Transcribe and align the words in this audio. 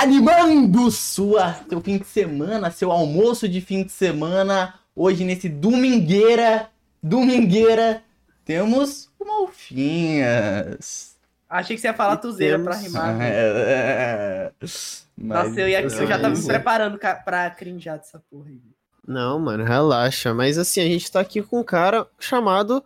Animando 0.00 0.92
sua, 0.92 1.54
seu 1.68 1.80
fim 1.80 1.98
de 1.98 2.04
semana, 2.06 2.70
seu 2.70 2.92
almoço 2.92 3.48
de 3.48 3.60
fim 3.60 3.82
de 3.82 3.90
semana. 3.90 4.74
Hoje, 4.94 5.24
nesse 5.24 5.48
domingueira, 5.48 6.68
domingueira, 7.02 8.00
temos 8.44 9.10
o 9.18 9.24
Malfinhas. 9.24 11.16
Achei 11.50 11.74
que 11.74 11.82
você 11.82 11.88
ia 11.88 11.94
falar 11.94 12.18
tuzeira 12.18 12.60
pra 12.60 12.76
rimar. 12.76 13.18
Velho. 13.18 13.32
é, 13.34 14.52
Mas 14.60 15.02
Nossa, 15.16 15.60
eu, 15.60 15.68
ia, 15.68 15.80
eu 15.82 15.90
já 15.90 16.06
tava 16.16 16.28
me 16.28 16.36
Mas- 16.36 16.46
preparando 16.46 16.96
pra 17.24 17.50
crinjar 17.50 17.98
dessa 17.98 18.22
porra 18.30 18.50
aí. 18.50 18.60
Não, 19.04 19.40
mano, 19.40 19.64
relaxa. 19.64 20.32
Mas 20.32 20.58
assim, 20.58 20.80
a 20.80 20.84
gente 20.84 21.10
tá 21.10 21.18
aqui 21.18 21.42
com 21.42 21.58
um 21.58 21.64
cara 21.64 22.06
chamado 22.20 22.84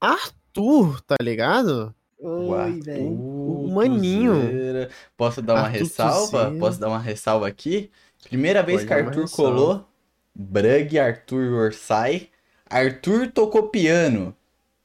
Arthur, 0.00 1.00
tá 1.02 1.14
ligado? 1.22 1.94
Oi, 2.18 2.80
velho. 2.80 3.04
Maninho. 3.72 4.34
Posso 5.16 5.42
dar 5.42 5.54
uma 5.54 5.62
Arthur 5.62 5.78
ressalva? 5.78 6.54
Posso 6.58 6.80
dar 6.80 6.88
uma 6.88 6.98
ressalva 6.98 7.46
aqui? 7.46 7.90
Primeira 8.24 8.62
vez 8.62 8.84
Pode 8.84 8.88
que 8.88 8.94
Arthur 8.94 9.30
colou, 9.30 9.84
Brug, 10.34 10.98
Arthur 10.98 11.52
Orsay. 11.52 12.28
Arthur 12.68 13.30
tocou 13.30 13.68
piano. 13.68 14.34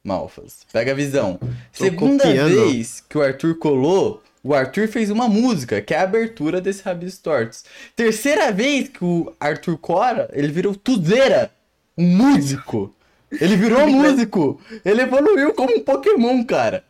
Malfas, 0.03 0.59
pega 0.71 0.91
a 0.91 0.95
visão. 0.95 1.39
Segunda 1.71 2.23
vez 2.25 3.03
que 3.07 3.17
o 3.17 3.21
Arthur 3.21 3.55
colou, 3.55 4.23
o 4.41 4.53
Arthur 4.53 4.87
fez 4.87 5.09
uma 5.09 5.27
música, 5.27 5.81
que 5.81 5.93
é 5.93 5.97
a 5.97 6.03
abertura 6.03 6.61
desse 6.61 6.81
Rabis 6.81 7.17
Tortos. 7.17 7.65
Terceira 7.95 8.51
vez 8.51 8.87
que 8.87 9.03
o 9.03 9.33
Arthur 9.37 9.77
cora, 9.77 10.29
ele 10.31 10.47
virou 10.47 10.73
Tuzeira, 10.73 11.51
um 11.97 12.05
músico. 12.05 12.93
Ele 13.29 13.57
virou 13.57 13.85
músico. 13.91 14.61
Ele 14.85 15.01
evoluiu 15.01 15.53
como 15.53 15.75
um 15.75 15.83
Pokémon, 15.83 16.43
cara. 16.45 16.85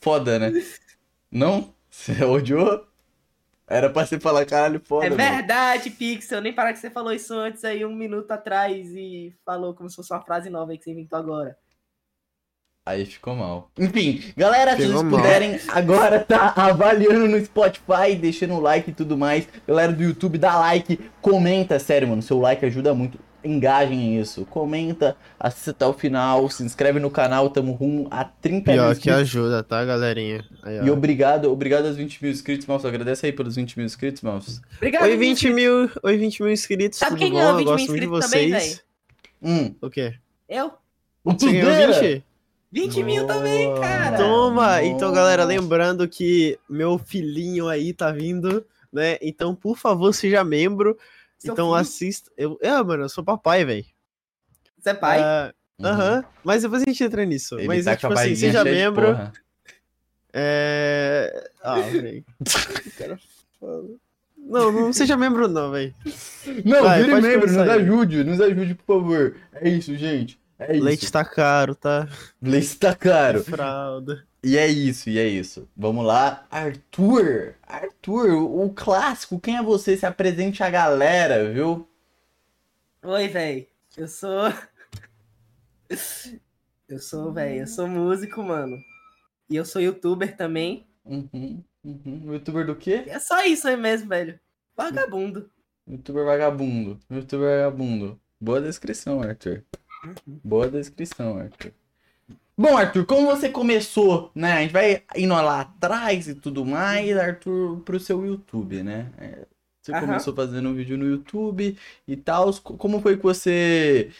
Foda, 0.00 0.38
né? 0.38 0.62
Não? 1.32 1.74
Você 1.90 2.12
odiou? 2.24 2.86
Era 3.66 3.88
pra 3.88 4.04
você 4.04 4.20
falar 4.20 4.44
caralho 4.44 4.80
foda, 4.84 5.06
É 5.06 5.10
mano. 5.10 5.22
verdade, 5.22 5.88
Pixel. 5.90 6.42
Nem 6.42 6.52
parar 6.52 6.72
que 6.74 6.78
você 6.78 6.90
falou 6.90 7.12
isso 7.12 7.32
antes 7.34 7.64
aí, 7.64 7.84
um 7.86 7.94
minuto 7.94 8.30
atrás, 8.30 8.88
e 8.94 9.34
falou 9.46 9.74
como 9.74 9.88
se 9.88 9.96
fosse 9.96 10.12
uma 10.12 10.20
frase 10.22 10.50
nova 10.50 10.72
aí 10.72 10.78
que 10.78 10.84
você 10.84 10.90
inventou 10.90 11.18
agora. 11.18 11.56
Aí 12.84 13.06
ficou 13.06 13.36
mal. 13.36 13.70
Enfim, 13.78 14.20
galera, 14.36 14.72
se 14.72 14.78
Pegou 14.78 14.94
vocês 14.98 15.10
mal. 15.10 15.20
puderem 15.20 15.60
agora 15.68 16.18
tá 16.24 16.52
avaliando 16.56 17.28
no 17.28 17.42
Spotify, 17.44 18.16
deixando 18.20 18.54
o 18.54 18.60
like 18.60 18.90
e 18.90 18.94
tudo 18.94 19.16
mais. 19.16 19.48
Galera 19.66 19.92
do 19.92 20.02
YouTube, 20.02 20.36
dá 20.36 20.58
like, 20.58 20.96
comenta, 21.20 21.78
sério, 21.78 22.08
mano, 22.08 22.20
seu 22.20 22.40
like 22.40 22.66
ajuda 22.66 22.92
muito. 22.92 23.18
Engajem 23.44 24.18
isso. 24.20 24.44
Comenta, 24.46 25.16
assista 25.38 25.70
até 25.72 25.86
o 25.86 25.92
final, 25.92 26.48
se 26.48 26.62
inscreve 26.62 27.00
no 27.00 27.10
canal, 27.10 27.50
tamo 27.50 27.72
rumo 27.72 28.06
a 28.10 28.24
30 28.24 28.72
mil 28.72 28.80
Pior 28.80 28.86
que 28.94 28.98
inscritos. 28.98 29.20
ajuda, 29.20 29.62
tá, 29.62 29.84
galerinha? 29.84 30.44
Aí. 30.62 30.84
E 30.86 30.90
obrigado, 30.90 31.50
obrigado 31.50 31.86
aos 31.86 31.96
20 31.96 32.22
mil 32.22 32.30
inscritos, 32.32 32.66
Mouse. 32.66 32.86
Agradece 32.86 33.26
aí 33.26 33.32
pelos 33.32 33.56
20 33.56 33.76
mil 33.76 33.86
inscritos, 33.86 34.22
Mouse. 34.22 34.60
Obrigado, 34.76 35.02
Oi, 35.04 35.16
20 35.16 35.50
mil, 35.50 35.90
oi, 36.02 36.16
20 36.16 36.42
mil 36.42 36.52
inscritos. 36.52 36.98
Sabe 36.98 37.12
tudo 37.12 37.18
quem 37.20 37.32
bom? 37.32 37.38
ganhou 37.38 37.50
Eu 37.52 37.56
20 37.58 37.64
mil 37.66 37.72
gosto 37.72 37.88
muito 37.88 38.00
de 38.00 38.06
inscritos 38.06 38.30
também, 38.30 38.50
vocês. 38.50 38.84
Hum. 39.42 39.74
o 39.80 39.90
quê? 39.90 40.14
Eu? 40.48 40.72
O 41.24 41.32
Você 41.32 41.46
ganhou 41.52 41.70
Tuzeira? 41.70 42.00
20? 42.00 42.24
20 42.72 43.02
mil 43.04 43.26
também, 43.26 43.66
Boa. 43.66 43.80
cara. 43.80 44.16
Toma! 44.16 44.82
Então, 44.82 45.12
galera, 45.12 45.44
lembrando 45.44 46.08
que 46.08 46.58
meu 46.68 46.96
filhinho 46.96 47.68
aí 47.68 47.92
tá 47.92 48.10
vindo, 48.10 48.64
né? 48.92 49.18
Então, 49.20 49.54
por 49.54 49.76
favor, 49.76 50.14
seja 50.14 50.42
membro. 50.42 50.96
Seu 51.42 51.52
então, 51.52 51.68
filho? 51.68 51.74
assista. 51.76 52.30
Eu... 52.36 52.58
É, 52.62 52.82
mano, 52.82 53.04
eu 53.04 53.08
sou 53.08 53.24
papai, 53.24 53.64
velho. 53.64 53.84
Você 54.78 54.90
é 54.90 54.94
pai? 54.94 55.20
Ah, 55.20 55.52
Uhum. 55.82 55.88
Aham. 55.88 56.24
Mas 56.44 56.62
depois 56.62 56.82
a 56.82 56.84
gente 56.84 57.02
entra 57.02 57.24
nisso. 57.24 57.58
Ele 57.58 57.66
Mas, 57.66 57.84
tá 57.84 57.92
é, 57.92 57.96
tipo 57.96 58.12
assim, 58.12 58.34
seja 58.36 58.64
membro. 58.64 59.18
É. 60.32 61.50
Ah, 61.62 61.80
velho. 61.80 62.24
Cara 62.96 63.18
fala. 63.60 63.84
Não, 64.38 64.72
não 64.72 64.92
seja 64.92 65.16
membro, 65.16 65.46
não, 65.48 65.70
velho. 65.70 65.94
Não, 66.64 66.82
Vai, 66.82 67.02
vire 67.02 67.20
membro, 67.20 67.46
nos 67.46 67.68
ajude, 67.68 68.24
nos 68.24 68.40
ajude, 68.40 68.74
por 68.74 69.00
favor. 69.00 69.36
É 69.54 69.68
isso, 69.68 69.96
gente. 69.96 70.40
É 70.58 70.74
isso. 70.74 70.84
Leite 70.84 71.12
tá 71.12 71.24
caro, 71.24 71.74
tá? 71.74 72.08
Leite 72.40 72.76
tá 72.76 72.94
caro. 72.94 73.44
Fralda. 73.44 74.24
E 74.44 74.56
é 74.56 74.66
isso, 74.66 75.08
e 75.08 75.18
é 75.18 75.26
isso. 75.26 75.68
Vamos 75.76 76.04
lá, 76.04 76.46
Arthur. 76.50 77.54
Arthur, 77.62 78.32
o 78.32 78.70
clássico, 78.74 79.38
quem 79.38 79.56
é 79.56 79.62
você? 79.62 79.96
Se 79.96 80.04
apresente 80.04 80.62
a 80.64 80.70
galera, 80.70 81.52
viu? 81.52 81.88
Oi, 83.02 83.28
velho. 83.28 83.66
Eu 83.96 84.08
sou. 84.08 84.52
Eu 86.88 86.98
sou, 86.98 87.32
velho. 87.32 87.60
Eu 87.60 87.66
sou 87.66 87.88
músico, 87.88 88.42
mano. 88.42 88.76
E 89.48 89.56
eu 89.56 89.64
sou 89.64 89.80
youtuber 89.80 90.36
também. 90.36 90.86
Uhum, 91.04 91.64
uhum. 91.82 92.32
Youtuber 92.32 92.66
do 92.66 92.76
quê? 92.76 93.04
É 93.06 93.18
só 93.18 93.44
isso 93.46 93.66
aí 93.66 93.76
mesmo, 93.76 94.08
velho. 94.08 94.38
Vagabundo. 94.76 95.50
Youtuber 95.86 96.24
vagabundo. 96.24 97.00
Youtuber 97.10 97.48
vagabundo. 97.48 98.20
Boa 98.38 98.60
descrição, 98.60 99.22
Arthur. 99.22 99.64
Boa 100.26 100.68
descrição, 100.68 101.38
Arthur. 101.38 101.72
Bom, 102.62 102.76
Arthur, 102.76 103.04
como 103.04 103.26
você 103.26 103.48
começou, 103.48 104.30
né? 104.36 104.52
A 104.52 104.60
gente 104.62 104.70
vai 104.70 105.02
indo 105.16 105.34
lá 105.34 105.62
atrás 105.62 106.28
e 106.28 106.34
tudo 106.36 106.64
mais, 106.64 107.16
Arthur, 107.16 107.80
pro 107.80 107.98
seu 107.98 108.24
YouTube, 108.24 108.84
né? 108.84 109.10
É, 109.18 109.46
Você 109.82 109.90
Aham. 109.90 110.00
começou 110.02 110.32
fazendo 110.32 110.68
um 110.68 110.74
vídeo 110.74 110.96
no 110.96 111.04
YouTube 111.04 111.76
e 112.06 112.16
tal. 112.16 112.54
Como 112.62 113.00
foi 113.00 113.16
que 113.16 113.22
você 113.24 114.12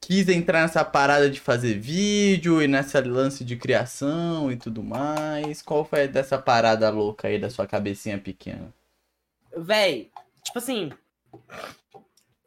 quis 0.00 0.30
entrar 0.30 0.62
nessa 0.62 0.82
parada 0.82 1.28
de 1.28 1.38
fazer 1.38 1.78
vídeo 1.78 2.62
e 2.62 2.66
nessa 2.66 3.06
lance 3.06 3.44
de 3.44 3.54
criação 3.58 4.50
e 4.50 4.56
tudo 4.56 4.82
mais? 4.82 5.60
Qual 5.60 5.84
foi 5.84 6.08
dessa 6.08 6.38
parada 6.38 6.88
louca 6.88 7.28
aí 7.28 7.38
da 7.38 7.50
sua 7.50 7.66
cabecinha 7.66 8.16
pequena? 8.16 8.72
Véi, 9.54 10.10
tipo 10.42 10.56
assim. 10.56 10.90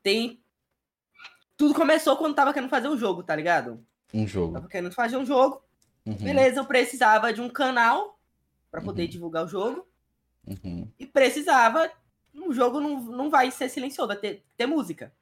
Tem. 0.01 0.41
Tudo 1.55 1.75
começou 1.75 2.17
quando 2.17 2.33
tava 2.33 2.51
querendo 2.51 2.71
fazer 2.71 2.87
um 2.87 2.97
jogo, 2.97 3.21
tá 3.21 3.35
ligado? 3.35 3.85
Um 4.13 4.27
jogo. 4.27 4.53
Tava 4.53 4.67
querendo 4.67 4.91
fazer 4.91 5.17
um 5.17 5.25
jogo. 5.25 5.61
Uhum, 6.05 6.15
Beleza, 6.17 6.59
eu 6.59 6.65
precisava 6.65 7.31
de 7.33 7.41
um 7.41 7.49
canal 7.49 8.19
pra 8.69 8.81
poder 8.81 9.03
Uhum. 9.03 9.09
divulgar 9.09 9.45
o 9.45 9.47
jogo. 9.47 9.87
uhum, 10.47 10.87
E 10.99 11.05
precisava. 11.05 11.89
O 12.35 12.51
jogo 12.53 12.79
não, 12.81 12.99
não 13.01 13.29
vai 13.29 13.51
ser 13.51 13.69
silencioso, 13.69 14.07
vai 14.07 14.17
ter, 14.17 14.43
ter 14.57 14.65
música. 14.65 15.13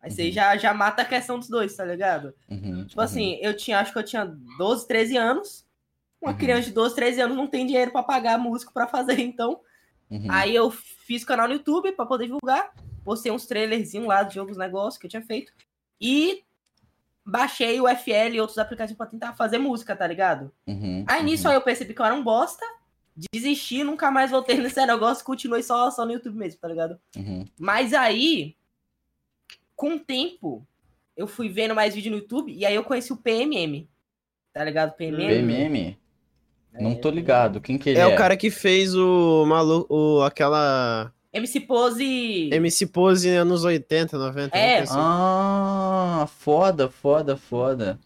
Aí 0.00 0.10
você 0.10 0.26
Uhum. 0.26 0.32
já, 0.32 0.56
já 0.56 0.72
mata 0.74 1.02
a 1.02 1.04
questão 1.04 1.38
dos 1.38 1.48
dois, 1.48 1.74
tá 1.74 1.84
ligado? 1.84 2.34
uhum, 2.50 2.86
Tipo 2.86 3.00
assim, 3.00 3.38
eu 3.42 3.56
tinha, 3.56 3.80
acho 3.80 3.92
que 3.92 3.98
eu 3.98 4.04
tinha 4.04 4.24
12, 4.58 4.86
13 4.86 5.16
anos. 5.16 5.66
Uma 6.20 6.30
Uhum. 6.32 6.38
criança 6.38 6.68
de 6.68 6.72
12, 6.72 6.94
13 6.94 7.20
anos 7.20 7.36
não 7.36 7.46
tem 7.46 7.66
dinheiro 7.66 7.90
pra 7.90 8.02
pagar 8.02 8.38
músico 8.38 8.72
pra 8.72 8.86
fazer, 8.86 9.18
então. 9.20 9.60
uhum, 10.10 10.26
Aí 10.30 10.54
eu 10.54 10.70
fiz 10.70 11.24
canal 11.24 11.46
no 11.48 11.54
YouTube 11.54 11.92
pra 11.92 12.06
poder 12.06 12.26
divulgar. 12.26 12.72
Postei 13.04 13.30
uns 13.32 13.46
trailerzinhos 13.46 14.06
lá 14.06 14.22
de 14.22 14.34
jogos, 14.36 14.56
negócios 14.56 14.98
que 14.98 15.06
eu 15.06 15.10
tinha 15.10 15.22
feito. 15.22 15.52
E 16.00 16.42
baixei 17.24 17.80
o 17.80 17.88
FL 17.88 18.34
e 18.34 18.40
outros 18.40 18.58
aplicativos 18.58 18.96
pra 18.98 19.06
tentar 19.06 19.32
fazer 19.34 19.58
música, 19.58 19.96
tá 19.96 20.06
ligado? 20.06 20.52
uhum, 20.66 21.04
Aí 21.08 21.22
nisso 21.22 21.48
aí 21.48 21.54
eu 21.54 21.60
percebi 21.62 21.94
que 21.94 22.00
eu 22.00 22.04
era 22.06 22.14
um 22.14 22.22
bosta. 22.22 22.64
Desisti, 23.32 23.84
nunca 23.84 24.10
mais 24.10 24.30
voltei 24.30 24.56
nesse 24.60 24.84
negócio, 24.84 25.24
continuei 25.24 25.62
só, 25.62 25.90
só 25.90 26.04
no 26.04 26.12
YouTube 26.12 26.36
mesmo, 26.36 26.60
tá 26.60 26.68
ligado? 26.68 26.98
uhum, 27.16 27.44
Mas 27.58 27.92
aí, 27.94 28.56
com 29.76 29.94
o 29.94 30.00
tempo, 30.00 30.66
eu 31.16 31.26
fui 31.26 31.48
vendo 31.48 31.74
mais 31.74 31.94
vídeo 31.94 32.10
no 32.10 32.18
YouTube 32.18 32.52
e 32.52 32.66
aí 32.66 32.74
eu 32.74 32.82
conheci 32.84 33.12
o 33.12 33.16
PMM. 33.16 33.88
Tá 34.52 34.64
ligado? 34.64 34.92
PMM? 34.96 35.28
PMM? 35.28 35.96
Não 36.80 36.94
tô 36.96 37.08
ligado. 37.08 37.60
Quem 37.60 37.78
que 37.78 37.90
ele 37.90 37.98
É, 38.00 38.02
é? 38.02 38.06
o 38.06 38.16
cara 38.16 38.36
que 38.36 38.50
fez 38.50 38.94
o 38.96 39.46
maluco, 39.46 39.86
o, 39.94 40.22
aquela 40.22 41.12
MC 41.34 41.60
Pose. 41.60 42.48
MC 42.52 42.86
Pose 42.86 43.28
anos 43.28 43.64
80, 43.64 44.16
90. 44.16 44.56
É. 44.56 44.78
assim. 44.80 44.94
Ah, 44.96 46.26
foda, 46.38 46.88
foda, 46.88 47.36
foda. 47.36 47.98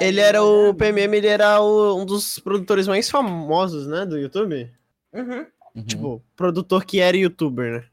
Ele 0.00 0.20
era 0.20 0.42
o? 0.42 0.74
PMM, 0.74 1.14
ele 1.16 1.26
era 1.26 1.60
o- 1.60 2.00
um 2.00 2.04
dos 2.04 2.38
produtores 2.38 2.86
mais 2.86 3.08
famosos, 3.10 3.86
né, 3.86 4.04
do 4.04 4.18
YouTube. 4.18 4.70
Uhum. 5.12 5.46
Uhum. 5.74 5.82
Tipo, 5.84 6.22
produtor 6.36 6.84
que 6.84 7.00
era 7.00 7.16
youtuber, 7.16 7.72
né? 7.80 7.84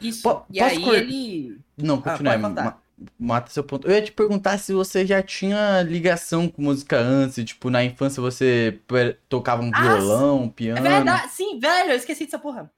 Isso. 0.00 0.22
Po- 0.22 0.44
e 0.50 0.58
posso 0.60 0.70
aí 0.76 0.82
cor- 0.84 0.94
ele. 0.94 1.58
Não, 1.76 2.00
continua. 2.00 2.38
ma- 2.38 2.78
mata 3.18 3.50
seu 3.50 3.62
ponto. 3.64 3.86
Eu 3.88 3.94
ia 3.94 4.02
te 4.02 4.12
perguntar 4.12 4.56
se 4.58 4.72
você 4.72 5.04
já 5.04 5.22
tinha 5.22 5.82
ligação 5.82 6.48
com 6.48 6.62
música 6.62 6.98
antes, 6.98 7.44
tipo, 7.44 7.70
na 7.70 7.84
infância 7.84 8.20
você 8.20 8.80
tocava 9.28 9.62
um 9.62 9.70
Ah, 9.74 9.82
violão, 9.82 10.48
piano. 10.48 10.78
É 10.78 10.82
verdade, 10.82 11.32
sim, 11.32 11.58
velho, 11.58 11.90
eu 11.90 11.96
esqueci 11.96 12.24
dessa 12.24 12.38
porra. 12.38 12.70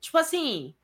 Tipo 0.00 0.18
assim, 0.18 0.74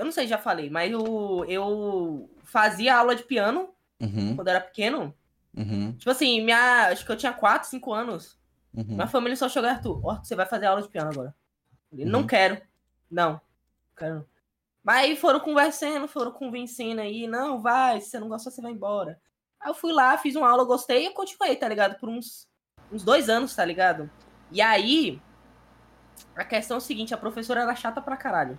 eu 0.00 0.04
não 0.04 0.12
sei 0.12 0.24
se 0.24 0.30
já 0.30 0.38
falei, 0.38 0.68
mas 0.70 0.90
eu, 0.90 1.44
eu 1.48 2.30
fazia 2.44 2.96
aula 2.96 3.14
de 3.14 3.22
piano 3.22 3.72
Uhum, 4.00 4.34
quando 4.34 4.48
eu 4.48 4.54
era 4.54 4.60
pequeno. 4.64 5.14
uhum, 5.56 5.92
Tipo 5.98 6.10
assim, 6.10 6.42
minha, 6.42 6.88
acho 6.88 7.04
que 7.04 7.12
eu 7.12 7.16
tinha 7.16 7.32
4, 7.32 7.68
5 7.68 7.92
anos. 7.92 8.38
uhum. 8.74 8.84
Minha 8.94 9.06
família 9.06 9.36
só 9.36 9.48
chegou, 9.48 9.68
Arthur, 9.68 10.00
ó, 10.04 10.14
você 10.22 10.34
vai 10.34 10.46
fazer 10.46 10.66
aula 10.66 10.80
de 10.82 10.88
piano 10.88 11.10
agora. 11.10 11.34
Falei, 11.90 12.04
não 12.06 12.20
Uhum. 12.20 12.26
quero. 12.26 12.60
Não, 13.10 13.40
quero 13.96 14.14
não. 14.16 14.26
Mas 14.82 15.04
aí 15.04 15.16
foram 15.16 15.38
conversando, 15.40 16.08
foram 16.08 16.32
convencendo 16.32 17.02
aí, 17.02 17.26
não, 17.26 17.60
vai, 17.60 18.00
se 18.00 18.08
você 18.10 18.18
não 18.18 18.28
gostou, 18.28 18.50
você 18.50 18.62
vai 18.62 18.72
embora. 18.72 19.20
Aí 19.60 19.68
eu 19.70 19.74
fui 19.74 19.92
lá, 19.92 20.16
fiz 20.16 20.34
uma 20.34 20.48
aula, 20.48 20.64
gostei 20.64 21.06
e 21.06 21.12
continuei, 21.12 21.54
tá 21.56 21.68
ligado? 21.68 21.98
Por 22.00 22.08
uns, 22.08 22.48
uns 22.90 23.04
dois 23.04 23.28
anos, 23.28 23.54
tá 23.54 23.62
ligado? 23.62 24.10
E 24.50 24.62
aí, 24.62 25.20
a 26.34 26.44
questão 26.44 26.76
é 26.76 26.78
o 26.78 26.80
seguinte, 26.80 27.12
a 27.12 27.18
professora 27.18 27.60
era 27.60 27.74
chata 27.76 28.00
pra 28.00 28.16
caralho. 28.16 28.58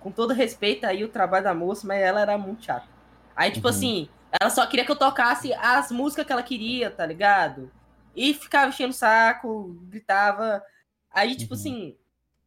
Com 0.00 0.10
todo 0.10 0.32
respeito 0.32 0.84
aí 0.84 1.04
o 1.04 1.08
trabalho 1.08 1.44
da 1.44 1.54
moça, 1.54 1.86
mas 1.86 2.00
ela 2.00 2.20
era 2.20 2.36
muito 2.38 2.64
chata. 2.64 2.88
Aí, 3.36 3.50
tipo 3.50 3.66
Uhum. 3.68 3.74
assim, 3.74 4.08
ela 4.40 4.50
só 4.50 4.66
queria 4.66 4.84
que 4.84 4.90
eu 4.90 4.96
tocasse 4.96 5.52
as 5.54 5.90
músicas 5.92 6.26
que 6.26 6.32
ela 6.32 6.42
queria, 6.42 6.90
tá 6.90 7.04
ligado? 7.06 7.70
E 8.14 8.34
ficava 8.34 8.68
enchendo 8.68 8.90
o 8.90 8.94
saco, 8.96 9.78
gritava. 9.84 10.62
Aí, 11.10 11.36
tipo 11.36 11.54
Uhum. 11.54 11.60
assim. 11.60 11.96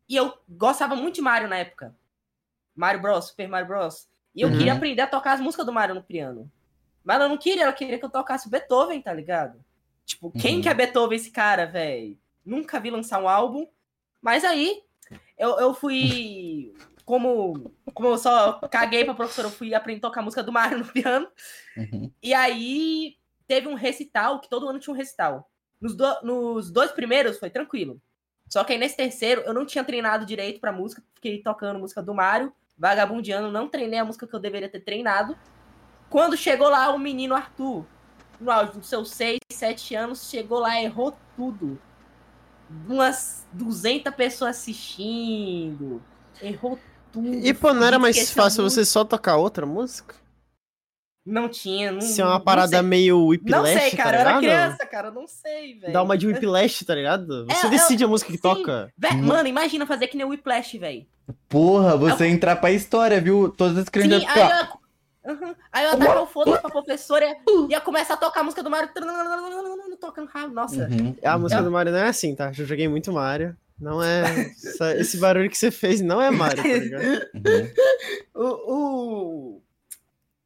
E 0.09 0.15
eu 0.15 0.37
gostava 0.49 0.95
muito 0.95 1.15
de 1.15 1.21
Mario 1.21 1.47
na 1.47 1.57
época. 1.57 1.95
Mario 2.75 3.01
Bros, 3.01 3.25
Super 3.27 3.47
Mario 3.47 3.67
Bros. 3.67 4.07
E 4.35 4.41
eu 4.41 4.49
Uhum. 4.49 4.57
queria 4.57 4.73
aprender 4.73 5.01
a 5.03 5.07
tocar 5.07 5.33
as 5.33 5.39
músicas 5.39 5.65
do 5.65 5.71
Mario 5.71 5.95
no 5.95 6.03
piano. 6.03 6.51
Mas 7.03 7.17
ela 7.17 7.29
não 7.29 7.37
queria, 7.37 7.63
ela 7.63 7.73
queria 7.73 7.99
que 7.99 8.05
eu 8.05 8.09
tocasse 8.09 8.49
Beethoven, 8.49 9.01
tá 9.01 9.13
ligado? 9.13 9.63
Tipo, 10.05 10.31
quem 10.31 10.55
Uhum. 10.55 10.61
que 10.61 10.69
é 10.69 10.73
Beethoven 10.73 11.15
esse 11.15 11.31
cara, 11.31 11.65
velho? 11.65 12.17
Nunca 12.45 12.79
vi 12.79 12.89
lançar 12.89 13.21
um 13.21 13.27
álbum. 13.27 13.67
Mas 14.21 14.43
aí, 14.43 14.81
eu, 15.37 15.59
eu 15.59 15.73
fui. 15.73 16.73
Como, 17.05 17.71
como 17.93 18.09
eu 18.09 18.17
só 18.17 18.53
caguei 18.71 19.03
pra 19.03 19.13
professora, 19.13 19.47
eu 19.47 19.51
fui 19.51 19.73
aprender 19.73 19.99
a 19.99 20.01
tocar 20.03 20.21
a 20.21 20.23
música 20.23 20.41
do 20.41 20.51
Mario 20.53 20.79
no 20.79 20.85
piano. 20.85 21.27
Uhum. 21.75 22.11
E 22.21 22.33
aí 22.33 23.17
teve 23.47 23.67
um 23.67 23.73
recital, 23.75 24.39
que 24.39 24.49
todo 24.49 24.67
ano 24.69 24.79
tinha 24.79 24.93
um 24.93 24.97
recital. 24.97 25.49
Nos, 25.81 25.95
do- 25.95 26.21
nos 26.23 26.71
dois 26.71 26.91
primeiros 26.91 27.37
foi 27.37 27.49
tranquilo. 27.49 28.01
Só 28.47 28.63
que 28.63 28.71
aí 28.73 28.79
nesse 28.79 28.95
terceiro 28.95 29.41
eu 29.41 29.53
não 29.53 29.65
tinha 29.65 29.83
treinado 29.83 30.25
direito 30.25 30.61
pra 30.61 30.71
música, 30.71 31.03
fiquei 31.15 31.41
tocando 31.41 31.79
música 31.79 32.01
do 32.01 32.13
Mario, 32.13 32.53
vagabundiano, 32.77 33.51
não 33.51 33.67
treinei 33.67 33.99
a 33.99 34.05
música 34.05 34.25
que 34.27 34.33
eu 34.33 34.39
deveria 34.39 34.69
ter 34.69 34.79
treinado. 34.79 35.37
Quando 36.09 36.37
chegou 36.37 36.69
lá 36.69 36.89
o 36.93 36.99
menino 36.99 37.35
Arthur, 37.35 37.85
no 38.39 38.51
auge 38.51 38.73
dos 38.73 38.87
seus 38.87 39.11
6, 39.11 39.39
7 39.51 39.95
anos, 39.95 40.29
chegou 40.29 40.59
lá 40.59 40.79
e 40.79 40.85
errou 40.85 41.17
tudo. 41.35 41.79
Umas 42.87 43.45
200 43.51 44.13
pessoas 44.15 44.57
assistindo. 44.57 46.01
Errou 46.41 46.79
tudo. 47.13 47.33
E 47.33 47.53
pô, 47.53 47.73
não 47.73 47.83
era 47.85 47.97
mais 47.99 48.31
fácil 48.31 48.63
muito. 48.63 48.73
você 48.73 48.83
só 48.83 49.05
tocar 49.05 49.37
outra 49.37 49.65
música? 49.65 50.15
Não 51.25 51.47
tinha. 51.47 51.89
Não, 51.93 52.01
Se 52.01 52.19
é 52.21 52.25
uma 52.25 52.39
parada 52.39 52.81
meio 52.83 53.27
whiplash, 53.27 53.73
Não 53.73 53.79
sei, 53.79 53.91
cara. 53.91 54.17
eu 54.19 54.23
tá 54.25 54.29
era 54.31 54.39
ligado? 54.41 54.41
criança, 54.67 54.85
cara. 54.85 55.07
Eu 55.07 55.13
não 55.13 55.25
sei, 55.25 55.79
velho. 55.79 55.93
Dá 55.93 56.03
uma 56.03 56.17
de 56.17 56.27
whiplash, 56.27 56.83
tá 56.83 56.93
ligado? 56.93 57.45
Você 57.45 57.67
É, 57.67 57.69
decide 57.69 58.03
eu- 58.03 58.07
a 58.07 58.11
música 58.11 58.29
que 58.29 58.37
sim. 58.37 58.41
toca. 58.41 58.91
Vé-. 58.97 59.13
Mano, 59.13 59.47
imagina 59.47 59.85
fazer 59.85 60.07
que 60.07 60.17
nem 60.17 60.25
o 60.25 60.29
Whiplash, 60.31 60.77
velho. 60.77 61.05
Porra, 61.47 61.95
você 61.95 62.27
entrar 62.27 62.57
pra 62.57 62.71
história, 62.71 63.21
viu? 63.21 63.47
Todas 63.49 63.77
as 63.77 63.85
Sim, 63.85 63.91
crianças. 63.91 64.27
aí 64.29 64.41
eu. 64.41 64.83
Uhum. 65.33 65.55
Aí 65.71 65.85
eu 65.85 65.91
ia 65.91 65.95
dar 65.95 66.21
o 66.21 66.25
foda 66.27 66.57
pra 66.59 66.69
professora 66.69 67.25
e 67.47 67.71
ia 67.71 67.79
começar 67.79 68.15
a 68.15 68.17
tocar 68.17 68.41
a 68.41 68.43
música 68.43 68.61
do 68.61 68.69
Mario. 68.69 68.89
Tocando. 70.01 70.29
Nossa. 70.51 70.89
Uhum. 70.91 71.15
A 71.23 71.37
música 71.37 71.61
Eu- 71.61 71.65
do 71.65 71.71
Mario 71.71 71.93
não 71.93 71.99
é 71.99 72.09
assim, 72.09 72.35
tá? 72.35 72.47
Eu 72.57 72.65
joguei 72.65 72.89
muito 72.89 73.13
Mario. 73.13 73.55
Não 73.79 74.01
é. 74.03 74.51
esse 74.97 75.17
barulho 75.17 75.49
que 75.49 75.57
você 75.57 75.71
fez 75.71 75.99
não 76.01 76.21
é 76.21 76.29
Mario, 76.31 76.63
tá 76.63 76.69
ligado? 76.69 77.03
Uhum. 77.33 78.43
O. 78.43 79.57
o... 79.57 79.61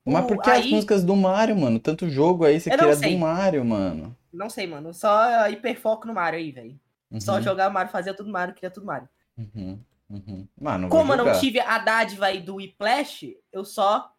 Mas 0.06 0.25
por 0.25 0.41
que 0.41 0.50
as 0.50 0.57
aí- 0.63 0.71
músicas 0.71 1.03
do 1.03 1.15
Mario, 1.15 1.56
mano? 1.57 1.79
Tanto 1.79 2.09
jogo 2.09 2.45
aí, 2.45 2.59
você 2.59 2.69
queria 2.69 2.95
do 2.95 3.18
Mario, 3.18 3.65
mano. 3.65 4.15
Não 4.31 4.50
sei, 4.50 4.65
mano. 4.68 4.94
Só 4.94 5.47
hiperfoco 5.50 6.07
no 6.07 6.13
Mario 6.13 6.39
aí, 6.39 6.51
velho. 6.51 6.79
Só 7.19 7.35
Uhum. 7.35 7.41
jogar 7.41 7.69
Mario, 7.69 7.91
fazer 7.91 8.13
tudo 8.13 8.29
Mario, 8.29 8.53
queria 8.53 8.69
tudo 8.69 8.85
Mario. 8.85 9.07
Uhum. 9.38 9.79
Uhum. 10.09 10.47
Mano, 10.59 10.88
Como 10.89 11.12
eu 11.13 11.18
não 11.18 11.38
tive 11.39 11.59
a 11.59 11.77
dádiva 11.79 12.27
aí 12.27 12.41
do 12.41 12.56
Whiplash, 12.56 13.35
eu 13.51 13.65
só 13.65 14.09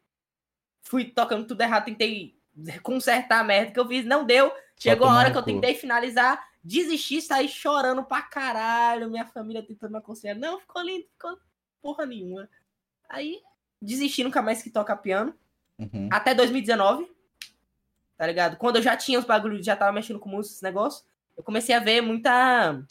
fui 0.82 1.04
tocando 1.04 1.46
tudo 1.46 1.60
errado, 1.62 1.86
tentei 1.86 2.34
consertar 2.82 3.40
a 3.40 3.44
merda 3.44 3.72
que 3.72 3.80
eu 3.80 3.88
fiz, 3.88 4.04
não 4.04 4.24
deu. 4.24 4.52
Chegou 4.76 5.08
a 5.08 5.16
hora 5.16 5.30
que 5.30 5.38
eu 5.38 5.42
tentei 5.42 5.74
finalizar, 5.74 6.40
desisti, 6.68 7.22
saí 7.22 7.48
chorando 7.48 8.04
pra 8.04 8.20
caralho, 8.22 9.10
minha 9.10 9.26
família 9.26 9.62
tentando 9.62 9.92
me 9.92 9.98
aconselhar. 9.98 10.36
Não, 10.36 10.60
ficou 10.60 10.82
lindo, 10.82 11.06
ficou 11.12 11.38
porra 11.80 12.04
nenhuma. 12.04 12.48
Aí, 13.08 13.40
desisti, 13.80 14.22
nunca 14.22 14.42
mais 14.42 14.62
que 14.62 14.70
tocar 14.70 14.96
piano. 14.96 15.34
Uhum. 15.78 16.08
Até 16.12 16.34
2019, 16.34 17.10
tá 18.16 18.26
ligado? 18.26 18.56
Quando 18.56 18.76
eu 18.76 18.82
já 18.82 18.96
tinha 18.96 19.18
os 19.18 19.24
bagulhos, 19.24 19.64
já 19.64 19.74
tava 19.76 19.92
mexendo 19.92 20.18
com 20.18 20.28
música, 20.28 20.54
esse 20.56 20.62
negócio, 20.62 21.04
eu 21.36 21.42
comecei 21.42 21.74
a 21.74 21.80
ver 21.80 22.00
muita 22.02 22.84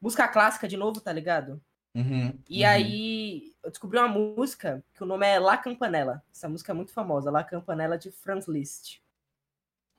música 0.00 0.28
clássica 0.28 0.68
de 0.68 0.76
novo, 0.76 1.00
tá 1.00 1.12
ligado? 1.12 1.60
Uhum. 1.94 2.38
E 2.48 2.62
Uhum. 2.62 2.68
aí 2.70 3.54
eu 3.62 3.70
descobri 3.70 3.98
uma 3.98 4.06
música 4.06 4.84
que 4.94 5.02
o 5.02 5.06
nome 5.06 5.26
é 5.26 5.38
La 5.40 5.56
Campanella. 5.56 6.22
Essa 6.32 6.48
música 6.48 6.70
é 6.70 6.74
muito 6.74 6.92
famosa, 6.92 7.30
La 7.30 7.42
Campanella 7.42 7.98
de 7.98 8.10
Franz 8.12 8.46
Liszt. 8.46 9.00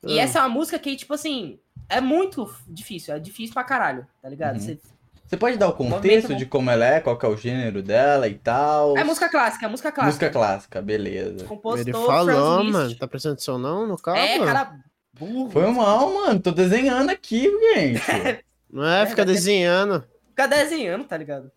E 0.06 0.20
Ah. 0.20 0.24
essa 0.24 0.40
é 0.40 0.42
uma 0.42 0.50
música 0.50 0.78
que, 0.80 0.96
tipo 0.96 1.14
assim, 1.14 1.60
é 1.90 2.00
muito 2.02 2.50
difícil, 2.68 3.14
é 3.16 3.20
difícil 3.20 3.54
pra 3.54 3.64
caralho, 3.64 4.08
tá 4.22 4.30
ligado? 4.30 4.56
Uhum. 4.56 4.62
Você- 4.62 4.80
Você 5.26 5.36
pode 5.36 5.58
dar 5.58 5.68
o 5.68 5.74
contexto 5.74 6.34
de 6.36 6.46
como 6.46 6.70
ela 6.70 6.86
é, 6.86 7.00
qual 7.02 7.18
que 7.18 7.26
é 7.26 7.30
o 7.30 7.36
gênero 7.36 7.84
dela 7.84 8.30
e 8.30 8.36
tal? 8.36 8.98
É 8.98 9.04
música 9.04 9.28
clássica, 9.28 9.66
é 9.66 9.70
música 9.70 9.92
clássica. 9.92 10.06
Música 10.26 10.30
clássica, 10.30 10.82
beleza. 10.82 11.44
Compositor 11.46 11.94
Ele 11.96 12.06
Franz 12.06 12.26
falou, 12.34 12.60
Liszt. 12.62 12.72
mano. 12.74 12.96
Tá 12.96 13.08
prestando 13.08 13.34
atenção 13.34 13.58
não 13.60 13.86
no 13.86 13.98
carro? 13.98 14.18
É, 14.18 14.40
cara 14.40 14.74
burro. 15.20 15.50
Foi 15.50 15.70
mal, 15.72 16.14
mano. 16.14 16.40
Tô 16.40 16.52
desenhando 16.52 17.10
aqui, 17.10 17.44
gente. 17.74 18.02
Não 18.72 18.86
é, 18.86 19.06
fica 19.06 19.24
É, 19.24 19.26
desenhando. 19.26 20.04
Fica 20.30 20.48
desenhando, 20.48 21.04
tá 21.06 21.18
ligado? 21.18 21.52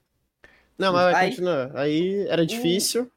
Não, 0.79 0.93
mas 0.93 1.13
vai 1.13 1.15
Aí- 1.25 1.31
continuar. 1.31 1.71
Aí 1.77 2.27
era 2.29 2.45
difícil. 2.47 3.09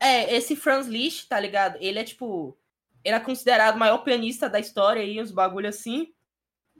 É, 0.00 0.34
esse 0.34 0.56
Franz 0.56 0.86
Liszt, 0.88 1.28
tá 1.28 1.38
ligado? 1.38 1.76
Ele 1.80 1.98
é 1.98 2.04
tipo. 2.04 2.56
Ele 3.04 3.14
é 3.16 3.20
considerado 3.20 3.76
o 3.76 3.78
maior 3.78 3.98
pianista 3.98 4.48
da 4.48 4.60
história 4.60 5.02
aí, 5.02 5.20
uns 5.20 5.30
bagulho 5.30 5.68
assim. 5.68 6.12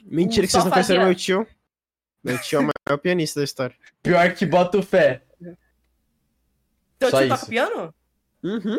Mentira 0.05 0.47
que 0.47 0.53
vocês 0.53 0.65
não 0.65 0.71
conheceram 0.71 1.01
fazia- 1.03 1.07
meu 1.07 1.15
tio. 1.15 1.47
Meu 2.23 2.39
tio 2.41 2.59
é 2.59 2.61
o 2.61 2.71
maior 2.89 2.99
pianista 2.99 3.41
da 3.41 3.45
história. 3.45 3.75
Pior 4.03 4.33
que 4.35 4.47
boto 4.47 4.83
fé. 4.83 5.23
Teu 6.99 7.11
Só 7.11 7.19
tio 7.19 7.29
toca 7.29 7.41
isso. 7.41 7.51
piano? 7.51 7.95
Uhum. 8.43 8.79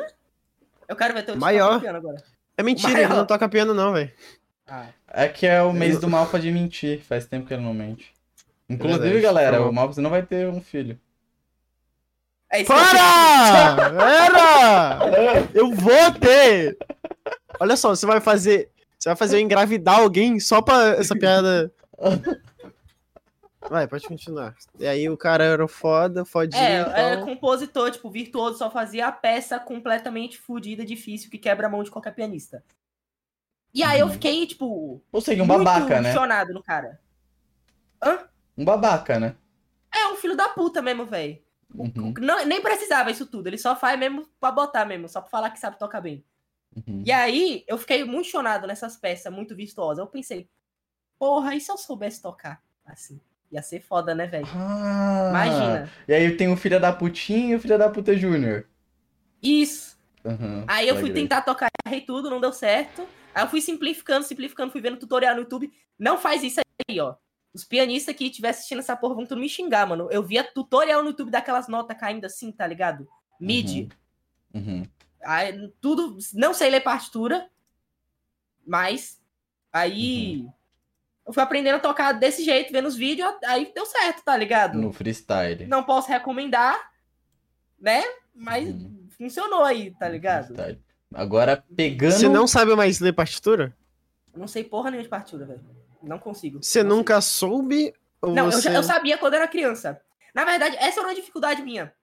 Eu 0.87 0.95
quero 0.95 1.13
ver 1.13 1.23
teu 1.23 1.33
tio 1.35 1.41
Maior. 1.41 1.79
piano 1.81 1.97
agora. 1.97 2.23
É 2.57 2.63
mentira, 2.63 2.93
Maior. 2.93 3.05
ele 3.09 3.15
não 3.15 3.25
toca 3.25 3.49
piano 3.49 3.73
não, 3.73 3.93
velho. 3.93 4.11
Ah, 4.67 4.87
É 5.09 5.27
que 5.27 5.45
é 5.45 5.61
o 5.61 5.73
mês 5.73 5.95
Eu- 5.95 6.01
do 6.01 6.09
Malfa 6.09 6.39
de 6.39 6.49
mentir. 6.51 7.01
Faz 7.01 7.25
tempo 7.25 7.45
que 7.47 7.53
ele 7.53 7.63
não 7.63 7.73
mente. 7.73 8.13
Inclusive, 8.69 8.99
verdade, 9.03 9.21
galera, 9.21 9.59
bom. 9.59 9.69
o 9.69 9.73
Malfa 9.73 10.01
não 10.01 10.09
vai 10.09 10.23
ter 10.23 10.47
um 10.47 10.61
filho. 10.61 10.97
é 12.49 12.61
isso 12.61 12.67
Para! 12.67 13.91
Era! 14.25 14.99
Eu 15.53 15.71
vou 15.71 16.11
ter! 16.19 16.77
Olha 17.59 17.75
só, 17.77 17.89
você 17.89 18.05
vai 18.05 18.19
fazer. 18.19 18.69
Você 18.99 19.09
vai 19.09 19.15
fazer 19.15 19.37
eu 19.37 19.41
engravidar 19.41 19.99
alguém 19.99 20.39
só 20.39 20.61
pra 20.61 20.89
essa 20.91 21.15
piada. 21.15 21.73
Vai, 23.69 23.87
pode 23.87 24.07
continuar. 24.07 24.55
E 24.77 24.85
aí 24.85 25.09
o 25.09 25.17
cara 25.17 25.43
era 25.43 25.67
foda, 25.67 26.25
fodinho. 26.25 26.61
É, 26.61 26.81
então... 26.81 26.93
era 26.93 27.21
compositor, 27.21 27.91
tipo, 27.91 28.09
virtuoso, 28.09 28.57
só 28.57 28.69
fazia 28.69 29.07
a 29.07 29.11
peça 29.11 29.59
completamente 29.59 30.37
fodida, 30.37 30.85
difícil, 30.85 31.29
que 31.29 31.37
quebra 31.37 31.67
a 31.67 31.69
mão 31.69 31.83
de 31.83 31.89
qualquer 31.91 32.13
pianista. 32.13 32.63
E 33.73 33.81
aí 33.81 33.99
eu 33.99 34.07
Uhum. 34.07 34.13
fiquei, 34.13 34.45
tipo, 34.45 35.01
Ou 35.11 35.21
seja, 35.21 35.41
um 35.41 35.47
babaca, 35.47 36.01
né? 36.01 36.13
no 36.53 36.61
cara. 36.61 36.99
Um 38.57 38.63
babaca, 38.65 39.19
né? 39.19 39.35
É 39.93 40.07
um 40.09 40.15
filho 40.15 40.35
da 40.35 40.49
puta 40.49 40.81
mesmo, 40.81 41.05
velho. 41.05 41.39
Uhum, 41.73 42.13
Nem 42.45 42.61
precisava 42.61 43.09
isso 43.09 43.25
tudo, 43.25 43.47
ele 43.47 43.57
só 43.57 43.75
faz 43.75 43.97
mesmo 43.97 44.27
pra 44.39 44.51
botar 44.51 44.85
mesmo, 44.85 45.09
só 45.09 45.21
pra 45.21 45.29
falar 45.29 45.49
que 45.49 45.59
sabe 45.59 45.79
tocar 45.79 46.01
bem. 46.01 46.23
Uhum. 46.75 47.03
E 47.05 47.11
aí, 47.11 47.63
eu 47.67 47.77
fiquei 47.77 48.03
muito 48.03 48.27
chonado 48.29 48.67
nessas 48.67 48.95
peças, 48.95 49.31
muito 49.33 49.55
vistosas. 49.55 49.99
Eu 49.99 50.07
pensei, 50.07 50.49
porra, 51.17 51.55
e 51.55 51.61
se 51.61 51.71
eu 51.71 51.77
soubesse 51.77 52.21
tocar? 52.21 52.61
Assim, 52.85 53.19
ia 53.51 53.61
ser 53.61 53.81
foda, 53.81 54.13
né, 54.13 54.27
velho? 54.27 54.47
Ah, 54.53 55.27
Imagina. 55.29 55.91
E 56.07 56.13
aí 56.13 56.35
tem 56.35 56.51
o 56.51 56.57
filho 56.57 56.79
da 56.79 56.91
putinha 56.91 57.53
e 57.53 57.55
o 57.55 57.59
filho 57.59 57.77
da 57.77 57.89
puta 57.89 58.15
júnior. 58.15 58.67
Isso. 59.41 59.97
Uhum, 60.23 60.63
Aí 60.67 60.87
eu 60.87 60.95
fui 60.95 61.05
flagrei. 61.05 61.23
tentar 61.23 61.41
tocar, 61.41 61.69
errei 61.85 62.01
tudo, 62.01 62.29
não 62.29 62.39
deu 62.39 62.53
certo. 62.53 63.05
Aí 63.35 63.43
eu 63.43 63.49
fui 63.49 63.59
simplificando, 63.61 64.25
simplificando, 64.25 64.71
fui 64.71 64.79
vendo 64.81 64.97
tutorial 64.97 65.35
no 65.35 65.41
YouTube. 65.41 65.71
Não 65.99 66.17
faz 66.17 66.43
isso 66.43 66.61
aí, 66.87 66.99
ó. 66.99 67.15
Os 67.53 67.63
pianistas 67.63 68.15
que 68.15 68.25
estiver 68.25 68.49
assistindo 68.49 68.79
essa 68.79 68.95
porra 68.95 69.15
vão 69.15 69.25
tudo 69.25 69.41
me 69.41 69.49
xingar, 69.49 69.85
mano. 69.85 70.07
Eu 70.11 70.23
via 70.23 70.43
tutorial 70.43 71.03
no 71.03 71.09
YouTube 71.09 71.29
daquelas 71.29 71.67
notas 71.67 71.97
caindo 71.97 72.25
assim, 72.25 72.51
tá 72.51 72.65
ligado? 72.65 73.07
Mid. 73.39 73.91
Uhum. 74.53 74.83
Aí, 75.25 75.69
tudo. 75.81 76.17
Não 76.33 76.53
sei 76.53 76.69
ler 76.69 76.81
partitura, 76.81 77.49
mas 78.65 79.21
aí 79.71 80.45
eu 81.25 81.33
fui 81.33 81.41
aprendendo 81.43 81.75
a 81.75 81.79
tocar 81.79 82.11
desse 82.13 82.43
jeito, 82.43 82.71
vendo 82.71 82.87
os 82.87 82.95
vídeos, 82.95 83.33
aí 83.45 83.71
deu 83.73 83.85
certo, 83.85 84.23
tá 84.23 84.35
ligado? 84.35 84.77
No 84.77 84.91
freestyle. 84.91 85.65
Não 85.67 85.83
posso 85.83 86.09
recomendar, 86.09 86.91
né? 87.79 88.03
Mas 88.35 88.67
Uhum. 88.69 89.07
funcionou 89.17 89.63
aí, 89.63 89.91
tá 89.91 90.07
ligado? 90.09 90.47
freestyle. 90.47 90.81
Agora, 91.13 91.63
pegando... 91.75 92.11
Você 92.11 92.27
não 92.27 92.47
sabe 92.47 92.75
mais 92.75 92.99
ler 92.99 93.13
partitura? 93.13 93.75
Não 94.35 94.47
sei 94.47 94.63
porra 94.63 94.89
nenhuma 94.89 95.03
de 95.03 95.09
partitura, 95.09 95.45
velho. 95.45 95.61
Não 96.01 96.17
consigo. 96.17 96.61
Você 96.61 96.81
Não 96.83 96.97
nunca 96.97 97.21
soube? 97.21 97.93
Não, 98.21 98.45
eu, 98.45 98.51
você... 98.51 98.61
já- 98.63 98.73
eu 98.73 98.83
sabia 98.83 99.17
quando 99.17 99.35
era 99.35 99.47
criança. 99.47 100.01
Na 100.33 100.43
verdade, 100.43 100.75
essa 100.77 100.99
era 100.99 101.07
uma 101.09 101.15
dificuldade 101.15 101.61
minha. 101.61 101.93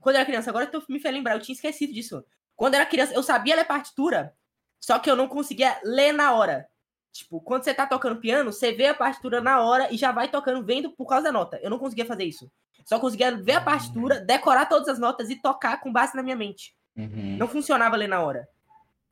Quando 0.00 0.16
eu 0.16 0.20
era 0.20 0.26
criança, 0.26 0.50
agora 0.50 0.66
tu 0.66 0.82
me 0.88 1.00
fez 1.00 1.14
lembrar, 1.14 1.34
eu 1.34 1.40
tinha 1.40 1.54
esquecido 1.54 1.92
disso. 1.92 2.24
Quando 2.56 2.74
eu 2.74 2.80
era 2.80 2.88
criança, 2.88 3.14
eu 3.14 3.22
sabia 3.22 3.56
ler 3.56 3.64
partitura, 3.64 4.34
só 4.80 4.98
que 4.98 5.10
eu 5.10 5.16
não 5.16 5.28
conseguia 5.28 5.80
ler 5.84 6.12
na 6.12 6.32
hora. 6.32 6.68
Tipo, 7.12 7.40
quando 7.40 7.64
você 7.64 7.74
tá 7.74 7.86
tocando 7.86 8.20
piano, 8.20 8.52
você 8.52 8.72
vê 8.72 8.86
a 8.86 8.94
partitura 8.94 9.40
na 9.40 9.60
hora 9.60 9.92
e 9.92 9.96
já 9.96 10.12
vai 10.12 10.28
tocando 10.28 10.64
vendo 10.64 10.90
por 10.90 11.06
causa 11.06 11.24
da 11.24 11.32
nota. 11.32 11.58
Eu 11.62 11.70
não 11.70 11.78
conseguia 11.78 12.06
fazer 12.06 12.24
isso. 12.24 12.50
Só 12.84 12.98
conseguia 12.98 13.36
ver 13.36 13.52
a 13.52 13.60
partitura, 13.60 14.20
decorar 14.20 14.66
todas 14.66 14.88
as 14.88 14.98
notas 14.98 15.28
e 15.30 15.36
tocar 15.36 15.80
com 15.80 15.92
base 15.92 16.16
na 16.16 16.22
minha 16.22 16.36
mente. 16.36 16.74
Uhum. 16.96 17.36
Não 17.38 17.46
funcionava 17.46 17.94
ali 17.94 18.06
na 18.06 18.20
hora. 18.20 18.48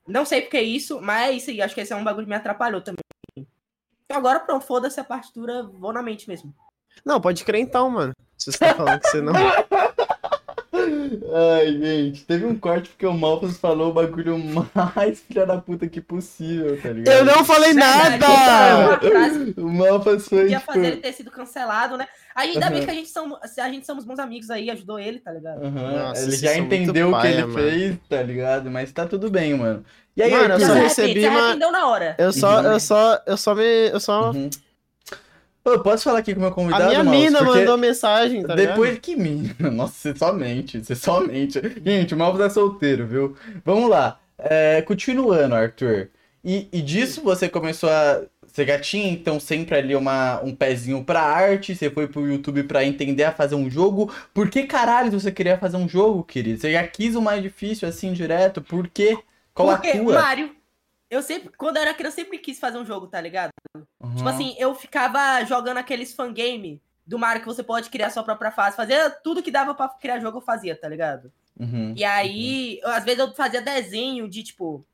Não 0.09 0.25
sei 0.25 0.41
porque 0.41 0.57
é 0.57 0.63
isso, 0.63 1.01
mas 1.01 1.29
é 1.29 1.33
isso 1.33 1.51
aí. 1.51 1.63
Acho 1.63 1.75
que 1.75 1.81
esse 1.81 1.93
é 1.93 1.97
um 1.97 2.03
bagulho 2.03 2.27
que 2.27 2.31
me 2.31 2.37
atrapalhou 2.37 2.81
também. 2.81 3.05
Então 4.05 4.17
agora, 4.17 4.41
pronto, 4.41 4.65
foda-se 4.65 4.99
a 4.99 5.05
partitura, 5.05 5.63
vou 5.63 5.93
na 5.93 6.03
mente 6.03 6.29
mesmo. 6.29 6.55
Não, 7.05 7.21
pode 7.21 7.45
crer 7.45 7.61
então, 7.61 7.89
mano. 7.91 8.13
Se 8.37 8.51
você 8.51 8.59
tá 8.59 8.75
falando 8.75 9.01
que 9.01 9.09
você 9.09 9.21
não. 9.21 9.33
Ai, 11.33 11.67
gente, 11.79 12.25
teve 12.25 12.45
um 12.47 12.57
corte 12.59 12.89
porque 12.91 13.07
o 13.07 13.13
Malfas 13.13 13.57
falou 13.57 13.91
o 13.91 13.93
bagulho 13.93 14.39
mais 14.39 15.21
filha 15.27 15.47
da 15.47 15.59
puta 15.59 15.87
que 15.89 16.01
possível, 16.01 16.81
tá 16.81 16.91
ligado? 16.91 17.15
Eu 17.17 17.25
não 17.25 17.45
falei 17.45 17.73
Verdade, 17.75 18.19
nada! 18.19 19.51
O 19.57 19.69
Malfas 19.69 20.27
foi, 20.29 20.43
Podia 20.43 20.59
tipo... 20.61 20.73
fazer 20.73 20.87
ele 20.87 20.97
ter 20.97 21.13
sido 21.13 21.31
cancelado, 21.31 21.97
né? 21.97 22.07
Ainda 22.35 22.69
bem 22.69 22.79
Aham. 22.79 22.85
que 22.85 22.91
a 22.91 22.95
gente, 22.95 23.09
são, 23.09 23.39
a 23.43 23.69
gente 23.69 23.87
somos 23.87 24.05
bons 24.05 24.19
amigos 24.19 24.51
aí, 24.51 24.71
ajudou 24.71 24.99
ele, 24.99 25.19
tá 25.19 25.33
ligado? 25.33 25.65
Aham, 25.65 25.93
Nossa, 26.09 26.23
ele 26.23 26.37
já 26.37 26.57
entendeu 26.57 27.09
o 27.09 27.13
que 27.15 27.19
paia, 27.21 27.33
ele 27.33 27.43
mano. 27.47 27.55
fez, 27.55 27.97
tá 28.09 28.23
ligado? 28.23 28.71
Mas 28.71 28.93
tá 28.93 29.07
tudo 29.07 29.31
bem, 29.31 29.55
mano. 29.55 29.85
E 30.17 30.23
aí, 30.23 30.31
Mano, 30.31 30.55
eu 30.55 30.61
só 30.61 30.75
recebi 30.75 31.27
uma- 31.27 31.41
arrependeu 31.41 31.73
na 31.73 31.87
hora. 31.87 32.15
Eu 32.19 32.33
só, 32.33 32.61
Uhum. 32.61 32.73
eu 32.73 32.81
só, 32.81 33.21
eu 33.27 33.37
só 33.37 33.55
me. 33.55 33.89
Eu 33.91 34.01
só. 34.01 34.31
Uhum. 34.33 34.51
Eu 35.65 35.83
posso 35.83 36.05
falar 36.05 36.21
aqui 36.21 36.33
com 36.35 36.41
o 36.41 36.43
meu 36.43 36.51
A 36.51 36.55
convidado, 36.55 36.87
minha 36.89 37.05
Malfas? 37.05 37.21
mina 37.23 37.43
mandou 37.43 37.77
mensagem, 37.77 38.43
tá 38.43 38.55
Depois 38.55 38.91
ligado? 38.91 39.03
que 39.03 39.17
mina. 39.17 39.55
Nossa, 39.71 39.93
você 39.95 40.19
só 40.19 40.33
mente, 40.33 40.83
você 40.83 40.95
só 40.95 41.21
mente. 41.21 41.61
Gente, 41.85 42.15
o 42.15 42.19
Malfas 42.19 42.41
é 42.41 42.51
solteiro, 42.51 43.07
viu? 43.07 43.37
Vamos 43.65 43.91
lá. 43.91 44.19
É, 44.39 44.81
continuando, 44.83 45.55
Arthur. 45.55 46.09
E, 46.43 46.67
e 46.73 46.81
disso 46.81 47.23
você 47.23 47.49
começou 47.49 47.91
a. 47.91 48.23
Você 48.47 48.67
já 48.67 48.81
tinha, 48.81 49.09
então, 49.09 49.39
sempre 49.39 49.77
ali 49.77 49.95
uma, 49.95 50.41
um 50.43 50.53
pezinho 50.57 51.05
pra 51.05 51.21
arte, 51.23 51.77
você 51.77 51.89
foi 51.89 52.09
pro 52.09 52.27
YouTube 52.27 52.65
pra 52.65 52.85
entender 52.85 53.23
a 53.23 53.31
fazer 53.31 53.55
um 53.55 53.71
jogo. 53.71 54.13
Por 54.35 54.51
que 54.51 54.65
caralho 54.65 55.13
você 55.13 55.31
queria 55.31 55.57
fazer 55.57 55.77
um 55.77 55.89
jogo, 55.89 56.25
querido? 56.25 56.59
Você 56.61 56.73
já 56.73 56.85
quis 56.85 57.15
o 57.15 57.23
mais 57.23 57.43
difícil, 57.43 57.89
assim, 57.89 58.13
direto? 58.13 58.61
Por 58.61 58.89
quê? 58.89 59.17
Qual 59.55 59.69
Porque, 59.69 59.91
a 59.91 59.93
tua? 59.99 60.15
Mario, 60.15 60.51
eu 61.11 61.23
sempre, 61.23 61.51
quando 61.57 61.77
eu 61.77 61.83
era 61.83 61.93
criança, 61.95 62.21
eu 62.21 62.25
sempre 62.25 62.39
quis 62.39 62.59
fazer 62.59 62.79
um 62.79 62.85
jogo, 62.87 63.07
tá 63.09 63.21
ligado? 63.21 63.51
Uhum. 64.01 64.15
Tipo 64.17 64.29
assim, 64.29 64.55
eu 64.59 64.75
ficava 64.75 65.45
jogando 65.45 65.79
aqueles 65.79 66.15
fangame 66.15 66.81
do 67.07 67.19
Mario 67.19 67.43
que 67.43 67.49
você 67.49 67.63
pode 67.63 67.91
criar 67.91 68.11
sua 68.11 68.23
própria 68.23 68.53
fase. 68.53 68.77
Fazia 68.77 69.11
tudo 69.11 69.43
que 69.43 69.51
dava 69.51 69.75
pra 69.75 69.89
criar 69.89 70.21
jogo, 70.21 70.39
eu 70.39 70.43
fazia, 70.43 70.77
tá 70.77 70.89
ligado? 70.89 71.33
Uhum. 71.59 71.93
E 71.97 72.05
aí, 72.05 72.79
eu- 72.81 72.89
às 72.91 73.05
vezes 73.05 73.19
eu 73.19 73.35
fazia 73.35 73.61
desenho 73.61 74.29
de, 74.29 74.43
tipo, 74.45 74.87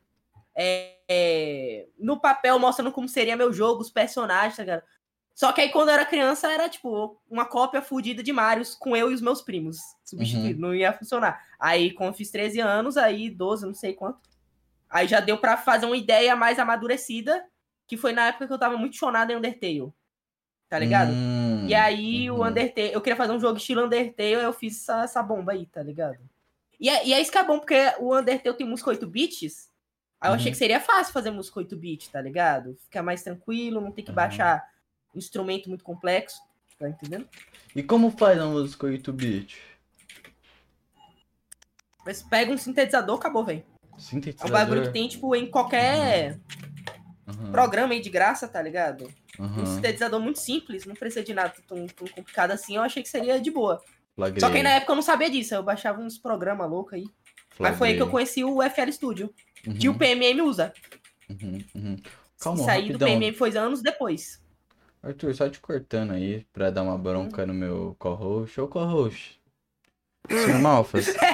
é, 0.54 0.94
é, 1.08 1.87
no 1.99 2.18
papel 2.18 2.58
mostrando 2.58 2.90
como 2.90 3.08
seria 3.08 3.37
meu 3.37 3.52
jogo, 3.52 3.82
os 3.82 3.90
personagens, 3.90 4.56
tá 4.56 4.62
ligado? 4.62 4.82
Só 5.35 5.52
que 5.52 5.61
aí 5.61 5.68
quando 5.68 5.88
eu 5.90 5.94
era 5.94 6.06
criança 6.06 6.50
era, 6.50 6.66
tipo, 6.66 7.20
uma 7.30 7.44
cópia 7.44 7.82
fudida 7.82 8.23
de 8.23 8.32
Marios 8.32 8.75
com 8.75 8.96
eu 8.96 9.11
e 9.11 9.14
os 9.14 9.20
meus 9.20 9.42
primos. 9.42 9.76
Substituído, 10.02 10.58
não 10.58 10.75
ia 10.75 10.94
funcionar. 10.94 11.44
Aí, 11.61 11.90
quando 11.92 12.08
eu 12.08 12.14
fiz 12.14 12.30
13 12.30 12.58
anos, 12.58 12.96
aí 12.96 13.28
12, 13.28 13.66
não 13.66 13.75
sei 13.75 13.92
quanto. 13.92 14.18
Aí 14.96 15.06
já 15.06 15.20
deu 15.20 15.36
pra 15.36 15.58
fazer 15.58 15.84
uma 15.84 15.96
ideia 15.96 16.34
mais 16.34 16.58
amadurecida, 16.58 17.44
que 17.86 17.98
foi 17.98 18.14
na 18.14 18.28
época 18.28 18.46
que 18.46 18.52
eu 18.54 18.58
tava 18.58 18.78
muito 18.78 18.96
chonado 18.96 19.30
em 19.30 19.36
Undertale. 19.36 19.92
Tá 20.70 20.78
ligado? 20.78 21.10
Hum, 21.12 21.66
E 21.68 21.74
aí, 21.74 22.30
o 22.30 22.36
uhum. 22.36 22.46
Undertale, 22.46 22.92
eu 22.94 23.00
queria 23.02 23.14
fazer 23.16 23.32
um 23.32 23.38
jogo 23.38 23.58
estilo 23.58 23.84
Undertale, 23.84 24.32
eu 24.32 24.54
fiz 24.54 24.80
essa, 24.80 25.02
essa 25.04 25.22
bomba 25.22 25.52
aí, 25.52 25.66
tá 25.66 25.82
ligado? 25.82 26.18
E 26.80 26.88
é, 26.88 27.06
e 27.06 27.12
é 27.12 27.20
isso 27.20 27.30
que 27.30 27.36
é 27.36 27.44
bom, 27.44 27.58
porque 27.58 27.76
o 28.00 28.16
Undertale 28.16 28.56
tem 28.56 28.66
música 28.66 28.88
8 28.88 29.06
bits. 29.06 29.70
Aí 30.18 30.30
eu 30.30 30.34
achei 30.34 30.46
Uhum. 30.46 30.52
que 30.52 30.58
seria 30.58 30.80
fácil 30.80 31.12
fazer 31.12 31.30
música 31.30 31.58
8 31.60 31.76
bits, 31.76 32.08
tá 32.08 32.22
ligado? 32.22 32.74
Ficar 32.84 33.02
mais 33.02 33.22
tranquilo, 33.22 33.82
não 33.82 33.92
ter 33.92 34.00
que 34.02 34.08
Uhum. 34.08 34.14
baixar 34.16 34.66
instrumento 35.14 35.68
muito 35.68 35.84
complexo, 35.84 36.40
tá 36.78 36.88
entendendo? 36.88 37.28
E 37.74 37.82
como 37.82 38.10
faz 38.10 38.40
a 38.40 38.46
música 38.46 38.86
8-bit? 38.86 39.60
Mas 42.04 42.22
pega 42.22 42.50
um 42.50 42.56
sintetizador, 42.56 43.16
acabou, 43.18 43.44
velho. 43.44 43.62
É 43.96 43.98
um 43.98 44.00
Sintetizador? 44.00 44.52
bagulho 44.52 44.82
que 44.82 44.92
tem, 44.92 45.08
tipo, 45.08 45.34
em 45.34 45.46
qualquer 45.50 46.38
Uhum, 47.26 47.50
programa 47.50 47.92
aí 47.94 48.00
de 48.00 48.10
graça, 48.10 48.46
tá 48.46 48.62
ligado? 48.62 49.08
Um 49.38 49.44
uhum. 49.44 49.66
sintetizador 49.66 50.20
muito 50.20 50.38
simples, 50.38 50.84
não 50.84 50.94
precisa 50.94 51.24
de 51.24 51.34
nada 51.34 51.54
tão, 51.66 51.86
tão 51.86 52.06
complicado 52.08 52.52
assim, 52.52 52.76
eu 52.76 52.82
achei 52.82 53.02
que 53.02 53.08
seria 53.08 53.40
de 53.40 53.50
boa. 53.50 53.82
Flagrei, 54.14 54.40
Só 54.40 54.50
que 54.50 54.58
aí 54.58 54.62
na 54.62 54.70
época 54.70 54.92
eu 54.92 54.96
não 54.96 55.02
sabia 55.02 55.30
disso, 55.30 55.54
eu 55.54 55.62
baixava 55.62 56.00
uns 56.00 56.18
programas 56.18 56.68
loucos 56.70 56.94
aí. 56.94 57.04
Mas 57.58 57.76
foi 57.76 57.88
aí 57.88 57.96
que 57.96 58.02
eu 58.02 58.10
conheci 58.10 58.44
o 58.44 58.62
FL 58.62 58.92
Studio, 58.92 59.34
Uhum, 59.66 59.74
que 59.78 59.88
o 59.88 59.94
PMM 59.94 60.42
usa. 60.42 60.72
uhum, 61.30 61.64
uhum. 61.74 61.96
Calma, 62.38 62.60
Isso 62.60 62.70
aí 62.70 62.82
do 62.82 62.98
rapidão. 62.98 63.08
PMM 63.08 63.34
foi 63.34 63.56
anos 63.56 63.82
depois. 63.82 64.40
Arthur, 65.02 65.34
só 65.34 65.48
te 65.48 65.60
cortando 65.60 66.12
aí 66.12 66.44
pra 66.52 66.70
dar 66.70 66.82
uma 66.82 66.98
bronca 66.98 67.46
no 67.46 67.54
meu 67.54 67.96
co-host. 67.98 68.60
Ô, 68.60 68.68
co-host. 68.68 69.40
Senhor 70.28 70.60
Malfas, 70.60 71.06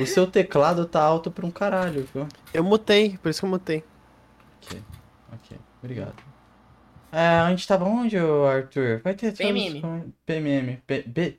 o 0.00 0.06
seu 0.06 0.26
teclado 0.26 0.86
tá 0.86 1.02
alto 1.02 1.30
pra 1.30 1.46
um 1.46 1.50
caralho, 1.50 2.08
viu? 2.14 2.26
Eu 2.52 2.64
mutei, 2.64 3.18
por 3.18 3.28
isso 3.30 3.40
que 3.40 3.46
eu 3.46 3.50
mutei. 3.50 3.84
Ok, 4.62 4.82
ok. 5.32 5.58
Obrigado. 5.82 6.14
É, 7.10 7.26
a 7.40 7.50
gente 7.50 7.66
tava 7.66 7.84
onde, 7.84 8.16
Arthur? 8.16 9.00
Vai 9.04 9.14
ter 9.14 9.36
PMM. 9.36 9.82
PMM. 10.24 10.76
P... 10.86 11.02
B... 11.06 11.38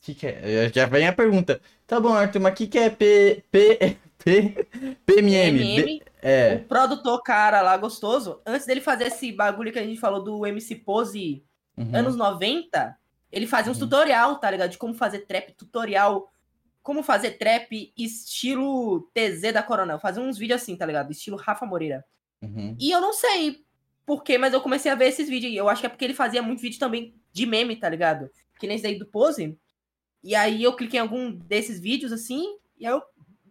Que 0.00 0.14
que 0.14 0.26
é? 0.26 0.70
Já 0.72 0.86
vem 0.86 1.06
a 1.08 1.12
pergunta. 1.12 1.60
Tá 1.86 1.98
bom, 1.98 2.12
Arthur, 2.14 2.40
mas 2.40 2.52
o 2.52 2.56
que 2.56 2.66
que 2.68 2.78
é 2.78 2.88
P... 2.90 3.42
P... 3.50 3.96
P... 4.18 4.66
PMM? 5.04 5.58
B- 5.58 5.82
PMM, 5.82 6.02
É. 6.22 6.54
o 6.56 6.64
produtor 6.68 7.22
cara 7.22 7.60
lá, 7.62 7.76
gostoso, 7.76 8.40
antes 8.46 8.66
dele 8.66 8.80
fazer 8.80 9.04
esse 9.06 9.32
bagulho 9.32 9.72
que 9.72 9.78
a 9.78 9.84
gente 9.84 9.98
falou 10.00 10.22
do 10.22 10.46
MC 10.46 10.74
Pose 10.76 11.42
Uhum. 11.76 11.90
anos 11.94 12.16
90, 12.16 12.96
ele 13.30 13.46
fazia 13.46 13.70
uns 13.70 13.80
Uhum. 13.80 13.88
tutorial, 13.88 14.36
tá 14.40 14.50
ligado? 14.50 14.70
De 14.70 14.78
como 14.78 14.92
fazer 14.94 15.20
trap, 15.20 15.52
tutorial, 15.52 16.28
como 16.82 17.02
fazer 17.02 17.32
trap 17.32 17.92
estilo 17.96 19.10
TZ 19.14 19.52
da 19.52 19.62
Coronel. 19.62 19.98
Fazia 19.98 20.22
uns 20.22 20.38
vídeos 20.38 20.62
assim, 20.62 20.76
tá 20.76 20.86
ligado? 20.86 21.10
Estilo 21.10 21.36
Rafa 21.36 21.66
Moreira. 21.66 22.04
Uhum. 22.42 22.76
E 22.78 22.90
eu 22.90 23.00
não 23.00 23.12
sei 23.12 23.64
por 24.06 24.22
quê, 24.22 24.38
mas 24.38 24.54
eu 24.54 24.60
comecei 24.60 24.90
a 24.90 24.94
ver 24.94 25.06
esses 25.08 25.28
vídeos. 25.28 25.54
Eu 25.54 25.68
acho 25.68 25.80
que 25.80 25.86
é 25.86 25.90
porque 25.90 26.04
ele 26.04 26.14
fazia 26.14 26.42
muito 26.42 26.60
vídeo 26.62 26.78
também 26.78 27.14
de 27.32 27.44
meme, 27.46 27.76
tá 27.76 27.88
ligado? 27.88 28.30
Que 28.58 28.66
nem 28.66 28.74
esse 28.76 28.82
daí 28.84 28.98
do 28.98 29.06
Pose. 29.06 29.56
E 30.22 30.34
aí 30.34 30.62
eu 30.62 30.74
cliquei 30.74 30.98
em 30.98 31.02
algum 31.02 31.30
desses 31.30 31.78
vídeos 31.78 32.12
assim, 32.12 32.56
e 32.78 32.86
aí 32.86 32.92
eu 32.92 33.02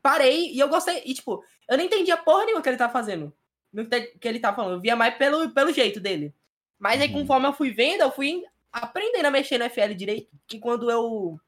parei 0.01 0.51
e 0.51 0.59
eu 0.59 0.67
gostei. 0.67 1.01
E 1.05 1.13
tipo, 1.13 1.43
eu 1.69 1.77
não 1.77 1.83
entendia 1.83 2.17
porra 2.17 2.45
nenhuma 2.45 2.61
que 2.61 2.69
ele 2.69 2.77
tava 2.77 2.91
fazendo. 2.91 3.33
No 3.71 3.85
que 3.87 4.01
que 4.01 4.27
ele 4.27 4.39
tava 4.39 4.55
falando. 4.55 4.73
Eu 4.75 4.81
via 4.81 4.95
mais 4.95 5.15
pelo, 5.17 5.49
pelo 5.51 5.71
jeito 5.71 5.99
dele. 5.99 6.33
Mas 6.79 7.01
aí, 7.01 7.07
Uhum. 7.09 7.21
conforme 7.21 7.47
eu 7.47 7.53
fui 7.53 7.71
vendo, 7.71 8.01
eu 8.01 8.11
fui 8.11 8.43
aprendendo 8.71 9.25
a 9.25 9.31
mexer 9.31 9.57
no 9.57 9.65
FL 9.65 9.93
direito. 9.95 10.29
E 10.53 10.59
quando 10.59 10.89
eu 10.91 11.39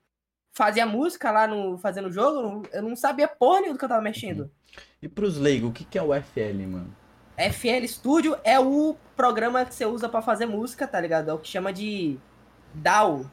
fazia 0.60 0.86
música 0.86 1.32
lá 1.32 1.48
no 1.48 1.78
fazendo 1.78 2.12
jogo, 2.12 2.68
eu 2.74 2.82
não- 2.84 2.96
sabia 2.96 3.28
porra 3.30 3.62
nenhuma 3.62 3.74
do 3.76 3.80
que 3.80 3.86
eu 3.86 3.90
tava 3.90 4.02
mexendo. 4.02 4.52
E 5.02 5.08
pros 5.08 5.38
leigos, 5.38 5.70
o 5.70 5.74
que 5.74 5.86
que 5.86 5.98
é 5.98 6.04
o 6.04 6.14
FL, 6.14 6.68
mano? 6.68 6.94
FL 7.38 7.88
Studio 7.88 8.36
é 8.44 8.60
o 8.60 8.98
programa 9.16 9.64
que 9.64 9.74
você 9.74 9.86
usa 9.86 10.10
pra 10.10 10.22
fazer 10.22 10.46
música, 10.46 10.86
tá 10.86 11.00
ligado? 11.00 11.30
É 11.32 11.34
o 11.34 11.38
que 11.38 11.48
chama 11.48 11.72
de 11.72 12.18
DAW. 12.74 13.26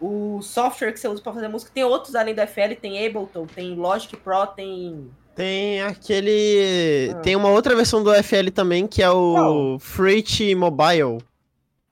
O 0.00 0.40
software 0.42 0.92
que 0.92 0.98
você 0.98 1.06
usa 1.06 1.22
pra 1.22 1.32
fazer 1.32 1.46
música 1.46 1.70
tem 1.72 1.84
outros 1.84 2.14
além 2.16 2.34
do 2.34 2.40
FL, 2.40 2.74
tem 2.74 3.06
Ableton, 3.06 3.46
tem 3.46 3.74
Logic 3.76 4.16
Pro, 4.16 4.46
tem. 4.48 5.10
Tem 5.36 5.80
aquele. 5.82 7.12
Ah. 7.14 7.20
Tem 7.20 7.36
uma 7.36 7.50
outra 7.50 7.76
versão 7.76 8.02
do 8.02 8.12
FL 8.12 8.50
também, 8.50 8.86
que 8.88 9.02
é 9.02 9.10
o 9.10 9.78
Fruit 9.78 10.54
Mobile. 10.56 11.18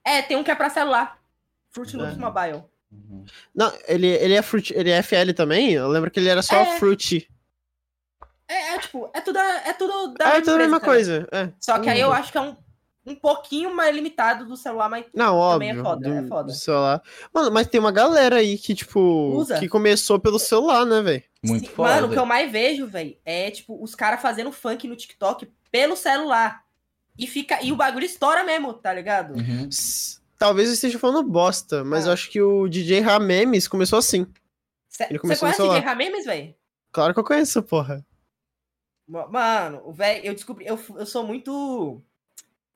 É, 0.03 0.21
tem 0.21 0.35
um 0.35 0.43
que 0.43 0.51
é 0.51 0.55
pra 0.55 0.69
celular. 0.69 1.17
Fruit 1.71 1.95
Loops 1.95 2.17
É. 2.17 2.19
Mobile. 2.19 2.63
Uhum. 2.91 3.25
Não, 3.53 3.71
ele, 3.87 4.07
ele 4.07 4.33
é 4.33 4.41
Fruit, 4.41 4.73
ele 4.75 4.89
é 4.89 5.01
FL 5.03 5.31
também? 5.35 5.71
Eu 5.73 5.87
lembro 5.87 6.09
que 6.09 6.19
ele 6.19 6.29
era 6.29 6.41
só 6.41 6.55
É. 6.55 6.77
Fruit. 6.79 7.29
É, 8.47 8.73
é, 8.73 8.79
tipo, 8.79 9.09
é 9.13 9.21
tudo, 9.21 9.37
é 9.37 9.73
tudo 9.73 10.13
da 10.15 10.29
É 10.37 10.41
tudo 10.41 10.55
a 10.55 10.57
mesma 10.57 10.79
tá 10.79 10.85
ligado? 10.87 10.95
coisa. 10.95 11.27
É. 11.31 11.49
Só 11.59 11.77
que 11.79 11.87
aí 11.89 11.99
eu 11.99 12.07
Uhum. 12.07 12.13
acho 12.15 12.31
que 12.31 12.37
é 12.37 12.41
um, 12.41 12.55
um 13.05 13.13
pouquinho 13.15 13.75
mais 13.75 13.95
limitado 13.95 14.43
do 14.45 14.57
celular, 14.57 14.89
mas 14.89 15.05
Não, 15.13 15.51
Também 15.51 15.69
é 15.69 15.71
óbvio. 15.73 15.83
foda, 15.83 16.09
do, 16.09 16.15
é 16.15 16.27
foda. 16.27 16.43
do 16.45 16.53
celular. 16.53 17.03
Mano, 17.31 17.51
mas 17.51 17.67
tem 17.67 17.79
uma 17.79 17.91
galera 17.91 18.37
aí 18.37 18.57
que, 18.57 18.73
tipo, 18.73 18.99
Usa. 19.35 19.59
que 19.59 19.67
começou 19.69 20.19
pelo 20.19 20.39
celular, 20.39 20.83
né, 20.85 21.01
velho? 21.03 21.23
Muito 21.43 21.67
Sim, 21.67 21.73
foda. 21.75 21.93
Mano, 21.93 22.07
o 22.07 22.09
que 22.09 22.17
eu 22.17 22.25
mais 22.25 22.51
vejo, 22.51 22.87
velho, 22.87 23.15
é 23.23 23.51
tipo 23.51 23.81
os 23.83 23.93
caras 23.93 24.19
fazendo 24.21 24.51
funk 24.51 24.87
no 24.87 24.95
TikTok 24.95 25.47
pelo 25.71 25.95
celular. 25.95 26.63
E 27.17 27.27
fica 27.27 27.61
e 27.61 27.71
o 27.71 27.75
bagulho 27.75 28.05
estoura 28.05 28.43
mesmo, 28.43 28.73
tá 28.73 28.91
ligado? 28.93 29.35
Uhum. 29.35 29.69
Talvez 30.39 30.69
eu 30.69 30.73
esteja 30.73 30.97
falando 30.97 31.21
bosta, 31.29 31.83
mas 31.83 32.05
Ah. 32.05 32.09
eu 32.09 32.13
acho 32.13 32.31
que 32.31 32.41
o 32.41 32.67
DJ 32.67 33.01
Ramemes 33.01 33.67
começou 33.67 33.99
assim. 33.99 34.25
Você 34.87 35.03
Ele 35.03 35.19
começou 35.19 35.47
conhece 35.47 35.61
o 35.61 35.67
DJ. 35.67 35.81
Ramemes, 35.81 36.25
velho? 36.25 36.55
Claro 36.91 37.13
que 37.13 37.19
eu 37.19 37.23
conheço, 37.25 37.61
porra. 37.61 38.03
Mano, 39.07 39.81
o 39.85 39.91
velho, 39.91 40.25
eu 40.25 40.33
descobri, 40.33 40.65
eu, 40.65 40.79
eu 40.95 41.05
sou 41.05 41.23
muito. 41.25 42.01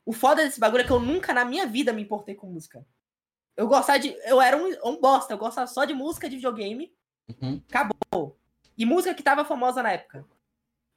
O 0.06 0.12
foda 0.12 0.44
desse 0.44 0.60
bagulho 0.60 0.82
é 0.82 0.84
que 0.84 0.92
eu 0.92 1.00
nunca 1.00 1.34
na 1.34 1.46
minha 1.46 1.66
vida 1.66 1.94
me 1.94 2.02
importei 2.02 2.36
com 2.36 2.48
música. 2.48 2.86
Eu 3.56 3.68
gostava 3.68 3.98
de. 4.00 4.10
Eu 4.26 4.42
era 4.42 4.58
um, 4.58 4.68
um 4.84 5.00
bosta, 5.00 5.34
eu 5.34 5.38
gostava 5.38 5.68
só 5.68 5.86
de 5.86 5.94
música 5.94 6.28
de 6.28 6.36
videogame. 6.36 6.94
Uhum. 7.42 7.62
E 8.78 8.86
música 8.86 9.14
que 9.14 9.24
tava 9.24 9.46
famosa 9.46 9.82
na 9.82 9.92
época. 9.94 10.26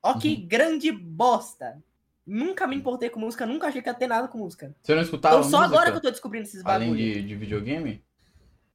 Ó 0.03 0.19
que 0.19 0.35
Uhum. 0.35 0.47
grande 0.49 0.91
bosta. 0.91 1.83
Nunca 2.27 2.67
me 2.67 2.75
importei 2.75 3.09
com 3.09 3.21
música, 3.21 3.47
nunca 3.47 3.69
achei 3.69 3.81
que 3.81 3.89
ia 3.89 3.95
ter 3.95 4.09
nada 4.09 4.27
com 4.27 4.39
música. 4.39 4.75
Você 4.83 4.95
não 4.95 5.03
escutava 5.03 5.37
Então 5.39 5.49
só 5.51 5.59
música? 5.59 5.77
agora 5.77 5.91
que 5.93 5.97
eu 5.99 6.03
tô 6.03 6.11
descobrindo 6.11 6.45
esses 6.47 6.65
Além 6.65 6.91
bagulho. 6.91 7.15
de, 7.15 7.23
de 7.23 7.35
videogame? 7.37 8.05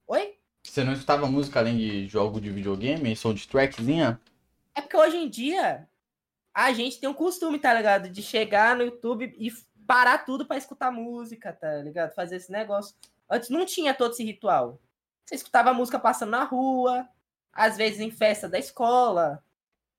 Oi? 0.08 0.36
Você 0.64 0.84
não 0.84 0.94
escutava 0.94 1.28
música 1.28 1.60
além 1.60 1.76
de 1.78 2.08
jogo 2.08 2.40
de 2.40 2.50
videogame? 2.50 3.16
Soundtrackzinha? 3.16 4.22
É 4.74 4.82
porque 4.82 4.96
hoje 4.96 5.18
em 5.18 5.28
dia 5.30 5.88
a 6.54 6.72
gente 6.72 7.00
tem 7.00 7.10
um 7.10 7.14
costume, 7.14 7.60
tá 7.60 7.74
ligado? 7.74 8.10
De 8.10 8.22
chegar 8.22 8.76
no 8.76 8.84
YouTube 8.84 9.34
e 9.38 9.52
parar 9.86 10.20
tudo 10.20 10.46
pra 10.46 10.58
escutar 10.58 10.92
música, 10.92 11.52
tá 11.52 11.76
ligado? 11.78 12.14
Fazer 12.14 12.38
esse 12.38 12.52
negócio. 12.52 12.96
Antes 13.30 13.50
não 13.50 13.66
tinha 13.66 13.94
todo 13.94 14.12
esse 14.14 14.24
ritual. 14.24 14.80
Você 15.26 15.36
escutava 15.36 15.74
música 15.74 16.00
passando 16.00 16.30
na 16.30 16.44
rua, 16.44 17.08
às 17.52 17.76
vezes 17.76 18.00
em 18.00 18.12
festa 18.12 18.48
da 18.48 18.58
escola, 18.60 19.44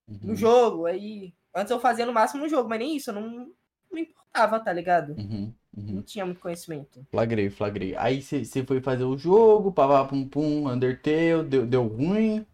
no 0.09 0.30
Uhum, 0.30 0.37
jogo. 0.37 0.87
Aí. 0.87 1.35
Antes 1.54 1.71
eu 1.71 1.80
fazia 1.80 2.06
no 2.06 2.12
máximo 2.12 2.42
no 2.42 2.49
jogo, 2.49 2.68
mas 2.68 2.78
nem 2.78 2.97
isso, 2.97 3.11
eu 3.11 3.14
não, 3.14 3.52
me 3.92 4.02
importava, 4.02 4.61
tá 4.61 4.73
ligado? 4.73 5.18
uhum, 5.18 5.54
uhum. 5.76 5.97
Não 5.97 6.02
tinha 6.02 6.26
muito 6.26 6.40
conhecimento. 6.40 7.06
Flagrei, 7.11 7.50
flagrei. 7.50 7.94
Aí 7.97 8.23
você 8.23 8.64
foi 8.66 8.80
fazer 8.82 9.04
o 9.04 9.16
jogo, 9.18 9.73
pavá 9.73 10.04
pum 10.06 10.28
pum, 10.28 10.68
Undertale, 10.68 11.44
deu, 11.49 11.66
deu 11.66 11.87
ruim. 11.87 12.47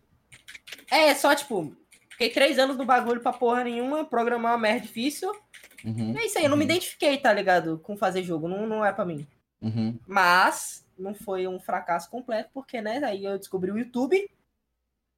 É, 0.90 1.14
só 1.14 1.34
tipo, 1.34 1.74
fiquei 2.10 2.30
três 2.30 2.58
anos 2.58 2.76
no 2.76 2.84
bagulho 2.84 3.20
pra 3.20 3.32
porra 3.32 3.64
nenhuma, 3.64 4.04
programar 4.04 4.52
uma 4.52 4.58
merda 4.58 4.80
difícil. 4.86 5.32
Uhum, 5.84 6.12
É 6.14 6.26
isso 6.26 6.38
aí, 6.38 6.44
eu 6.44 6.50
não 6.50 6.56
me 6.56 6.64
Uhum. 6.64 6.70
identifiquei, 6.70 7.18
tá 7.18 7.32
ligado? 7.32 7.78
Com 7.80 7.96
fazer 7.96 8.22
jogo, 8.22 8.48
não, 8.48 8.66
não 8.66 8.84
é 8.84 8.92
pra 8.92 9.04
mim. 9.04 9.26
uhum, 9.60 10.00
Mas 10.06 10.86
não 10.98 11.14
foi 11.14 11.48
um 11.48 11.60
fracasso 11.60 12.10
completo, 12.10 12.50
porque, 12.54 12.80
né, 12.80 13.00
aí 13.04 13.24
eu 13.24 13.38
descobri 13.38 13.70
o 13.72 13.78
YouTube. 13.78 14.30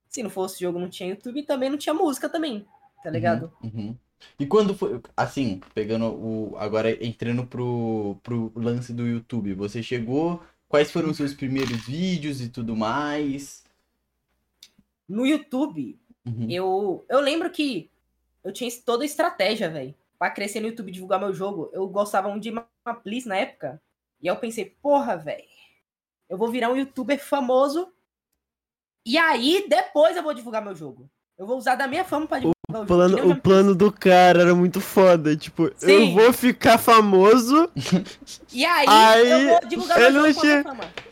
Se 0.08 0.22
não 0.22 0.30
fosse 0.30 0.60
jogo, 0.60 0.78
não 0.78 0.90
tinha 0.90 1.08
YouTube 1.10 1.40
e 1.40 1.46
também 1.46 1.70
não 1.70 1.78
tinha 1.78 1.94
música 1.94 2.28
também, 2.28 2.66
tá 3.02 3.10
ligado? 3.10 3.52
Uhum, 3.62 3.70
uhum. 3.74 3.96
E 4.38 4.46
quando 4.46 4.74
foi, 4.74 5.00
assim, 5.16 5.60
pegando 5.74 6.06
o. 6.06 6.56
Agora 6.58 7.04
entrando 7.04 7.46
pro, 7.46 8.16
pro 8.22 8.52
lance 8.54 8.92
do 8.92 9.06
YouTube, 9.06 9.54
você 9.54 9.82
chegou. 9.82 10.42
Quais 10.68 10.90
foram 10.90 11.10
os 11.10 11.16
seus 11.16 11.34
primeiros 11.34 11.84
vídeos 11.86 12.40
e 12.40 12.48
tudo 12.48 12.76
mais? 12.76 13.64
No 15.08 15.26
YouTube, 15.26 15.98
Uhum, 16.26 16.46
eu, 16.50 17.04
eu 17.08 17.20
lembro 17.20 17.50
que 17.50 17.90
eu 18.44 18.52
tinha 18.52 18.70
toda 18.84 19.02
a 19.04 19.06
estratégia, 19.06 19.70
velho. 19.70 19.94
Pra 20.18 20.30
crescer 20.30 20.60
no 20.60 20.68
YouTube 20.68 20.88
e 20.88 20.92
divulgar 20.92 21.18
meu 21.18 21.32
jogo. 21.32 21.70
Eu 21.72 21.86
gostava 21.88 22.28
muito 22.28 22.42
de 22.42 22.52
Maplis 22.84 23.24
na 23.24 23.36
época. 23.36 23.80
E 24.20 24.26
eu 24.26 24.36
pensei, 24.36 24.76
porra, 24.82 25.16
velho. 25.16 25.48
Eu 26.28 26.36
vou 26.36 26.50
virar 26.50 26.70
um 26.70 26.76
youtuber 26.76 27.18
famoso. 27.18 27.90
E 29.04 29.16
aí, 29.16 29.66
depois 29.68 30.16
eu 30.16 30.22
vou 30.22 30.34
divulgar 30.34 30.62
meu 30.62 30.74
jogo. 30.74 31.10
Eu 31.38 31.46
vou 31.46 31.56
usar 31.56 31.74
da 31.74 31.88
minha 31.88 32.04
fama 32.04 32.26
pra 32.26 32.38
divulgar 32.38 32.59
o, 32.70 32.86
plano, 32.86 33.18
eu 33.18 33.30
o 33.30 33.36
plano 33.36 33.74
do 33.74 33.92
cara 33.92 34.42
era 34.42 34.54
muito 34.54 34.80
foda. 34.80 35.36
Tipo, 35.36 35.64
eu 35.66 35.74
Sim. 35.76 36.14
vou 36.14 36.32
ficar 36.32 36.78
famoso. 36.78 37.70
E 38.52 38.64
aí, 38.64 38.84
Aí, 38.88 39.30
eu 39.30 39.48
vou 39.48 39.68
divulgar 39.68 40.00
ele 40.00 40.18
não 40.18 40.32
tinha-. 40.32 40.64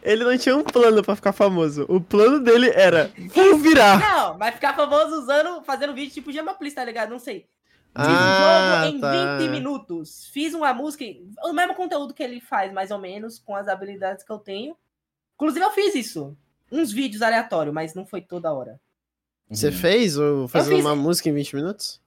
Ele 0.03 0.25
não 0.25 0.37
tinha 0.37 0.57
um 0.57 0.65
plano 0.65 1.05
pra 1.05 1.15
ficar 1.15 1.33
famoso. 1.33 1.87
O 1.88 2.00
plano 2.00 2.41
dele 2.41 2.69
era, 2.75 3.12
vou 3.33 3.57
virar. 3.59 4.00
Não, 4.00 4.37
vai 4.37 4.50
ficar 4.50 4.75
famoso 4.75 5.21
usando, 5.21 5.62
fazendo 5.62 5.95
vídeo 5.95 6.12
tipo 6.12 6.33
Gemaplis, 6.33 6.75
tá 6.75 6.85
ligado? 6.85 7.11
Não 7.11 7.19
sei. 7.21 7.47
Ah, 7.95 8.85
jogo 8.85 8.97
em 8.97 9.00
tá. 9.00 9.38
20 9.38 9.50
minutos. 9.50 10.29
Fiz 10.33 10.55
uma 10.55 10.73
música, 10.75 11.05
o 11.45 11.53
mesmo 11.53 11.75
conteúdo 11.75 12.15
que 12.15 12.23
ele 12.23 12.41
faz, 12.41 12.73
mais 12.73 12.91
ou 12.91 12.99
menos, 12.99 13.38
com 13.38 13.55
as 13.55 13.69
habilidades 13.69 14.25
que 14.25 14.33
eu 14.33 14.38
tenho. 14.38 14.77
Inclusive, 15.35 15.65
eu 15.65 15.71
fiz 15.71 15.95
isso. 15.95 16.37
Uns 16.71 16.93
vídeos 16.93 17.23
aleatórios, 17.23 17.75
mas 17.75 17.95
não 17.95 18.05
foi 18.05 18.21
toda 18.21 18.53
hora. 18.53 18.81
Você 19.50 19.69
uhum. 19.69 19.73
fez 19.73 20.19
o 20.19 20.49
fazendo 20.49 20.76
fiz. 20.76 20.85
uma 20.85 20.95
música 20.95 21.28
em 21.28 21.35
20 21.35 21.57
minutos? 21.57 22.00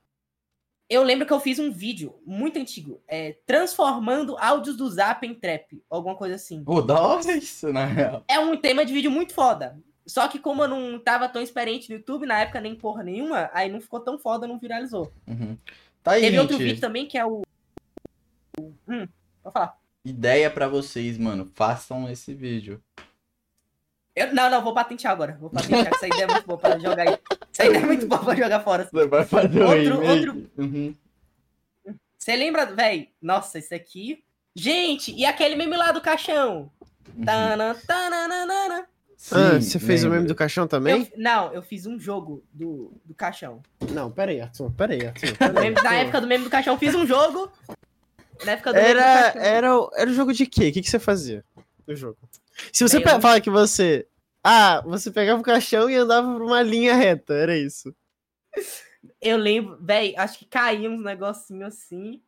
Eu 0.89 1.03
lembro 1.03 1.25
que 1.25 1.31
eu 1.31 1.39
fiz 1.39 1.57
um 1.57 1.71
vídeo 1.71 2.13
muito 2.25 2.59
antigo, 2.59 3.01
é, 3.07 3.37
transformando 3.45 4.37
áudios 4.37 4.75
do 4.75 4.89
Zap 4.89 5.25
em 5.25 5.33
trap, 5.33 5.81
alguma 5.89 6.15
coisa 6.15 6.35
assim. 6.35 6.63
Pô, 6.63 6.81
da 6.81 6.99
hora 6.99 7.31
isso, 7.31 7.71
na 7.71 7.85
real. 7.85 8.23
É 8.27 8.37
um 8.39 8.57
tema 8.57 8.85
de 8.85 8.91
vídeo 8.91 9.09
muito 9.09 9.33
foda. 9.33 9.79
Só 10.05 10.27
que 10.27 10.37
como 10.37 10.63
eu 10.63 10.67
não 10.67 10.99
tava 10.99 11.29
tão 11.29 11.41
experiente 11.41 11.89
no 11.89 11.95
YouTube, 11.95 12.25
na 12.25 12.41
época 12.41 12.59
nem 12.59 12.75
porra 12.75 13.03
nenhuma, 13.03 13.49
aí 13.53 13.71
não 13.71 13.79
ficou 13.79 14.01
tão 14.01 14.19
foda, 14.19 14.45
não 14.45 14.59
viralizou. 14.59 15.11
Uhum. 15.25 15.57
Tá 16.03 16.11
aí, 16.11 16.21
Teve 16.21 16.39
outro 16.39 16.57
gente. 16.57 16.67
vídeo 16.67 16.81
também 16.81 17.07
que 17.07 17.17
é 17.17 17.25
o. 17.25 17.41
Hum, 18.59 19.07
pode 19.41 19.53
falar. 19.53 19.77
Ideia 20.03 20.49
pra 20.49 20.67
vocês, 20.67 21.17
mano. 21.17 21.49
Façam 21.53 22.09
esse 22.09 22.33
vídeo. 22.33 22.83
Eu, 24.15 24.33
não, 24.33 24.49
não, 24.49 24.61
vou 24.61 24.73
patentear 24.73 25.13
agora. 25.13 25.37
Vou 25.39 25.49
patentear, 25.49 25.87
que 25.89 25.95
essa 25.95 26.07
ideia 26.07 26.23
é 26.23 26.27
muito 26.27 26.45
boa 26.45 26.59
pra 26.59 26.77
jogar 26.77 27.07
aí. 27.07 27.17
Essa 27.53 27.65
ideia 27.65 27.81
é 27.83 27.85
muito 27.85 28.05
boa 28.07 28.23
pra 28.23 28.35
jogar 28.35 28.59
fora. 28.61 28.87
Você 28.91 29.07
vai 29.07 29.25
fazer 29.25 29.63
um 29.63 30.09
Outro-. 30.09 30.51
Uhum. 30.57 30.95
Você 32.17 32.35
lembra, 32.35 32.65
véi? 32.65 33.09
Nossa, 33.21 33.57
esse 33.59 33.73
aqui. 33.73 34.23
Gente, 34.55 35.13
e 35.15 35.25
aquele 35.25 35.55
meme 35.55 35.75
lá 35.77 35.91
do 35.91 36.01
caixão? 36.01 36.69
uhum. 37.17 37.25
Tana, 37.25 37.75
tananana. 37.87 38.85
Sim, 39.15 39.35
ah, 39.35 39.61
você 39.61 39.79
fez 39.79 40.01
o 40.01 40.05
lembro. 40.05 40.17
meme 40.17 40.27
do 40.27 40.35
caixão 40.35 40.67
também? 40.67 41.01
Eu- 41.01 41.07
não, 41.15 41.53
eu 41.53 41.61
fiz 41.61 41.85
um 41.85 41.97
jogo 41.99 42.43
do, 42.51 42.91
do 43.05 43.13
caixão. 43.13 43.61
Não, 43.91 44.11
pera 44.11 44.31
aí, 44.31 44.41
Arthur, 44.41 44.71
pera 44.71 44.93
aí, 44.93 45.05
Arthur. 45.07 45.29
No 45.29 45.37
pera 45.37 45.59
aí, 45.59 45.63
meme- 45.69 45.75
na 45.75 45.81
Arthur. 45.89 45.93
época 46.01 46.21
do 46.21 46.27
meme 46.27 46.43
do 46.43 46.49
caixão, 46.49 46.77
fiz 46.77 46.95
um 46.95 47.05
jogo. 47.05 47.51
Na 48.43 48.53
época 48.53 48.73
do 48.73 48.75
meme 48.77 48.93
do 48.93 48.99
Era, 48.99 49.03
caixão. 49.31 49.41
era, 49.41 49.77
o- 49.79 49.91
era 49.95 50.09
o 50.09 50.13
jogo 50.13 50.33
de 50.33 50.45
quê? 50.47 50.69
O 50.69 50.73
que, 50.73 50.81
que 50.81 50.89
você 50.89 50.99
fazia 50.99 51.45
no 51.87 51.95
jogo? 51.95 52.17
Se 52.71 52.83
você 52.87 52.97
eu 52.97 53.21
fala 53.21 53.41
que 53.41 53.49
você. 53.49 54.07
Ah, 54.43 54.81
você 54.81 55.11
pegava 55.11 55.39
o 55.39 55.43
caixão 55.43 55.89
e 55.89 55.95
andava 55.95 56.31
por 56.33 56.41
uma 56.41 56.61
linha 56.61 56.95
reta, 56.95 57.33
era 57.33 57.55
isso. 57.57 57.93
Eu 59.21 59.37
lembro, 59.37 59.77
véi, 59.81 60.15
acho 60.17 60.39
que 60.39 60.45
caía 60.45 60.89
uns 60.89 61.03
negocinhos 61.03 61.73
assim. 61.75 62.21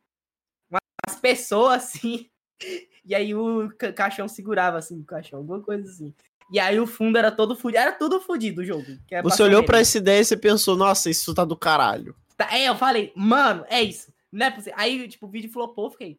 Umas 0.70 1.18
pessoas 1.20 1.84
assim. 1.84 2.28
E 3.06 3.14
aí 3.14 3.34
o 3.34 3.68
ca- 3.76 3.92
caixão 3.92 4.26
segurava 4.26 4.78
assim 4.78 4.98
o 4.98 5.04
caixão, 5.04 5.40
alguma 5.40 5.60
coisa 5.60 5.86
assim. 5.90 6.14
E 6.50 6.58
aí 6.58 6.80
o 6.80 6.86
fundo 6.86 7.18
era 7.18 7.30
todo 7.30 7.54
fudido. 7.54 7.78
Era 7.82 7.92
tudo 7.92 8.18
fudido 8.18 8.62
o 8.62 8.64
jogo. 8.64 8.86
que 9.06 9.14
é 9.14 9.20
Você 9.20 9.42
olhou 9.42 9.56
meme. 9.60 9.66
pra 9.66 9.80
essa 9.80 9.98
ideia 9.98 10.20
e 10.22 10.24
você 10.24 10.34
pensou, 10.38 10.74
nossa, 10.74 11.10
isso 11.10 11.34
tá 11.34 11.44
do 11.44 11.54
caralho. 11.54 12.16
Tá, 12.34 12.48
É, 12.56 12.66
eu 12.66 12.74
falei, 12.76 13.12
mano, 13.14 13.62
é 13.68 13.82
isso. 13.82 14.10
Não 14.32 14.46
é 14.46 14.50
possível. 14.50 14.72
Aí, 14.78 15.06
tipo, 15.06 15.26
o 15.26 15.28
vídeo 15.28 15.52
flopou, 15.52 15.90
fiquei. 15.90 16.18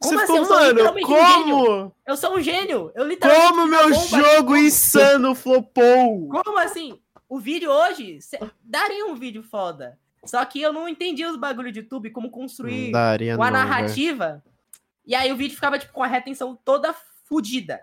Como 0.00 0.18
você 0.18 0.24
assim? 0.24 0.32
ficou, 0.32 0.38
Eu 0.38 0.44
sou 0.46 0.56
mano, 0.56 0.70
literalmente 0.70 1.06
um 1.06 1.16
gênio. 1.16 1.56
como? 1.56 1.96
Eu 2.06 2.16
sou 2.16 2.36
um 2.36 2.40
gênio. 2.40 2.92
Eu 2.94 3.06
literalmente. 3.06 3.48
Como 3.48 3.66
meu 3.66 3.94
jogo 3.94 4.56
insano 4.56 5.34
flopou? 5.34 6.28
Como 6.28 6.58
assim? 6.58 6.98
O 7.28 7.38
vídeo 7.38 7.70
hoje 7.70 8.18
daria 8.62 9.06
um 9.06 9.14
vídeo 9.14 9.42
foda. 9.42 9.98
Só 10.24 10.44
que 10.44 10.60
eu 10.60 10.72
não 10.72 10.88
entendi 10.88 11.24
os 11.24 11.36
bagulho 11.36 11.70
de 11.72 11.80
YouTube, 11.80 12.10
como 12.10 12.30
construir 12.30 12.90
daria 12.92 13.36
uma 13.36 13.50
não, 13.50 13.58
velho. 13.58 13.68
narrativa. 13.68 14.42
E 15.06 15.14
aí 15.14 15.32
o 15.32 15.36
vídeo 15.36 15.54
ficava, 15.54 15.78
tipo, 15.78 15.92
com 15.92 16.02
a 16.02 16.06
retenção 16.06 16.58
toda 16.64 16.94
fodida. 17.24 17.80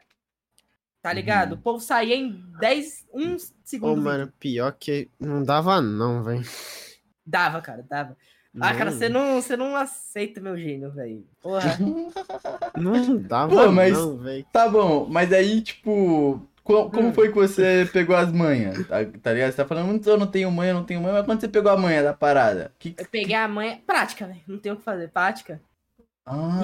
Tá 1.02 1.14
ligado? 1.14 1.54
Uhum. 1.54 1.58
O 1.58 1.62
povo 1.62 1.80
saía 1.80 2.16
em 2.16 2.44
10, 2.60 3.08
1 3.14 3.36
Ô, 3.36 3.38
segundo. 3.64 3.96
do 3.96 4.02
mano, 4.02 4.34
pior 4.40 4.72
que 4.78 5.10
não 5.20 5.44
dava 5.44 5.82
não, 5.82 6.24
velho. 6.24 6.44
Dava, 7.26 7.62
cara, 7.62 7.86
dava. 7.90 8.18
Ah, 8.60 8.74
cara, 8.74 8.92
você 8.92 9.08
não, 9.10 9.42
você 9.42 9.56
não 9.56 9.76
aceita 9.76 10.42
meu 10.42 10.58
gênio, 10.58 10.92
velho. 10.92 11.24
Porra. 11.42 11.78
Não 12.76 13.18
dava 13.18 13.56
Pô, 13.56 13.72
mas- 13.72 13.94
não, 13.94 14.18
velho. 14.18 14.46
Tá 14.52 14.68
bom, 14.68 15.08
mas 15.10 15.32
aí, 15.34 15.62
tipo, 15.62 16.42
co- 16.64 16.90
como 16.90 17.10
Hum. 17.10 17.14
foi 17.14 17.30
que 17.30 17.36
você 17.36 17.88
pegou 17.92 18.16
as 18.16 18.32
manhas? 18.32 18.88
Tá, 18.88 18.98
tá 19.22 19.34
ligado? 19.34 19.52
Você 19.52 19.58
tá 19.58 19.66
falando, 19.66 19.90
"Hum, 19.92 20.02
eu 20.06 20.18
não 20.18 20.28
tenho 20.28 20.52
manha, 20.52 20.72
eu 20.72 20.76
não 20.76 20.84
tenho 20.84 21.02
manha, 21.02 21.16
mas 21.16 21.26
quando 21.26 21.40
você 21.42 21.48
pegou 21.48 21.72
a 21.72 21.78
manha 21.78 22.04
da 22.04 22.14
parada? 22.14 22.72
Que... 22.80 22.96
Eu 22.98 23.06
peguei 23.12 23.36
a 23.36 23.48
manha. 23.48 23.80
Prática, 23.86 24.26
velho. 24.28 24.42
Não 24.48 24.58
tem 24.60 24.72
o 24.72 24.76
que 24.78 24.84
fazer. 24.84 25.10
Prática. 25.10 25.62
Ah, 26.26 26.62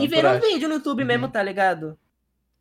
e, 0.00 0.04
e 0.04 0.08
vendo 0.08 0.28
um 0.28 0.40
vídeo 0.40 0.68
no 0.68 0.74
YouTube 0.76 1.00
Uhum. 1.02 1.06
mesmo, 1.06 1.28
tá 1.28 1.42
ligado? 1.42 1.98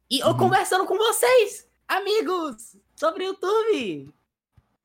E 0.09 0.19
eu 0.19 0.27
Uhum. 0.27 0.37
conversando 0.37 0.85
com 0.85 0.97
vocês, 0.97 1.67
amigos, 1.87 2.75
sobre 2.95 3.25
YouTube. 3.25 4.09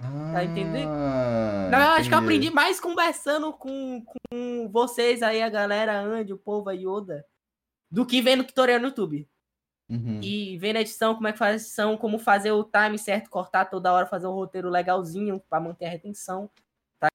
Tá 0.00 0.44
entendendo? 0.44 0.90
Ah, 0.90 1.68
Não, 1.70 1.78
eu 1.80 1.90
acho 1.92 2.08
que 2.08 2.14
eu 2.14 2.18
aprendi 2.18 2.50
mais 2.50 2.78
conversando 2.78 3.52
com, 3.52 4.04
com 4.30 4.68
vocês 4.70 5.22
aí, 5.22 5.42
a 5.42 5.48
galera, 5.48 5.98
Andy, 6.00 6.32
o 6.32 6.38
povo, 6.38 6.68
a 6.68 6.72
Yoda, 6.72 7.24
do 7.90 8.06
que 8.06 8.22
vendo 8.22 8.44
tutorial 8.44 8.78
no 8.78 8.86
YouTube. 8.88 9.28
Uhum. 9.90 10.20
E 10.22 10.56
vendo 10.58 10.76
a 10.76 10.80
edição, 10.82 11.14
como 11.14 11.26
é 11.26 11.32
que 11.32 11.38
faz 11.38 11.52
a 11.52 11.56
edição, 11.56 11.96
como 11.96 12.18
fazer 12.18 12.52
o 12.52 12.62
time 12.62 12.98
certo, 12.98 13.30
cortar 13.30 13.64
toda 13.64 13.92
hora, 13.92 14.06
fazer 14.06 14.26
um 14.26 14.32
roteiro 14.34 14.68
legalzinho 14.68 15.40
pra 15.48 15.58
manter 15.58 15.86
a 15.86 15.90
retenção, 15.90 16.48
tá 17.00 17.08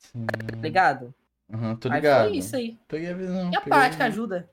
ligado? 0.61 1.13
Uhum, 1.47 1.75
tô 1.75 1.87
Aí 1.87 1.95
ligado. 1.95 2.27
foi 2.27 2.37
isso 2.37 2.55
aí. 2.55 2.77
Peguei 2.87 3.11
a 3.11 3.15
visão. 3.15 3.51
E 3.51 3.55
a 3.55 3.61
prática 3.61 4.05
ajuda. 4.05 4.49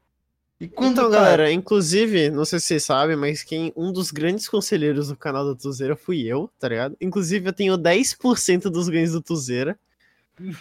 E 0.60 0.68
quando 0.68 0.92
Então, 0.92 1.10
tá- 1.10 1.16
galera, 1.16 1.50
inclusive, 1.50 2.30
não 2.30 2.44
sei 2.44 2.60
se 2.60 2.66
vocês 2.66 2.84
sabem, 2.84 3.16
mas 3.16 3.42
quem 3.42 3.72
um 3.74 3.90
dos 3.90 4.10
grandes 4.10 4.46
conselheiros 4.46 5.08
do 5.08 5.16
canal 5.16 5.44
do 5.44 5.56
Tuzeira 5.56 5.96
fui 5.96 6.22
eu, 6.26 6.50
tá 6.58 6.68
ligado? 6.68 6.96
Inclusive, 7.00 7.48
eu 7.48 7.52
tenho 7.52 7.78
10% 7.78 8.68
dos 8.68 8.88
ganhos 8.88 9.12
do 9.12 9.22
Tuzeira. 9.22 9.78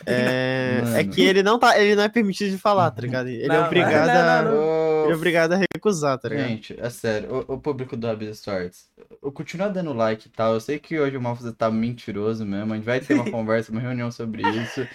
É, 0.06 0.82
é 0.96 1.04
que 1.04 1.22
ele 1.22 1.44
não 1.44 1.60
tá, 1.60 1.78
ele 1.80 1.96
não 1.96 2.04
é 2.04 2.10
permitido 2.10 2.52
de 2.52 2.58
falar, 2.58 2.92
tá 2.92 3.02
ligado? 3.02 3.28
Ele 3.28 3.44
é 3.44 3.48
Não, 3.48 3.66
obrigado 3.66 4.08
não, 4.08 4.14
a, 4.14 4.42
não, 4.42 4.52
não. 4.52 4.60
Ô, 4.60 5.04
ele 5.06 5.14
é 5.14 5.16
obrigado 5.16 5.54
a 5.54 5.60
recusar, 5.74 6.18
tá 6.18 6.30
ligado? 6.30 6.48
Gente, 6.48 6.80
é 6.80 6.90
sério, 6.90 7.46
o, 7.48 7.56
o 7.56 7.60
público 7.60 7.98
do 7.98 8.08
Abis 8.08 8.40
Stories, 8.40 8.90
eu 9.22 9.32
continuo 9.32 9.70
dando 9.70 9.94
like 9.94 10.28
e 10.28 10.32
tal. 10.32 10.54
Eu 10.54 10.60
sei 10.62 10.80
que 10.80 10.98
hoje 11.00 11.18
o 11.18 11.22
Malfas 11.22 11.54
tá 11.58 11.70
mentiroso 11.70 12.46
mesmo. 12.46 12.74
A 12.74 12.76
gente 12.78 12.86
vai 12.86 13.00
ter 13.00 13.14
uma 13.14 13.28
conversa, 13.32 13.72
uma 13.72 13.82
reunião 13.82 14.12
sobre 14.12 14.44
isso. 14.44 14.88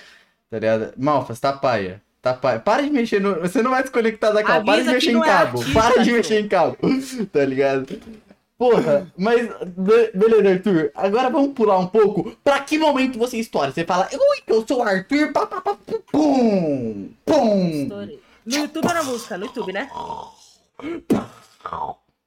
Tá 0.51 0.59
ligado? 0.59 0.95
Malfas, 0.97 1.41
tá 1.41 1.53
paia. 1.53 2.03
Tá, 2.25 2.33
pa- 2.33 2.59
para 2.59 2.83
de 2.83 2.89
mexer 2.91 3.21
no. 3.21 3.39
Você 3.41 3.63
não 3.63 3.71
vai 3.71 3.83
se 3.85 3.91
conectar 3.91 4.31
da 4.31 4.43
cabo. 4.43 4.65
Para 4.65 4.79
de 4.79 4.85
que 4.89 4.95
mexer 4.95 5.11
em 5.13 5.21
é 5.21 5.25
cabo. 5.27 5.59
artista, 5.59 5.81
para 5.83 6.03
de 6.03 6.11
mexer 6.13 6.41
em 6.41 6.49
cabo. 6.49 6.77
Tá 7.31 7.45
ligado? 7.45 8.01
Porra, 8.57 9.13
mas. 9.15 9.47
be- 9.77 10.11
Beleza, 10.15 10.51
Arthur. 10.55 10.91
Agora 10.95 11.29
vamos 11.29 11.53
pular 11.53 11.79
um 11.79 11.87
pouco. 11.87 12.35
Pra 12.43 12.61
que 12.61 12.79
momento 12.79 13.19
você 13.19 13.37
estoura? 13.37 13.73
Você 13.73 13.85
fala, 13.85 14.09
ui, 14.11 14.39
eu 14.47 14.65
sou 14.67 14.79
o 14.79 14.83
Arthur. 14.83 15.33
Pá, 15.35 15.45
pá, 15.47 15.61
pá, 15.61 15.77
pum, 16.11 17.11
pum. 17.27 17.89
No 18.47 18.57
YouTube 18.57 18.87
ou 18.89 18.95
na 18.95 19.03
música? 19.03 19.37
No 19.37 19.45
YouTube, 19.45 19.73
né? 19.75 19.91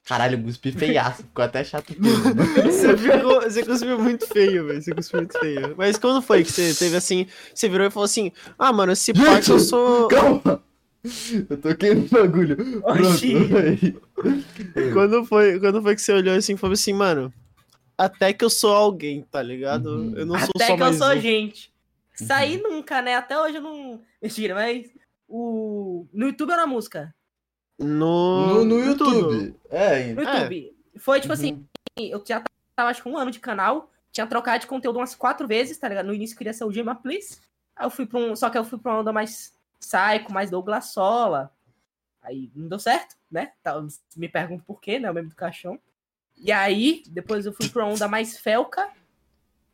Caralho, 0.08 0.42
cuspi 0.42 0.72
feiaço. 0.74 1.24
Ficou 1.24 1.44
até 1.44 1.64
chato. 1.64 1.94
mesmo. 2.00 2.34
Você, 2.64 2.98
ficou, 2.98 3.42
você 3.42 3.64
cuspiu 3.64 4.00
muito 4.00 4.26
feio, 4.28 4.66
velho. 4.68 4.82
Você 4.82 4.94
cuspiu 4.94 5.20
muito 5.20 5.38
feio. 5.38 5.76
Mas 5.78 5.98
quando 5.98 6.22
foi 6.22 6.44
que 6.44 6.52
você 6.52 6.74
teve 6.74 6.96
assim. 6.96 7.28
Você 7.54 7.68
virou 7.68 7.86
e 7.86 7.92
falou 7.92 8.06
assim: 8.06 8.32
Ah, 8.58 8.72
mano, 8.72 8.94
esse 8.94 9.14
parte 9.14 9.52
eu 9.52 9.60
sou. 9.60 10.08
Calma. 10.10 10.64
Eu 11.50 11.58
toquei 11.58 11.94
no 11.94 12.08
bagulho. 12.08 12.82
Oxi. 12.84 13.96
Quando 14.94 15.26
foi, 15.26 15.60
quando 15.60 15.82
foi 15.82 15.96
que 15.96 16.02
você 16.02 16.14
olhou 16.14 16.36
assim 16.36 16.54
e 16.54 16.58
falou 16.58 16.74
assim, 16.74 16.94
mano? 16.94 17.34
Até 17.98 18.34
que 18.34 18.44
eu 18.44 18.50
sou 18.50 18.74
alguém, 18.74 19.26
tá 19.32 19.42
ligado? 19.42 19.88
Uhum. 19.88 20.14
Eu 20.18 20.26
não 20.26 20.38
sou 20.40 20.50
Até 20.56 20.68
só 20.68 20.76
que 20.76 20.84
eu 20.84 20.94
sou 20.94 21.08
um. 21.10 21.20
gente. 21.20 21.72
Saí 22.14 22.62
nunca, 22.62 23.02
né? 23.02 23.16
Até 23.16 23.40
hoje 23.40 23.58
eu 23.58 23.62
não. 23.62 24.02
Mentira, 24.22 24.56
mas. 24.56 24.88
O... 25.28 26.08
No 26.14 26.28
YouTube 26.28 26.52
ou 26.52 26.58
na 26.58 26.68
música? 26.68 27.14
No, 27.80 28.64
No, 28.64 28.66
no 28.66 28.98
tudo. 28.98 29.12
YouTube. 29.34 29.56
É, 29.70 30.14
No 30.14 30.22
É. 30.22 30.34
YouTube. 30.36 30.78
Foi 30.98 31.20
tipo 31.22 31.34
Uhum. 31.34 31.40
assim, 31.40 31.68
eu 31.98 32.24
já 32.26 32.44
tava 32.76 32.90
acho 32.90 33.04
que 33.04 33.10
um 33.10 33.18
ano 33.18 33.30
de 33.32 33.40
canal, 33.40 33.92
tinha 34.12 34.26
trocado 34.26 34.62
de 34.62 34.68
conteúdo 34.68 34.98
umas 34.98 35.14
quatro 35.16 35.48
vezes, 35.48 35.78
tá 35.78 35.88
ligado? 35.88 36.08
No 36.08 36.14
início 36.14 36.34
eu 36.34 36.38
queria 36.38 36.54
ser 36.54 36.64
o 36.64 36.72
Gema 36.72 36.96
Please. 36.96 37.40
Aí 37.76 37.86
eu 37.86 37.90
fui 37.92 38.06
pra 38.08 38.20
um. 38.20 38.36
Só 38.36 38.50
que 38.50 38.58
eu 38.58 38.66
fui 38.66 38.80
pra 38.80 38.94
uma 38.94 39.00
onda 39.02 39.14
mais 39.14 39.56
Psycho, 39.80 40.34
mais 40.34 40.50
Douglas 40.50 40.86
Sola. 40.92 41.54
Aí 42.24 42.52
não 42.56 42.68
deu 42.68 42.80
certo, 42.80 43.16
né? 43.32 43.52
Tá, 43.62 43.80
Me 44.16 44.28
pergunto 44.28 44.64
por 44.64 44.82
quê, 44.82 44.98
né? 44.98 45.10
O 45.12 45.14
meme 45.14 45.30
do 45.30 45.36
caixão. 45.36 45.80
E 46.36 46.52
aí, 46.52 47.04
depois 47.10 47.46
eu 47.46 47.54
fui 47.54 47.70
pra 47.70 47.84
uma 47.86 47.94
onda 47.94 48.08
mais 48.08 48.38
Felca. 48.40 48.90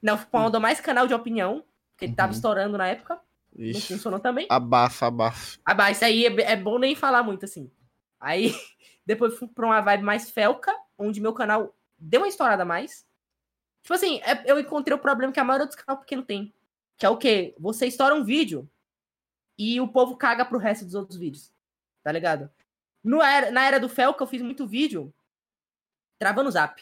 Não, 0.01 0.17
fui 0.17 0.27
pra 0.27 0.39
uma 0.41 0.47
onda 0.47 0.59
mais 0.59 0.81
canal 0.81 1.07
de 1.07 1.13
opinião, 1.13 1.63
porque 1.91 2.05
ele 2.05 2.15
tava 2.15 2.31
Uhum. 2.31 2.35
estourando 2.35 2.77
na 2.77 2.87
época. 2.87 3.17
Não 3.55 3.65
Ixi, 3.65 3.93
funcionou 3.93 4.19
também. 4.19 4.45
abafa, 4.49 5.07
abafa. 5.07 5.57
Bah, 5.75 5.91
isso 5.91 6.03
aí 6.03 6.25
é, 6.25 6.51
é 6.51 6.55
bom 6.57 6.77
nem 6.77 6.95
falar 6.95 7.23
muito, 7.23 7.45
assim. 7.45 7.71
Aí, 8.23 8.55
depois 9.05 9.37
fui 9.37 9.47
pra 9.49 9.65
uma 9.65 9.81
vibe 9.81 10.03
mais 10.03 10.31
felca, 10.31 10.73
onde 10.97 11.19
meu 11.19 11.33
canal 11.33 11.75
deu 11.99 12.21
uma 12.21 12.27
estourada 12.27 12.63
a 12.63 12.65
mais. 12.65 13.05
Tipo 13.81 13.93
assim, 13.93 14.21
é- 14.23 14.49
eu 14.49 14.57
encontrei 14.59 14.95
o 14.95 15.01
problema 15.01 15.33
que 15.33 15.39
a 15.39 15.43
maioria 15.43 15.67
dos 15.67 15.75
canais 15.75 15.99
pequenos 16.01 16.25
tem. 16.25 16.53
Que 16.97 17.05
é 17.05 17.09
o 17.09 17.17
quê? 17.17 17.53
Você 17.59 17.85
estoura 17.85 18.15
um 18.15 18.23
vídeo 18.23 18.69
e 19.57 19.79
o 19.81 19.87
povo 19.89 20.15
caga 20.15 20.45
pro 20.45 20.57
resto 20.57 20.85
dos 20.85 20.95
outros 20.95 21.19
vídeos. 21.19 21.51
Tá 22.01 22.11
ligado? 22.11 22.49
No 23.03 23.21
era, 23.21 23.51
na 23.51 23.65
era 23.65 23.79
do 23.79 23.89
Felca, 23.89 24.23
eu 24.23 24.27
fiz 24.27 24.41
muito 24.41 24.65
vídeo 24.65 25.13
travando 26.17 26.47
o 26.47 26.51
zap. 26.51 26.81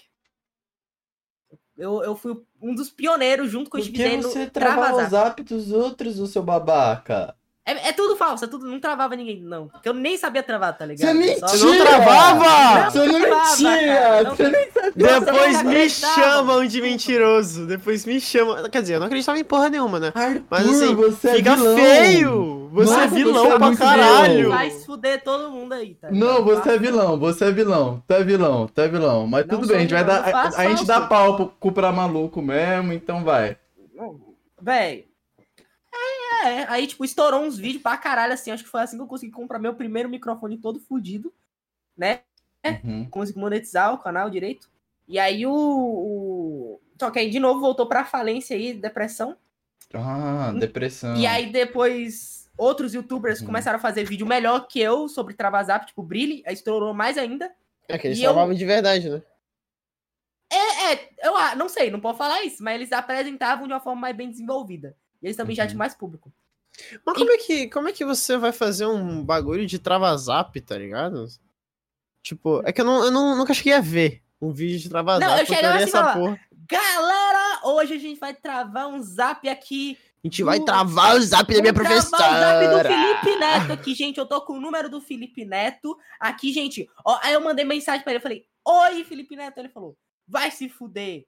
Eu, 1.75 2.03
eu 2.03 2.15
fui 2.15 2.39
um 2.61 2.75
dos 2.75 2.91
pioneiros 2.91 3.49
junto 3.49 3.69
com 3.69 3.77
o 3.77 3.81
Por 3.81 3.89
que 3.89 3.97
Steve 3.97 4.21
você 4.21 4.47
travava 4.47 4.87
Trava 4.87 5.07
o 5.07 5.09
zap 5.09 5.41
dos 5.43 5.71
outros, 5.71 6.19
o 6.19 6.27
seu 6.27 6.43
babaca? 6.43 7.35
É, 7.63 7.89
é 7.89 7.93
tudo 7.93 8.15
falso, 8.15 8.43
é 8.43 8.47
tudo, 8.47 8.65
não 8.65 8.79
travava 8.79 9.15
ninguém, 9.15 9.39
não. 9.39 9.67
Porque 9.67 9.87
eu 9.87 9.93
nem 9.93 10.17
sabia 10.17 10.41
travar, 10.41 10.75
tá 10.75 10.83
ligado? 10.83 11.15
Você 11.15 11.35
Só- 11.39 11.47
Você 11.47 11.65
não 11.65 11.77
travava! 11.77 12.83
Não 12.83 12.91
Você 12.91 13.05
não 13.05 13.19
travava, 13.21 13.49
mentia! 13.51 13.93
cara, 13.93 14.23
não- 14.23 14.35
Você 14.35 14.49
nem 14.49 14.71
sabia! 14.71 14.91
Depois 15.21 15.63
me 15.63 15.89
chamam 15.89 16.65
de 16.65 16.81
mentiroso. 16.81 17.67
Depois 17.67 18.05
me 18.05 18.19
chamam. 18.19 18.67
Quer 18.67 18.81
dizer, 18.81 18.95
eu 18.95 18.99
não 18.99 19.05
acreditava 19.05 19.37
em 19.37 19.43
porra 19.43 19.69
nenhuma, 19.69 19.99
né? 19.99 20.11
Arthur, 20.15 20.43
Mas 20.49 20.69
assim, 20.69 20.95
você 20.95 21.29
é 21.29 21.35
fica 21.35 21.55
vilão. 21.55 21.75
feio! 21.77 22.69
Você 22.73 22.89
Nossa, 22.93 23.03
é 23.03 23.07
vilão 23.09 23.45
você 23.45 23.51
é 23.53 23.57
pra 23.59 23.75
caralho! 23.75 24.35
vilão. 24.37 24.51
Vai 24.51 24.69
se 24.71 24.85
fuder 24.85 25.23
todo 25.23 25.51
mundo 25.51 25.73
aí, 25.73 25.93
tá? 25.93 26.09
ligado? 26.09 26.33
Não, 26.33 26.43
você 26.43 26.69
é 26.71 26.77
vilão, 26.79 27.19
você 27.19 27.45
é 27.45 27.51
vilão, 27.51 28.03
tu 28.07 28.13
é 28.13 28.23
vilão, 28.23 28.67
tu 28.73 28.81
é 28.81 28.87
vilão. 28.87 29.27
Mas 29.27 29.45
Não 29.45 29.55
tudo 29.59 29.67
bem, 29.67 29.77
a 29.77 29.79
gente 29.81 29.93
vai 29.93 30.03
dar. 30.05 30.23
A, 30.35 30.47
a 30.61 30.65
gente 30.69 30.85
dá 30.85 31.01
pau 31.01 31.35
pro, 31.35 31.45
pro 31.47 31.71
pra 31.73 31.91
maluco 31.91 32.41
mesmo, 32.41 32.91
então 32.93 33.23
vai. 33.23 33.55
Véi. 34.61 35.10
É, 36.43 36.63
aí, 36.69 36.87
tipo, 36.87 37.03
estourou 37.05 37.41
uns 37.41 37.57
vídeos 37.57 37.83
pra 37.83 37.97
caralho, 37.97 38.33
assim. 38.33 38.51
Acho 38.51 38.63
que 38.63 38.69
foi 38.69 38.81
assim 38.81 38.97
que 38.97 39.03
eu 39.03 39.07
consegui 39.07 39.31
comprar 39.31 39.59
meu 39.59 39.73
primeiro 39.73 40.09
microfone 40.09 40.57
todo 40.57 40.79
fudido, 40.79 41.33
né? 41.97 42.21
Uhum. 42.65 43.09
Consegui 43.09 43.39
monetizar 43.39 43.93
o 43.93 43.97
canal 43.97 44.29
direito. 44.29 44.69
E 45.07 45.17
aí 45.19 45.45
o. 45.45 45.51
o... 45.53 46.81
Só 46.99 47.09
que 47.11 47.19
aí 47.19 47.29
de 47.29 47.39
novo 47.39 47.59
voltou 47.59 47.87
pra 47.87 48.05
falência 48.05 48.55
aí, 48.55 48.73
depressão. 48.73 49.35
Ah, 49.93 50.53
depressão. 50.57 51.15
E 51.17 51.25
aí 51.27 51.51
depois 51.51 52.49
outros 52.57 52.93
youtubers 52.93 53.39
Uhum. 53.41 53.47
começaram 53.47 53.77
a 53.77 53.81
fazer 53.81 54.03
vídeo 54.03 54.25
melhor 54.27 54.67
que 54.67 54.79
eu 54.79 55.07
sobre 55.09 55.33
Travazap, 55.33 55.85
tipo 55.87 56.03
Brilhe, 56.03 56.43
aí 56.45 56.53
estourou 56.53 56.93
mais 56.93 57.17
ainda. 57.17 57.51
É 57.89 57.97
que 57.97 58.07
eles 58.07 58.19
E 58.19 58.23
eu- 58.23 58.31
travavam 58.31 58.53
de 58.53 58.65
verdade, 58.65 59.09
né? 59.09 59.21
É, 60.53 60.93
é, 60.93 61.09
eu 61.23 61.33
não 61.57 61.67
sei, 61.69 61.89
não 61.89 61.99
posso 61.99 62.17
falar 62.17 62.43
isso, 62.43 62.61
mas 62.63 62.75
eles 62.75 62.91
apresentavam 62.91 63.65
de 63.67 63.73
uma 63.73 63.79
forma 63.79 64.01
mais 64.01 64.15
bem 64.15 64.29
desenvolvida. 64.29 64.95
E 65.21 65.27
eles 65.27 65.37
também 65.37 65.55
já 65.55 65.63
Uhum. 65.63 65.67
tinham 65.69 65.79
mais 65.79 65.93
público. 65.95 66.31
Mas 67.05 67.17
como 67.17 67.31
é, 67.31 67.37
que, 67.37 67.67
como 67.69 67.89
é 67.89 67.91
que 67.91 68.05
você 68.05 68.37
vai 68.37 68.51
fazer 68.51 68.85
um 68.85 69.23
bagulho 69.23 69.65
de 69.67 69.77
travazap, 69.77 70.59
tá 70.61 70.77
ligado? 70.77 71.25
Tipo, 72.23 72.61
é 72.65 72.71
que 72.71 72.81
eu, 72.81 72.85
não, 72.85 73.03
eu 73.05 73.11
não, 73.11 73.35
nunca 73.35 73.53
cheguei 73.53 73.73
a 73.73 73.81
ver 73.81 74.23
um 74.41 74.51
vídeo 74.51 74.79
de 74.79 74.89
travazap. 74.89 75.25
Não, 75.25 75.37
eu 75.37 75.43
olhei 75.45 75.65
assim 75.65 75.79
e 75.79 75.83
essa 75.83 76.13
porra. 76.13 76.39
Galera, 76.69 77.61
hoje 77.65 77.93
a 77.95 77.97
gente 77.99 78.19
vai 78.19 78.33
travar 78.33 78.87
um 78.87 79.01
zap 79.01 79.47
aqui. 79.49 79.97
A 80.23 80.27
gente 80.27 80.43
vai 80.43 80.59
travar 80.59 81.15
o 81.15 81.21
zap 81.21 81.51
da 81.53 81.59
minha 81.61 81.73
Vamos 81.73 81.89
travar 81.89 82.09
professora. 82.09 82.37
o 82.37 82.39
zap 82.39 82.67
do 82.67 82.89
Felipe 83.23 83.39
Neto 83.39 83.73
aqui, 83.73 83.93
gente. 83.95 84.17
Eu 84.19 84.25
tô 84.25 84.41
com 84.41 84.53
o 84.53 84.61
número 84.61 84.89
do 84.89 85.01
Felipe 85.01 85.43
Neto 85.43 85.97
aqui, 86.19 86.53
gente. 86.53 86.87
Ó, 87.03 87.19
aí 87.23 87.33
eu 87.33 87.41
mandei 87.41 87.65
mensagem 87.65 88.03
pra 88.03 88.11
ele, 88.13 88.19
eu 88.19 88.21
falei, 88.21 88.45
oi, 88.65 89.03
Felipe 89.03 89.35
Neto. 89.35 89.57
Ele 89.57 89.69
falou, 89.69 89.97
vai 90.27 90.51
se 90.51 90.69
fuder. 90.69 91.25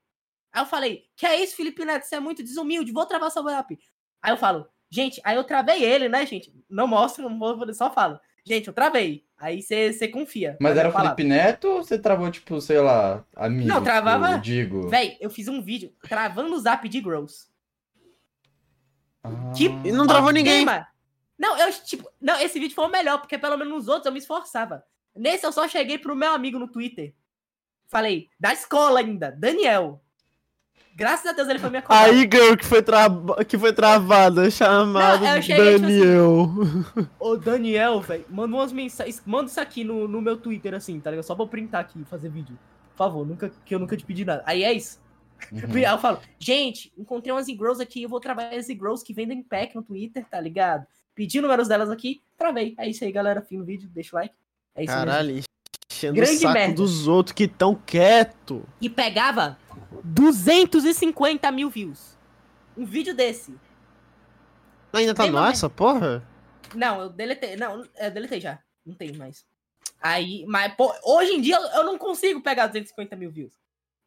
Aí 0.53 0.61
eu 0.61 0.65
falei, 0.67 1.03
que 1.15 1.25
é 1.25 1.41
isso, 1.43 1.55
Felipe 1.55 1.83
Neto? 1.83 2.05
Você 2.05 2.15
é 2.15 2.19
muito 2.19 2.43
desumilde, 2.43 2.91
vou 2.91 3.05
travar 3.07 3.31
seu 3.31 3.43
zap. 3.43 3.77
Aí 4.21 4.31
eu 4.31 4.37
falo, 4.37 4.67
gente, 4.89 5.19
aí 5.23 5.35
eu 5.35 5.43
travei 5.43 5.83
ele, 5.83 6.07
né, 6.07 6.25
gente? 6.27 6.53
Não 6.69 6.87
mostro, 6.87 7.27
não 7.27 7.39
vou, 7.39 7.73
só 7.73 7.91
falo. 7.91 8.19
Gente, 8.45 8.67
eu 8.67 8.73
travei. 8.73 9.25
Aí 9.37 9.61
você 9.61 10.07
confia. 10.07 10.55
Mas 10.61 10.77
era 10.77 10.89
o. 10.89 10.91
Felipe 10.91 11.23
Neto 11.23 11.65
ou 11.67 11.83
você 11.83 11.97
travou, 11.97 12.29
tipo, 12.29 12.61
sei 12.61 12.79
lá, 12.79 13.25
amigo? 13.35 13.67
Não, 13.67 13.83
travava- 13.83 14.33
Eu 14.33 14.39
digo. 14.39 14.89
Véi, 14.89 15.17
eu 15.19 15.29
fiz 15.29 15.47
um 15.47 15.61
vídeo 15.61 15.93
travando 16.01 16.53
o 16.53 16.59
zap 16.59 16.87
de 16.87 17.01
Gross. 17.01 17.49
Ah. 19.23 19.51
que- 19.55 19.65
E 19.85 19.91
não 19.91 20.05
travou 20.05 20.31
ninguém. 20.31 20.59
Tema. 20.65 20.87
Não, 21.37 21.57
eu, 21.57 21.71
tipo, 21.83 22.09
não, 22.21 22.39
esse 22.39 22.59
vídeo 22.59 22.75
foi 22.75 22.85
o 22.85 22.89
melhor, 22.91 23.19
porque 23.19 23.37
pelo 23.37 23.57
menos 23.57 23.73
nos 23.73 23.87
outros 23.87 24.05
eu 24.05 24.11
me 24.11 24.19
esforçava. 24.19 24.83
Nesse 25.15 25.45
eu 25.45 25.51
só 25.51 25.67
cheguei 25.67 25.97
pro 25.97 26.15
meu 26.15 26.31
amigo 26.33 26.59
no 26.59 26.67
Twitter. 26.67 27.13
Falei, 27.87 28.29
da 28.39 28.53
escola 28.53 28.99
ainda, 28.99 29.31
Daniel. 29.31 30.02
Graças 30.95 31.25
a 31.25 31.31
Deus 31.33 31.49
ele 31.49 31.59
foi 31.59 31.69
me 31.71 31.77
acordar. 31.79 32.03
Aí, 32.05 32.19
girl, 32.21 32.55
que 32.55 32.65
foi, 32.65 32.81
traba- 32.83 33.43
que 33.43 33.57
foi 33.57 33.73
travada, 33.73 34.49
chamado 34.51 35.23
Não, 35.25 35.41
cheguei, 35.41 35.73
tipo 35.73 35.85
assim, 35.85 35.99
Daniel. 35.99 36.49
Ô, 37.19 37.35
Daniel, 37.35 37.99
velho, 38.01 38.25
manda 38.29 38.55
umas 38.55 38.71
mensagens. 38.71 39.21
Manda 39.25 39.49
isso 39.49 39.59
aqui 39.59 39.83
no, 39.83 40.07
no 40.07 40.21
meu 40.21 40.37
Twitter, 40.37 40.73
assim, 40.75 40.99
tá 40.99 41.09
ligado? 41.09 41.25
Só 41.25 41.33
pra 41.33 41.45
eu 41.45 41.47
printar 41.49 41.81
aqui 41.81 41.99
e 42.01 42.05
fazer 42.05 42.29
vídeo. 42.29 42.57
Por 42.91 42.97
favor, 42.97 43.25
nunca, 43.25 43.51
que 43.65 43.73
eu 43.73 43.79
nunca 43.79 43.97
te 43.97 44.05
pedi 44.05 44.23
nada. 44.23 44.43
Aí 44.45 44.63
é 44.63 44.71
isso. 44.71 44.99
Uhum. 45.51 45.59
Aí 45.75 45.83
eu 45.83 45.97
falo, 45.97 46.19
gente, 46.37 46.93
encontrei 46.97 47.33
umas 47.33 47.47
e-girls 47.47 47.81
aqui, 47.81 48.03
eu 48.03 48.09
vou 48.09 48.19
trabalhar 48.19 48.55
as 48.55 48.69
e-girls 48.69 49.03
que 49.03 49.13
vendem 49.13 49.41
pack 49.41 49.75
no 49.75 49.81
Twitter, 49.81 50.23
tá 50.29 50.39
ligado? 50.39 50.85
Pedi 51.15 51.41
números 51.41 51.67
delas 51.67 51.89
aqui, 51.89 52.21
travei. 52.37 52.75
É 52.77 52.87
isso 52.87 53.03
aí, 53.03 53.11
galera. 53.11 53.41
Fim 53.41 53.57
do 53.57 53.65
vídeo, 53.65 53.89
deixa 53.93 54.15
o 54.15 54.19
like. 54.19 54.33
É 54.75 54.83
isso 54.83 54.93
mesmo. 54.93 55.07
Caralho, 55.07 55.43
enchendo 55.91 56.13
Grande 56.15 56.31
o 56.35 56.39
saco 56.39 56.53
merda. 56.53 56.75
dos 56.75 57.07
outros 57.07 57.33
que 57.33 57.47
tão 57.47 57.75
quieto. 57.75 58.63
E 58.81 58.89
pegava 58.89 59.57
250 60.03 61.51
mil 61.51 61.69
views. 61.69 62.17
Um 62.75 62.85
vídeo 62.85 63.15
desse. 63.15 63.53
Ainda 64.91 65.13
tá 65.13 65.25
no 65.27 65.37
ar 65.37 65.51
essa 65.51 65.69
porra? 65.69 66.23
Não, 66.75 67.01
eu 67.01 67.09
deletei. 67.09 67.55
Não, 67.55 67.85
eu 67.97 68.11
deletei 68.11 68.39
já. 68.39 68.59
Não 68.85 68.95
tem 68.95 69.13
mais. 69.13 69.45
Aí, 70.01 70.45
mas, 70.47 70.73
pô, 70.75 70.93
hoje 71.03 71.31
em 71.33 71.41
dia 71.41 71.55
eu, 71.75 71.83
não 71.83 71.97
consigo 71.97 72.41
pegar 72.41 72.67
250 72.67 73.15
mil 73.15 73.31
views. 73.31 73.53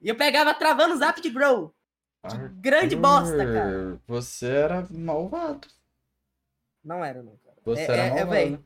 E 0.00 0.08
eu 0.08 0.14
pegava 0.14 0.52
travando 0.54 0.94
o 0.94 0.98
zap 0.98 1.20
de 1.20 1.30
Grow. 1.30 1.74
Grande 2.60 2.96
bosta, 2.96 3.36
cara. 3.38 4.00
Você 4.06 4.46
era 4.46 4.86
malvado. 4.90 5.68
Não 6.84 7.04
era, 7.04 7.22
não, 7.22 7.36
cara. 7.44 7.56
Você 7.64 7.80
É- 7.82 7.84
era 7.84 7.96
é- 7.96 8.06
é, 8.06 8.08
malvado. 8.10 8.30
véi. 8.30 8.60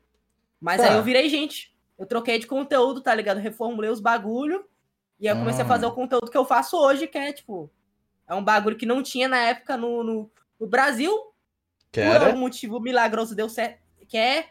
Mas 0.61 0.81
Tá. 0.81 0.89
aí 0.91 0.97
eu 0.97 1.03
virei 1.03 1.29
gente. 1.29 1.75
Eu 1.99 2.07
troquei 2.07 2.39
de 2.39 2.47
conteúdo, 2.47 3.01
tá 3.01 3.15
ligado? 3.15 3.37
Reformulei 3.39 3.91
os 3.91 4.01
bagulho. 4.01 4.65
E 5.21 5.29
aí 5.29 5.35
eu 5.35 5.39
comecei 5.39 5.63
Ah. 5.63 5.65
a 5.65 5.69
fazer 5.69 5.87
o 5.87 5.93
conteúdo 5.93 6.31
que 6.31 6.37
eu 6.37 6.45
faço 6.45 6.77
hoje, 6.79 7.07
que 7.07 7.19
é, 7.19 7.33
tipo... 7.33 7.71
É 8.27 8.35
um 8.35 8.43
bagulho 8.45 8.77
que 8.77 8.87
não 8.87 9.03
tinha 9.03 9.29
na 9.29 9.39
época 9.39 9.77
no, 9.77 10.03
no, 10.05 10.31
no 10.59 10.67
Brasil. 10.67 11.13
Que 11.93 12.01
Por 12.03 12.17
algum 12.29 12.39
motivo 12.39 12.79
milagroso 12.81 13.35
deu 13.35 13.49
certo. 13.49 13.81
Que 14.09 14.17
é... 14.17 14.49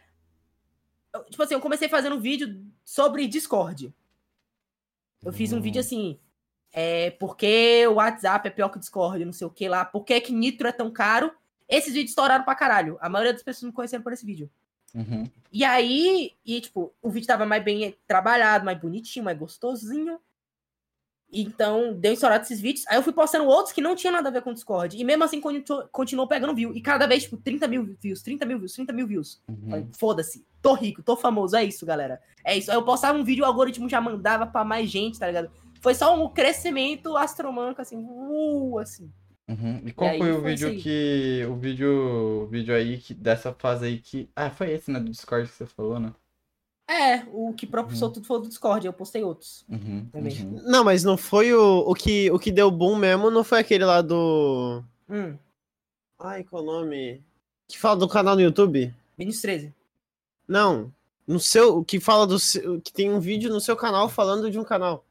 eu- 1.14 1.24
Tipo 1.26 1.42
assim, 1.44 1.54
eu 1.54 1.62
comecei 1.62 1.88
fazendo 1.90 2.20
vídeo 2.20 2.62
sobre 2.84 3.26
Discord. 3.28 3.94
Eu 5.24 5.34
fiz 5.34 5.52
um 5.54 5.58
Hum. 5.58 5.62
vídeo 5.62 5.80
assim... 5.80 6.20
É, 6.72 7.10
porque 7.12 7.88
o 7.88 7.94
WhatsApp 7.96 8.48
é 8.48 8.52
pior 8.52 8.70
que 8.70 8.78
o 8.78 8.80
Discord, 8.80 9.26
não 9.26 9.34
sei 9.34 9.48
o 9.48 9.50
que 9.50 9.68
lá. 9.68 9.84
Por 9.84 10.04
que, 10.04 10.22
que 10.22 10.32
Nitro 10.32 10.68
é 10.68 10.72
tão 10.72 10.92
caro? 10.92 11.32
Esses 11.68 11.94
vídeos 11.94 12.12
estouraram 12.12 12.44
pra 12.46 12.54
caralho. 12.54 12.96
A 13.02 13.10
maioria 13.10 13.34
das 13.34 13.42
pessoas 13.42 13.64
me 13.64 13.72
conheceram 13.74 14.04
por 14.04 14.14
esse 14.14 14.24
vídeo. 14.24 14.52
Uhum. 14.94 15.24
E 15.52 15.64
aí, 15.64 16.36
e 16.46 16.62
tipo, 16.62 16.94
o 17.02 17.10
vídeo 17.10 17.26
tava 17.26 17.44
mais 17.44 17.64
bem 17.64 17.98
trabalhado, 18.06 18.66
mais 18.66 18.80
bonitinho, 18.80 19.26
mais 19.26 19.36
gostosinho. 19.38 20.20
Então, 21.32 21.94
deu 21.94 22.14
estourado 22.14 22.44
esses 22.44 22.60
vídeos. 22.60 22.86
Aí 22.88 22.98
eu 22.98 23.04
fui 23.04 23.14
postando 23.14 23.46
outros 23.46 23.72
que 23.72 23.82
não 23.82 23.96
tinham 23.96 24.14
nada 24.14 24.30
a 24.30 24.32
ver 24.32 24.42
com 24.42 24.50
o 24.50 24.54
Discord. 24.54 24.98
E 24.98 25.04
mesmo 25.04 25.24
assim, 25.24 25.40
continuou, 25.40 25.88
continuou 25.92 26.28
pegando 26.28 26.56
view. 26.56 26.74
E 26.76 26.82
cada 26.82 27.06
vez, 27.06 27.24
tipo, 27.24 27.38
30 27.38 27.68
mil 27.68 27.96
views, 28.02 28.22
30 28.24 28.46
mil 28.46 28.58
views, 28.58 28.74
30 28.74 28.94
mil 28.94 29.08
views. 29.08 29.42
Uhum. 29.48 29.88
Foda-se, 29.98 30.46
tô 30.62 30.74
rico, 30.74 31.04
tô 31.04 31.16
famoso, 31.16 31.56
é 31.56 31.64
isso, 31.64 31.86
galera. 31.86 32.20
É 32.44 32.58
isso. 32.58 32.72
Aí 32.72 32.78
eu 32.78 32.84
postava 32.84 33.18
um 33.18 33.24
vídeo, 33.24 33.44
o 33.44 33.48
algoritmo 33.48 33.88
já 33.88 34.02
mandava 34.02 34.48
pra 34.48 34.64
mais 34.64 34.90
gente, 34.90 35.20
tá 35.20 35.28
ligado? 35.28 35.52
Foi 35.82 35.94
só 35.94 36.16
um 36.22 36.28
crescimento 36.30 37.16
astromanco, 37.16 37.82
assim, 37.82 37.98
uh, 37.98 38.80
assim. 38.80 39.12
Uhum. 39.48 39.82
E 39.86 39.92
qual 39.92 40.10
aí 40.12 40.20
foi 40.20 40.32
o 40.32 40.42
foi 40.42 40.52
vídeo 40.52 40.68
aí. 40.68 40.82
que. 40.82 41.46
O 41.50 41.56
vídeo. 41.56 42.44
O 42.44 42.48
vídeo 42.48 42.76
aí 42.76 42.98
que, 42.98 43.14
dessa 43.14 43.54
fase 43.54 43.86
aí 43.86 43.98
que. 43.98 44.30
Ah, 44.36 44.50
foi 44.50 44.72
esse, 44.72 44.92
né? 44.92 45.00
Do 45.00 45.10
Discord 45.10 45.50
que 45.50 45.56
você 45.56 45.66
falou, 45.66 46.00
né? 46.00 46.14
É, 46.92 47.24
o 47.32 47.54
que 47.54 47.68
propulsou 47.68 48.10
tudo 48.10 48.26
foi 48.26 48.42
do 48.42 48.48
Discord, 48.48 48.86
eu 48.88 48.92
postei 48.94 49.24
outros. 49.24 49.64
Uhum. 49.70 50.08
Também. 50.12 50.42
uhum. 50.42 50.62
Não, 50.64 50.84
mas 50.84 51.04
não 51.04 51.16
foi 51.18 51.54
o, 51.54 51.80
o, 51.88 51.94
que, 51.94 52.32
o 52.32 52.40
que 52.40 52.52
deu 52.52 52.72
boom 52.72 52.96
mesmo, 52.96 53.30
não 53.30 53.44
foi 53.44 53.60
aquele 53.60 53.86
lá 53.86 54.02
do. 54.02 54.84
Hum, 55.08 55.38
Ai, 56.20 56.44
qual 56.44 56.64
o 56.64 56.66
nome? 56.66 57.22
Que 57.68 57.78
fala 57.78 57.96
do 57.98 58.08
canal 58.08 58.34
no 58.36 58.42
YouTube? 58.42 58.92
Vinicius 59.18 59.42
13. 59.44 59.74
Não. 60.48 60.92
No 61.28 61.40
seu. 61.40 61.84
Que 61.86 62.00
fala 62.00 62.26
do. 62.26 62.40
seu- 62.40 62.82
Que 62.82 62.92
tem 62.92 63.12
um 63.12 63.20
vídeo 63.20 63.52
no 63.52 63.62
seu 63.62 63.76
canal 63.78 64.10
falando 64.10 64.50
de 64.50 64.58
um 64.60 64.64
canal. 64.64 65.06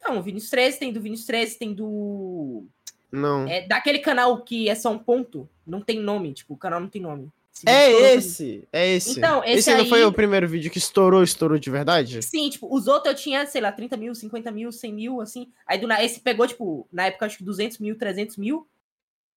Não, 0.00 0.18
o 0.18 0.22
Vinicius 0.22 0.50
13, 0.50 0.78
tem 0.78 0.92
do 0.92 1.00
Vinicius 1.00 1.26
13, 1.26 1.58
tem 1.58 1.74
do... 1.74 2.64
Não. 3.10 3.48
É 3.48 3.66
daquele 3.66 3.98
canal 3.98 4.42
que 4.42 4.68
é 4.68 4.74
só 4.76 4.92
um 4.92 4.98
ponto, 4.98 5.48
não 5.66 5.80
tem 5.80 5.98
nome, 5.98 6.32
tipo, 6.32 6.54
o 6.54 6.56
canal 6.56 6.78
não 6.78 6.88
tem 6.88 7.02
nome. 7.02 7.32
Esse 7.66 7.68
É 7.68 8.14
esse, 8.14 8.68
é 8.72 8.88
esse. 8.88 9.18
Então, 9.18 9.42
esse 9.44 9.70
não 9.70 9.80
aí- 9.80 9.88
foi 9.88 10.04
o 10.04 10.12
primeiro 10.12 10.46
vídeo 10.48 10.70
que 10.70 10.78
estourou, 10.78 11.22
estourou 11.22 11.58
de 11.58 11.70
verdade? 11.70 12.22
Sim, 12.22 12.48
tipo, 12.50 12.72
os 12.74 12.86
outros 12.86 13.12
eu 13.14 13.18
tinha, 13.18 13.46
sei 13.46 13.60
lá, 13.60 13.72
30 13.72 13.96
mil, 13.96 14.14
50 14.14 14.50
mil, 14.50 14.70
100 14.70 14.92
mil, 14.92 15.20
assim. 15.20 15.48
Aí 15.66 15.78
do 15.78 15.90
esse 15.92 16.20
pegou, 16.20 16.46
tipo, 16.46 16.86
na 16.92 17.06
época 17.06 17.26
acho 17.26 17.38
que 17.38 17.44
200 17.44 17.78
mil, 17.78 17.96
300 17.96 18.36
mil. 18.36 18.66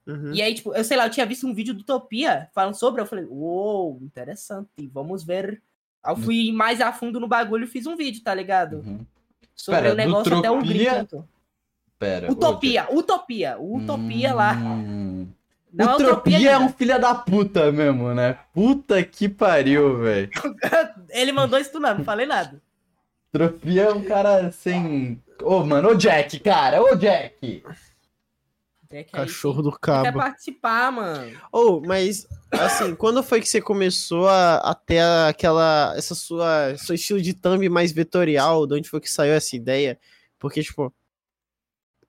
Uhum. 0.06 0.34
E 0.34 0.42
aí, 0.42 0.54
tipo, 0.54 0.74
eu 0.74 0.84
sei 0.84 0.98
lá, 0.98 1.06
eu 1.06 1.12
tinha 1.12 1.26
visto 1.26 1.46
um 1.48 1.54
vídeo 1.54 1.74
do 1.74 1.82
Utopia 1.82 2.50
falando 2.54 2.74
sobre, 2.76 3.02
eu 3.02 3.06
falei, 3.06 3.26
uou, 3.26 4.00
interessante, 4.02 4.70
vamos 4.92 5.24
ver. 5.24 5.62
Aí 6.04 6.12
eu 6.14 6.18
fui 6.18 6.52
mais 6.52 6.82
a 6.82 6.92
fundo 6.92 7.20
no 7.20 7.28
bagulho 7.28 7.66
e 7.66 7.68
fiz 7.68 7.86
um 7.86 7.96
vídeo, 7.96 8.24
tá 8.24 8.34
ligado? 8.34 8.78
Uhum. 8.78 9.06
Sobre 9.56 9.82
Pera, 9.82 9.94
o 9.94 9.96
negócio 9.96 10.32
do 10.32 10.40
até 10.40 10.50
o 10.50 10.56
Utopia? 10.58 10.94
grito. 10.96 11.30
Pera. 12.00 12.32
Utopia, 12.32 12.88
Utopia, 12.92 13.58
Utopia 13.60 14.34
lá. 14.34 14.56
Não 15.74 15.92
é 15.92 15.96
Utopia 15.96 16.52
é 16.52 16.58
um 16.58 16.70
filho 16.70 17.00
da 17.00 17.16
puta 17.16 17.72
mesmo, 17.72 18.14
né? 18.14 18.40
Puta 18.54 19.02
que 19.04 19.30
pariu, 19.30 20.00
velho. 20.00 20.30
Ele 21.10 21.32
mandou 21.32 21.60
isso 21.60 21.72
tudo, 21.72 21.84
não, 21.84 21.98
não 22.00 22.04
falei 22.04 22.26
nada. 22.26 22.62
Utopia 23.34 23.84
é 23.84 23.94
um 23.94 24.04
cara 24.04 24.52
sem. 24.52 25.22
Ô, 25.42 25.64
mano, 25.64 25.90
ô 25.90 25.96
Jack, 25.96 26.40
cara, 26.40 26.82
ô 26.82 26.96
Jack. 26.96 27.64
É 28.94 29.04
que 29.04 29.16
aí 29.16 29.26
Cachorro 29.26 29.62
do 29.62 29.72
sim, 29.72 29.78
Quer 29.82 30.04
cabo. 30.04 30.18
participar, 30.18 30.92
mano. 30.92 31.40
Oh, 31.52 31.80
mas 31.80 32.28
assim, 32.52 32.94
quando 32.94 33.24
foi 33.24 33.40
que 33.40 33.48
você 33.48 33.62
começou 33.62 34.28
a, 34.28 34.58
a 34.58 34.76
ter 34.76 35.02
aquela 35.30 35.94
essa 35.96 36.14
sua 36.14 36.76
seu 36.78 36.96
estilo 36.96 37.22
de 37.22 37.34
thumb 37.34 37.70
mais 37.70 37.94
vetorial? 37.94 38.68
De 38.68 38.76
onde 38.76 38.90
foi 38.90 39.00
que 39.00 39.10
saiu 39.10 39.34
essa 39.34 39.56
ideia? 39.56 39.98
Porque 40.38 40.62
tipo, 40.62 40.94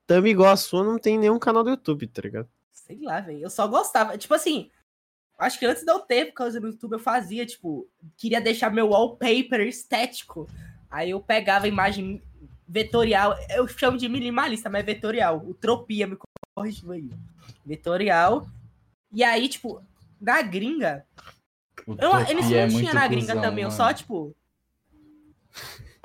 thumb 0.05 0.29
igual 0.29 0.51
a 0.51 0.57
sua 0.57 0.83
não 0.83 0.99
tem 0.99 1.17
nenhum 1.17 1.39
canal 1.39 1.63
do 1.63 1.69
YouTube, 1.69 2.05
tá 2.07 2.21
ligado? 2.21 2.49
Sei 2.85 2.99
lá, 3.01 3.21
velho. 3.21 3.39
Eu 3.39 3.49
só 3.49 3.65
gostava. 3.65 4.17
Tipo 4.17 4.33
assim, 4.33 4.69
acho 5.39 5.57
que 5.57 5.65
antes 5.65 5.83
de 5.83 5.91
eu 5.91 5.99
ter, 5.99 6.25
por 6.25 6.33
causa 6.33 6.59
do 6.59 6.67
YouTube, 6.67 6.93
eu 6.93 6.99
fazia, 6.99 7.45
tipo, 7.45 7.87
queria 8.17 8.41
deixar 8.41 8.69
meu 8.69 8.89
wallpaper 8.89 9.61
estético. 9.61 10.49
Aí 10.91 11.11
eu 11.11 11.21
pegava 11.21 11.65
a 11.65 11.69
imagem 11.69 12.21
vetorial. 12.67 13.35
Eu 13.49 13.67
chamo 13.67 13.97
de 13.97 14.09
minimalista, 14.09 14.69
mas 14.69 14.81
é 14.81 14.85
vetorial. 14.85 15.37
O 15.47 15.53
Tropia 15.53 16.05
me 16.07 16.17
corrigiu 16.55 16.91
aí. 16.91 17.09
Vetorial. 17.65 18.47
E 19.11 19.23
aí, 19.23 19.47
tipo, 19.47 19.81
na 20.19 20.41
gringa. 20.41 21.05
Eu, 21.87 22.19
eles 22.29 22.51
é 22.51 22.65
não 22.65 22.71
muito 22.73 22.79
tinha 22.79 22.93
na 22.93 23.07
gringa 23.07 23.27
cuzão, 23.27 23.41
também, 23.41 23.63
eu 23.63 23.69
mano. 23.69 23.77
só, 23.77 23.93
tipo. 23.93 24.35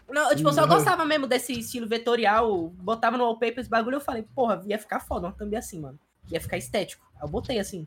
Não, 0.08 0.30
eu, 0.30 0.36
tipo, 0.36 0.48
eu 0.48 0.52
só 0.52 0.66
gostava 0.66 1.04
mesmo 1.04 1.26
desse 1.26 1.52
estilo 1.58 1.88
vetorial. 1.88 2.68
Botava 2.70 3.18
no 3.18 3.24
wallpaper 3.24 3.58
esse 3.58 3.68
bagulho 3.68 3.96
eu 3.96 4.00
falei, 4.00 4.22
porra, 4.22 4.62
ia 4.64 4.78
ficar 4.78 5.00
foda, 5.00 5.32
também 5.32 5.58
assim, 5.58 5.80
mano. 5.80 5.98
Ia 6.30 6.40
ficar 6.40 6.56
estético. 6.58 7.04
Aí 7.16 7.22
eu 7.22 7.28
botei 7.28 7.58
assim. 7.58 7.86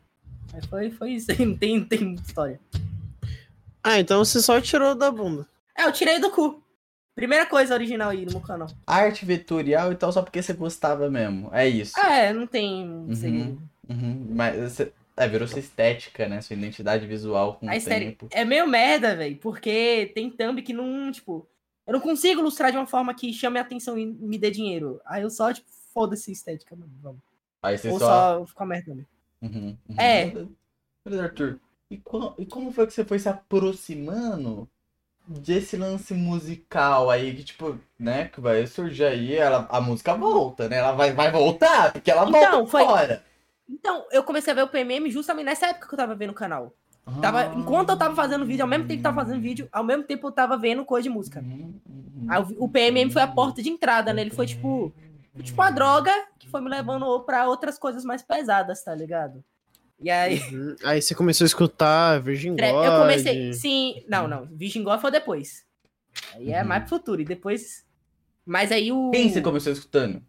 Aí 0.52 0.60
foi, 0.68 0.90
foi 0.90 1.10
isso 1.12 1.30
aí, 1.32 1.38
não 1.46 1.56
tem, 1.56 1.78
não 1.78 1.86
tem 1.86 2.04
muita 2.04 2.22
história. 2.22 2.60
Ah, 3.82 3.98
então 3.98 4.24
você 4.24 4.40
só 4.40 4.60
tirou 4.60 4.94
da 4.94 5.10
bunda. 5.10 5.46
É, 5.76 5.84
eu 5.84 5.92
tirei 5.92 6.18
do 6.18 6.30
cu. 6.30 6.62
Primeira 7.14 7.44
coisa 7.44 7.74
original 7.74 8.10
aí 8.10 8.24
no 8.24 8.32
meu 8.32 8.40
canal. 8.40 8.68
Arte 8.86 9.24
vetorial 9.24 9.92
e 9.92 9.96
tal, 9.96 10.10
só 10.12 10.22
porque 10.22 10.42
você 10.42 10.52
gostava 10.52 11.10
mesmo. 11.10 11.50
É 11.52 11.68
isso. 11.68 11.92
Ah, 11.96 12.14
é, 12.14 12.32
não 12.32 12.46
tem 12.46 12.88
um 12.88 13.14
segredo. 13.14 13.60
Uhum. 13.88 14.26
Mas 14.30 14.72
você. 14.72 14.92
É, 15.14 15.28
virou 15.28 15.46
sua 15.46 15.58
estética, 15.58 16.26
né? 16.26 16.40
Sua 16.40 16.56
identidade 16.56 17.06
visual 17.06 17.56
com 17.56 17.68
A 17.68 17.74
o 17.74 17.76
estética 17.76 18.10
tempo. 18.12 18.28
é 18.30 18.46
meio 18.46 18.66
merda, 18.66 19.14
velho, 19.14 19.36
porque 19.36 20.10
tem 20.14 20.30
thumb 20.30 20.62
que 20.62 20.72
não, 20.72 21.12
tipo, 21.12 21.46
eu 21.86 21.92
não 21.92 22.00
consigo 22.00 22.40
ilustrar 22.40 22.70
de 22.72 22.78
uma 22.78 22.86
forma 22.86 23.12
que 23.12 23.30
chame 23.30 23.58
a 23.58 23.62
atenção 23.62 23.98
e 23.98 24.06
me 24.06 24.38
dê 24.38 24.50
dinheiro. 24.50 25.02
Aí 25.04 25.22
eu 25.22 25.28
só, 25.28 25.52
tipo, 25.52 25.68
foda-se 25.92 26.30
a 26.30 26.32
estética, 26.32 26.74
mano, 26.74 26.90
vamos. 27.02 27.20
Aí 27.62 27.78
você 27.78 27.88
Ou 27.90 27.98
só. 27.98 28.38
só 28.40 28.46
ficar 28.46 28.66
merda 28.66 28.86
também. 28.90 29.06
Uhum, 29.40 29.76
uhum. 29.88 29.96
É. 29.98 30.32
Mas, 31.04 31.18
Arthur, 31.20 31.58
e, 31.90 31.96
co- 31.98 32.34
e 32.38 32.46
como 32.46 32.72
foi 32.72 32.86
que 32.86 32.92
você 32.92 33.04
foi 33.04 33.18
se 33.18 33.28
aproximando 33.28 34.68
desse 35.26 35.76
lance 35.76 36.12
musical 36.14 37.08
aí 37.10 37.34
que, 37.34 37.44
tipo, 37.44 37.78
né, 37.98 38.26
que 38.28 38.40
vai 38.40 38.66
surgir 38.66 39.04
aí, 39.04 39.34
ela, 39.34 39.66
a 39.70 39.80
música 39.80 40.14
volta, 40.14 40.68
né? 40.68 40.76
Ela 40.78 40.92
vai, 40.92 41.12
vai 41.12 41.30
voltar, 41.30 41.92
porque 41.92 42.10
ela 42.10 42.28
Então, 42.28 42.50
volta 42.50 42.66
foi- 42.70 42.84
fora. 42.84 43.24
Então, 43.68 44.04
eu 44.10 44.22
comecei 44.24 44.52
a 44.52 44.56
ver 44.56 44.62
o 44.62 44.68
PMM 44.68 45.08
justamente 45.10 45.46
nessa 45.46 45.66
época 45.68 45.86
que 45.88 45.94
eu 45.94 45.98
tava 45.98 46.14
vendo 46.14 46.30
o 46.30 46.34
canal. 46.34 46.74
Tava, 47.20 47.40
Ah. 47.42 47.54
enquanto 47.56 47.88
eu 47.90 47.96
tava 47.96 48.14
fazendo 48.14 48.44
vídeo, 48.44 48.62
ao 48.62 48.68
mesmo 48.68 48.84
tempo 48.86 49.00
que 49.00 49.06
eu 49.06 49.12
tava 49.12 49.24
fazendo 49.24 49.40
vídeo, 49.42 49.68
ao 49.72 49.82
mesmo 49.84 50.04
tempo 50.04 50.26
eu 50.28 50.32
tava 50.32 50.56
vendo 50.56 50.84
coisa 50.84 51.04
de 51.04 51.08
música. 51.08 51.40
Uhum, 51.40 51.74
uhum. 51.88 52.26
Aí 52.28 52.42
o- 52.42 52.64
o 52.64 52.68
PMM 52.68 53.10
foi 53.10 53.22
a 53.22 53.26
porta 53.26 53.62
de 53.62 53.70
entrada, 53.70 54.12
né? 54.12 54.20
Ele 54.22 54.30
foi 54.30 54.46
tipo, 54.46 54.92
tipo 55.42 55.60
a 55.62 55.70
droga 55.70 56.12
que 56.38 56.48
foi 56.48 56.60
me 56.60 56.68
levando 56.68 57.20
pra 57.24 57.48
outras 57.48 57.78
coisas 57.78 58.04
mais 58.04 58.22
pesadas, 58.22 58.82
tá 58.82 58.94
ligado? 58.94 59.42
E 60.00 60.10
aí, 60.10 60.40
Uhum. 60.52 60.74
Aí 60.84 61.00
você 61.00 61.14
começou 61.14 61.44
a 61.44 61.46
escutar 61.46 62.20
Virgin 62.20 62.50
God. 62.56 62.60
eu 62.84 63.00
comecei. 63.00 63.52
Sim, 63.54 64.04
não, 64.08 64.26
não. 64.26 64.46
Virgin 64.46 64.82
God 64.82 65.00
foi 65.00 65.10
depois. 65.12 65.64
Aí 66.34 66.52
é 66.52 66.60
Uhum. 66.62 66.68
mais 66.68 66.82
pro 66.82 66.96
futuro. 66.98 67.22
E 67.22 67.24
depois. 67.24 67.86
Mas 68.44 68.72
aí 68.72 68.90
o. 68.90 69.10
Quem 69.12 69.30
você 69.30 69.40
começou 69.40 69.72
escutando? 69.72 70.20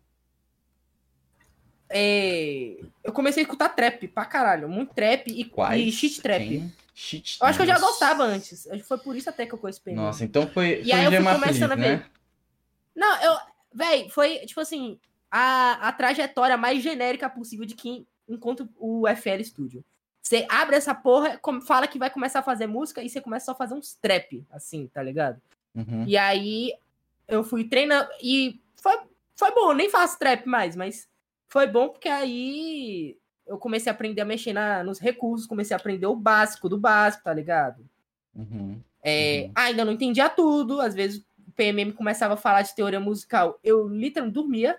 é, 1.89 2.77
Eu 3.03 3.11
comecei 3.11 3.41
a 3.43 3.45
escutar 3.45 3.69
trap 3.69 4.07
pra 4.07 4.25
caralho. 4.25 4.67
Muito 4.69 4.93
trap 4.93 5.27
e, 5.27 5.43
Quais? 5.45 5.81
e 5.87 5.91
shit 5.91 6.21
trap. 6.21 6.47
Quem? 6.47 6.73
Shit 6.95 7.37
Eu 7.41 7.47
acho 7.47 7.57
que 7.57 7.63
eu 7.63 7.67
já 7.67 7.79
gostava 7.79 8.23
antes. 8.23 8.67
Foi 8.87 8.97
por 8.99 9.15
isso 9.15 9.29
até 9.29 9.45
que 9.45 9.53
eu 9.53 9.57
conheci. 9.59 9.91
Nossa, 9.91 10.23
então 10.23 10.47
foi, 10.47 10.81
E 10.81 10.83
foi 10.83 10.91
aí 10.93 11.05
eu 11.13 11.23
fui 11.23 11.33
começando 11.33 11.71
a 11.71 11.75
ver. 11.75 11.97
né? 11.97 12.05
Não, 12.95 13.21
eu. 13.23 13.37
Véi, 13.73 14.09
foi, 14.09 14.39
tipo 14.39 14.59
assim, 14.59 14.99
a, 15.31 15.87
a 15.87 15.91
trajetória 15.91 16.57
mais 16.57 16.81
genérica 16.81 17.29
possível 17.29 17.65
de 17.65 17.75
quem 17.75 18.05
encontra 18.27 18.67
o 18.77 19.07
FL 19.07 19.43
Studio. 19.43 19.83
Você 20.21 20.45
abre 20.49 20.75
essa 20.77 20.95
porra, 20.95 21.39
fala 21.65 21.87
que 21.87 21.99
vai 21.99 22.09
começar 22.09 22.39
a 22.39 22.43
fazer 22.43 22.65
música 22.67 23.01
e 23.03 23.09
você 23.09 23.19
começa 23.19 23.45
só 23.47 23.51
a 23.51 23.55
fazer 23.55 23.73
uns 23.73 23.95
trap, 23.95 24.45
assim, 24.51 24.87
tá 24.93 25.03
ligado? 25.03 25.41
Uhum. 25.75 26.05
E 26.07 26.15
aí 26.17 26.73
eu 27.27 27.43
fui 27.43 27.65
treinando 27.65 28.09
e 28.21 28.61
foi, 28.75 28.97
foi 29.35 29.51
bom, 29.51 29.73
nem 29.73 29.89
faço 29.89 30.17
trap 30.17 30.45
mais, 30.47 30.75
mas 30.75 31.09
foi 31.49 31.67
bom 31.67 31.89
porque 31.89 32.07
aí 32.07 33.17
eu 33.45 33.57
comecei 33.57 33.91
a 33.91 33.93
aprender 33.93 34.21
a 34.21 34.25
mexer 34.25 34.53
na- 34.53 34.83
nos 34.83 34.97
recursos, 34.99 35.45
comecei 35.47 35.75
a 35.75 35.79
aprender 35.79 36.05
o 36.07 36.15
básico 36.15 36.69
do 36.69 36.77
básico, 36.77 37.23
tá 37.25 37.33
ligado? 37.33 37.83
Uhum. 38.33 38.79
É, 39.03 39.43
Uhum. 39.47 39.51
Ainda 39.55 39.83
não 39.83 39.91
entendia 39.91 40.29
tudo, 40.29 40.79
às 40.79 40.95
vezes 40.95 41.21
PMM 41.55 41.91
começava 41.93 42.33
a 42.33 42.37
falar 42.37 42.61
de 42.61 42.75
teoria 42.75 42.99
musical, 42.99 43.59
eu 43.63 43.87
literalmente 43.87 44.33
dormia. 44.33 44.77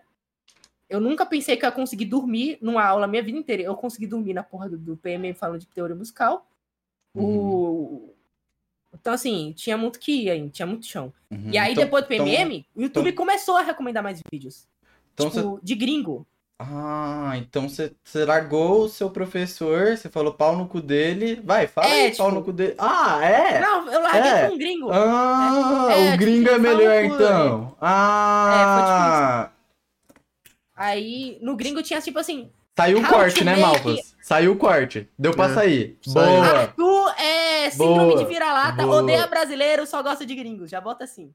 Eu 0.89 1.01
nunca 1.01 1.25
pensei 1.25 1.57
que 1.57 1.65
eu 1.65 1.69
ia 1.69 1.75
conseguir 1.75 2.05
dormir 2.05 2.59
numa 2.61 2.85
aula 2.85 3.07
minha 3.07 3.23
vida 3.23 3.39
inteira. 3.39 3.63
Eu 3.63 3.75
consegui 3.75 4.07
dormir 4.07 4.35
na 4.35 4.43
porra 4.43 4.69
do, 4.69 4.77
do 4.79 4.97
PMM 4.97 5.35
falando 5.35 5.61
de 5.61 5.67
teoria 5.67 5.97
musical. 5.97 6.47
O... 7.15 8.11
Então, 8.93 9.13
assim, 9.13 9.53
tinha 9.57 9.77
muito 9.77 9.99
que 9.99 10.25
ir 10.25 10.31
aí, 10.31 10.51
tinha 10.51 10.67
muito 10.67 10.87
chão. 10.87 11.13
Uhum. 11.31 11.51
E 11.51 11.59
aí, 11.59 11.73
Então- 11.73 11.85
depois 11.85 12.05
do 12.05 12.09
PMM, 12.09 12.65
o 12.75 12.83
YouTube 12.83 13.11
então- 13.11 13.25
começou 13.25 13.57
a 13.57 13.63
recomendar 13.63 14.03
mais 14.03 14.21
vídeos. 14.31 14.69
Então 15.15 15.31
tipo, 15.31 15.61
de 15.63 15.75
gringo. 15.75 16.27
Ah, 16.61 17.33
então 17.37 17.69
você 17.69 17.93
largou 18.25 18.83
o 18.85 18.89
seu 18.89 19.11
professor, 19.11 19.97
você 19.97 20.09
falou 20.09 20.33
pau 20.33 20.57
no 20.57 20.69
cu 20.69 20.81
dele. 20.81 21.41
Vai, 21.45 21.67
fala 21.67 21.89
É, 21.89 22.05
aí, 22.07 22.17
pau 22.17 22.29
tipo- 22.29 22.39
no 22.39 22.45
cu 22.45 22.53
dele. 22.53 22.75
Ah, 22.79 23.19
é? 23.25 23.61
Não, 23.61 23.93
eu 23.93 24.01
larguei 24.01 24.31
É. 24.31 24.47
com 24.49 24.55
um 24.55 24.59
gringo. 24.59 24.91
Ah, 24.93 25.89
É, 25.91 25.95
o 25.99 26.05
tipo, 26.13 26.19
gringo 26.19 26.49
é 26.49 26.59
melhor 26.59 27.03
no 27.03 27.09
cu, 27.09 27.15
então. 27.17 27.77
Ah, 27.81 29.51
Aí, 30.77 31.39
no 31.41 31.55
gringo 31.57 31.83
tinha, 31.83 32.01
tipo 32.01 32.19
assim, 32.19 32.51
saiu 32.77 32.99
o 32.99 33.07
corte, 33.07 33.45
né, 33.45 33.53
make- 33.57 33.63
Malfas? 33.85 34.15
Saiu 34.23 34.53
o 34.53 34.57
corte. 34.57 35.09
Deu 35.19 35.33
pra 35.33 35.47
É, 35.47 35.55
sair. 35.55 35.99
saiu. 36.03 36.27
Boa. 36.43 36.47
Arthur 36.61 37.15
é 37.19 37.45
É 37.67 37.71
síndrome 37.71 38.13
Boa, 38.13 38.19
de 38.19 38.25
vira-lata, 38.27 38.87
odeia 38.87 39.27
brasileiro, 39.27 39.87
só 39.87 40.03
gosta 40.03 40.27
de 40.27 40.35
gringos. 40.35 40.71
Já 40.71 40.81
bota 40.81 41.05
assim. 41.05 41.33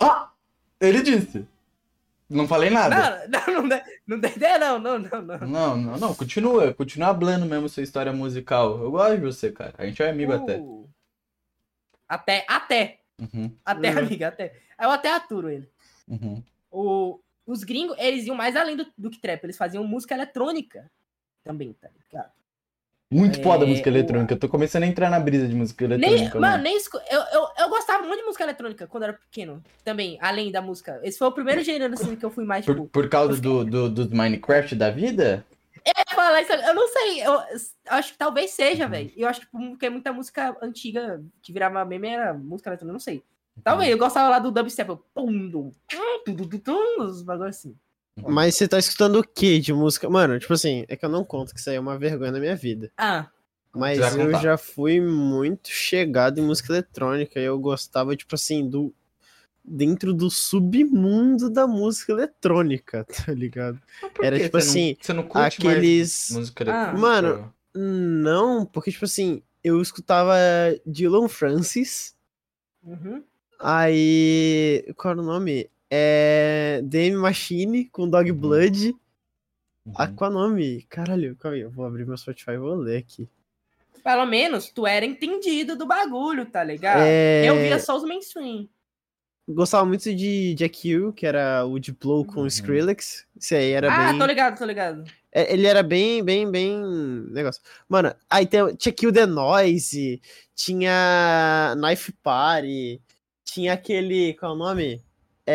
Ah! 0.00 0.28
Ele 0.80 1.00
disse. 1.02 1.46
Não 2.28 2.48
falei 2.48 2.70
nada. 2.70 3.26
Não, 3.28 3.46
não, 3.54 3.62
não, 3.66 3.80
não 4.06 4.20
dá 4.20 4.28
ideia, 4.28 4.58
não, 4.58 4.78
não, 4.78 4.98
não, 4.98 5.22
não. 5.22 5.38
Não, 5.38 5.76
não, 5.76 5.98
não. 5.98 6.14
Continua. 6.14 6.72
Continua 6.72 7.08
hablando 7.08 7.44
mesmo 7.44 7.68
sua 7.68 7.82
história 7.82 8.12
musical. 8.12 8.78
Eu 8.82 8.90
gosto 8.90 9.16
de 9.16 9.22
você, 9.22 9.52
cara. 9.52 9.74
A 9.76 9.84
gente 9.84 10.02
é 10.02 10.08
amigo 10.08 10.32
até. 10.32 10.56
Uh. 10.58 10.88
Até, 12.08 12.44
até. 12.48 13.00
Uhum, 13.18 13.54
Até, 13.64 13.90
Uhum. 13.92 13.98
amiga, 13.98 14.28
até. 14.28 14.54
Eu 14.80 14.90
até 14.90 15.12
aturo 15.14 15.48
ele. 15.50 15.68
uhum. 16.08 16.42
O, 16.70 17.20
os 17.46 17.62
gringos, 17.64 17.96
eles 17.98 18.24
iam 18.26 18.34
mais 18.34 18.56
além 18.56 18.76
do, 18.76 18.86
do 18.96 19.10
que 19.10 19.20
trap. 19.20 19.44
Eles 19.44 19.56
faziam 19.58 19.84
música 19.84 20.14
eletrônica 20.14 20.90
também, 21.44 21.72
tá 21.74 21.88
ligado? 22.10 22.32
Muito 23.12 23.40
É, 23.40 23.42
foda 23.42 23.64
a 23.64 23.68
música 23.68 23.90
o- 23.90 23.92
eletrônica. 23.92 24.32
Eu 24.32 24.38
tô 24.38 24.48
começando 24.48 24.84
a 24.84 24.86
entrar 24.86 25.10
na 25.10 25.20
brisa 25.20 25.46
de 25.46 25.54
música 25.54 25.86
Nem, 25.86 25.98
eletrônica. 26.08 26.40
mano, 26.40 26.62
nem 26.62 26.76
escu- 26.76 26.98
eu, 27.10 27.20
eu, 27.32 27.46
eu 27.58 27.68
gostava 27.68 28.02
muito 28.04 28.20
de 28.20 28.24
música 28.26 28.42
eletrônica 28.42 28.86
quando 28.86 29.02
eu 29.02 29.08
era 29.10 29.18
pequeno. 29.18 29.62
Também, 29.84 30.16
além 30.20 30.50
da 30.50 30.62
música. 30.62 30.98
Esse 31.02 31.18
foi 31.18 31.28
o 31.28 31.32
primeiro 31.32 31.62
gênero 31.62 31.92
assim, 31.92 32.16
que 32.16 32.24
eu 32.24 32.30
fui 32.30 32.44
mais, 32.44 32.64
Por, 32.64 32.74
tipo. 32.74 32.86
por 32.88 33.08
causa 33.10 33.38
do, 33.38 33.64
do, 33.64 33.90
dos 33.90 34.08
Minecraft 34.08 34.74
da 34.74 34.90
vida? 34.90 35.44
Eu 35.84 35.92
falar 36.14 36.40
isso, 36.40 36.52
eu 36.52 36.74
não 36.74 36.88
sei. 36.88 37.20
Eu, 37.22 37.32
eu 37.34 37.42
acho 37.88 38.12
que 38.12 38.18
talvez 38.18 38.50
Uhum. 38.52 38.56
seja, 38.56 38.88
velho. 38.88 39.12
Eu 39.16 39.28
acho 39.28 39.40
que 39.40 39.46
porque 39.48 39.90
muita 39.90 40.12
música 40.12 40.56
antiga 40.62 41.22
que 41.42 41.52
virava 41.52 41.84
meme 41.84 42.08
era 42.08 42.32
música 42.32 42.70
eletrônica, 42.70 42.90
eu 42.90 42.94
não 42.94 43.00
sei. 43.00 43.22
Talvez, 43.62 43.90
eu 43.90 43.98
gostava 43.98 44.30
lá 44.30 44.38
do 44.38 44.50
dubstep. 44.50 44.88
Eu, 44.88 44.96
pum, 45.12 45.26
dum, 45.50 45.70
tum, 45.86 46.22
tum, 46.24 46.34
tum, 46.36 46.48
tum, 46.48 46.58
tum, 46.58 47.02
os 47.02 47.22
bagulhos 47.22 47.56
assim. 47.56 47.76
Mas 48.16 48.54
você 48.56 48.68
tá 48.68 48.78
escutando 48.78 49.16
o 49.20 49.24
que 49.26 49.58
de 49.58 49.72
música? 49.72 50.08
Mano, 50.10 50.38
tipo 50.38 50.52
assim, 50.52 50.84
é 50.88 50.96
que 50.96 51.04
eu 51.04 51.08
não 51.08 51.24
conto 51.24 51.52
que 51.54 51.60
isso 51.60 51.70
aí 51.70 51.76
é 51.76 51.80
uma 51.80 51.98
vergonha 51.98 52.30
na 52.32 52.38
minha 52.40 52.54
vida. 52.56 52.90
Ah, 52.98 53.28
Mas 53.74 53.98
eu 53.98 54.26
contar. 54.26 54.42
já 54.42 54.56
fui 54.58 55.00
muito 55.00 55.68
chegado 55.70 56.38
em 56.38 56.42
música 56.44 56.72
eletrônica. 56.72 57.40
E 57.40 57.44
eu 57.44 57.58
gostava, 57.58 58.14
tipo 58.16 58.34
assim, 58.34 58.68
do. 58.68 58.94
Dentro 59.64 60.12
do 60.12 60.28
submundo 60.28 61.48
da 61.48 61.66
música 61.68 62.12
eletrônica, 62.12 63.06
tá 63.26 63.32
ligado? 63.32 63.80
Era 64.20 64.36
tipo 64.38 64.50
Você 64.60 64.66
não- 64.66 64.70
assim, 64.72 64.96
você 65.00 65.12
não 65.12 65.22
curte 65.22 65.58
aqueles- 65.66 66.28
mais 66.30 66.38
música 66.38 66.64
Ah. 66.64 66.68
eletrônica? 66.90 67.00
Mano, 67.00 67.54
Não, 67.74 68.66
porque, 68.66 68.90
tipo 68.92 69.04
assim, 69.06 69.42
eu 69.64 69.80
escutava 69.80 70.34
Dylan 70.84 71.28
Francis. 71.28 72.14
uhum. 72.84 73.22
Aí. 73.58 74.84
Qual 74.96 75.12
era 75.12 75.20
o 75.22 75.24
nome? 75.24 75.70
É. 75.94 76.80
DM 76.84 77.16
Machine 77.16 77.84
com 77.90 78.08
Dog 78.08 78.30
Uhum. 78.30 78.38
Blood. 78.38 78.94
Uhum. 79.84 79.92
Ah, 79.94 80.08
qual 80.08 80.30
é 80.30 80.34
o 80.34 80.38
nome? 80.38 80.82
Caralho, 80.88 81.36
calma 81.36 81.56
aí, 81.56 81.62
eu 81.62 81.70
vou 81.70 81.84
abrir 81.84 82.06
meu 82.06 82.16
Spotify 82.16 82.52
e 82.52 82.56
vou 82.58 82.74
ler 82.76 82.98
aqui. 82.98 83.28
Pelo 84.02 84.24
menos 84.24 84.70
tu 84.70 84.86
era 84.86 85.04
entendido 85.04 85.76
do 85.76 85.86
bagulho, 85.86 86.46
tá 86.46 86.64
ligado? 86.64 87.02
É, 87.02 87.44
Eu 87.48 87.56
via 87.56 87.78
só 87.78 87.96
os 87.96 88.04
mainstream. 88.04 88.68
Gostava 89.48 89.84
muito 89.84 90.14
de 90.14 90.54
Jack 90.54 90.96
U, 90.96 91.12
que 91.12 91.26
era 91.26 91.64
o 91.66 91.78
Diplo 91.78 92.24
com 92.24 92.40
Uhum. 92.40 92.46
Skrillex. 92.46 93.26
Esse 93.38 93.54
aí 93.54 93.72
era 93.72 93.92
ah, 93.92 94.10
bem. 94.10 94.18
tô 94.18 94.24
ligado, 94.26 94.58
tô 94.58 94.64
ligado. 94.64 95.04
É, 95.30 95.52
Ele 95.52 95.66
era 95.66 95.82
bem, 95.82 96.22
bem, 96.24 96.50
bem. 96.50 96.80
Negócio. 97.30 97.60
Mano, 97.88 98.14
aí 98.30 98.46
tem, 98.46 98.74
tinha 98.76 98.92
Kill 98.92 99.12
the 99.12 99.26
Noise, 99.26 100.22
tinha 100.54 101.74
Knife 101.76 102.12
Party, 102.22 103.00
tinha 103.44 103.72
aquele. 103.74 104.34
Qual 104.34 104.52
é 104.52 104.54
o 104.54 104.58
nome? 104.58 105.02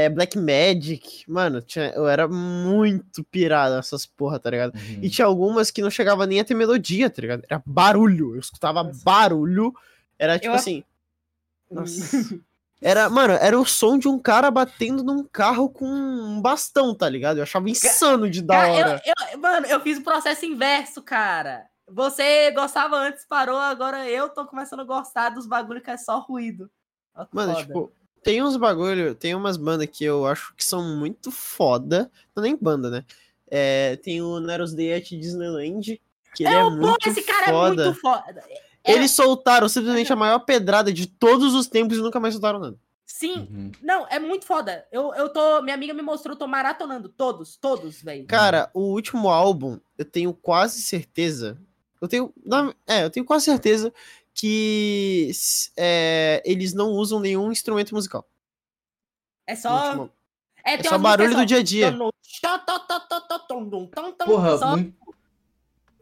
É 0.06 0.10
Black 0.10 0.38
Magic. 0.38 1.24
Mano, 1.28 1.62
tinha, 1.62 1.90
eu 1.92 2.08
era 2.08 2.28
muito 2.28 3.24
pirado 3.26 3.76
nessas 3.76 4.06
porra, 4.06 4.40
tá 4.40 4.50
ligado? 4.50 4.74
Uhum. 4.76 5.00
E 5.02 5.10
tinha 5.10 5.26
algumas 5.26 5.72
que 5.72 5.82
não 5.82 5.90
chegava 5.90 6.26
nem 6.26 6.40
a 6.40 6.44
ter 6.46 6.54
melodia, 6.54 7.10
tá 7.10 7.22
ligado? 7.22 7.44
Era 7.50 7.62
barulho. 7.66 8.36
Eu 8.36 8.40
escutava 8.40 8.84
barulho. 9.04 9.74
Era 10.20 10.38
tipo 10.38 10.52
Eu- 10.52 10.56
assim. 10.56 10.84
Nossa. 11.70 11.90
Era, 12.80 13.10
mano, 13.10 13.34
era 13.34 13.60
o 13.60 13.66
som 13.66 13.98
de 13.98 14.08
um 14.08 14.20
cara 14.20 14.52
batendo 14.52 15.02
num 15.04 15.24
carro 15.24 15.68
com 15.68 15.84
um 15.88 16.40
bastão, 16.40 16.94
tá 16.94 17.10
ligado? 17.10 17.38
Eu 17.38 17.44
achava 17.44 17.68
insano 17.68 18.30
de 18.30 18.40
da 18.40 18.54
Cara, 18.54 18.72
hora. 18.72 19.02
eu, 19.04 19.14
eu- 19.34 19.40
mano, 19.40 19.66
eu 19.66 19.80
fiz 19.80 19.98
o 19.98 20.04
processo 20.04 20.46
inverso, 20.46 21.02
cara. 21.02 21.66
Você 21.90 22.52
gostava 22.52 22.96
antes, 22.96 23.26
parou, 23.26 23.58
agora 23.58 24.08
eu 24.08 24.30
tô 24.30 24.46
começando 24.46 24.82
a 24.82 24.86
gostar 24.86 25.30
dos 25.30 25.48
bagulho 25.48 25.82
que 25.82 25.90
é 25.90 25.98
só 25.98 26.20
ruído. 26.20 26.70
Mano, 27.32 27.54
foda. 27.54 27.66
tipo, 27.66 27.92
tem 28.28 28.44
uns 28.44 28.58
bagulho, 28.58 29.16
tem 29.16 29.34
umas 29.34 29.56
bandas 29.56 29.88
que 29.90 30.04
eu 30.04 30.26
acho 30.28 30.54
que 30.54 30.66
são 30.66 30.84
muito 30.98 31.32
foda. 31.32 32.12
Não 32.36 32.44
nem 32.44 32.58
banda, 32.58 32.90
né? 32.90 33.06
É, 33.50 33.96
tem 33.96 34.22
o 34.22 34.42
Neros 34.42 34.74
Day 34.74 34.94
at 34.96 35.08
Disneyland, 35.12 36.02
que 36.36 36.44
ele 36.44 36.54
é, 36.54 36.62
Pô, 36.64 36.72
muito 36.72 37.08
esse 37.08 37.22
cara 37.22 37.46
foda. 37.46 37.82
é 37.84 37.86
muito 37.86 38.02
foda. 38.02 38.44
É, 38.84 38.92
Eles 38.92 39.12
soltaram 39.12 39.70
simplesmente 39.70 40.12
a 40.12 40.16
maior 40.18 40.40
pedrada 40.40 40.92
de 40.92 41.08
todos 41.08 41.54
os 41.54 41.68
tempos 41.68 41.98
e 41.98 42.02
nunca 42.02 42.20
mais 42.20 42.34
soltaram 42.34 42.60
nada. 42.60 42.78
Sim, 43.06 43.48
Uhum. 43.50 43.72
não, 43.82 44.06
é 44.10 44.20
muito 44.20 44.46
foda. 44.46 44.86
Eu, 44.92 45.14
eu 45.16 45.30
tô. 45.30 45.62
Minha 45.62 45.76
amiga 45.76 45.94
me 45.94 46.02
mostrou, 46.02 46.34
eu 46.36 46.38
tô 46.40 46.46
maratonando. 46.48 47.08
Todos, 47.08 47.56
todos, 47.56 48.02
velho. 48.02 48.26
Cara, 48.28 48.70
o 48.74 48.82
último 48.92 49.30
álbum, 49.30 49.80
eu 49.98 50.04
tenho 50.04 50.34
quase 50.34 50.82
certeza. 50.82 51.58
Eu 52.02 52.10
tenho. 52.10 52.34
É, 52.86 53.06
eu 53.06 53.10
tenho 53.10 53.26
quase 53.26 53.46
certeza 53.46 53.94
que 54.40 55.32
é, 55.76 56.42
eles 56.46 56.74
não 56.74 56.92
usam 56.92 57.20
nenhum 57.20 57.52
instrumento 57.52 57.94
musical. 57.96 58.26
É 59.48 59.56
só. 59.56 60.10
É, 60.64 60.76
É 60.76 60.84
só 60.84 60.92
umas 60.92 61.02
barulho 61.02 61.36
do 61.36 61.46
dia 61.46 61.58
a 61.60 61.64
dia. 61.64 61.92
Porra, 64.26 64.58
só 64.58 64.72
muito. 64.72 64.96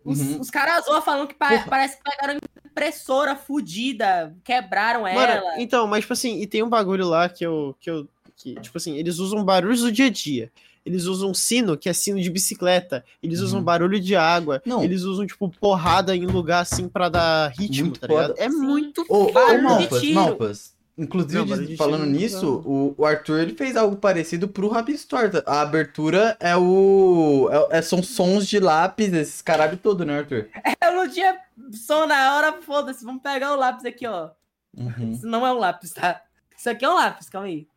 Os, 0.03 0.19
Uhum. 0.19 0.39
os 0.41 0.49
caras 0.51 0.85
zoam 0.85 1.01
falando 1.01 1.27
que 1.27 1.33
pa- 1.33 1.49
Porra. 1.49 1.65
parece 1.67 1.97
que 1.97 2.03
pegaram 2.03 2.39
impressora 2.63 3.35
fudida, 3.35 4.35
quebraram 4.43 5.01
Mano, 5.01 5.17
ela. 5.17 5.59
então, 5.61 5.87
mas 5.87 6.01
tipo 6.01 6.13
assim, 6.13 6.39
e 6.41 6.45
tem 6.45 6.61
um 6.61 6.69
bagulho 6.69 7.07
lá 7.07 7.27
que 7.29 7.43
eu. 7.45 7.75
Que 7.79 7.89
eu 7.89 8.07
que, 8.35 8.53
tipo 8.59 8.77
assim, 8.77 8.97
eles 8.97 9.17
usam 9.17 9.45
barulhos 9.45 9.79
do 9.81 9.91
dia 9.91 10.07
a 10.07 10.09
dia. 10.09 10.51
Eles 10.85 11.05
usam 11.05 11.33
sino, 11.33 11.75
que 11.75 11.89
é 11.89 11.93
sino 11.93 12.21
de 12.21 12.29
bicicleta. 12.29 13.03
Eles 13.23 13.39
usam 13.39 13.59
Uhum. 13.59 13.65
barulho 13.65 13.99
de 13.99 14.15
água. 14.15 14.61
Não. 14.65 14.83
Eles 14.83 15.01
usam, 15.01 15.25
tipo, 15.25 15.49
porrada 15.59 16.15
em 16.15 16.25
lugar 16.27 16.59
assim 16.61 16.87
pra 16.87 17.09
dar 17.09 17.51
ritmo, 17.57 17.87
Muito 17.87 17.99
tá 17.99 18.07
ligado? 18.07 18.27
foda. 18.27 18.35
É 18.43 18.49
Sim. 18.49 18.57
muito 18.57 19.05
Ô, 19.09 19.23
ô, 19.23 19.31
Barulho 19.31 19.57
de 19.57 19.63
Malpas, 19.63 20.01
tiro. 20.01 20.13
Malpas. 20.13 20.75
Inclusive, 20.97 21.43
Não, 21.57 21.65
de 21.65 21.75
falando 21.75 22.01
tiro 22.03 22.11
não 22.13 22.19
nisso, 22.19 22.61
o, 22.65 22.95
o 22.97 23.05
Arthur 23.05 23.39
ele 23.41 23.53
fez 23.53 23.75
algo 23.75 23.97
parecido 23.97 24.47
pro 24.47 24.69
Rabistorta. 24.69 25.43
A 25.45 25.59
abertura 25.61 26.37
é 26.39 26.55
o. 26.55 27.49
é- 27.71 27.79
é- 27.79 27.81
são 27.81 28.01
sons 28.01 28.47
de 28.47 28.59
lápis, 28.59 29.11
esses 29.11 29.41
caralho 29.41 29.75
todo, 29.75 30.05
né, 30.05 30.19
Arthur? 30.19 30.47
Eu 30.81 30.93
não 30.95 31.09
tinha 31.09 31.35
som 31.73 32.05
na 32.05 32.35
hora, 32.37 32.61
foda-se. 32.61 33.03
Vamos 33.03 33.21
pegar 33.21 33.53
o 33.53 33.57
lápis 33.57 33.83
aqui, 33.85 34.07
ó. 34.07 34.29
Uhum. 34.77 35.11
Isso 35.11 35.25
não 35.27 35.45
é 35.45 35.51
um 35.51 35.57
lápis, 35.57 35.91
tá? 35.91 36.21
Isso 36.57 36.69
aqui 36.69 36.85
é 36.85 36.89
um 36.89 36.95
lápis, 36.95 37.27
calma 37.29 37.47
aí. 37.47 37.67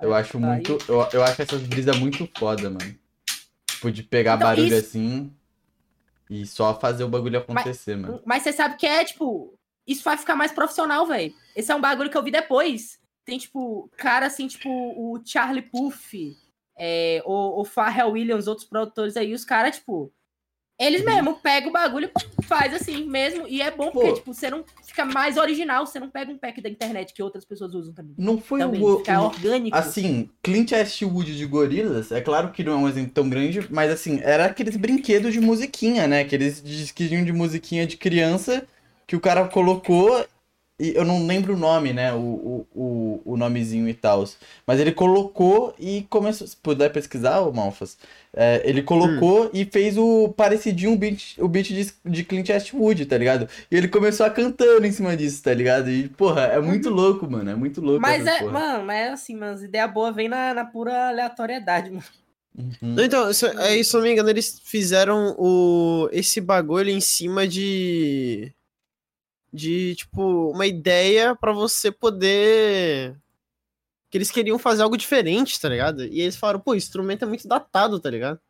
Eu 0.00 0.14
acho 0.14 0.36
Aí- 0.38 0.42
muito. 0.42 0.78
Eu, 0.88 1.06
eu 1.12 1.22
acho 1.22 1.42
essas 1.42 1.60
brisas 1.62 1.96
muito 1.98 2.28
foda, 2.38 2.70
mano. 2.70 2.98
Tipo, 3.68 3.90
de 3.90 4.02
pegar 4.02 4.36
Então, 4.36 4.48
barulho 4.48 4.66
isso- 4.68 4.86
assim 4.86 5.32
e 6.28 6.46
só 6.46 6.78
fazer 6.78 7.04
o 7.04 7.08
bagulho 7.08 7.38
acontecer, 7.38 7.96
mano. 7.96 8.20
Mas 8.24 8.42
você 8.42 8.52
sabe 8.52 8.76
que 8.76 8.86
é, 8.86 9.04
tipo, 9.04 9.54
isso 9.86 10.02
vai 10.04 10.16
ficar 10.16 10.36
mais 10.36 10.52
profissional, 10.52 11.06
velho. 11.06 11.34
Esse 11.56 11.72
é 11.72 11.74
um 11.74 11.80
bagulho 11.80 12.10
que 12.10 12.16
eu 12.16 12.22
vi 12.22 12.30
depois. 12.30 12.98
Tem, 13.24 13.38
tipo, 13.38 13.90
cara 13.96 14.26
assim, 14.26 14.46
tipo, 14.46 14.68
o 14.70 15.20
Charlie 15.24 15.62
Puff, 15.62 16.36
é, 16.78 17.22
o, 17.26 17.60
o 17.60 17.64
Pharrell 17.64 18.10
Williams, 18.12 18.46
outros 18.46 18.66
produtores 18.66 19.16
aí, 19.16 19.32
os 19.34 19.44
caras, 19.44 19.76
tipo, 19.76 20.12
eles 20.80 21.02
Uhum. 21.02 21.14
mesmo 21.14 21.34
pegam 21.34 21.68
o 21.68 21.72
bagulho 21.72 22.10
e 22.40 22.44
faz 22.46 22.72
assim 22.72 23.04
mesmo. 23.04 23.46
E 23.46 23.60
é 23.60 23.70
bom 23.70 23.90
porque, 23.90 24.08
Pô. 24.08 24.14
tipo, 24.14 24.32
você 24.34 24.48
não 24.48 24.64
fica 24.82 25.04
mais 25.04 25.36
original, 25.36 25.86
você 25.86 26.00
não 26.00 26.08
pega 26.08 26.32
um 26.32 26.38
pack 26.38 26.60
da 26.62 26.70
internet 26.70 27.12
que 27.12 27.22
outras 27.22 27.44
pessoas 27.44 27.74
usam 27.74 27.92
também. 27.92 28.14
Não 28.16 28.38
foi 28.40 28.60
também 28.60 28.82
o, 28.82 28.98
fica 28.98 29.20
orgânico. 29.20 29.76
Assim, 29.76 30.30
Clint 30.42 30.72
Eastwood 30.72 31.36
de 31.36 31.44
Gorilas, 31.44 32.10
é 32.10 32.20
claro 32.22 32.50
que 32.50 32.64
não 32.64 32.72
é 32.72 32.76
um 32.76 32.88
exemplo 32.88 33.12
tão 33.12 33.28
grande, 33.28 33.66
mas 33.70 33.90
assim, 33.92 34.20
era 34.22 34.46
aqueles 34.46 34.76
brinquedos 34.76 35.32
de 35.34 35.40
musiquinha, 35.40 36.08
né? 36.08 36.22
Aqueles 36.22 36.62
disquinhos 36.62 37.26
de 37.26 37.32
musiquinha 37.32 37.86
de 37.86 37.98
criança 37.98 38.66
que 39.06 39.14
o 39.14 39.20
cara 39.20 39.46
colocou, 39.48 40.24
eu 40.80 41.04
não 41.04 41.26
lembro 41.26 41.54
o 41.54 41.58
nome, 41.58 41.92
né? 41.92 42.12
O, 42.12 42.18
o, 42.18 42.66
o, 42.74 43.22
o 43.32 43.36
nomezinho 43.36 43.88
e 43.88 43.94
tal. 43.94 44.24
Mas 44.66 44.80
ele 44.80 44.92
colocou 44.92 45.74
e 45.78 46.06
começou. 46.08 46.46
Se 46.46 46.56
puder 46.56 46.90
pesquisar, 46.90 47.40
ô 47.40 47.52
Malfas, 47.52 47.98
é, 48.34 48.62
ele 48.64 48.82
colocou 48.82 49.50
e 49.52 49.64
fez 49.64 49.98
o 49.98 50.28
parecidinho 50.30 50.92
o 50.92 50.96
beat, 50.96 51.36
o 51.38 51.48
beat 51.48 51.68
de, 51.68 51.92
de 52.04 52.24
Clint 52.24 52.48
Eastwood, 52.48 53.06
tá 53.06 53.18
ligado? 53.18 53.48
E 53.70 53.76
ele 53.76 53.88
começou 53.88 54.24
a 54.24 54.30
cantando 54.30 54.86
em 54.86 54.92
cima 54.92 55.16
disso, 55.16 55.42
tá 55.42 55.52
ligado? 55.52 55.90
E, 55.90 56.08
porra, 56.08 56.42
é 56.42 56.60
muito 56.60 56.88
louco, 56.88 57.30
mano. 57.30 57.50
É 57.50 57.54
muito 57.54 57.80
louco. 57.80 58.00
Mas 58.00 58.26
é, 58.26 58.38
porra. 58.38 58.52
mano, 58.52 58.86
mas 58.86 58.96
é 58.96 59.08
assim, 59.10 59.36
mas 59.36 59.62
ideia 59.62 59.86
boa 59.86 60.12
vem 60.12 60.28
na, 60.28 60.54
na 60.54 60.64
pura 60.64 61.08
aleatoriedade, 61.08 61.90
mano. 61.90 62.04
Uhum. 62.56 62.94
Não, 62.94 63.04
Então, 63.04 63.32
se, 63.32 63.46
é, 63.46 63.82
se 63.82 63.94
eu 63.94 64.00
não 64.00 64.06
me 64.06 64.12
engano, 64.12 64.30
eles 64.30 64.60
fizeram 64.64 65.34
o, 65.38 66.08
esse 66.12 66.40
bagulho 66.40 66.90
em 66.90 67.00
cima 67.00 67.46
de. 67.46 68.52
De, 69.52 69.94
tipo, 69.96 70.50
uma 70.50 70.66
ideia 70.66 71.34
pra 71.34 71.52
você 71.52 71.90
poder. 71.90 73.16
Que 74.10 74.18
eles 74.18 74.30
queriam 74.30 74.58
fazer 74.58 74.82
algo 74.82 74.96
diferente, 74.96 75.60
tá 75.60 75.68
ligado? 75.68 76.04
E 76.04 76.20
eles 76.20 76.36
falaram, 76.36 76.60
pô, 76.60 76.72
o 76.72 76.76
instrumento 76.76 77.24
é 77.24 77.28
muito 77.28 77.46
datado, 77.48 77.98
tá 78.00 78.10
ligado? 78.10 78.40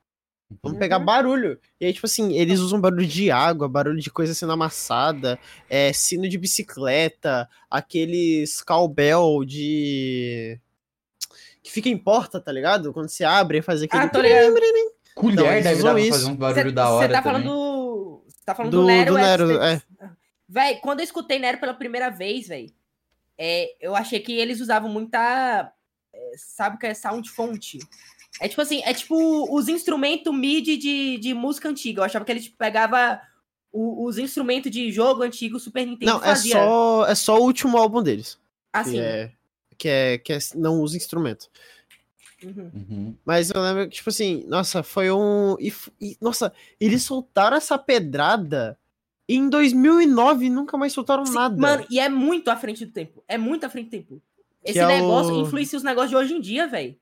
Vamos 0.63 0.79
pegar 0.79 0.99
Uhum. 0.99 1.05
barulho. 1.05 1.61
E 1.81 1.87
aí, 1.87 1.93
tipo 1.93 2.07
assim, 2.07 2.33
eles 2.33 2.59
usam 2.61 2.81
barulho 2.81 3.07
de 3.07 3.31
água, 3.31 3.69
barulho 3.69 4.01
de 4.01 4.11
coisa 4.11 4.35
sendo 4.35 4.53
amassada, 4.53 5.39
é, 5.69 5.93
sino 5.93 6.29
de 6.29 6.37
bicicleta, 6.37 7.49
aqueles 7.71 8.61
cowbell 8.63 9.45
de. 9.45 10.59
que 11.63 11.71
fica 11.71 11.89
em 11.89 11.97
porta, 11.97 12.41
tá 12.41 12.51
ligado? 12.51 12.93
Quando 12.93 13.09
você 13.09 13.23
abre 13.23 13.59
e 13.59 13.63
faz 13.63 13.81
aquele. 13.83 14.03
Ah, 14.05 14.09
tô 14.09 14.21
ligado. 14.21 14.55
Colher 15.15 15.35
Então, 15.35 15.47
eles 15.53 15.65
deve 15.65 15.75
usam 15.77 15.85
dar 15.87 15.93
pra 15.93 16.01
isso. 16.03 16.11
fazer 16.13 16.27
um 16.31 16.37
barulho 16.37 16.63
Cê- 16.69 16.73
da 16.73 16.89
hora 16.91 17.13
tá 17.13 17.23
também. 17.23 17.43
falando 17.43 17.55
do. 17.55 18.25
Você 18.27 18.45
tá 18.45 18.55
falando 18.55 18.71
Do- 18.73 18.81
do, 18.81 18.87
Nero, 18.87 19.13
do 19.13 19.19
Nero, 19.19 19.51
é. 19.63 19.83
Véi, 20.53 20.77
quando 20.81 20.99
eu 20.99 21.05
escutei 21.05 21.39
Nero 21.39 21.59
pela 21.61 21.73
primeira 21.75 22.11
vez, 22.11 22.49
véi, 22.49 22.75
é, 23.39 23.73
eu 23.81 23.95
achei 23.95 24.19
que 24.19 24.33
eles 24.33 24.61
usavam 24.61 24.91
muita. 24.91 25.73
é, 26.13 26.33
sabe 26.37 26.75
o 26.75 26.79
que 26.79 26.87
é 26.87 26.93
sound 26.95 27.31
fonte? 27.31 27.79
É 28.41 28.49
tipo 28.49 28.61
assim, 28.61 28.83
é 28.85 28.93
tipo 28.93 29.15
os 29.55 29.69
instrumentos 29.69 30.35
MIDI 30.35 30.77
de, 30.77 31.19
de 31.19 31.35
música 31.35 31.69
antiga. 31.69 32.01
Eu 32.01 32.05
achava 32.05 32.25
que 32.25 32.33
eles 32.33 32.45
tipo, 32.45 32.57
pegava 32.57 33.21
o- 33.73 34.05
os 34.07 34.19
instrumentos 34.19 34.73
de 34.73 34.91
jogo 34.91 35.23
antigo 35.23 35.61
Super 35.61 35.87
Nintendo 35.87 36.13
Não, 36.13 36.25
é 36.25 36.35
só, 36.35 37.07
é 37.07 37.15
só 37.15 37.39
o 37.39 37.45
último 37.45 37.79
álbum 37.79 38.03
deles. 38.03 38.37
assim. 38.73 38.93
Que 38.93 38.99
é, 39.01 39.33
que 39.79 39.89
é. 39.89 40.19
Que 40.19 40.33
é, 40.33 40.39
não 40.57 40.81
usa 40.81 40.97
instrumento. 40.97 41.49
Uhum. 42.43 42.71
Uhum. 42.75 43.17
Mas 43.25 43.51
eu 43.51 43.61
lembro 43.63 43.85
que, 43.89 43.97
tipo 43.97 44.09
assim, 44.11 44.45
nossa, 44.49 44.83
foi 44.83 45.11
um. 45.13 45.57
E, 45.61 45.73
e, 46.01 46.17
nossa, 46.21 46.53
eles 46.81 47.03
soltaram 47.05 47.57
essa 47.57 47.79
pedrada 47.79 48.77
em 49.37 49.49
2009 49.49 50.47
e 50.47 50.51
nunca 50.51 50.77
mais 50.77 50.93
soltaram 50.93 51.25
Sim, 51.25 51.35
nada. 51.35 51.57
Mano, 51.57 51.87
e 51.91 52.01
é 52.01 52.09
muito 52.09 52.51
à 52.51 52.57
frente 52.57 52.85
do 52.85 52.93
tempo. 52.93 53.23
É 53.29 53.39
muito 53.39 53.65
à 53.65 53.69
frente 53.69 53.87
do 53.87 53.91
tempo. 53.91 54.23
Esse 54.65 54.79
é 54.79 54.87
negócio 54.87 55.35
o- 55.35 55.41
influencia 55.43 55.77
os 55.77 55.85
negócios 55.85 56.11
de 56.11 56.17
hoje 56.17 56.35
em 56.35 56.41
dia, 56.41 56.67
velho. 56.67 56.97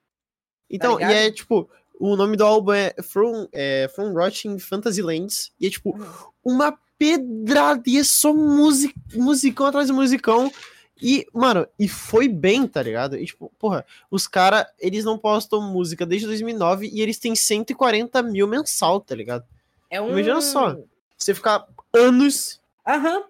Então, 0.71 0.95
e 0.95 0.99
ligado? 0.99 1.13
é 1.13 1.31
tipo, 1.31 1.69
o 1.99 2.17
nome 2.17 2.37
do 2.37 2.45
álbum 2.45 2.73
é 2.73 2.95
From, 3.03 3.49
é, 3.53 3.91
From 3.95 4.13
Rotting 4.13 4.59
Fantasylands. 4.59 5.51
E 5.59 5.67
é 5.67 5.71
tipo, 5.71 5.99
uma 6.45 6.79
pedrada. 6.99 7.83
E 7.87 7.99
é 7.99 8.05
só 8.05 8.35
music, 8.35 8.95
musicão 9.15 9.67
atrás 9.67 9.87
de 9.87 9.93
musicão. 9.93 10.53
E, 11.01 11.27
mano, 11.33 11.67
e 11.79 11.89
foi 11.89 12.29
bem, 12.29 12.67
tá 12.67 12.83
ligado? 12.83 13.17
E 13.17 13.25
tipo, 13.25 13.51
porra, 13.59 13.87
os 14.11 14.27
caras, 14.27 14.67
eles 14.79 15.05
não 15.05 15.17
postam 15.17 15.63
música 15.63 16.05
desde 16.05 16.27
2009 16.27 16.91
e 16.93 17.01
eles 17.01 17.19
têm 17.19 17.35
140 17.35 18.21
mil 18.23 18.49
mensal, 18.49 19.01
tá 19.01 19.15
ligado? 19.15 19.45
É 19.89 20.01
um. 20.01 20.11
Imagina 20.11 20.41
só. 20.41 20.77
Você 21.19 21.35
ficar 21.35 21.67
anos 21.95 22.61
Aham. 22.87 23.25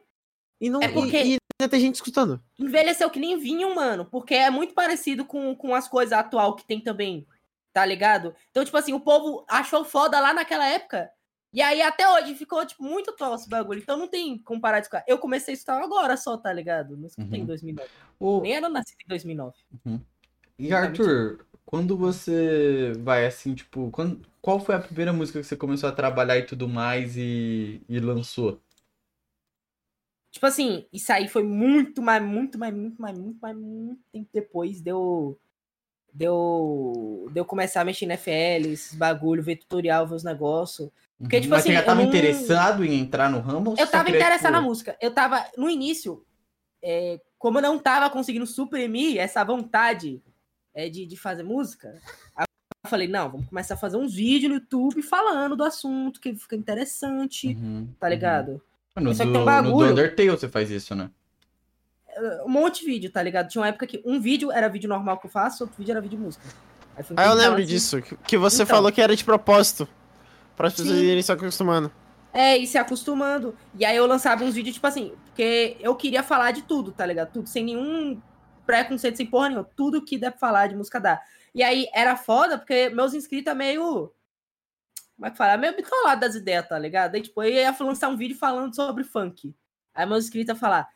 e 0.61 0.69
não 0.69 0.81
É 0.83 0.89
porque- 0.89 1.23
e, 1.23 1.35
e 1.35 1.39
ainda 1.61 1.71
tem 1.71 1.81
gente 1.81 1.95
escutando. 1.97 2.41
envelheceu 2.59 3.09
que 3.11 3.19
nem 3.19 3.39
vinho, 3.39 3.75
mano. 3.75 4.05
Porque 4.05 4.35
é 4.35 4.51
muito 4.51 4.75
parecido 4.75 5.25
com, 5.25 5.55
com 5.57 5.75
as 5.75 5.89
coisas 5.89 6.13
atual 6.13 6.55
que 6.55 6.67
tem 6.67 6.81
também. 6.81 7.27
Tá 7.73 7.85
ligado? 7.85 8.35
Então, 8.51 8.65
tipo 8.65 8.77
assim, 8.77 8.93
o 8.93 9.01
povo 9.01 9.45
achou 9.49 9.85
foda 9.85 10.19
lá 10.21 10.33
naquela 10.35 10.67
época. 10.67 11.11
E 11.53 11.63
aí 11.63 11.81
até 11.81 12.07
hoje 12.11 12.35
ficou, 12.35 12.65
tipo, 12.67 12.83
muito 12.83 13.13
tosse 13.17 13.47
o 13.47 13.49
bagulho. 13.51 13.81
Então 13.81 13.97
não 13.97 14.07
tem 14.09 14.37
como 14.39 14.61
parar 14.61 14.81
de 14.81 14.87
escutar. 14.87 15.05
Eu 15.07 15.17
comecei 15.19 15.55
a 15.55 15.57
escutar 15.57 15.83
agora 15.83 16.17
só, 16.17 16.37
tá 16.37 16.53
ligado? 16.53 16.97
Não 16.97 17.07
escutei 17.07 17.39
Uhum. 17.39 17.45
em 17.45 17.47
2009. 17.47 17.89
O- 18.19 18.41
Nem 18.43 18.55
era 18.57 18.69
nascido 18.69 18.99
em 19.03 19.09
2009. 19.09 19.57
E 20.59 20.73
Arthur, 20.73 21.47
quando 21.69 21.99
você 21.99 22.95
vai 23.01 23.27
assim, 23.27 23.55
tipo, 23.55 23.91
quando... 23.91 24.27
qual 24.41 24.59
foi 24.59 24.75
a 24.75 24.79
primeira 24.81 25.13
música 25.13 25.39
que 25.39 25.45
você 25.47 25.55
começou 25.55 25.87
a 25.87 25.93
trabalhar 25.93 26.39
e 26.39 26.47
tudo 26.47 26.67
mais 26.67 27.15
e, 27.15 27.83
e 27.87 28.01
lançou? 28.01 28.59
Tipo 30.31 30.47
assim, 30.47 30.87
isso 30.91 31.13
aí 31.13 31.29
foi 31.29 31.43
muito 31.43 32.01
mais, 32.01 32.23
muito 32.23 32.59
mais, 32.59 32.75
muito 32.75 33.03
mais, 33.03 33.19
muito 33.19 33.39
mais, 33.39 33.55
muito 33.55 34.01
tempo 34.11 34.31
depois 34.33 34.81
deu. 34.81 35.39
Deu. 36.11 37.29
Deu 37.33 37.45
começar 37.45 37.83
a 37.83 37.85
mexer 37.85 38.07
na 38.07 38.15
FL, 38.15 38.69
esses 38.73 38.95
bagulho, 38.95 39.43
ver 39.43 39.57
tutorial, 39.57 40.07
ver 40.07 40.15
os 40.15 40.25
negócios. 40.25 40.89
Porque, 41.19 41.37
Uhum. 41.37 41.43
tipo 41.43 41.51
Mas 41.51 41.61
assim, 41.61 41.69
você 41.69 41.75
já 41.75 41.83
tava 41.85 42.01
não- 42.01 42.09
interessado 42.09 42.83
em 42.83 42.99
entrar 42.99 43.29
no 43.31 43.41
ramo? 43.41 43.75
Eu 43.79 43.87
tava 43.87 44.09
interessado 44.09 44.53
na 44.53 44.59
tipo, 44.59 44.69
música. 44.71 44.97
Eu 45.03 45.13
tava, 45.13 45.45
no 45.59 45.69
início, 45.69 46.25
é, 46.83 47.21
como 47.39 47.59
eu 47.59 47.63
não 47.63 47.79
tava 47.79 48.09
conseguindo 48.09 48.47
suprimir 48.47 49.19
essa 49.21 49.45
vontade 49.45 50.23
é, 50.79 50.89
de, 50.89 51.05
de 51.07 51.17
fazer 51.17 51.43
música, 51.43 51.89
aí 52.37 52.45
eu 52.85 52.89
falei, 52.89 53.09
não, 53.09 53.29
vamos 53.31 53.49
começar 53.49 53.75
a 53.75 53.77
fazer 53.77 53.97
uns 53.97 54.15
vídeos 54.15 54.49
no 54.53 54.59
YouTube 54.59 55.03
falando 55.03 55.57
do 55.57 55.65
assunto, 55.65 56.21
que 56.21 56.33
fica 56.37 56.55
interessante, 56.55 57.49
Uhum, 57.49 57.89
tá 57.99 58.07
uhum. 58.07 58.11
ligado? 58.13 58.63
No, 58.97 59.13
Só 59.15 59.25
que 59.25 59.29
do, 59.31 59.33
tem 59.33 59.43
um 59.43 59.45
no 59.45 59.47
bagulho- 59.47 59.91
Undertale 59.93 60.31
você 60.31 60.49
faz 60.49 60.71
isso, 60.71 60.95
né? 60.95 61.11
Um 62.45 62.49
monte 62.49 62.81
de 62.81 62.87
vídeo, 62.87 63.11
tá 63.13 63.23
ligado? 63.23 63.49
Tinha 63.49 63.63
uma 63.63 63.69
época 63.69 63.87
que 63.87 64.03
um 64.05 64.21
vídeo 64.21 64.51
era 64.53 64.69
vídeo 64.69 64.89
normal 64.89 65.19
que 65.19 65.27
eu 65.27 65.31
faço, 65.31 65.65
outro 65.65 65.77
vídeo 65.79 65.93
era 65.93 66.01
vídeo 66.01 66.19
música. 66.19 66.45
Aí 66.97 67.05
Ah, 67.17 67.27
eu 67.27 67.35
lembro 67.35 67.59
assim- 67.59 67.67
disso. 67.67 68.03
Que, 68.27 68.37
você 68.37 68.63
Então. 68.63 68.75
falou 68.77 68.91
que 68.91 69.01
era 69.01 69.15
de 69.15 69.25
propósito. 69.25 69.87
Para 70.57 70.67
as 70.69 70.75
pessoas 70.75 70.99
irem 70.99 71.23
se 71.23 71.31
acostumando. 71.31 71.93
É, 72.33 72.57
e 72.59 72.67
se 72.67 72.77
acostumando. 72.77 73.55
E 73.79 73.85
aí 73.85 73.97
eu 73.97 74.05
lançava 74.07 74.43
uns 74.45 74.55
vídeos, 74.55 74.75
tipo 74.75 74.87
assim, 74.89 75.13
porque 75.27 75.77
eu 75.81 75.95
queria 75.95 76.25
falar 76.25 76.51
de 76.51 76.63
tudo, 76.63 76.91
tá 76.91 77.07
ligado? 77.07 77.33
Tudo, 77.33 77.49
sem 77.49 77.63
nenhum 77.65 78.21
preconceito, 78.69 79.17
sem 79.17 79.25
porra 79.25 79.49
nenhuma. 79.49 79.71
Tudo 79.75 80.05
que 80.05 80.19
der 80.19 80.31
pra 80.33 80.39
falar 80.39 80.67
de 80.67 80.77
música 80.77 81.01
dá. 81.01 81.23
E 81.55 81.63
aí 81.63 81.89
era 81.95 82.17
foda, 82.17 82.59
porque 82.59 82.91
meus 82.91 83.15
inscritos 83.15 83.51
é 83.51 83.55
meio. 83.55 84.13
Como 85.17 85.27
é 85.27 85.31
que 85.31 85.39
fala? 85.39 85.55
É 85.55 85.57
meio 85.57 85.75
bitolado 85.75 86.21
das 86.21 86.35
ideias, 86.35 86.69
tá 86.69 86.79
ligado? 86.79 87.15
Aí, 87.15 87.23
tipo, 87.23 87.43
eu 87.43 87.51
ia 87.51 87.75
lançar 87.81 88.11
um 88.11 88.17
vídeo 88.17 88.37
falando 88.37 88.77
sobre 88.77 89.05
funk. 89.05 89.55
Aí 89.95 90.05
meus 90.05 90.27
inscritos 90.27 90.51
iam 90.51 90.61
falar. 90.61 90.87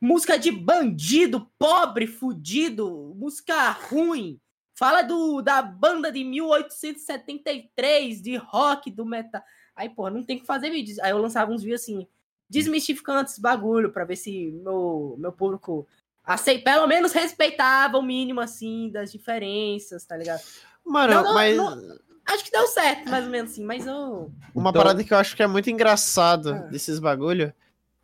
Música 0.00 0.36
de 0.36 0.50
bandido, 0.50 1.48
pobre, 1.56 2.08
fudido, 2.08 3.14
música 3.16 3.70
ruim. 3.70 4.40
Fala 4.74 5.02
do, 5.02 5.40
da 5.40 5.62
banda 5.62 6.10
de 6.10 6.24
1873, 6.24 8.20
de 8.20 8.36
rock, 8.36 8.90
do 8.90 9.06
metal. 9.06 9.42
Aí, 9.76 9.88
porra, 9.88 10.10
não 10.10 10.24
tem 10.24 10.38
que 10.38 10.46
fazer 10.46 10.70
vídeos. 10.70 10.98
Aí 10.98 11.12
eu 11.12 11.18
lançava 11.18 11.52
uns 11.52 11.62
vídeos 11.62 11.82
assim, 11.82 12.08
desmistificando 12.48 13.30
esse 13.30 13.40
bagulho, 13.40 13.92
pra 13.92 14.04
ver 14.04 14.16
se 14.16 14.50
meu, 14.50 15.14
meu 15.16 15.32
público 15.32 15.86
acei- 16.34 16.58
pelo 16.58 16.86
menos 16.86 17.12
respeitava 17.12 17.98
o 17.98 18.02
mínimo, 18.02 18.40
assim, 18.40 18.90
das 18.90 19.10
diferenças, 19.12 20.04
tá 20.04 20.16
ligado? 20.16 20.42
Mano, 20.84 21.14
Não, 21.14 21.22
não, 21.24 21.34
mas 21.34 21.56
não. 21.56 21.98
Acho 22.26 22.44
que 22.44 22.50
deu 22.52 22.66
certo, 22.68 23.08
mais 23.10 23.24
ou 23.24 23.30
menos 23.30 23.50
assim, 23.52 23.64
mas 23.64 23.86
eu. 23.86 24.30
uma 24.54 24.70
Então- 24.70 24.72
parada 24.82 25.02
que 25.02 25.12
eu 25.12 25.18
acho 25.18 25.34
que 25.34 25.42
é 25.42 25.46
muito 25.46 25.68
engraçado 25.70 26.50
Ah. 26.50 26.58
desses 26.68 26.98
bagulho 27.00 27.52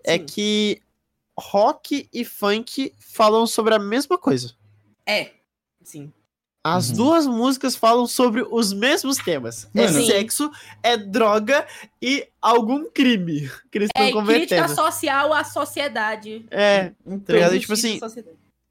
é 0.05 0.18
Sim. 0.18 0.24
que 0.27 0.83
rock 1.39 2.09
e 2.12 2.24
funk 2.24 2.93
falam 2.99 3.47
sobre 3.47 3.74
a 3.74 3.79
mesma 3.79 4.18
coisa. 4.18 4.55
É, 5.07 5.31
sim. 5.83 6.12
As 6.68 6.90
Uhum. 6.90 6.96
duas 6.96 7.26
músicas 7.28 7.76
falam 7.76 8.06
sobre 8.08 8.44
os 8.50 8.72
mesmos 8.72 9.18
temas. 9.18 9.68
É 9.72 9.82
Mano. 9.88 10.04
sexo, 10.04 10.50
é 10.82 10.96
droga 10.96 11.64
e 12.02 12.26
algum 12.42 12.90
crime 12.90 13.48
que 13.70 13.78
eles 13.78 13.88
É, 13.94 14.06
estão 14.08 14.24
crítica 14.26 14.56
cometendo. 14.62 14.74
social 14.74 15.32
à 15.32 15.44
sociedade. 15.44 16.44
É, 16.50 16.92
Então, 17.06 17.18
Tá 17.20 17.32
ligado? 17.34 17.54
E, 17.54 17.60
tipo 17.60 17.72
assim, 17.74 18.00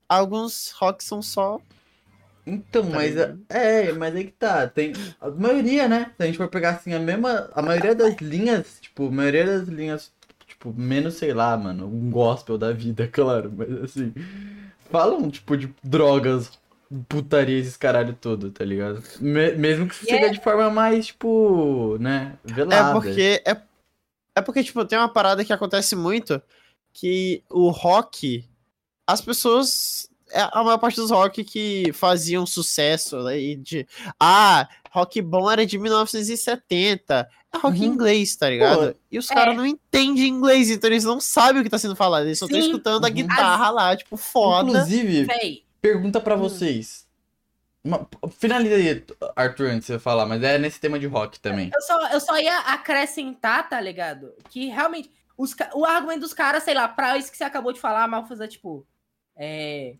alguns 0.09 0.71
rocks 0.77 1.07
são 1.07 1.21
só. 1.21 1.59
então 2.45 2.83
Tá 2.83 2.89
mas 2.89 3.11
ligado? 3.11 3.39
é, 3.49 3.91
mas 3.93 4.15
aí 4.15 4.25
que 4.25 4.31
tá. 4.33 4.67
Tem 4.67 4.91
a 5.21 5.29
maioria, 5.29 5.87
né? 5.87 6.11
Se 6.17 6.23
a 6.23 6.25
gente 6.25 6.37
for 6.37 6.47
pegar 6.49 6.71
assim, 6.71 6.93
a 6.93 6.99
mesma. 6.99 7.49
A 7.55 7.61
maioria 7.61 7.95
das 7.95 8.15
linhas, 8.17 8.77
tipo, 8.81 9.07
a 9.07 9.11
maioria 9.11 9.45
das 9.45 9.67
linhas, 9.69 10.11
tipo, 10.45 10.73
menos, 10.75 11.15
sei 11.15 11.33
lá, 11.33 11.55
mano, 11.57 11.85
um 11.87 12.09
gospel 12.11 12.57
da 12.57 12.71
vida, 12.73 13.07
claro, 13.11 13.51
mas 13.55 13.71
assim. 13.83 14.13
Falam, 14.91 15.29
tipo, 15.31 15.57
de 15.57 15.73
drogas, 15.83 16.51
putaria, 17.09 17.57
esses 17.59 17.77
caralho 17.77 18.13
todo, 18.19 18.51
tá 18.51 18.63
ligado? 18.63 19.01
Me- 19.19 19.53
mesmo 19.53 19.87
que 19.87 19.95
seja 19.95 20.15
é- 20.27 20.29
de 20.29 20.41
forma 20.41 20.69
mais, 20.69 21.07
tipo, 21.07 21.97
né? 21.99 22.37
Velada. 22.43 22.89
É 22.89 22.93
porque. 22.93 23.41
É, 23.45 23.57
é 24.35 24.41
porque, 24.41 24.63
tipo, 24.63 24.85
tem 24.85 24.97
uma 24.99 25.09
parada 25.09 25.43
que 25.45 25.53
acontece 25.53 25.95
muito 25.95 26.41
que 26.93 27.43
o 27.49 27.69
rock. 27.69 28.45
As 29.07 29.21
pessoas. 29.21 30.09
é 30.31 30.41
A 30.51 30.63
maior 30.63 30.77
parte 30.77 30.95
dos 30.97 31.11
rock 31.11 31.43
que 31.43 31.91
faziam 31.93 32.45
sucesso 32.45 33.21
né, 33.23 33.39
e 33.39 33.55
de. 33.55 33.87
Ah, 34.19 34.67
rock 34.91 35.21
bom 35.21 35.49
era 35.51 35.65
de 35.65 35.77
1970. 35.77 37.27
É 37.53 37.57
rock 37.57 37.79
Uhum. 37.79 37.85
inglês, 37.85 38.35
tá 38.35 38.49
ligado? 38.49 38.95
e 39.09 39.17
os 39.17 39.29
é. 39.31 39.33
caras 39.33 39.55
não 39.55 39.65
entendem 39.65 40.27
inglês, 40.27 40.69
então 40.69 40.89
eles 40.89 41.05
não 41.05 41.21
sabem 41.21 41.61
o 41.61 41.63
que 41.63 41.69
tá 41.69 41.77
sendo 41.77 41.95
falado. 41.95 42.25
Eles 42.25 42.37
só 42.39 42.45
estão 42.45 42.59
Sim. 42.59 42.67
escutando 42.67 43.05
a 43.05 43.07
Uhum. 43.07 43.13
guitarra 43.13 43.69
lá, 43.69 43.95
tipo, 43.95 44.17
foda. 44.17 44.69
Inclusive, 44.71 45.23
Véi, 45.23 45.63
pergunta 45.85 46.19
pra 46.19 46.35
Hum. 46.35 46.39
vocês. 46.39 47.05
Uma- 47.83 48.07
finaliza 48.39 48.75
aí, 48.75 49.05
Arthur, 49.35 49.67
antes 49.67 49.81
de 49.87 49.93
você 49.93 49.99
falar, 49.99 50.25
mas 50.25 50.41
é 50.41 50.57
nesse 50.57 50.79
tema 50.79 50.97
de 50.97 51.05
rock 51.05 51.39
também. 51.39 51.69
eu 51.73 51.81
só, 51.81 52.07
eu 52.09 52.19
só 52.19 52.37
ia 52.39 52.57
acrescentar, 52.61 53.69
tá 53.69 53.79
ligado? 53.79 54.33
Que 54.49 54.65
realmente. 54.67 55.11
Os, 55.37 55.53
o 55.73 55.85
argumento 55.85 56.21
dos 56.21 56.33
caras, 56.33 56.63
sei 56.63 56.73
lá, 56.73 56.87
pra 56.87 57.17
isso 57.17 57.29
que 57.29 57.37
você 57.37 57.43
acabou 57.43 57.73
de 57.73 57.79
falar, 57.79 58.07
mal 58.07 58.25
fazer, 58.25 58.47
tipo. 58.47 58.87
É. 59.35 59.95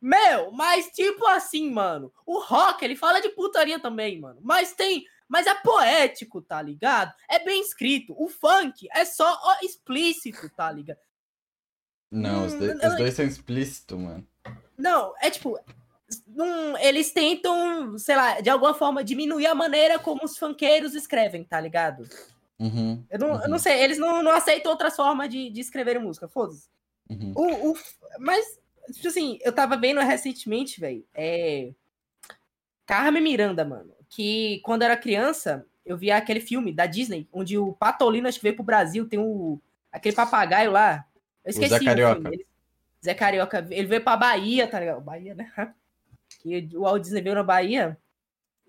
Meu, 0.00 0.52
mas 0.52 0.86
tipo 0.92 1.26
assim, 1.26 1.70
mano. 1.70 2.12
O 2.24 2.38
rock, 2.40 2.84
ele 2.84 2.94
fala 2.96 3.20
de 3.20 3.28
putaria 3.30 3.78
também, 3.80 4.18
mano. 4.20 4.38
Mas 4.42 4.72
tem. 4.72 5.04
Mas 5.28 5.46
é 5.46 5.54
poético, 5.56 6.40
tá 6.40 6.62
ligado? 6.62 7.12
É 7.28 7.44
bem 7.44 7.60
escrito. 7.60 8.14
O 8.16 8.28
funk 8.28 8.86
é 8.94 9.04
só 9.04 9.36
explícito, 9.60 10.48
tá 10.56 10.70
ligado? 10.70 10.98
Não, 12.10 12.46
os, 12.46 12.54
Hum, 12.54 12.58
dois- 12.60 12.80
eu- 12.80 12.88
os 12.90 12.96
dois 12.96 13.14
são 13.14 13.24
explícitos, 13.24 13.98
mano. 13.98 14.24
Não, 14.78 15.14
é 15.20 15.30
tipo. 15.30 15.58
não- 16.26 16.78
eles 16.78 17.10
tentam, 17.12 17.98
sei 17.98 18.14
lá, 18.14 18.40
de 18.40 18.48
alguma 18.48 18.74
forma 18.74 19.02
diminuir 19.02 19.46
a 19.46 19.54
maneira 19.54 19.98
como 19.98 20.24
os 20.24 20.38
funkeiros 20.38 20.94
escrevem, 20.94 21.42
tá 21.44 21.60
ligado? 21.60 22.08
Uhum, 22.58 23.04
Eu 23.10 23.18
não, 23.18 23.28
eu 23.28 23.34
Uhum. 23.34 23.48
não 23.48 23.58
sei, 23.58 23.82
eles 23.82 23.98
não, 23.98 24.22
não 24.22 24.30
aceitam 24.32 24.70
outras 24.70 24.94
formas 24.96 25.28
de, 25.28 25.50
de 25.50 25.60
escrever 25.60 25.98
música, 25.98 26.28
foda-se. 26.28 26.68
uhum. 27.10 27.32
O, 27.34 27.72
o- 27.72 27.78
mas, 28.20 28.58
tipo 28.92 29.08
assim, 29.08 29.38
eu 29.42 29.52
tava 29.52 29.76
vendo 29.76 30.00
recentemente, 30.00 30.80
velho, 30.80 31.04
é. 31.14 31.72
Carmen 32.86 33.22
Miranda, 33.22 33.64
mano. 33.64 33.92
Que 34.08 34.60
quando 34.64 34.82
eu 34.82 34.86
era 34.86 34.96
criança, 34.96 35.66
eu 35.84 35.96
via 35.98 36.16
aquele 36.16 36.40
filme 36.40 36.72
da 36.72 36.86
Disney, 36.86 37.28
onde 37.32 37.58
o 37.58 37.72
Patolino 37.72 38.28
acho 38.28 38.38
que 38.38 38.44
veio 38.44 38.54
pro 38.54 38.64
Brasil, 38.64 39.08
tem 39.08 39.18
o. 39.18 39.60
aquele 39.90 40.14
papagaio 40.14 40.70
lá. 40.70 41.04
Eu 41.44 41.50
esqueci 41.50 41.78
Zé 41.78 41.84
Carioca. 41.84 42.22
filme. 42.22 42.46
Zé 43.04 43.14
Carioca. 43.14 43.66
Ele 43.70 43.86
veio 43.86 44.02
pra 44.02 44.16
Bahia, 44.16 44.66
tá 44.68 44.80
ligado? 44.80 45.00
Bahia, 45.00 45.34
né? 45.34 45.50
Que 46.40 46.68
o 46.74 46.80
Walt 46.82 47.02
Disney 47.02 47.22
veio 47.22 47.34
na 47.36 47.42
Bahia. 47.42 47.96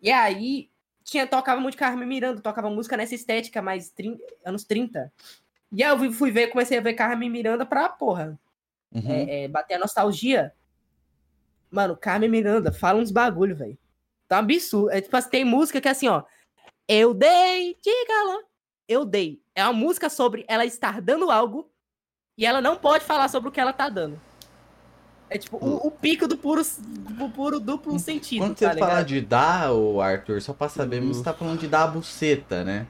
E 0.01 0.11
aí, 0.11 0.69
tinha, 1.03 1.25
tocava 1.27 1.59
muito 1.59 1.77
Carmen 1.77 2.07
Miranda, 2.07 2.39
tocava 2.41 2.69
música 2.69 2.95
nessa 2.95 3.15
estética 3.15 3.61
mais 3.61 3.89
trin- 3.89 4.17
anos 4.45 4.63
30. 4.63 5.11
E 5.71 5.83
aí 5.83 5.89
eu 5.89 5.97
fui- 5.97 6.11
fui 6.13 6.31
ver, 6.31 6.47
comecei 6.47 6.77
a 6.77 6.81
ver 6.81 6.93
Carmen 6.93 7.29
Miranda 7.29 7.65
pra, 7.65 7.89
porra, 7.89 8.39
Uhum. 8.93 9.01
é, 9.11 9.43
é, 9.43 9.47
bater 9.47 9.73
a 9.75 9.79
nostalgia. 9.79 10.53
Mano, 11.69 11.97
Carmen 11.97 12.29
Miranda 12.29 12.71
fala 12.71 12.99
uns 12.99 13.11
bagulho, 13.11 13.55
velho. 13.55 13.77
Tá 14.27 14.37
um 14.37 14.39
absurdo. 14.39 14.91
É, 14.91 15.01
tipo, 15.01 15.15
assim, 15.17 15.29
tem 15.29 15.43
música 15.45 15.81
que 15.81 15.87
é 15.87 15.91
assim, 15.91 16.07
ó. 16.07 16.23
Eu 16.87 17.13
dei, 17.13 17.75
diga 17.81 18.23
lá. 18.23 18.39
Eu 18.87 19.03
dei. 19.03 19.41
É 19.53 19.63
uma 19.63 19.73
música 19.73 20.09
sobre 20.09 20.45
ela 20.47 20.63
estar 20.65 21.01
dando 21.01 21.29
algo 21.29 21.69
e 22.37 22.45
ela 22.45 22.61
não 22.61 22.77
pode 22.77 23.03
falar 23.03 23.27
sobre 23.29 23.49
o 23.49 23.51
que 23.51 23.59
ela 23.59 23.73
tá 23.73 23.89
dando. 23.89 24.21
É 25.29 25.37
tipo 25.37 25.57
o, 25.57 25.87
o 25.87 25.91
pico 25.91 26.25
do 26.27 26.37
puro, 26.37 26.61
do 26.79 27.29
puro 27.29 27.59
duplo 27.59 27.99
sentido. 27.99 28.39
Quando 28.45 28.57
você 28.57 28.69
tá 28.69 28.77
fala 28.77 29.03
de 29.03 29.19
dar, 29.19 29.73
ô 29.73 29.99
Arthur, 29.99 30.41
só 30.41 30.53
pra 30.53 30.69
saber, 30.69 31.01
você 31.01 31.21
tá 31.23 31.33
falando 31.33 31.59
de 31.59 31.67
dar 31.67 31.83
a 31.83 31.87
buceta, 31.87 32.63
né? 32.63 32.87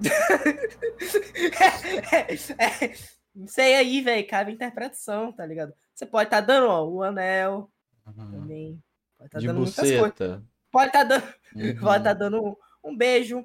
é, 2.58 2.94
não 3.34 3.46
sei 3.48 3.74
aí, 3.74 4.00
velho. 4.00 4.26
Cabe 4.26 4.52
interpretação, 4.52 5.32
tá 5.32 5.44
ligado? 5.44 5.74
Você 5.94 6.06
pode 6.06 6.28
estar 6.28 6.40
dando, 6.40 6.68
ó, 6.68 6.86
o 6.88 7.02
anel 7.02 7.70
Uhum. 8.06 8.30
também. 8.30 8.82
Pode 9.18 9.28
estar 9.28 9.38
De 9.40 9.46
dando 9.48 9.60
buceta. 9.60 10.42
Pode 10.70 10.86
estar 10.88 11.04
dando, 11.04 11.24
Uhum. 11.54 11.76
pode 11.80 12.04
tá 12.04 12.12
dando 12.14 12.42
um, 12.42 12.56
um 12.84 12.96
beijo. 12.96 13.40
O 13.40 13.44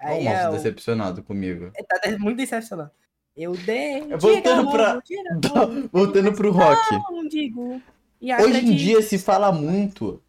Aí 0.00 0.24
moço 0.24 0.36
é, 0.36 0.48
o- 0.48 0.52
decepcionado 0.52 1.22
comigo. 1.22 1.70
é, 1.76 1.82
tá 1.84 2.00
muito 2.18 2.38
decepcionado. 2.38 2.90
Eu 3.38 3.52
dei. 3.52 4.10
É, 4.12 4.16
voltando 4.16 4.64
logo, 4.64 5.02
Voltando 5.92 6.32
pro 6.32 6.50
rock. 6.50 6.80
não 7.10 7.28
digo. 7.28 7.80
Hoje 8.20 8.66
em 8.66 8.74
dia 8.74 9.00
se 9.00 9.16
fala 9.16 9.52
muito. 9.52 10.20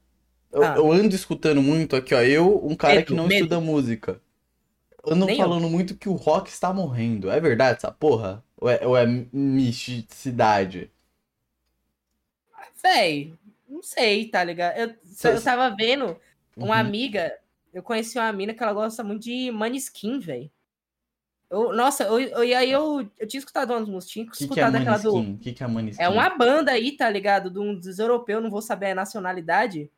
Eu, 0.51 0.63
Ah. 0.63 0.75
eu 0.77 0.91
ando 0.91 1.15
escutando 1.15 1.61
muito 1.61 1.95
aqui, 1.95 2.13
ó. 2.13 2.21
Eu, 2.21 2.63
um 2.65 2.75
cara 2.75 3.01
que 3.01 3.11
Medo, 3.11 3.15
não 3.15 3.27
medo. 3.27 3.35
estuda 3.45 3.59
música. 3.59 4.21
Ando 5.07 5.25
Nem 5.25 5.39
eu. 5.39 5.43
falando 5.47 5.67
muito 5.69 5.95
que 5.95 6.07
o 6.07 6.13
rock 6.13 6.49
está 6.49 6.71
morrendo. 6.71 7.31
É 7.31 7.39
verdade 7.39 7.77
essa 7.77 7.91
porra? 7.91 8.43
Ou 8.57 8.69
é, 8.69 8.85
ou 8.85 8.95
é 8.95 9.05
misticidade? 9.33 10.91
Véi, 12.83 13.33
não 13.67 13.81
sei, 13.81 14.27
tá 14.27 14.43
ligado? 14.43 14.77
Eu, 14.77 14.93
Cê- 15.03 15.29
eu 15.33 15.41
tava 15.41 15.75
vendo 15.75 16.15
uma 16.55 16.75
Uhum. 16.75 16.81
amiga. 16.81 17.33
Eu 17.73 17.81
conheci 17.83 18.17
uma 18.17 18.31
mina 18.31 18.53
que 18.53 18.61
ela 18.63 18.73
gosta 18.73 19.03
muito 19.03 19.23
de 19.23 19.51
Maneskin, 19.51 20.19
velho. 20.19 20.49
Eu, 21.49 21.73
nossa, 21.73 22.03
eu, 22.03 22.19
eu- 22.19 22.43
e 22.43 22.53
aí 22.53 22.71
eu, 22.71 23.07
eu 23.17 23.27
tinha 23.27 23.39
escutado 23.39 23.71
umas 23.71 23.87
músicas, 23.87 24.11
tinha 24.11 24.25
O 24.25 24.27
que, 24.31 24.37
que 24.37 24.43
é 24.43 24.45
escutado 24.45 24.75
aquela 24.75 24.97
do. 24.97 25.37
Que, 25.37 25.51
que 25.53 25.63
é 25.63 25.67
Maneskin? 25.67 26.01
É 26.03 26.07
uma 26.09 26.29
banda 26.29 26.71
aí, 26.71 26.91
tá 26.95 27.09
ligado? 27.09 27.49
De 27.49 27.57
um 27.59 27.73
dos 27.79 27.97
europeus, 27.97 28.41
não 28.43 28.51
vou 28.51 28.61
saber 28.61 28.91
a 28.91 28.95
nacionalidade. 28.95 29.89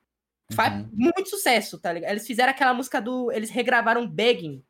Faz 0.53 0.73
Uhum. 0.73 0.89
muito 0.93 1.29
sucesso, 1.29 1.77
tá 1.77 1.91
ligado? 1.93 2.11
Eles 2.11 2.25
fizeram 2.27 2.51
aquela 2.51 2.73
música 2.73 3.01
do. 3.01 3.31
Eles 3.31 3.49
regravaram 3.49 4.07
Begging. 4.07 4.63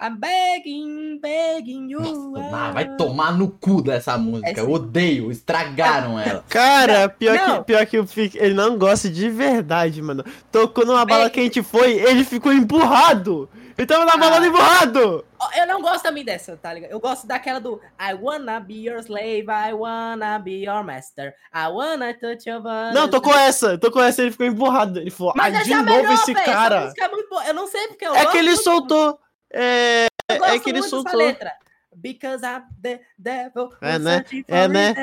I'm 0.00 0.16
begging, 0.18 1.20
begging 1.20 1.88
you. 1.92 2.00
Nossa, 2.00 2.56
ah, 2.56 2.70
vai 2.72 2.96
tomar 2.96 3.36
no 3.38 3.48
cu 3.48 3.80
dessa 3.82 4.18
música. 4.18 4.50
Essa- 4.50 4.60
Eu 4.60 4.70
odeio. 4.72 5.30
Estragaram 5.30 6.18
ela. 6.18 6.44
Cara, 6.48 7.08
pior 7.08 7.36
não. 7.36 7.58
que, 7.58 7.64
pior 7.66 7.86
que 7.86 7.98
o 8.00 8.06
Fic, 8.06 8.36
ele 8.36 8.52
não 8.54 8.76
gosta 8.76 9.08
de 9.08 9.28
verdade, 9.28 10.02
mano. 10.02 10.24
Tocou 10.50 10.84
numa 10.84 11.04
bala 11.04 11.24
Véi. 11.24 11.30
quente 11.30 11.62
foi, 11.62 11.92
ele 12.00 12.24
ficou 12.24 12.52
emburrado. 12.52 13.48
Tava 13.86 14.04
na 14.04 14.16
balada 14.16 14.44
Ah. 14.44 14.48
emburrado. 14.48 15.24
Eu 15.56 15.66
não 15.66 15.80
gosto 15.82 16.02
também 16.02 16.24
dessa, 16.24 16.56
tá 16.56 16.72
ligado? 16.72 16.90
Eu 16.90 17.00
gosto 17.00 17.26
daquela 17.26 17.58
do 17.60 17.80
I 18.00 18.14
wanna 18.14 18.60
be 18.60 18.86
your 18.86 18.98
slave, 19.00 19.46
I 19.48 19.72
wanna 19.72 20.38
be 20.38 20.64
your 20.64 20.84
master, 20.84 21.34
I 21.54 21.68
wanna 21.68 22.14
touch 22.14 22.48
your 22.48 22.60
body. 22.60 22.94
Não, 22.94 23.08
tocou 23.08 23.34
essa, 23.34 23.76
tocou 23.78 24.02
essa, 24.02 24.22
ele 24.22 24.30
ficou 24.30 24.46
emburrado. 24.46 25.00
Ele 25.00 25.10
falou, 25.10 25.32
Mas 25.36 25.54
ah, 25.54 25.62
de 25.62 25.72
é 25.72 25.76
novo 25.76 25.90
melhor, 25.90 26.12
esse 26.14 26.32
véi, 26.32 26.42
Essa 26.42 26.52
cara. 26.52 26.92
é. 26.96 27.48
Eu 27.50 27.54
não 27.54 27.66
sei 27.66 27.88
porque 27.88 28.06
eu 28.06 28.14
É 28.14 28.26
que 28.26 28.38
ele 28.38 28.56
soltou. 28.56 29.18
É, 29.52 30.06
é 30.28 30.58
que 30.58 30.70
ele 30.70 30.82
soltou. 30.82 31.16
letra. 31.16 31.52
Because 31.94 32.42
I'm 32.44 32.62
the 32.82 33.00
devil. 33.18 33.70
É, 33.80 33.98
né? 33.98 34.24
É, 34.48 34.66
né? 34.68 34.94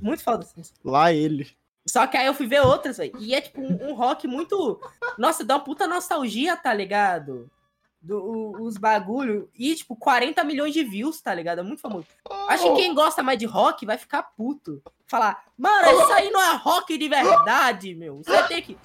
Muito 0.00 0.22
foda. 0.24 0.44
Lá 0.84 1.12
ele. 1.12 1.48
Só 1.86 2.06
que 2.06 2.16
aí 2.16 2.26
eu 2.26 2.34
fui 2.34 2.46
ver 2.46 2.60
outras, 2.62 2.96
velho. 2.96 3.12
E 3.18 3.34
é 3.34 3.40
tipo 3.40 3.60
um, 3.60 3.90
um 3.90 3.94
rock 3.94 4.26
muito. 4.26 4.80
Nossa, 5.18 5.44
dá 5.44 5.54
uma 5.56 5.64
puta 5.64 5.86
nostalgia, 5.86 6.56
tá 6.56 6.72
ligado? 6.72 7.50
Do, 8.00 8.18
o- 8.18 8.62
os 8.62 8.76
bagulho. 8.76 9.48
E, 9.58 9.74
tipo, 9.74 9.94
40 9.96 10.42
milhões 10.44 10.72
de 10.74 10.82
views, 10.84 11.20
tá 11.20 11.34
ligado? 11.34 11.60
É 11.60 11.62
muito 11.62 11.80
famoso. 11.80 12.06
Acho 12.48 12.64
que 12.74 12.82
quem 12.82 12.94
gosta 12.94 13.22
mais 13.22 13.38
de 13.38 13.46
rock 13.46 13.84
vai 13.86 13.96
ficar 13.98 14.22
puto. 14.36 14.82
Falar, 15.06 15.42
mano, 15.58 15.88
isso 16.02 16.12
aí 16.12 16.30
não 16.30 16.42
é 16.42 16.56
rock 16.56 16.96
de 16.98 17.08
verdade, 17.08 17.94
meu. 17.94 18.22
Você 18.22 18.42
tem 18.44 18.62
que. 18.62 18.78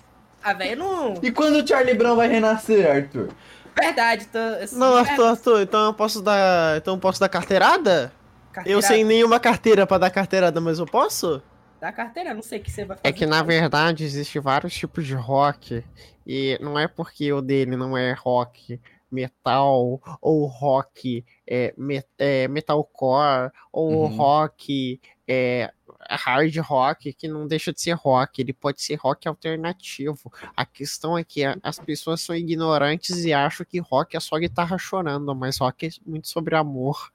Ah, 0.43 0.53
velho, 0.53 0.77
não. 0.79 1.13
E 1.21 1.31
quando 1.31 1.61
o 1.63 1.67
Charlie 1.67 1.93
Brown 1.95 2.15
vai 2.15 2.27
renascer, 2.27 2.89
Arthur? 2.89 3.29
Verdade. 3.77 4.25
Tô... 4.27 4.39
esse- 4.61 4.75
Não, 4.77 4.97
é, 4.97 5.01
Arthur, 5.01 5.25
Arthur, 5.27 5.61
então 5.61 5.85
eu 5.85 5.93
posso 5.93 6.21
dar. 6.21 6.77
Então 6.77 6.95
eu 6.95 6.99
posso 6.99 7.19
dar 7.19 7.29
carteirada? 7.29 8.11
Eu 8.49 8.53
carteira- 8.53 8.81
sem 8.81 9.03
nenhuma 9.05 9.39
carteira 9.39 9.85
pra 9.87 9.97
dar 9.97 10.09
carteirada, 10.09 10.59
mas 10.61 10.79
eu 10.79 10.85
posso? 10.85 11.41
Da 11.79 11.91
carteira, 11.91 12.33
não 12.33 12.41
sei 12.41 12.59
o 12.59 12.63
que 12.63 12.71
você 12.71 12.83
vai 12.85 12.97
fazer. 12.97 13.07
É 13.07 13.11
que 13.13 13.25
na 13.25 13.41
verdade 13.41 14.03
existe 14.03 14.39
vários 14.39 14.73
tipos 14.73 15.05
de 15.07 15.15
rock 15.15 15.83
e 16.27 16.57
não 16.61 16.77
é 16.77 16.87
porque 16.87 17.31
o 17.31 17.41
dele 17.41 17.75
não 17.75 17.97
é 17.97 18.11
rock 18.13 18.79
metal 19.11 19.99
ou 20.21 20.45
rock 20.45 21.25
é, 21.47 21.73
me- 21.77 22.03
é, 22.17 22.47
metalcore 22.47 23.51
ou 23.71 24.03
Uhum. 24.03 24.07
rock 24.17 24.99
é, 25.27 25.71
hard 26.09 26.55
rock 26.57 27.13
que 27.13 27.27
não 27.27 27.47
deixa 27.47 27.71
de 27.73 27.79
ser 27.81 27.93
rock, 27.93 28.41
ele 28.41 28.51
pode 28.53 28.81
ser 28.81 28.95
rock 28.95 29.27
alternativo. 29.27 30.31
A 30.55 30.65
questão 30.65 31.17
é 31.17 31.23
que 31.23 31.43
a- 31.43 31.57
as 31.63 31.79
pessoas 31.79 32.21
são 32.21 32.35
ignorantes 32.35 33.23
e 33.25 33.31
acham 33.33 33.65
que 33.65 33.79
rock 33.79 34.15
é 34.17 34.19
só 34.19 34.37
guitarra 34.37 34.77
chorando, 34.77 35.33
mas 35.35 35.57
rock 35.57 35.87
é 35.87 35.89
muito 36.05 36.27
sobre 36.27 36.55
amor, 36.55 37.11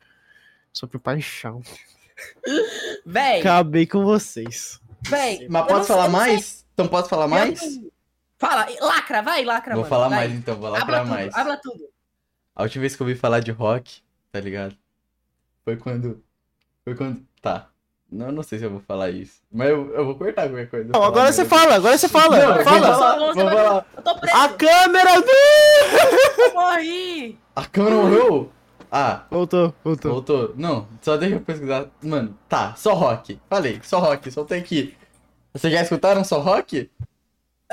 sobre 0.72 0.98
paixão. 0.98 1.62
Véi, 3.04 3.40
Acabei 3.40 3.86
com 3.86 4.04
vocês. 4.04 4.80
véi. 5.08 5.46
Mas 5.48 5.66
posso 5.66 5.88
falar 5.88 6.08
mais? 6.08 6.64
Então 6.74 6.88
posso 6.88 7.08
falar 7.08 7.28
mais? 7.28 7.60
Fala, 8.38 8.66
lacra, 8.80 9.22
vai, 9.22 9.44
lacra, 9.44 9.74
Vou 9.74 9.82
mano. 9.82 9.88
falar 9.90 10.08
vai. 10.08 10.18
mais 10.28 10.32
então, 10.32 10.56
vou 10.56 10.68
lacrar 10.70 11.00
tudo, 11.02 11.10
mais. 11.10 11.34
habla 11.34 11.56
tudo. 11.56 11.84
A 12.54 12.62
última 12.62 12.82
vez 12.82 12.94
que 12.96 13.02
eu 13.02 13.06
ouvi 13.06 13.18
falar 13.18 13.40
de 13.40 13.50
rock, 13.50 14.00
tá 14.30 14.40
ligado? 14.40 14.76
Foi 15.64 15.76
quando. 15.76 16.22
Foi 16.84 16.94
quando. 16.94 17.22
Tá. 17.40 17.68
Não, 18.10 18.30
não 18.30 18.42
sei 18.42 18.58
se 18.58 18.64
eu 18.64 18.70
vou 18.70 18.80
falar 18.80 19.10
isso. 19.10 19.40
Mas 19.50 19.70
eu, 19.70 19.92
eu 19.94 20.04
vou 20.04 20.14
cortar 20.16 20.48
qualquer 20.48 20.68
coisa. 20.68 20.90
Não, 20.92 21.02
agora 21.02 21.32
você 21.32 21.44
fala. 21.44 21.74
agora 21.74 21.96
você 21.98 22.08
fala, 22.08 22.36
Não, 22.38 22.64
fala. 22.64 22.64
falar, 22.94 23.32
vai- 23.34 23.54
falar. 23.54 23.86
Eu 23.96 24.02
tô 24.02 24.18
preso, 24.18 24.36
A 24.36 24.48
câmera 24.50 25.20
do... 25.20 26.54
morri. 26.54 27.38
A 27.56 27.66
câmera 27.66 27.96
morreu? 27.96 28.52
Ah, 28.96 29.26
Voltou, 29.28 29.74
voltou. 29.82 30.12
voltou. 30.12 30.54
Não, 30.56 30.88
só 31.02 31.16
deixa 31.16 31.34
eu 31.34 31.40
pesquisar. 31.40 31.90
Mano, 32.00 32.38
tá, 32.48 32.76
só 32.76 32.94
rock. 32.94 33.40
Falei, 33.48 33.80
só 33.82 33.98
rock, 33.98 34.30
soltei 34.30 34.60
aqui. 34.60 34.96
Vocês 35.52 35.72
já 35.72 35.82
escutaram 35.82 36.22
só 36.22 36.38
rock? 36.38 36.88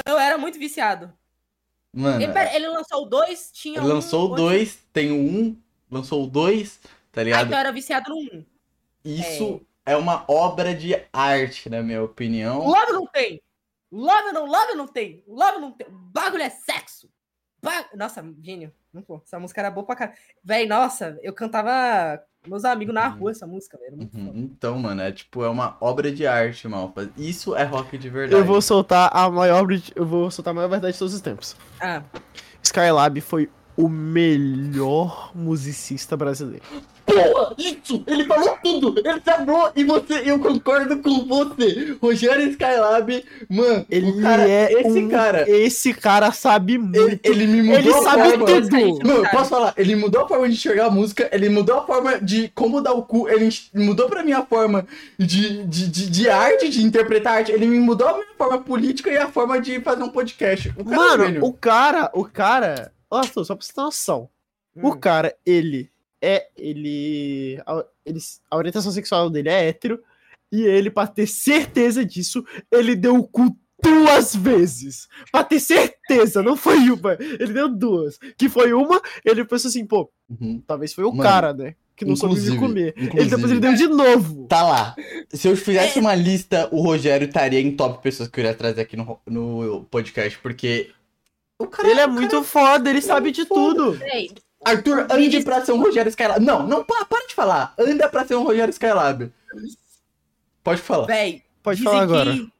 Eu 0.07 0.17
era 0.17 0.36
muito 0.39 0.57
viciado. 0.57 1.13
Mano, 1.93 2.24
Ele, 2.24 2.34
pera, 2.34 2.55
ele 2.55 2.67
lançou 2.69 3.03
o 3.03 3.05
2, 3.05 3.51
tinha 3.53 3.78
ele 3.80 3.86
um, 3.86 3.93
lançou 3.93 4.19
o 4.22 4.30
outro- 4.30 4.45
2, 4.45 4.80
tem 4.91 5.11
o 5.11 5.15
1, 5.15 5.39
um, 5.39 5.61
lançou 5.91 6.24
o 6.24 6.28
2, 6.28 6.80
tá 7.11 7.22
Ah, 7.22 7.24
ligado? 7.24 7.45
então 7.47 7.57
eu 7.57 7.59
era 7.59 7.72
viciado 7.72 8.09
no 8.09 8.15
1. 8.15 8.19
Um. 8.38 8.45
Isso 9.05 9.61
é 9.86 9.95
uma 9.95 10.24
obra 10.28 10.74
de 10.74 10.95
arte, 11.13 11.69
na 11.69 11.84
minha 11.84 12.01
opinião. 12.01 12.65
Love 12.65 12.93
não 12.93 13.05
tem. 13.05 13.39
Love 13.91 14.32
não, 14.32 14.45
love 14.47 14.74
não 14.74 14.88
tem. 14.88 15.24
Love 15.28 15.59
não 15.59 15.72
tem. 15.72 15.86
Bagulho 15.89 16.41
é 16.43 16.49
sexo. 16.49 17.07
Ba- 17.61 17.89
Nossa, 17.93 18.24
gênio. 18.41 18.74
Não, 18.93 19.01
pô, 19.01 19.21
essa 19.25 19.39
música 19.39 19.61
era 19.61 19.71
boa 19.71 19.85
pra 19.85 19.95
caralho. 19.95 20.17
Véi, 20.43 20.67
nossa, 20.67 21.17
eu 21.21 21.31
cantava 21.33 22.21
meus 22.45 22.65
amigos 22.65 22.93
na 22.93 23.09
Uhum. 23.09 23.19
rua 23.19 23.31
essa 23.31 23.47
música, 23.47 23.77
velho. 23.77 23.97
Uhum. 24.13 24.31
Então, 24.35 24.77
mano, 24.79 25.01
é 25.01 25.11
tipo, 25.11 25.43
é 25.43 25.49
uma 25.49 25.77
obra 25.79 26.11
de 26.11 26.27
arte, 26.27 26.67
malfa. 26.67 27.09
Isso 27.15 27.55
é 27.55 27.63
rock 27.63 27.97
de 27.97 28.09
verdade. 28.09 28.33
Eu 28.39 28.45
vou 28.45 28.61
soltar 28.61 29.09
a 29.15 29.29
maior, 29.29 29.65
eu 29.95 30.05
vou 30.05 30.29
soltar 30.29 30.51
a 30.51 30.55
maior 30.55 30.67
verdade 30.67 30.93
de 30.93 30.99
todos 30.99 31.13
os 31.13 31.21
tempos. 31.21 31.55
Ah, 31.79 32.03
Skylab 32.63 33.19
foi 33.21 33.49
o 33.77 33.87
melhor 33.87 35.31
musicista 35.35 36.17
brasileiro. 36.17 36.65
Porra, 37.14 37.55
isso! 37.57 38.03
Ele 38.07 38.26
falou 38.26 38.57
tudo! 38.64 38.95
Ele 38.99 39.20
falou! 39.22 39.72
E 39.76 39.84
você, 39.84 40.22
eu 40.26 40.39
concordo 40.39 40.97
com 40.99 41.26
você! 41.26 41.97
Rogério 42.01 42.49
Skylab, 42.49 43.24
mano, 43.49 43.86
Ele 43.89 44.12
o 44.12 44.22
cara, 44.22 44.49
é 44.49 44.74
esse 44.74 44.99
um- 44.99 45.09
cara, 45.09 45.49
Esse 45.49 45.93
cara 45.93 46.32
sabe 46.32 46.74
ele, 46.74 46.82
muito. 46.84 47.20
ele 47.26 47.47
me 47.47 47.62
mudou 47.62 47.80
Ele 47.80 47.93
a 47.93 48.01
sabe 48.01 48.30
forma. 48.30 48.45
tudo. 48.45 49.12
Eu 49.12 49.30
posso 49.30 49.49
falar, 49.49 49.74
ele 49.78 49.95
mudou 49.95 50.22
a 50.24 50.28
forma 50.28 50.47
de 50.47 50.55
enxergar 50.55 50.86
a 50.88 50.89
música, 50.91 51.30
ele 51.32 51.49
mudou 51.49 51.78
a 51.80 51.86
forma 51.86 52.20
de 52.20 52.49
como 52.55 52.82
dar 52.82 52.93
o 52.93 53.03
cu, 53.03 53.28
ele 53.30 53.49
mudou 53.74 54.07
pra 54.09 54.24
mim 54.24 54.32
a 54.34 54.45
forma 54.45 54.86
de, 55.18 55.64
de, 55.66 55.88
de, 55.88 56.09
de 56.09 56.30
arte, 56.30 56.70
de 56.70 56.84
interpretar 56.84 57.38
arte, 57.38 57.51
ele 57.51 57.66
me 57.68 57.80
mudou 57.80 58.07
a 58.07 58.14
minha 58.14 58.26
forma 58.38 58.59
política 58.59 59.09
e 59.12 59.18
a 59.18 59.28
forma 59.28 59.59
de 59.59 59.80
fazer 59.82 60.03
um 60.03 60.09
podcast. 60.09 60.74
O 60.78 60.86
cara 60.86 60.95
é 60.95 60.97
Mano, 61.07 61.26
gênio. 61.26 61.45
o 61.45 61.53
cara, 61.53 62.09
o 62.14 62.26
cara. 62.26 62.91
Ó, 63.09 63.18
Arthur, 63.20 63.43
só 63.45 63.55
pra 63.55 63.66
você 63.66 63.74
ter 63.74 63.82
noção. 63.82 64.30
O 64.76 64.88
Hum. 64.89 64.97
cara, 64.99 65.36
ele 65.45 65.90
é. 66.22 66.47
Ele, 66.57 67.61
a, 67.65 67.84
ele. 68.05 68.19
A 68.49 68.55
orientação 68.57 68.91
sexual 68.91 69.30
dele 69.30 69.49
é 69.49 69.67
hétero. 69.67 69.99
E 70.51 70.63
ele, 70.63 70.91
pra 70.91 71.07
ter 71.07 71.28
certeza 71.28 72.03
disso, 72.05 72.43
ele 72.72 72.95
deu 72.95 73.15
o 73.15 73.28
cu 73.28 73.55
duas 73.82 74.36
vezes. 74.36 75.07
Pra 75.32 75.43
ter 75.43 75.59
certeza, 75.59 76.43
não 76.43 76.55
foi 76.57 76.78
uma. 76.91 77.13
Ele 77.19 77.53
deu 77.53 77.69
duas. 77.69 78.19
Que 78.38 78.49
foi 78.49 78.74
uma, 78.74 79.01
ele 79.26 79.45
pensou 79.45 79.69
assim, 79.69 79.86
pô, 79.86 80.11
Uhum. 80.30 80.61
talvez 80.67 80.93
foi 80.93 81.03
o 81.05 81.09
Mano, 81.11 81.24
cara, 81.24 81.53
né? 81.53 81.76
Que 81.95 82.05
não 82.05 82.15
soube 82.15 82.39
me 82.39 82.57
comer. 82.57 82.93
Ele 82.97 83.26
depois 83.30 83.51
ele 83.51 83.59
deu 83.59 83.74
de 83.74 83.88
novo. 83.88 84.47
Tá 84.47 84.63
lá. 84.63 84.95
Se 85.30 85.47
eu 85.47 85.55
fizesse 85.55 85.99
uma 85.99 86.15
lista, 86.15 86.67
o 86.72 86.82
Rogério 86.82 87.28
estaria 87.28 87.59
em 87.61 87.76
top 87.76 88.01
pessoas 88.01 88.28
que 88.28 88.39
eu 88.39 88.43
iria 88.43 88.55
trazer 88.55 88.82
aqui 88.82 88.97
no, 88.97 89.19
no 89.28 89.84
podcast, 89.91 90.38
porque. 90.39 90.91
O 91.59 91.67
cara, 91.67 91.89
Ele 91.89 91.99
é 91.99 92.03
o 92.03 92.07
cara- 92.07 92.19
muito 92.19 92.43
foda, 92.43 92.89
ele 92.89 93.01
sabe 93.01 93.30
de 93.32 93.45
foda. 93.45 93.76
tudo. 93.76 93.91
Véi, 93.93 94.32
Arthur, 94.64 95.07
ande 95.12 95.43
pra 95.43 95.64
ser 95.66 95.72
um 95.72 95.80
Rogério 95.82 96.09
Skylab. 96.09 96.43
Não, 96.43 96.68
não, 96.68 96.84
pa- 96.84 97.05
para 97.05 97.26
de 97.28 97.34
falar. 97.34 97.74
Anda 97.80 98.07
pra 98.09 98.26
ser 98.26 98.36
um 98.36 98.43
Rogério 98.43 98.72
Skylab. 98.72 99.32
Pode 100.64 100.82
falar. 100.82 101.07
véi, 101.07 101.43
Pode 101.64 101.78
dizem 101.78 101.91
falar 101.91 102.03
agora. 102.03 102.34
que- 102.34 102.51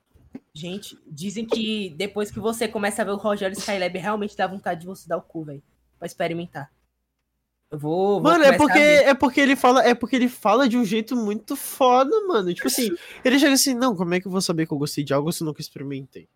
Gente, 0.54 0.98
dizem 1.08 1.46
que 1.46 1.92
depois 1.98 2.30
que 2.30 2.40
você 2.40 2.68
começa 2.68 3.02
a 3.02 3.06
ver 3.06 3.12
o 3.12 3.16
Rogério 3.18 3.58
Skylab, 3.58 3.98
realmente 3.98 4.36
dá 4.36 4.48
vontade 4.48 4.82
de 4.82 4.86
você 4.88 5.08
dar 5.08 5.18
o 5.18 5.22
cu, 5.22 5.46
velho. 5.46 5.64
Pra 5.98 6.06
experimentar. 6.06 6.70
Eu 7.70 7.80
vou. 7.80 8.14
vou 8.20 8.22
Mano, 8.22 8.44
é 8.44 8.58
porque, 8.58 8.78
é 8.80 9.14
porque 9.14 9.40
ele 9.40 9.56
fala, 9.56 9.82
é 9.86 9.94
porque 9.94 10.16
ele 10.18 10.28
fala 10.28 10.68
de 10.68 10.78
um 10.78 10.84
jeito 10.84 11.16
muito 11.16 11.56
foda, 11.56 12.12
mano. 12.28 12.54
Tipo 12.54 12.68
assim, 12.68 12.90
ele 13.24 13.40
chega 13.40 13.54
assim, 13.54 13.74
não, 13.74 13.96
como 13.96 14.14
é 14.14 14.20
que 14.20 14.28
eu 14.28 14.32
vou 14.32 14.42
saber 14.42 14.66
que 14.68 14.74
eu 14.74 14.78
gostei 14.78 15.04
de 15.06 15.14
algo 15.14 15.32
se 15.32 15.42
eu 15.42 15.46
nunca 15.46 15.62
experimentei? 15.62 16.28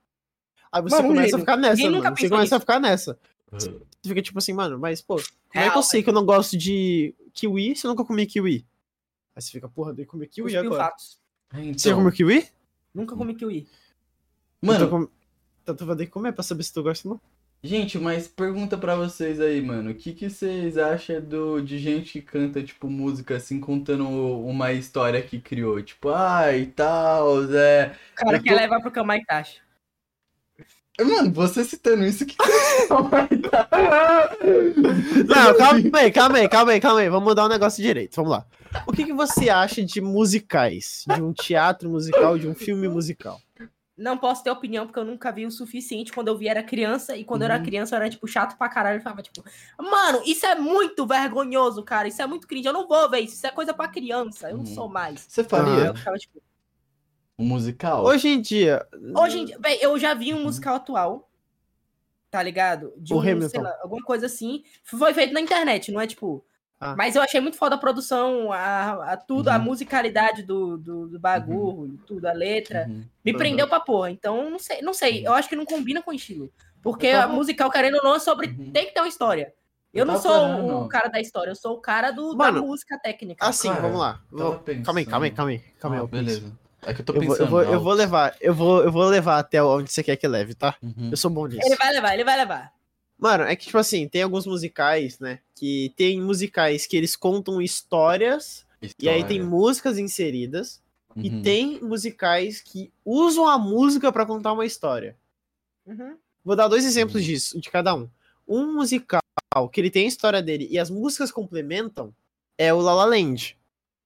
Aí 0.71 0.81
você 0.81 0.95
Mano, 0.95 1.07
começa 1.09 1.35
a 1.35 1.39
ficar 1.39 1.57
nessa, 1.57 1.75
ninguém 1.75 1.91
nunca 1.91 2.03
mano. 2.05 2.17
Você 2.17 2.29
começa 2.29 2.55
a 2.55 2.59
ficar 2.59 2.79
nessa. 2.79 3.19
Você 3.59 4.09
fica 4.09 4.21
tipo 4.21 4.37
assim, 4.37 4.53
mano, 4.53 4.77
mas 4.79 5.01
pô, 5.01 5.15
como 5.51 5.63
é 5.65 5.69
que 5.69 5.77
eu 5.77 5.83
sei 5.83 6.03
que 6.03 6.09
eu 6.09 6.13
não 6.13 6.25
gosto 6.25 6.57
de 6.57 7.13
kiwi 7.33 7.75
se 7.75 7.85
eu 7.85 7.89
nunca 7.91 8.03
comi 8.05 8.25
kiwi? 8.25 8.65
Aí 9.35 9.41
você 9.41 9.51
fica, 9.51 9.67
porra, 9.67 9.93
dei 9.93 10.05
comer 10.05 10.27
kiwi 10.27 10.51
Cuspiu 10.51 10.67
agora. 10.73 10.83
fatos. 10.85 11.19
Você 11.77 11.89
já 11.89 11.95
comeu 11.95 12.11
kiwi? 12.11 12.47
Nunca 12.93 13.15
comi 13.15 13.35
kiwi. 13.35 13.67
Mano, 14.61 14.85
Então, 14.85 15.09
então 15.63 15.75
tu 15.75 15.85
vai 15.85 15.95
ter 15.95 16.05
que 16.05 16.11
comer 16.11 16.31
pra 16.33 16.43
saber 16.43 16.63
se 16.63 16.73
tu 16.73 16.81
gosta 16.83 17.07
ou 17.07 17.15
não. 17.15 17.21
gente, 17.63 17.97
mas 17.99 18.27
pergunta 18.27 18.77
pra 18.77 18.95
vocês 18.95 19.39
aí, 19.41 19.61
mano. 19.61 19.91
O 19.91 19.95
que, 19.95 20.13
que 20.13 20.29
vocês 20.29 20.77
acham 20.77 21.19
do, 21.21 21.59
de 21.61 21.77
gente 21.79 22.13
que 22.13 22.21
canta, 22.21 22.63
tipo, 22.63 22.89
música 22.89 23.35
assim, 23.35 23.59
contando 23.59 24.07
uma 24.07 24.71
história 24.71 25.21
que 25.21 25.39
criou? 25.39 25.81
Tipo, 25.81 26.09
ai, 26.09 26.61
e 26.61 26.65
tal, 26.67 27.43
é. 27.53 27.95
O 28.13 28.15
cara 28.15 28.37
Eu 28.37 28.43
quer 28.43 28.53
tô- 28.53 28.59
levar 28.59 28.79
pro 28.81 28.91
Kamaitachi. 28.91 29.59
Mano, 30.99 31.31
você 31.33 31.63
citando 31.65 32.05
isso, 32.05 32.25
que 32.25 32.35
é 32.41 32.87
Não, 35.27 35.57
calma 35.57 35.99
aí, 35.99 36.11
calma 36.11 36.37
aí, 36.37 36.47
calma 36.49 36.71
aí, 36.71 36.79
calma 36.79 36.99
aí. 37.01 37.09
Vamos 37.09 37.27
mudar 37.27 37.45
o 37.45 37.49
negócio 37.49 37.83
direito. 37.83 38.15
Vamos 38.15 38.31
lá. 38.31 38.45
O 38.87 38.93
que, 38.93 39.03
que 39.05 39.13
você 39.13 39.49
acha 39.49 39.83
de 39.83 39.99
musicais? 39.99 41.03
De 41.13 41.21
um 41.21 41.33
teatro 41.33 41.89
musical, 41.89 42.37
de 42.37 42.47
um 42.47 42.55
filme 42.55 42.87
musical? 42.87 43.41
Não 43.97 44.17
posso 44.17 44.43
ter 44.43 44.51
opinião, 44.51 44.85
porque 44.85 44.99
eu 44.99 45.05
nunca 45.05 45.31
vi 45.31 45.45
o 45.45 45.51
suficiente. 45.51 46.11
Quando 46.11 46.27
eu 46.27 46.37
vi, 46.37 46.47
era 46.49 46.61
criança. 46.63 47.15
E 47.15 47.23
quando 47.23 47.43
eu 47.43 47.45
era 47.45 47.57
Uhum. 47.57 47.63
criança, 47.63 47.95
eu 47.95 48.01
era, 48.01 48.09
tipo, 48.09 48.27
chato 48.27 48.57
pra 48.57 48.67
caralho. 48.69 48.97
Eu 48.99 49.01
falava, 49.01 49.21
tipo, 49.21 49.43
mano, 49.79 50.21
isso 50.25 50.45
é 50.45 50.55
muito 50.55 51.05
vergonhoso, 51.05 51.81
cara. 51.83 52.07
Isso 52.07 52.21
é 52.21 52.27
muito 52.27 52.45
cringe. 52.47 52.67
Eu 52.67 52.73
não 52.73 52.87
vou 52.87 53.09
ver 53.09 53.19
isso. 53.21 53.35
Isso 53.35 53.47
é 53.47 53.51
coisa 53.51 53.73
pra 53.73 53.87
criança. 53.87 54.49
Eu 54.49 54.57
não 54.57 54.65
Uhum. 54.65 54.73
sou 54.73 54.89
mais. 54.89 55.25
Você 55.29 55.43
faria 55.45 55.85
Eu 55.87 55.95
ficava, 55.95 56.17
tipo, 56.17 56.41
um 57.37 57.45
musical? 57.45 58.03
Hoje 58.03 58.29
em 58.29 58.41
dia. 58.41 58.85
Hoje 59.17 59.39
em 59.39 59.45
dia, 59.45 59.57
véi, 59.59 59.77
eu 59.81 59.97
já 59.99 60.13
vi 60.13 60.33
um 60.33 60.43
musical 60.43 60.75
atual, 60.75 61.29
tá 62.31 62.41
ligado? 62.41 62.93
De 62.97 63.13
O 63.13 63.17
um, 63.17 63.21
Hamilton. 63.21 63.49
sei 63.49 63.61
lá, 63.61 63.75
alguma 63.81 64.01
coisa 64.03 64.25
assim. 64.25 64.63
Foi 64.83 65.13
feito 65.13 65.33
na 65.33 65.41
internet, 65.41 65.91
não 65.91 65.99
é 66.01 66.07
tipo. 66.07 66.45
Ah. 66.79 66.93
Mas 66.97 67.15
eu 67.15 67.21
achei 67.21 67.39
muito 67.39 67.57
foda 67.57 67.75
a 67.75 67.77
produção, 67.77 68.51
a, 68.51 69.13
a 69.13 69.17
tudo, 69.17 69.47
a 69.49 69.57
Uhum. 69.57 69.63
musicalidade 69.63 70.43
do, 70.43 70.77
do, 70.77 71.07
do 71.07 71.19
bagulho, 71.19 71.97
tudo, 72.05 72.25
a 72.25 72.33
letra. 72.33 72.85
Uhum. 72.87 73.05
Me 73.23 73.31
Uhum. 73.31 73.37
prendeu 73.37 73.67
pra 73.67 73.79
porra. 73.79 74.11
Então, 74.11 74.49
não 74.49 74.59
sei, 74.59 74.81
não 74.81 74.93
sei. 74.93 75.25
Eu 75.25 75.33
acho 75.33 75.47
que 75.47 75.55
não 75.55 75.65
combina 75.65 76.01
com 76.01 76.11
o 76.11 76.13
estilo. 76.13 76.51
Porque 76.81 77.07
Eu 77.07 77.17
a 77.17 77.21
tava- 77.21 77.33
musical, 77.33 77.69
querendo 77.71 77.95
ou 77.95 78.03
não, 78.03 78.15
é 78.15 78.19
sobre. 78.19 78.47
Uhum. 78.47 78.71
Tem 78.71 78.85
que 78.85 78.93
ter 78.93 78.99
uma 78.99 79.07
história. 79.07 79.53
Eu, 79.93 79.99
Eu 80.01 80.05
não 80.05 80.15
tava 80.15 80.23
sou 80.23 80.31
falando. 80.33 80.77
o 80.85 80.89
cara 80.89 81.07
da 81.07 81.21
história, 81.21 81.51
eu 81.51 81.55
sou 81.55 81.75
o 81.75 81.79
cara 81.79 82.11
do, 82.11 82.35
Mano, 82.35 82.59
da 82.61 82.67
música 82.67 82.99
técnica. 82.99 83.45
Assim, 83.45 83.69
Cara, 83.69 83.81
vamos 83.81 83.97
lá. 83.99 84.21
tava 84.37 84.59
Calma 84.83 84.99
aí, 84.99 85.05
calma 85.05 85.25
aí, 85.25 85.31
calma 85.31 85.51
aí. 85.51 85.59
Calma 85.79 85.95
aí, 85.97 86.03
Ah, 86.03 86.07
beleza. 86.07 86.51
É 86.85 86.93
que 86.93 87.01
eu 87.01 87.05
tô 87.05 87.13
Eu 87.13 87.21
vou, 87.21 87.29
pensando. 87.29 87.41
eu, 87.41 87.47
vou, 87.49 87.61
eu 87.63 87.79
vou 87.81 87.93
levar, 87.93 88.35
eu 88.39 88.53
vou, 88.53 88.83
eu 88.83 88.91
vou 88.91 89.05
levar 89.05 89.39
até 89.39 89.61
onde 89.63 89.91
você 89.91 90.03
quer 90.03 90.15
que 90.15 90.27
leve, 90.27 90.53
tá? 90.53 90.75
Uhum. 90.81 91.09
Eu 91.11 91.17
sou 91.17 91.31
bom 91.31 91.47
nisso. 91.47 91.61
Ele 91.65 91.75
vai 91.75 91.91
levar, 91.93 92.13
ele 92.13 92.23
vai 92.23 92.37
levar. 92.37 92.73
Mano, 93.17 93.43
é 93.45 93.55
que, 93.55 93.65
tipo 93.65 93.77
assim, 93.77 94.07
tem 94.07 94.21
alguns 94.23 94.45
musicais, 94.45 95.19
né? 95.19 95.39
Que 95.55 95.93
tem 95.95 96.21
musicais 96.21 96.85
que 96.85 96.95
eles 96.97 97.15
contam 97.15 97.61
histórias, 97.61 98.65
e 98.99 99.07
aí 99.09 99.23
tem 99.23 99.37
História. 99.37 99.45
músicas 99.45 99.97
inseridas, 99.97 100.81
e 101.15 101.29
Uhum. 101.29 101.41
tem 101.41 101.79
musicais 101.81 102.61
que 102.61 102.91
usam 103.05 103.47
a 103.47 103.57
música 103.57 104.11
pra 104.11 104.25
contar 104.25 104.51
uma 104.51 104.65
história. 104.65 105.15
Uhum. 105.85 106.17
Vou 106.43 106.55
dar 106.57 106.67
dois 106.67 106.85
exemplos 106.85 107.21
Uhum. 107.21 107.27
disso, 107.27 107.59
de 107.61 107.69
cada 107.71 107.95
um. 107.95 108.09
Um 108.47 108.73
musical 108.73 109.21
que 109.71 109.79
ele 109.79 109.89
tem 109.89 110.05
a 110.05 110.09
história 110.09 110.41
dele 110.41 110.67
e 110.69 110.77
as 110.77 110.89
músicas 110.89 111.31
complementam 111.31 112.13
é 112.57 112.73
o 112.73 112.79
La 112.81 112.93
La 112.93 113.05
Land, 113.05 113.57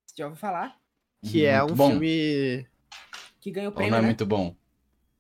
Você 0.06 0.14
já 0.18 0.26
ouviu 0.26 0.40
falar? 0.40 0.78
Que 1.24 1.46
é 1.46 1.60
muito 1.60 1.74
um 1.74 1.76
bom. 1.76 1.90
filme. 1.92 2.68
Que 3.42 3.52
ganhou 3.52 3.70
o 3.70 3.72
Ou 3.72 3.76
prêmio, 3.76 3.92
não 3.92 3.98
é 3.98 4.02
né? 4.02 4.08
muito 4.08 4.26
bom. 4.26 4.56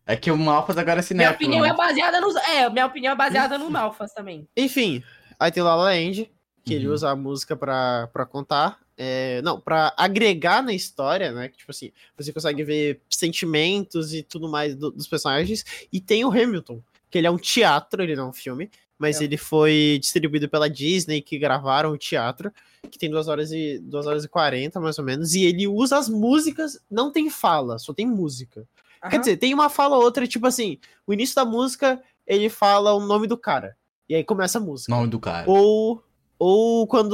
É 0.05 0.15
que 0.15 0.31
o 0.31 0.37
Malfas 0.37 0.77
agora 0.77 0.93
é 0.93 0.95
Minha 0.95 1.03
cinéfilo. 1.03 1.35
opinião 1.35 1.61
né? 1.63 1.69
é 1.69 1.73
baseada 1.73 2.19
nos. 2.19 2.35
É, 2.35 2.69
minha 2.69 2.85
opinião 2.85 3.13
é 3.13 3.15
baseada 3.15 3.57
no 3.57 3.69
Malfas 3.69 4.11
também. 4.13 4.47
Enfim, 4.57 5.03
aí 5.39 5.51
tem 5.51 5.61
o 5.61 5.65
La 5.65 5.75
La 5.75 5.83
Land, 5.85 6.29
que 6.65 6.73
ele 6.73 6.87
Uhum. 6.87 6.93
usa 6.93 7.09
a 7.11 7.15
música 7.15 7.55
pra, 7.55 8.07
pra 8.11 8.25
contar. 8.25 8.79
é, 9.01 9.41
não, 9.43 9.61
pra 9.61 9.93
agregar 9.95 10.61
na 10.61 10.73
história, 10.73 11.31
né? 11.31 11.47
Que, 11.47 11.57
tipo 11.59 11.71
assim, 11.71 11.89
você 12.17 12.33
consegue 12.33 12.65
ver 12.65 13.01
sentimentos 13.09 14.13
e 14.13 14.21
tudo 14.21 14.49
mais 14.49 14.75
do- 14.75 14.91
dos 14.91 15.07
personagens. 15.07 15.63
E 15.93 16.01
tem 16.01 16.25
o 16.25 16.29
Hamilton, 16.29 16.81
que 17.09 17.17
ele 17.17 17.25
é 17.25 17.31
um 17.31 17.37
teatro, 17.37 18.03
ele 18.03 18.13
não 18.13 18.25
é 18.25 18.29
um 18.29 18.33
filme. 18.33 18.69
Mas 18.99 19.21
É. 19.21 19.23
ele 19.23 19.37
foi 19.37 19.97
distribuído 20.01 20.49
pela 20.49 20.69
Disney, 20.69 21.21
que 21.21 21.39
gravaram 21.39 21.91
o 21.91 21.97
teatro, 21.97 22.51
que 22.91 22.99
tem 22.99 23.09
2 23.09 23.29
horas 23.29 23.49
e 23.51 23.79
2 23.79 24.05
horas 24.05 24.25
e 24.25 24.27
40, 24.27 24.79
mais 24.81 24.99
ou 24.99 25.05
menos. 25.05 25.33
E 25.33 25.43
ele 25.45 25.65
usa 25.67 25.97
as 25.97 26.09
músicas, 26.09 26.77
não 26.91 27.09
tem 27.11 27.29
fala, 27.29 27.79
só 27.79 27.93
tem 27.93 28.05
música. 28.05 28.67
Quer 29.01 29.07
Aham. 29.15 29.19
dizer, 29.19 29.37
tem 29.37 29.53
uma 29.53 29.69
fala 29.69 29.95
ou 29.95 30.03
outra, 30.03 30.27
tipo 30.27 30.45
assim, 30.45 30.77
o 31.07 31.13
início 31.13 31.33
da 31.33 31.45
música, 31.45 32.01
ele 32.27 32.49
fala 32.49 32.93
o 32.93 32.99
nome 32.99 33.25
do 33.25 33.37
cara. 33.37 33.77
E 34.09 34.13
aí 34.15 34.23
começa 34.23 34.57
a 34.57 34.61
música. 34.61 34.93
Nome 34.93 35.07
do 35.07 35.19
cara. 35.19 35.49
Ou, 35.49 36.03
ou 36.37 36.85
quando 36.85 37.13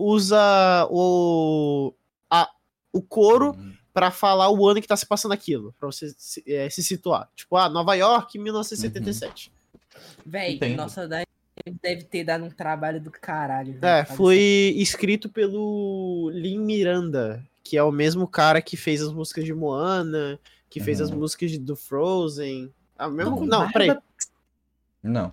usa 0.00 0.86
o, 0.90 1.92
a, 2.30 2.48
o 2.92 3.02
coro 3.02 3.50
Uhum. 3.56 3.72
pra 3.92 4.12
falar 4.12 4.48
o 4.50 4.68
ano 4.68 4.80
que 4.80 4.86
tá 4.86 4.96
se 4.96 5.06
passando 5.06 5.32
aquilo, 5.32 5.74
pra 5.80 5.90
você 5.90 6.14
se, 6.16 6.44
é, 6.46 6.70
se 6.70 6.84
situar. 6.84 7.28
Tipo, 7.34 7.56
ah, 7.56 7.68
Nova 7.68 7.94
York, 7.96 8.38
1977. 8.38 9.50
Véi, 10.24 10.54
Entendo. 10.56 10.76
nossa, 10.76 11.06
deve 11.08 11.26
deve 11.82 12.04
ter 12.04 12.24
dado 12.24 12.44
um 12.44 12.50
trabalho 12.50 13.00
do 13.00 13.10
caralho. 13.10 13.74
velho, 13.74 13.84
É, 13.84 14.04
foi 14.04 14.38
escrito 14.76 15.28
pelo 15.28 16.30
Lin 16.32 16.58
Miranda, 16.58 17.44
que 17.62 17.76
é 17.76 17.82
o 17.82 17.92
mesmo 17.92 18.26
cara 18.26 18.62
que 18.62 18.76
fez 18.76 19.02
as 19.02 19.12
músicas 19.12 19.44
de 19.44 19.52
Moana, 19.52 20.38
que 20.70 20.80
fez 20.80 21.00
as 21.00 21.10
Uhum. 21.10 21.18
músicas 21.18 21.50
de- 21.50 21.58
do 21.58 21.76
Frozen. 21.76 22.72
Ah, 22.98 23.08
mesmo, 23.08 23.44
não, 23.44 23.60
barba. 23.60 23.72
peraí. 23.72 23.96
Não. 25.02 25.32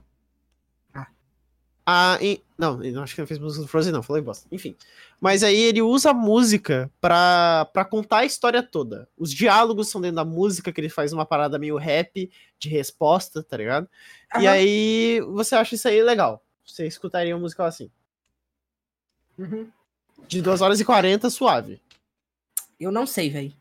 Ah, 1.89 2.17
e- 2.21 2.43
não, 2.57 2.83
ele 2.83 2.99
acho 2.99 3.15
que 3.15 3.21
não 3.21 3.27
fez 3.27 3.39
música 3.39 3.61
do 3.63 3.67
Frozen, 3.69 3.93
não, 3.93 4.03
falei 4.03 4.21
bosta. 4.21 4.45
Enfim. 4.51 4.75
Mas 5.21 5.41
aí 5.41 5.55
ele 5.55 5.81
usa 5.81 6.09
a 6.09 6.13
música 6.13 6.91
pra, 6.99 7.63
pra 7.71 7.85
contar 7.85 8.17
a 8.17 8.25
história 8.25 8.61
toda. 8.61 9.07
Os 9.17 9.31
diálogos 9.31 9.89
são 9.89 10.01
dentro 10.01 10.17
da 10.17 10.25
música, 10.25 10.73
que 10.73 10.81
ele 10.81 10.89
faz 10.89 11.13
uma 11.13 11.25
parada 11.25 11.57
meio 11.57 11.77
rap 11.77 12.29
de 12.59 12.67
resposta, 12.67 13.41
tá 13.41 13.55
ligado? 13.55 13.87
E 14.37 14.45
aí 14.45 15.21
você 15.21 15.55
acha 15.55 15.75
isso 15.75 15.87
aí 15.87 16.03
legal. 16.03 16.43
Você 16.65 16.85
escutaria 16.85 17.37
um 17.37 17.39
musical 17.39 17.67
assim. 17.67 17.89
Uhum. 19.37 19.71
De 20.27 20.41
2 20.41 20.59
horas 20.59 20.81
e 20.81 20.85
40, 20.85 21.29
suave. 21.29 21.81
Eu 22.77 22.91
não 22.91 23.07
sei, 23.07 23.29
velho. 23.29 23.53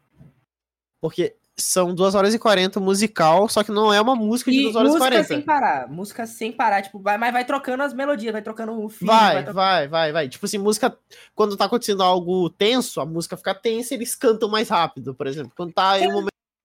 Porque 1.01 1.37
são 1.59 1.95
2 1.95 2.15
horas 2.15 2.35
e 2.35 2.39
40 2.39 2.79
musical, 2.81 3.49
só 3.49 3.65
que 3.65 3.73
não 3.73 3.93
é 3.93 4.01
uma 4.01 4.15
música 4.15 4.51
de 4.51 4.59
E 4.59 4.63
2 4.65 4.77
horas 4.77 4.89
e 4.91 4.93
música 4.93 5.11
40. 5.11 5.25
sem 5.29 5.43
parar. 5.43 5.89
Música 5.89 6.27
sem 6.27 6.53
parar, 6.53 6.83
tipo, 6.83 6.99
vai, 6.99 7.17
mas 7.17 7.33
vai 7.33 7.45
trocando 7.45 7.83
as 7.83 7.95
melodias, 7.95 8.33
vai 8.33 8.43
trocando 8.43 8.73
o 8.79 8.89
fim. 8.89 9.07
Vai, 9.07 9.37
trocando- 9.37 9.55
vai, 9.55 9.89
vai, 9.89 10.13
vai. 10.13 10.29
Tipo 10.29 10.45
assim, 10.45 10.59
música. 10.59 10.97
Quando 11.35 11.57
tá 11.57 11.65
acontecendo 11.65 12.03
algo 12.03 12.51
tenso, 12.51 13.01
a 13.01 13.07
música 13.07 13.37
fica 13.37 13.55
tensa, 13.55 13.95
eles 13.95 14.15
cantam 14.15 14.49
mais 14.51 14.69
rápido, 14.69 15.15
por 15.15 15.27
exemplo. 15.27 15.53
Quando 15.57 15.73
tá 15.73 15.99
em 15.99 16.09
um 16.09 16.13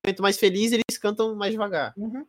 momento 0.06 0.22
mais 0.22 0.38
feliz, 0.38 0.72
eles 0.74 0.98
cantam 1.00 1.36
mais 1.36 1.52
devagar. 1.52 1.94
Uhum. 1.96 2.26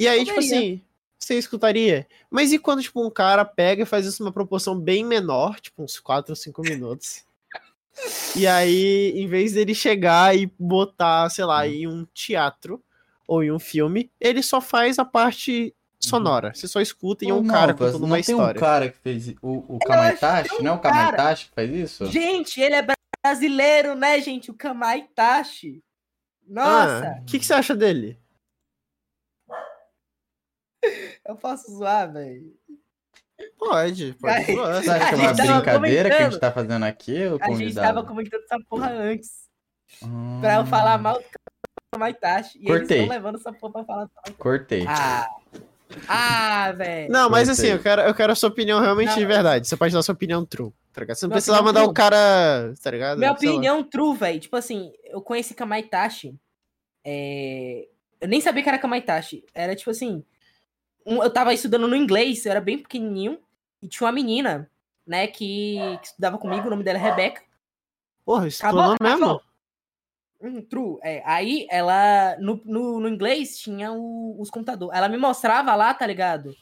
E 0.00 0.08
aí, 0.08 0.24
tipo 0.24 0.40
assim, 0.40 0.82
você 1.20 1.38
escutaria. 1.38 2.06
Mas 2.28 2.52
e 2.52 2.58
quando, 2.58 2.82
tipo, 2.82 3.00
um 3.00 3.10
cara 3.10 3.44
pega 3.44 3.84
e 3.84 3.86
faz 3.86 4.04
isso 4.06 4.22
numa 4.24 4.32
proporção 4.32 4.76
bem 4.76 5.04
menor, 5.04 5.60
tipo, 5.60 5.84
uns 5.84 6.00
4 6.00 6.32
ou 6.32 6.36
5 6.36 6.62
minutos? 6.62 7.22
E 8.36 8.46
aí, 8.46 9.12
em 9.14 9.26
vez 9.26 9.52
dele 9.52 9.74
chegar 9.74 10.36
e 10.36 10.46
botar, 10.58 11.28
sei 11.30 11.44
lá, 11.44 11.66
em 11.66 11.86
um 11.86 12.04
teatro 12.12 12.82
ou 13.26 13.42
em 13.42 13.50
um 13.52 13.58
filme, 13.58 14.10
ele 14.20 14.42
só 14.42 14.60
faz 14.60 14.98
a 14.98 15.04
parte 15.04 15.74
sonora. 16.00 16.52
Você 16.54 16.66
só 16.68 16.80
escuta 16.80 17.24
e 17.24 17.28
é 17.30 17.32
um 17.32 17.38
Ou 17.38 17.46
cara 17.46 17.68
não, 17.68 17.78
contando 17.78 17.98
não 18.00 18.06
uma 18.06 18.16
tem 18.16 18.20
história. 18.34 18.58
um 18.58 18.60
cara 18.60 18.88
que 18.90 18.98
fez 18.98 19.28
o, 19.40 19.76
o 19.76 19.78
Kamaitachi, 19.78 20.62
não 20.62 20.72
é 20.72 20.74
o 20.74 20.80
Kamaitachi 20.80 21.48
que 21.48 21.54
faz 21.54 21.70
isso? 21.70 22.06
Gente, 22.06 22.60
ele 22.60 22.74
é 22.74 22.86
brasileiro, 23.24 23.94
né, 23.94 24.20
gente? 24.20 24.50
O 24.50 24.54
Kamaitachi. 24.54 25.82
Nossa, 26.46 27.14
Ah, 27.16 27.20
O 27.22 27.24
que, 27.24 27.38
que 27.38 27.46
você 27.46 27.54
acha 27.54 27.74
dele? 27.74 28.18
eu 31.26 31.36
posso 31.36 31.70
zoar, 31.72 32.12
velho. 32.12 32.54
Pode, 33.58 34.14
pode 34.20 34.34
Aí-. 34.34 34.56
Você 34.56 34.90
acha 34.90 35.08
que 35.08 35.14
é 35.14 35.44
uma 35.44 35.60
brincadeira 35.60 36.10
que 36.10 36.16
a 36.16 36.30
gente 36.30 36.40
tá 36.40 36.52
fazendo 36.52 36.84
aqui, 36.84 37.18
A 37.40 37.50
gente 37.52 37.74
tava 37.74 38.04
comentando 38.04 38.42
essa 38.42 38.58
porra 38.68 38.90
antes. 38.92 39.44
Hum, 40.02 40.40
Pra 40.40 40.56
eu 40.56 40.66
falar 40.66 40.98
mal 40.98 41.18
do 41.18 41.24
Kamaitachi. 41.92 42.58
E 42.58 42.68
eles 42.68 42.78
Cortei. 42.80 43.00
estão 43.02 43.14
levando 43.14 43.36
essa 43.36 43.52
porra 43.52 43.72
pra 43.72 43.84
falar. 43.84 44.08
Cortei. 44.38 44.84
Ah, 44.88 45.28
ah 46.08 46.72
velho. 46.72 47.10
Não, 47.12 47.30
mas 47.30 47.48
Gostei. 47.48 47.66
assim, 47.70 47.76
eu 47.76 47.82
quero, 47.82 48.02
eu 48.02 48.14
quero 48.14 48.32
a 48.32 48.36
sua 48.36 48.48
opinião 48.48 48.80
realmente 48.80 49.10
Não. 49.10 49.16
de 49.16 49.26
verdade. 49.26 49.68
Você 49.68 49.76
pode 49.76 49.92
dar 49.92 50.00
a 50.00 50.02
sua 50.02 50.14
opinião 50.14 50.44
true, 50.44 50.72
tá 50.92 51.00
ligado? 51.00 51.16
Você 51.16 51.26
não 51.26 51.30
Minha 51.30 51.36
precisa 51.36 51.52
opinião 51.52 51.66
mandar 51.66 51.80
true. 51.80 51.90
o 51.90 51.94
cara, 51.94 52.74
tá 52.82 52.90
ligado? 52.90 53.18
Minha 53.18 53.36
Sei 53.36 53.48
lá. 53.48 53.54
opinião 53.54 53.84
true, 53.84 54.16
velho. 54.16 54.40
Tipo 54.40 54.56
assim, 54.56 54.92
eu 55.04 55.20
conheci 55.20 55.54
Kamaitachi. 55.54 56.34
É... 57.04 57.86
Eu 58.20 58.28
nem 58.28 58.40
sabia 58.40 58.62
que 58.62 58.68
era 58.68 58.78
Kamaitachi. 58.78 59.44
Era 59.54 59.76
tipo 59.76 59.90
assim. 59.90 60.24
Um- 61.04 61.22
eu 61.22 61.30
tava 61.32 61.52
estudando 61.54 61.86
no 61.88 61.96
inglês, 61.96 62.44
eu 62.44 62.50
era 62.52 62.60
bem 62.60 62.78
pequenininho. 62.78 63.38
E 63.82 63.88
tinha 63.88 64.06
uma 64.06 64.12
menina, 64.12 64.70
né, 65.06 65.26
que, 65.26 65.98
que 66.00 66.06
estudava 66.06 66.38
comigo, 66.38 66.66
o 66.66 66.70
nome 66.70 66.82
dela 66.84 66.98
é 66.98 67.02
Rebeca. 67.02 67.42
Porra, 68.24 68.48
isso 68.48 68.64
Acabou, 68.64 68.96
tornou 68.96 68.96
mesmo? 69.02 69.40
Hum, 70.40 70.62
true. 70.62 70.98
É, 71.02 71.22
aí 71.24 71.66
ela, 71.70 72.36
no, 72.38 72.60
no, 72.64 73.00
no 73.00 73.08
inglês, 73.08 73.58
tinha 73.58 73.92
o- 73.92 74.36
os 74.40 74.50
computadores. 74.50 74.96
Ela 74.96 75.08
me 75.08 75.16
mostrava 75.16 75.74
lá, 75.74 75.92
tá 75.94 76.06
ligado? 76.06 76.54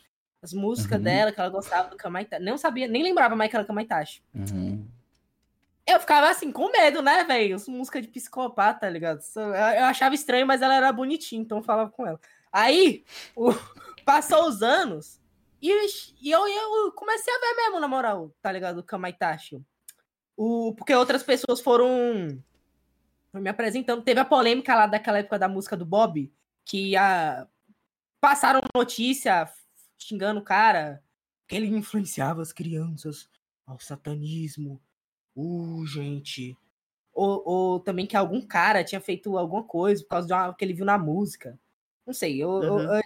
As 0.43 0.53
músicas 0.53 0.99
Uhum. 0.99 1.05
dela, 1.05 1.33
que 1.33 1.39
ela 1.41 1.49
gostava 1.49 1.89
do 1.89 1.97
Kamaitachi. 1.97 2.43
Não 2.45 2.59
sabia, 2.59 2.89
nem 2.89 3.03
lembrava 3.03 3.37
mais 3.37 3.51
que 3.51 3.57
era 3.57 3.65
Kamaitachi. 3.65 4.23
Uhum. 4.35 4.85
Eu 5.87 5.99
ficava 6.01 6.29
assim, 6.29 6.51
com 6.53 6.71
medo, 6.71 7.03
né, 7.03 7.25
velho? 7.25 7.57
Música 7.69 8.01
de 8.01 8.07
psicopata, 8.09 8.81
tá 8.81 8.91
ligado? 8.91 9.21
Eu 9.37 9.85
achava 9.85 10.15
estranho, 10.15 10.47
mas 10.47 10.63
ela 10.63 10.75
era 10.77 10.93
bonitinha, 10.93 11.41
então 11.43 11.59
eu 11.59 11.65
falava 11.65 11.91
com 11.91 12.07
ela. 12.07 12.21
Aí, 12.53 13.05
o- 13.35 13.53
passou 14.05 14.49
os 14.49 14.63
anos 14.63 15.21
e, 15.63 15.71
e 16.21 16.31
eu, 16.31 16.47
eu 16.49 16.93
comecei 16.93 17.33
a 17.33 17.39
ver 17.39 17.63
mesmo, 17.63 17.79
na 17.79 17.87
moral, 17.87 18.35
tá 18.43 18.51
ligado? 18.51 18.79
O 18.79 18.83
Kamaitachi. 18.83 19.65
O, 20.37 20.75
porque 20.75 20.93
outras 20.95 21.23
pessoas 21.23 21.61
foram 21.61 22.43
me 23.33 23.49
apresentando. 23.49 24.03
Teve 24.03 24.19
a 24.19 24.25
polêmica 24.25 24.75
lá 24.75 24.87
daquela 24.87 25.19
época 25.19 25.39
da 25.39 25.49
música 25.49 25.77
do 25.77 25.87
Bob, 25.87 26.33
que 26.65 26.97
a, 26.97 27.47
passaram 28.21 28.61
notícia 28.75 29.49
xingando 29.97 30.41
o 30.41 30.45
cara, 30.45 31.03
que 31.47 31.55
ele 31.55 31.69
influenciava 31.69 32.43
as 32.43 32.53
crianças 32.53 33.29
ao 33.65 33.79
satanismo. 33.79 34.83
Uh, 35.37 35.87
gente. 35.87 36.57
Ou, 37.13 37.43
ou 37.47 37.81
também 37.81 38.07
que 38.07 38.17
algum 38.17 38.41
cara 38.41 38.83
tinha 38.83 39.01
feito 39.01 39.39
alguma 39.39 39.63
coisa 39.63 40.03
por 40.03 40.09
causa 40.09 40.27
de 40.27 40.33
uma, 40.33 40.53
que 40.55 40.65
ele 40.65 40.75
viu 40.75 40.85
na 40.85 40.99
música. 40.99 41.57
Não 42.05 42.13
sei, 42.13 42.43
eu, 42.43 42.63
eu- 42.63 42.75
Uhum. 42.75 43.01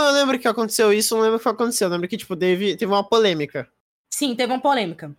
Eu- 0.00 0.12
lembro 0.12 0.38
que 0.38 0.48
aconteceu 0.48 0.92
isso, 0.92 1.14
não 1.14 1.22
lembro 1.22 1.38
o 1.38 1.40
que 1.40 1.48
aconteceu. 1.48 1.86
Eu 1.88 1.92
lembro 1.92 2.08
que, 2.08 2.16
tipo, 2.16 2.36
teve, 2.36 2.76
teve 2.76 2.92
uma 2.92 3.02
polêmica. 3.06 3.68
Sim, 4.10 4.34
teve 4.34 4.52
uma 4.52 4.60
polêmica. 4.60 5.14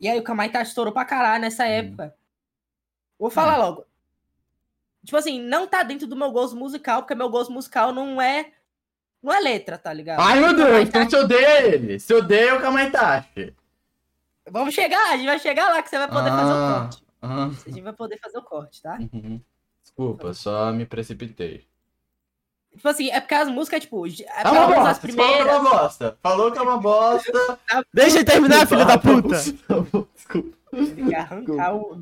E 0.00 0.08
aí 0.08 0.18
o 0.18 0.22
Kamaitachi 0.22 0.68
estourou 0.70 0.92
pra 0.92 1.04
caralho 1.04 1.40
nessa 1.42 1.64
Hum. 1.64 1.68
época. 1.68 2.14
Vou 3.18 3.30
falar 3.30 3.56
logo. 3.56 3.84
Tipo 5.04 5.16
assim, 5.16 5.40
não 5.40 5.66
tá 5.66 5.82
dentro 5.82 6.06
do 6.06 6.16
meu 6.16 6.30
gosto 6.32 6.56
musical, 6.56 7.02
porque 7.02 7.14
meu 7.14 7.28
gosto 7.30 7.52
musical 7.52 7.92
não 7.92 8.20
é. 8.20 8.52
Não 9.22 9.32
é 9.32 9.40
letra, 9.40 9.78
tá 9.78 9.92
ligado? 9.92 10.20
Ai, 10.20 10.38
meu 10.40 10.54
Deus, 10.54 10.68
Kamaitachi- 10.68 10.88
então 10.88 11.10
você 11.10 11.16
odeia 11.24 11.66
ele. 11.66 11.98
Você 11.98 12.14
odeia 12.14 12.54
o 12.56 12.60
Kamaitachi. 12.60 13.54
Vamos 14.48 14.74
chegar, 14.74 15.12
a 15.12 15.16
gente 15.16 15.26
vai 15.26 15.38
chegar 15.40 15.68
lá 15.70 15.82
que 15.82 15.88
você 15.90 15.98
vai 15.98 16.08
poder 16.08 16.30
fazer 16.30 16.52
o 16.52 16.56
Ah, 16.56 16.80
corte. 16.82 17.04
ah, 17.22 17.46
A 17.46 17.70
gente 17.70 17.80
vai 17.80 17.92
poder 17.92 18.18
fazer 18.20 18.38
o 18.38 18.42
corte, 18.42 18.82
tá? 18.82 18.98
uhum. 19.12 19.40
Desculpa, 19.82 20.32
só 20.34 20.72
me 20.72 20.84
precipitei. 20.86 21.66
Tipo 22.76 22.88
assim, 22.88 23.10
é 23.10 23.20
porque 23.20 23.34
as 23.34 23.48
músicas, 23.48 23.80
tipo, 23.80 24.06
é 24.06 24.42
pelo 24.42 24.54
uma 24.54 24.66
bosta, 24.66 24.90
as 24.90 24.98
você 24.98 25.12
falou 25.12 25.26
que 25.26 25.32
é 25.32 25.42
primeiras. 25.42 25.60
uma 25.60 25.70
bosta. 25.70 26.18
Falou 26.22 26.52
que 26.52 26.58
é 26.58 26.62
uma 26.62 26.78
bosta. 26.78 27.58
Deixa 27.92 28.16
ele 28.18 28.24
terminar, 28.24 28.66
filho 28.66 28.84
da 28.86 28.98
puta! 28.98 29.28
Tá 29.36 29.74
Desculpa, 30.14 30.56
Tem 30.70 31.06
que 31.08 31.14
arrancar 31.14 31.74
o... 31.74 31.98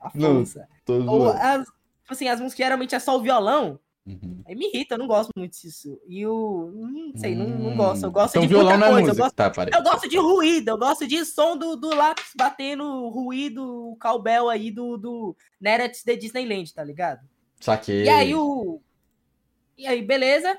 a 0.00 0.10
Não. 0.14 0.36
força. 0.36 0.68
tô 0.84 0.94
Ou 1.04 1.28
as, 1.28 1.64
tipo 1.66 2.12
assim, 2.12 2.28
as 2.28 2.40
músicas 2.40 2.64
geralmente 2.66 2.94
é 2.94 2.98
só 2.98 3.16
o 3.16 3.22
violão. 3.22 3.78
Uhum. 4.06 4.42
Aí 4.48 4.54
me 4.56 4.66
irrita, 4.68 4.94
eu 4.94 4.98
não 4.98 5.06
gosto 5.06 5.30
muito 5.36 5.52
disso. 5.60 6.00
E 6.08 6.26
o. 6.26 6.70
Não 6.74 7.12
sei, 7.16 7.34
não, 7.36 7.46
não 7.46 7.70
Hum. 7.72 7.76
gosto. 7.76 8.02
Eu 8.04 8.10
gosto 8.10 8.30
então, 8.30 8.42
de 8.42 8.48
violão 8.48 8.70
muita 8.72 8.86
não 8.90 8.98
é 8.98 9.02
coisa. 9.02 9.10
Eu 9.20 9.24
gosto, 9.24 9.34
Tá, 9.36 9.52
eu 9.76 9.82
gosto 9.82 10.08
de 10.08 10.16
ruído, 10.18 10.68
eu 10.70 10.78
gosto 10.78 11.06
de 11.06 11.24
som 11.24 11.56
do, 11.56 11.76
do 11.76 11.94
lápis 11.94 12.32
batendo, 12.34 13.08
ruído, 13.10 13.62
o 13.92 13.96
cowbell 14.00 14.48
aí 14.48 14.70
do, 14.70 14.96
do 14.96 15.36
Nerets 15.60 16.02
de 16.02 16.16
Disneyland, 16.16 16.72
tá 16.74 16.82
ligado? 16.82 17.20
Saquei. 17.60 18.04
E 18.04 18.08
aí 18.08 18.34
o. 18.34 18.80
E 19.80 19.86
aí, 19.86 20.02
beleza. 20.02 20.58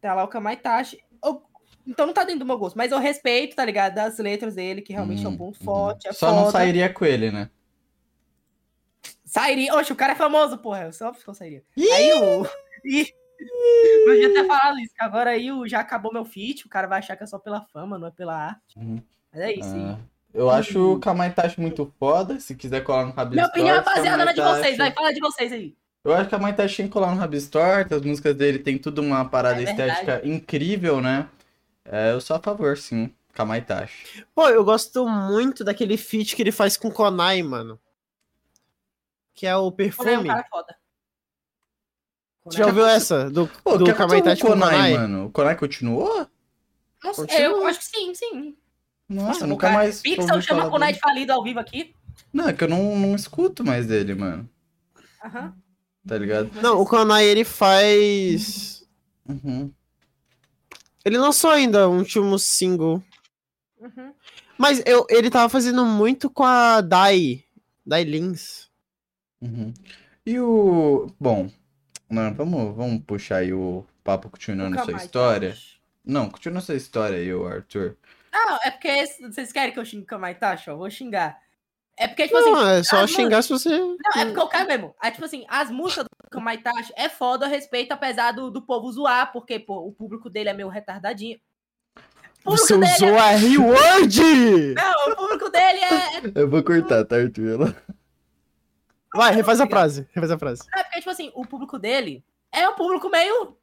Tá 0.00 0.14
lá 0.14 0.24
o 0.24 0.28
Kamaitachi. 0.28 0.98
Eu- 1.24 1.42
Então 1.86 2.06
não 2.06 2.12
tá 2.12 2.24
dentro 2.24 2.40
do 2.40 2.46
meu 2.46 2.58
gosto, 2.58 2.76
mas 2.76 2.92
eu 2.92 2.98
respeito, 2.98 3.56
tá 3.56 3.64
ligado? 3.64 3.94
Das 3.94 4.18
letras 4.18 4.54
dele, 4.54 4.82
que 4.82 4.92
realmente 4.92 5.24
é 5.24 5.28
um 5.28 5.32
Hum, 5.32 5.36
ponto 5.38 5.58
uhum. 5.60 5.64
forte. 5.64 6.08
É 6.08 6.12
Só 6.12 6.28
foda. 6.28 6.40
não 6.42 6.50
sairia 6.50 6.92
com 6.92 7.04
ele, 7.04 7.30
né? 7.30 7.48
Sairia. 9.24 9.74
Oxe, 9.74 9.92
o 9.92 9.96
cara 9.96 10.12
é 10.12 10.16
famoso, 10.16 10.58
porra. 10.58 10.82
Eu 10.84 10.92
só 10.92 11.12
eu 11.26 11.34
sairia. 11.34 11.62
Aí 11.78 12.12
o. 12.12 12.44
Ih, 12.84 13.06
Eu 14.06 14.22
já 14.22 14.28
ter 14.42 14.46
falado 14.46 14.78
isso, 14.80 14.94
que 14.94 15.02
agora 15.04 15.30
aí 15.30 15.50
o... 15.52 15.66
já 15.66 15.80
acabou 15.80 16.12
meu 16.12 16.24
feat, 16.24 16.66
o 16.66 16.68
cara 16.68 16.86
vai 16.86 16.98
achar 16.98 17.16
que 17.16 17.22
é 17.22 17.26
só 17.26 17.38
pela 17.38 17.62
fama, 17.72 17.98
não 17.98 18.08
é 18.08 18.10
pela 18.10 18.34
arte. 18.36 18.76
Uhum. 18.78 19.02
Mas 19.32 19.40
é 19.42 19.52
isso. 19.52 19.74
Ah, 19.74 19.98
eu 20.34 20.50
acho 20.50 20.94
o 20.94 21.00
Kamaitachi 21.00 21.60
muito 21.60 21.92
foda. 21.98 22.38
Se 22.40 22.54
quiser 22.54 22.82
colar 22.82 23.06
no 23.06 23.12
Rabisco 23.12 23.34
Minha 23.34 23.46
opinião 23.46 23.76
é 23.76 23.82
baseada 23.82 24.24
na 24.24 24.32
de 24.32 24.40
vocês, 24.42 24.76
vai, 24.76 24.92
fala 24.92 25.12
de 25.12 25.20
vocês 25.20 25.52
aí. 25.52 25.74
Eu 26.02 26.14
acho 26.14 26.28
que 26.28 26.34
a 26.34 26.52
tem 26.54 26.86
que 26.86 26.88
colar 26.88 27.14
no 27.14 27.20
Rabisco 27.20 27.52
Torto, 27.52 27.94
As 27.94 28.02
músicas 28.02 28.34
dele 28.34 28.58
tem 28.58 28.78
tudo 28.78 29.02
uma 29.02 29.24
parada 29.28 29.60
É 29.60 29.64
estética 29.64 30.26
incrível, 30.26 31.00
né? 31.00 31.28
É, 31.84 32.12
eu 32.12 32.20
sou 32.20 32.36
a 32.36 32.40
favor, 32.40 32.76
sim. 32.78 33.12
Kamaitachi. 33.32 34.24
Pô, 34.34 34.48
eu 34.48 34.64
gosto 34.64 35.06
muito 35.08 35.62
daquele 35.62 35.96
feat 35.96 36.34
que 36.34 36.42
ele 36.42 36.52
faz 36.52 36.76
com 36.76 36.90
Konai, 36.90 37.42
mano. 37.42 37.78
Que 39.34 39.46
é 39.46 39.56
o 39.56 39.58
Konai 39.58 39.64
é 39.64 39.66
um 39.68 39.72
perfume. 39.72 40.28
cara 40.28 40.46
foda. 40.50 40.76
Você 42.44 42.58
já 42.58 42.66
ouviu 42.66 42.86
essa? 42.86 43.30
Do, 43.30 43.46
Pô, 43.62 43.76
do 43.78 43.84
que 43.84 43.92
Kamaitachi 43.92 44.42
com 44.42 44.48
Konai, 44.48 44.70
Konai? 44.70 44.92
mano? 44.94 45.26
O 45.26 45.30
Konai 45.30 45.56
continuou? 45.56 46.26
Continua. 47.02 47.40
eu 47.40 47.66
acho 47.66 47.78
que 47.78 47.84
sim, 47.84 48.14
sim. 48.14 48.56
Nossa, 49.08 49.44
o 49.44 49.48
nunca 49.48 49.66
cara- 49.68 49.74
mais. 49.74 50.00
Pixel 50.00 50.40
chama 50.42 50.70
Konai 50.70 50.92
de 50.92 50.98
falido 51.00 51.32
ao 51.32 51.42
vivo 51.42 51.58
aqui. 51.60 51.94
Não, 52.32 52.48
é 52.48 52.52
que 52.52 52.64
eu 52.64 52.68
não, 52.68 52.96
não 52.96 53.14
escuto 53.14 53.64
mais 53.64 53.86
dele, 53.86 54.14
mano. 54.14 54.48
Aham. 55.24 55.54
Tá 56.06 56.16
ligado? 56.16 56.50
Não, 56.60 56.80
o 56.80 56.86
Konai 56.86 57.24
ele 57.26 57.44
faz. 57.44 58.84
Uhum. 59.28 59.72
Ele 61.04 61.18
lançou 61.18 61.50
ainda 61.50 61.88
um 61.88 61.98
último 61.98 62.38
single. 62.38 63.02
Uhum. 63.78 64.12
Mas 64.58 64.82
eu, 64.84 65.06
ele 65.08 65.30
tava 65.30 65.48
fazendo 65.48 65.84
muito 65.84 66.28
com 66.28 66.44
a 66.44 66.80
Dai. 66.80 67.44
Dai 67.84 68.04
Lins. 68.04 68.68
Uhum. 69.40 69.72
E 70.26 70.38
o. 70.38 71.10
Bom, 71.18 71.50
não, 72.08 72.34
vamos, 72.34 72.76
vamos 72.76 73.02
puxar 73.04 73.38
aí 73.38 73.52
o 73.52 73.86
papo 74.04 74.28
continuando 74.28 74.76
mais, 74.76 75.04
história. 75.04 75.52
tá? 75.52 75.58
Não, 76.04 76.28
continua 76.28 76.60
sua 76.60 76.74
história 76.74 77.16
aí, 77.16 77.32
o 77.32 77.46
Arthur. 77.46 77.96
Não, 78.32 78.58
é 78.64 78.70
porque 78.70 79.06
vocês 79.06 79.52
querem 79.52 79.72
que 79.72 79.78
eu 79.78 79.84
xingue 79.84 80.04
o 80.04 80.06
Kamaitachi? 80.06 80.70
ó? 80.70 80.74
Eu 80.74 80.78
vou 80.78 80.90
xingar. 80.90 81.40
É 82.00 82.08
porque, 82.08 82.24
tipo 82.24 82.38
assim, 82.38 82.50
Não, 82.50 82.66
é 82.66 82.82
só 82.82 83.06
xingar 83.06 83.42
se 83.42 83.50
você. 83.50 83.78
Não, 83.78 83.94
é 84.16 84.24
porque 84.24 84.40
eu 84.40 84.48
quero 84.48 84.66
mesmo. 84.66 84.96
É 85.02 85.10
tipo 85.10 85.22
assim, 85.26 85.44
as 85.46 85.70
músicas 85.70 86.04
do 86.04 86.30
Kamaitachi 86.30 86.90
é 86.96 87.10
foda, 87.10 87.44
eu 87.44 87.50
respeito, 87.50 87.92
apesar 87.92 88.32
do, 88.32 88.50
do 88.50 88.62
povo 88.62 88.90
zoar, 88.90 89.30
porque, 89.32 89.58
pô, 89.58 89.86
o 89.86 89.92
público 89.92 90.30
dele 90.30 90.48
é 90.48 90.54
meio 90.54 90.70
retardadinho. 90.70 91.38
Você 92.42 92.72
usou 92.74 93.10
é... 93.10 93.20
a 93.20 93.32
R-word! 93.32 94.74
Não, 94.74 95.12
o 95.12 95.16
público 95.16 95.50
dele 95.50 95.78
é... 95.80 96.40
Eu 96.40 96.48
vou 96.48 96.64
cortar, 96.64 97.04
tá, 97.04 97.16
Arthur? 97.16 97.52
Ela- 97.52 97.76
Vai, 99.14 99.34
refaz 99.34 99.60
a 99.60 99.66
frase. 99.66 100.08
Refaz 100.14 100.30
a 100.30 100.38
frase. 100.38 100.62
É 100.74 100.82
porque, 100.84 101.00
tipo 101.00 101.10
assim, 101.10 101.30
o 101.34 101.44
público 101.44 101.78
dele 101.78 102.24
é 102.50 102.66
um 102.66 102.74
público 102.74 103.10
meio. 103.10 103.58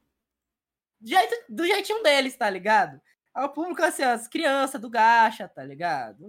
jeito- 1.02 1.44
do 1.48 1.66
jeitinho 1.66 2.04
deles, 2.04 2.36
tá 2.36 2.48
ligado? 2.48 3.00
É 3.36 3.40
o 3.44 3.48
público, 3.48 3.82
assim, 3.82 4.04
as 4.04 4.28
crianças 4.28 4.80
do 4.80 4.88
gacha, 4.88 5.48
tá 5.48 5.64
ligado? 5.64 6.24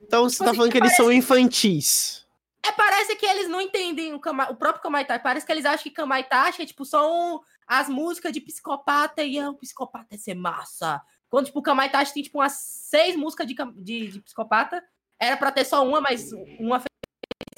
Então 0.00 0.24
você 0.28 0.38
tá 0.38 0.46
assim, 0.46 0.56
falando 0.56 0.72
que 0.72 0.78
eles 0.78 0.96
são 0.96 1.12
infantis. 1.12 2.26
É, 2.64 2.72
parece 2.72 3.16
que 3.16 3.24
eles 3.26 3.48
não 3.48 3.60
entendem 3.60 4.12
o, 4.14 4.20
Kama- 4.20 4.50
o 4.50 4.56
próprio 4.56 4.82
Kamaitachi. 4.82 5.22
Parece 5.22 5.46
que 5.46 5.52
eles 5.52 5.64
acham 5.64 5.82
que 5.82 5.90
Kamaitachi 5.90 6.62
é, 6.62 6.66
tipo, 6.66 6.84
são 6.84 7.40
as 7.66 7.88
músicas 7.88 8.32
de 8.32 8.40
psicopata 8.40 9.22
e 9.22 9.38
ah, 9.38 9.50
o 9.50 9.54
psicopata 9.54 10.14
é 10.14 10.18
ser 10.18 10.34
massa. 10.34 11.00
Quando, 11.28 11.46
tipo, 11.46 11.58
o 11.60 11.62
Kamaitachi 11.62 12.12
tem, 12.12 12.22
tipo, 12.22 12.38
umas 12.38 12.52
seis 12.52 13.16
músicas 13.16 13.46
de, 13.46 13.54
de, 13.76 14.08
de 14.08 14.20
psicopata. 14.20 14.82
Era 15.18 15.36
pra 15.36 15.52
ter 15.52 15.64
só 15.64 15.86
uma, 15.86 16.00
mas 16.00 16.32
uma 16.58 16.80
fez 16.80 16.88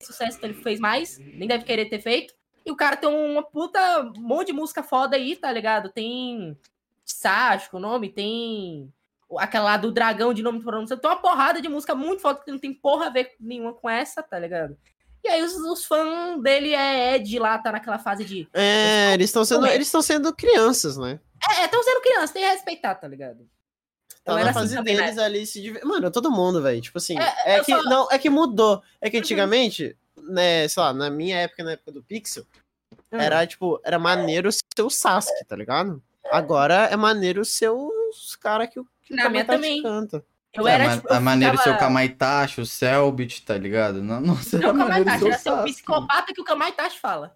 sucesso, 0.06 0.36
então 0.36 0.50
ele 0.50 0.62
fez 0.62 0.80
mais. 0.80 1.18
Nem 1.18 1.48
deve 1.48 1.64
querer 1.64 1.86
ter 1.86 2.00
feito. 2.00 2.34
E 2.66 2.70
o 2.70 2.76
cara 2.76 2.96
tem 2.96 3.08
uma 3.08 3.42
puta 3.42 4.02
um 4.16 4.20
monte 4.20 4.48
de 4.48 4.52
música 4.52 4.82
foda 4.82 5.16
aí, 5.16 5.36
tá 5.36 5.50
ligado? 5.50 5.90
Tem 5.90 6.56
Sático, 7.04 7.76
o 7.76 7.80
nome, 7.80 8.08
tem 8.08 8.92
aquela 9.38 9.64
lá 9.64 9.76
do 9.76 9.92
dragão 9.92 10.32
de 10.34 10.42
nome 10.42 10.58
de 10.58 10.64
pronúncia. 10.64 10.96
Tem 10.96 11.10
uma 11.10 11.20
porrada 11.20 11.60
de 11.60 11.68
música 11.68 11.94
muito 11.94 12.20
foda 12.20 12.40
que 12.44 12.50
não 12.50 12.58
tem 12.58 12.72
porra 12.74 13.06
a 13.06 13.10
ver 13.10 13.34
nenhuma 13.40 13.72
com 13.72 13.88
essa, 13.88 14.22
tá 14.22 14.38
ligado? 14.38 14.76
E 15.24 15.28
aí 15.28 15.42
os, 15.42 15.54
os 15.54 15.84
fãs 15.84 16.42
dele 16.42 16.74
é 16.74 17.14
Ed 17.14 17.38
lá, 17.38 17.56
tá 17.58 17.70
naquela 17.72 17.98
fase 17.98 18.24
de. 18.24 18.48
É, 18.52 19.14
eles 19.14 19.30
estão 19.30 19.44
sendo, 19.44 19.60
Também. 19.60 19.74
eles 19.74 19.86
estão 19.86 20.02
sendo 20.02 20.34
crianças, 20.34 20.96
né? 20.96 21.20
É, 21.58 21.64
estão 21.64 21.82
sendo 21.82 22.00
criança, 22.00 22.32
tem 22.32 22.42
que 22.42 22.48
respeitar, 22.50 22.94
tá 22.96 23.06
ligado? 23.06 23.48
Tá 24.24 24.34
na 24.34 24.40
era 24.40 24.52
fase 24.52 24.74
assim 24.74 24.84
deles 24.84 25.18
ali 25.18 25.44
se 25.46 25.60
diver... 25.60 25.84
Mano, 25.84 26.10
todo 26.10 26.30
mundo, 26.30 26.62
velho. 26.62 26.80
Tipo 26.80 26.98
assim, 26.98 27.18
É, 27.18 27.56
é, 27.56 27.64
que 27.64 27.72
só- 27.72 27.82
não, 27.84 28.08
é 28.10 28.18
que 28.18 28.30
mudou. 28.30 28.82
É 29.00 29.10
que 29.10 29.18
antigamente, 29.18 29.96
né, 30.16 30.66
sei 30.68 30.82
lá, 30.82 30.92
na 30.92 31.10
minha 31.10 31.38
época, 31.38 31.64
na 31.64 31.72
época 31.72 31.90
do 31.92 32.02
Pixel, 32.02 32.44
era 33.10 33.46
tipo, 33.46 33.80
era 33.84 33.98
maneiro 33.98 34.50
ser 34.52 34.82
o 34.82 34.90
Sasuke, 34.90 35.44
tá 35.44 35.56
ligado? 35.56 36.02
Agora 36.30 36.86
é 36.86 36.96
maneiro 36.96 37.44
ser 37.44 37.70
os 37.70 38.36
caras 38.36 38.68
que 38.68 38.78
o 38.78 38.86
que 39.02 39.14
Na 39.14 39.28
minha 39.28 39.44
também. 39.44 39.82
canta. 39.82 40.24
Eu 40.54 40.68
é, 40.68 40.72
era, 40.74 40.96
tipo, 40.96 41.08
eu 41.08 41.16
a 41.16 41.20
maneira 41.20 41.56
ficava- 41.56 41.78
Kamaitachi, 41.78 42.60
o 42.60 42.66
Selbit, 42.66 43.42
tá 43.44 43.56
ligado? 43.56 44.02
Não, 44.02 44.20
não 44.20 44.36
sei 44.36 44.60
Não, 44.60 44.74
o 44.74 44.76
Kamaitachi, 44.78 45.26
era 45.26 45.38
Sasuke. 45.38 45.72
psicopata 45.72 46.32
que 46.34 46.40
o 46.40 46.44
Kamaitachi 46.44 46.98
fala. 47.00 47.34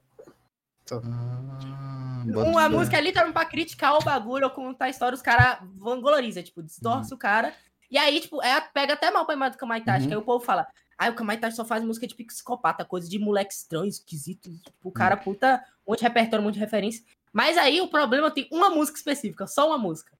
Ah, 0.92 2.22
Uma 2.26 2.68
música 2.68 2.96
ali 2.96 3.12
tá 3.12 3.24
pra 3.32 3.44
criticar 3.44 3.94
o 3.94 4.02
bagulho 4.04 4.44
ou 4.44 4.50
contar 4.50 4.86
a 4.86 4.90
história, 4.90 5.14
os 5.14 5.22
caras 5.22 5.58
vanglorizam, 5.76 6.42
tipo, 6.42 6.62
distorce 6.62 7.12
o 7.14 7.16
cara. 7.18 7.54
E 7.90 7.96
aí, 7.96 8.20
tipo, 8.20 8.42
é, 8.42 8.60
pega 8.60 8.94
até 8.94 9.10
mal 9.10 9.24
pra 9.24 9.34
imagem 9.34 9.56
do 9.56 9.60
Kamaitachi, 9.60 10.02
Uhum. 10.02 10.08
que 10.08 10.14
aí 10.14 10.18
o 10.20 10.24
povo 10.24 10.44
fala, 10.44 10.66
ah, 10.98 11.08
o 11.08 11.14
Kamaitachi 11.14 11.56
só 11.56 11.64
faz 11.64 11.82
música 11.84 12.06
de 12.06 12.14
psicopata, 12.14 12.84
coisa 12.84 13.08
de 13.08 13.18
moleque 13.18 13.52
estranho, 13.54 13.86
esquisito. 13.86 14.50
Tipo, 14.50 14.88
o 14.88 14.92
cara 14.92 15.16
puta, 15.16 15.62
um 15.86 15.92
monte 15.92 16.00
de 16.00 16.04
repertório, 16.04 16.42
um 16.42 16.46
monte 16.46 16.54
de 16.54 16.60
referência. 16.60 17.02
Mas 17.32 17.56
aí 17.56 17.80
o 17.80 17.88
problema 17.88 18.30
tem 18.30 18.48
uma 18.50 18.70
música 18.70 18.98
específica, 18.98 19.46
só 19.46 19.68
uma 19.68 19.78
música. 19.78 20.12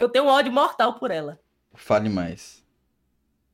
Que 0.00 0.04
eu 0.04 0.08
tenho 0.08 0.24
um 0.24 0.28
ódio 0.28 0.50
mortal 0.50 0.94
por 0.94 1.10
ela. 1.10 1.38
Fale 1.74 2.08
mais. 2.08 2.64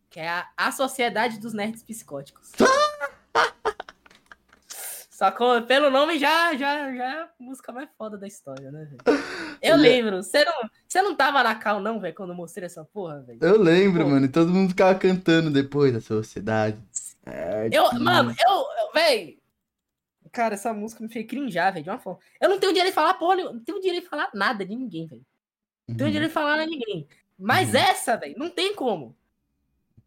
Que 0.08 0.20
é 0.20 0.28
a, 0.28 0.48
a 0.56 0.70
Sociedade 0.70 1.40
dos 1.40 1.52
Nerds 1.52 1.82
Psicóticos. 1.82 2.52
Só 5.10 5.32
com, 5.32 5.60
pelo 5.62 5.90
nome 5.90 6.20
já, 6.20 6.54
já, 6.54 6.94
já 6.94 7.04
é 7.04 7.22
a 7.22 7.28
música 7.40 7.72
mais 7.72 7.88
foda 7.98 8.16
da 8.16 8.28
história, 8.28 8.70
né, 8.70 8.84
velho? 8.84 9.00
Eu 9.60 9.76
lembro. 9.76 10.22
Você 10.22 10.44
não, 10.44 10.70
você 10.86 11.02
não 11.02 11.16
tava 11.16 11.42
na 11.42 11.56
cal, 11.56 11.80
não, 11.80 11.98
velho, 11.98 12.14
quando 12.14 12.30
eu 12.30 12.36
mostrei 12.36 12.66
essa 12.66 12.84
porra, 12.84 13.22
velho? 13.22 13.40
Eu 13.42 13.60
lembro, 13.60 14.04
Pô. 14.04 14.10
mano, 14.10 14.26
e 14.26 14.28
todo 14.28 14.52
mundo 14.52 14.68
ficava 14.68 14.96
cantando 14.96 15.50
depois 15.50 15.92
da 15.92 16.00
sociedade. 16.00 16.78
É, 17.24 17.68
Eu, 17.72 17.92
mano, 17.94 18.30
eu, 18.30 18.54
eu 18.54 18.92
velho. 18.94 19.36
Cara, 20.30 20.54
essa 20.54 20.72
música 20.72 21.02
me 21.02 21.12
fez 21.12 21.26
crinjar, 21.26 21.72
velho, 21.72 21.82
de 21.82 21.90
uma 21.90 21.98
forma. 21.98 22.20
Eu 22.40 22.48
não 22.48 22.60
tenho 22.60 22.72
direito 22.72 22.92
de 22.92 22.94
falar 22.94 23.14
porra, 23.14 23.34
nenhuma, 23.34 23.54
não 23.54 23.64
tenho 23.64 23.80
direito 23.80 24.04
de 24.04 24.08
falar 24.08 24.30
nada 24.32 24.64
de 24.64 24.76
ninguém, 24.76 25.08
velho. 25.08 25.26
Não 25.88 25.96
tenho 25.96 26.14
uhum. 26.14 26.20
de 26.26 26.28
falar 26.28 26.58
a 26.60 26.66
ninguém. 26.66 27.06
Mas 27.38 27.70
Uhum. 27.70 27.76
essa, 27.80 28.16
velho, 28.16 28.34
não 28.38 28.50
tem 28.50 28.74
como. 28.74 29.14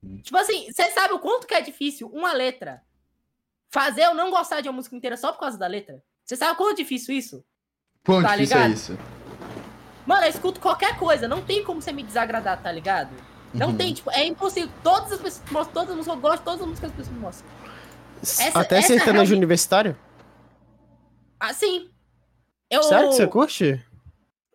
Uhum. 0.03 0.17
Tipo 0.21 0.37
assim, 0.37 0.71
você 0.71 0.89
sabe 0.91 1.13
o 1.13 1.19
quanto 1.19 1.45
que 1.47 1.53
é 1.53 1.61
difícil 1.61 2.09
uma 2.09 2.33
letra 2.33 2.81
fazer 3.69 4.01
eu 4.03 4.13
não 4.13 4.31
gostar 4.31 4.61
de 4.61 4.67
uma 4.69 4.75
música 4.75 4.95
inteira 4.95 5.15
só 5.15 5.31
por 5.31 5.39
causa 5.39 5.57
da 5.57 5.67
letra? 5.67 6.03
Você 6.25 6.35
sabe 6.35 6.53
o 6.53 6.55
quanto 6.55 6.71
é 6.73 6.75
difícil 6.75 7.15
isso? 7.15 7.43
Quão 8.05 8.21
tá 8.21 8.35
difícil 8.35 8.57
é 8.57 8.59
ligado? 8.61 8.73
isso? 8.77 8.97
Mano, 10.05 10.23
eu 10.23 10.29
escuto 10.29 10.59
qualquer 10.59 10.97
coisa, 10.97 11.27
não 11.27 11.41
tem 11.43 11.63
como 11.63 11.81
você 11.81 11.91
me 11.91 12.01
desagradar, 12.03 12.61
tá 12.61 12.71
ligado? 12.71 13.11
Não 13.53 13.69
Uhum. 13.69 13.77
tem, 13.77 13.93
tipo, 13.93 14.09
é 14.11 14.25
impossível. 14.25 14.69
Todas 14.83 15.11
as 15.11 15.21
pessoas 15.21 15.51
mostram, 15.51 15.73
todas 15.73 15.89
as 15.91 15.95
músicas, 15.97 16.15
eu 16.15 16.21
gosto 16.21 16.37
de 16.39 16.45
todas 16.45 16.61
as 16.61 16.67
músicas 16.67 16.91
que 16.91 17.01
as 17.01 17.07
pessoas 17.07 17.21
mostram. 17.21 17.49
Essa- 18.21 18.59
Até 18.59 18.77
essa 18.77 18.87
sertanejo 18.87 19.11
realmente- 19.13 19.33
universitário? 19.33 19.97
Assim. 21.39 21.89
Eu. 22.69 22.83
Sério 22.83 23.09
que 23.09 23.15
você 23.15 23.27
curte? 23.27 23.85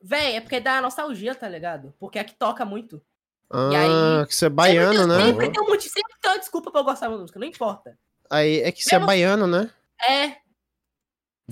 Véi, 0.07 0.37
é 0.37 0.41
porque 0.43 0.61
dá 0.61 0.83
nostalgia, 0.83 1.35
tá 1.35 1.49
ligado? 1.49 1.95
Porque 1.99 2.19
é 2.19 2.25
que 2.25 2.35
toca 2.35 2.63
muito. 2.65 3.01
Ah, 3.51 3.69
aí- 4.21 4.27
que 4.27 4.35
você 4.37 4.47
é 4.47 4.49
baiano, 4.51 4.93
sempre, 4.99 5.07
né? 5.17 5.25
Sempre 5.25 5.51
tem, 5.51 5.63
um, 5.63 5.67
motivo- 5.67 5.95
sempre 5.95 6.15
tem 6.21 6.31
uma 6.31 6.39
desculpa 6.39 6.71
pra 6.71 6.81
eu 6.81 6.85
gostar 6.85 7.09
da 7.09 7.17
música, 7.17 7.39
não 7.39 7.47
importa. 7.47 7.99
Aí 8.29 8.61
é 8.61 8.71
que 8.71 8.83
você 8.85 8.95
é 8.95 8.99
Mesmo- 8.99 9.07
baiano, 9.07 9.47
né? 9.47 9.71
É. 10.07 10.27
Uhum. 10.27 10.35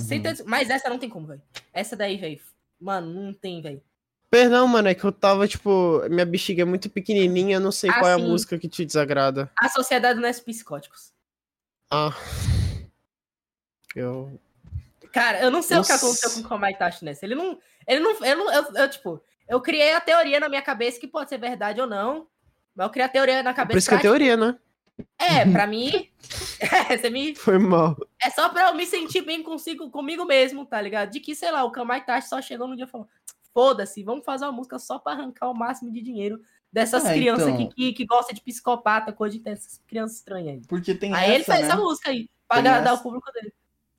Sempre 0.05 0.35
tem- 0.35 0.47
Mas 0.47 0.69
essa 0.69 0.91
não 0.91 0.99
tem 0.99 1.09
como, 1.09 1.27
velho. 1.29 1.41
Essa 1.73 1.97
daí, 1.97 2.19
velho. 2.19 2.41
Mano, 2.79 3.09
não 3.23 3.33
tem, 3.33 3.63
velho. 3.63 3.83
Perdão, 4.31 4.67
mano, 4.67 4.89
é 4.89 4.95
que 4.95 5.05
eu 5.05 5.13
tava, 5.13 5.47
tipo, 5.49 6.03
minha 6.11 6.25
bexiga 6.27 6.63
é 6.63 6.65
muito 6.65 6.91
pequenininha, 6.91 7.57
eu 7.57 7.61
não 7.61 7.73
sei 7.73 7.89
Ah, 7.91 7.99
qual 7.99 8.11
é 8.11 8.15
a 8.15 8.19
sim. 8.19 8.29
música 8.29 8.59
que 8.59 8.69
te 8.69 8.85
desagrada. 8.85 9.51
A 9.59 9.69
sociedade 9.69 10.19
não 10.21 10.29
é 10.29 10.33
psicóticos. 10.33 11.13
Ah. 11.91 12.11
Eu. 13.95 14.41
Cara, 15.13 15.41
eu 15.43 15.51
não 15.51 15.61
sei 15.63 15.77
o 15.79 15.83
que 15.83 15.93
Nossa. 15.93 16.05
aconteceu 16.07 16.31
com 16.33 16.41
o 16.41 16.49
Kamaitachi 16.49 17.05
nessa. 17.05 17.25
Ele 17.25 17.35
não. 17.35 17.59
Ele 17.87 18.01
não. 18.01 18.13
Eu, 18.25 18.37
não 18.37 18.53
eu, 18.53 18.65
eu, 18.75 18.91
tipo, 18.91 19.23
eu 19.49 19.61
criei 19.61 19.93
a 19.95 20.01
teoria 20.01 20.41
na 20.41 20.49
minha 20.49 20.63
cabeça 20.63 20.99
que 21.01 21.07
pode 21.09 21.29
ser 21.31 21.39
verdade 21.39 21.81
ou 21.81 21.87
não. 21.87 22.27
Mas 22.75 22.87
eu 22.87 22.91
criei 22.91 23.07
a 23.07 23.09
teoria 23.11 23.43
na 23.43 23.53
cabeça. 23.55 23.73
Por 23.75 23.79
isso 23.79 23.89
que 23.89 23.95
é 23.95 23.99
teoria, 23.99 24.37
né? 24.37 24.57
É, 25.19 25.45
pra 25.51 25.67
mim. 25.67 26.09
É, 26.63 26.97
você 26.97 27.11
me, 27.11 27.35
Foi 27.35 27.59
mal. 27.59 27.97
é 28.23 28.31
só 28.31 28.49
pra 28.49 28.69
eu 28.69 28.75
me 28.77 28.87
sentir 28.87 29.23
bem 29.23 29.43
consigo, 29.43 29.91
comigo 29.91 30.25
mesmo, 30.25 30.65
tá 30.65 30.81
ligado? 30.81 31.11
De 31.11 31.19
que, 31.19 31.35
sei 31.35 31.51
lá, 31.51 31.65
o 31.65 31.73
Kamaitachi 31.73 32.29
só 32.29 32.41
chegou 32.41 32.69
no 32.69 32.77
dia 32.77 32.85
e 32.85 32.89
falou: 32.89 33.09
foda-se, 33.53 34.03
vamos 34.05 34.25
fazer 34.25 34.45
uma 34.45 34.53
música 34.53 34.79
só 34.79 34.97
pra 34.99 35.13
arrancar 35.13 35.51
o 35.51 35.55
máximo 35.55 35.91
de 35.93 36.01
dinheiro 36.01 36.41
dessas 36.73 37.05
É, 37.05 37.15
crianças 37.15 37.49
então. 37.49 37.65
aqui 37.67 37.75
que, 37.75 37.93
que 37.93 38.07
gostam 38.07 38.33
de 38.35 38.41
psicopata, 38.43 39.13
coisa 39.13 39.37
de 39.37 39.49
essas 39.49 39.79
crianças 39.89 40.19
estranhas 40.19 40.55
aí. 40.55 40.63
Porque 40.69 40.95
tem 40.95 41.13
Aí 41.13 41.25
essa, 41.25 41.35
ele 41.35 41.45
fez 41.45 41.61
né? 41.61 41.67
essa 41.67 41.77
música 41.77 42.11
aí, 42.11 42.31
pra 42.47 42.59
agradar 42.59 42.93
essa. 42.93 43.01
o 43.01 43.03
público 43.03 43.33
dele. 43.33 43.53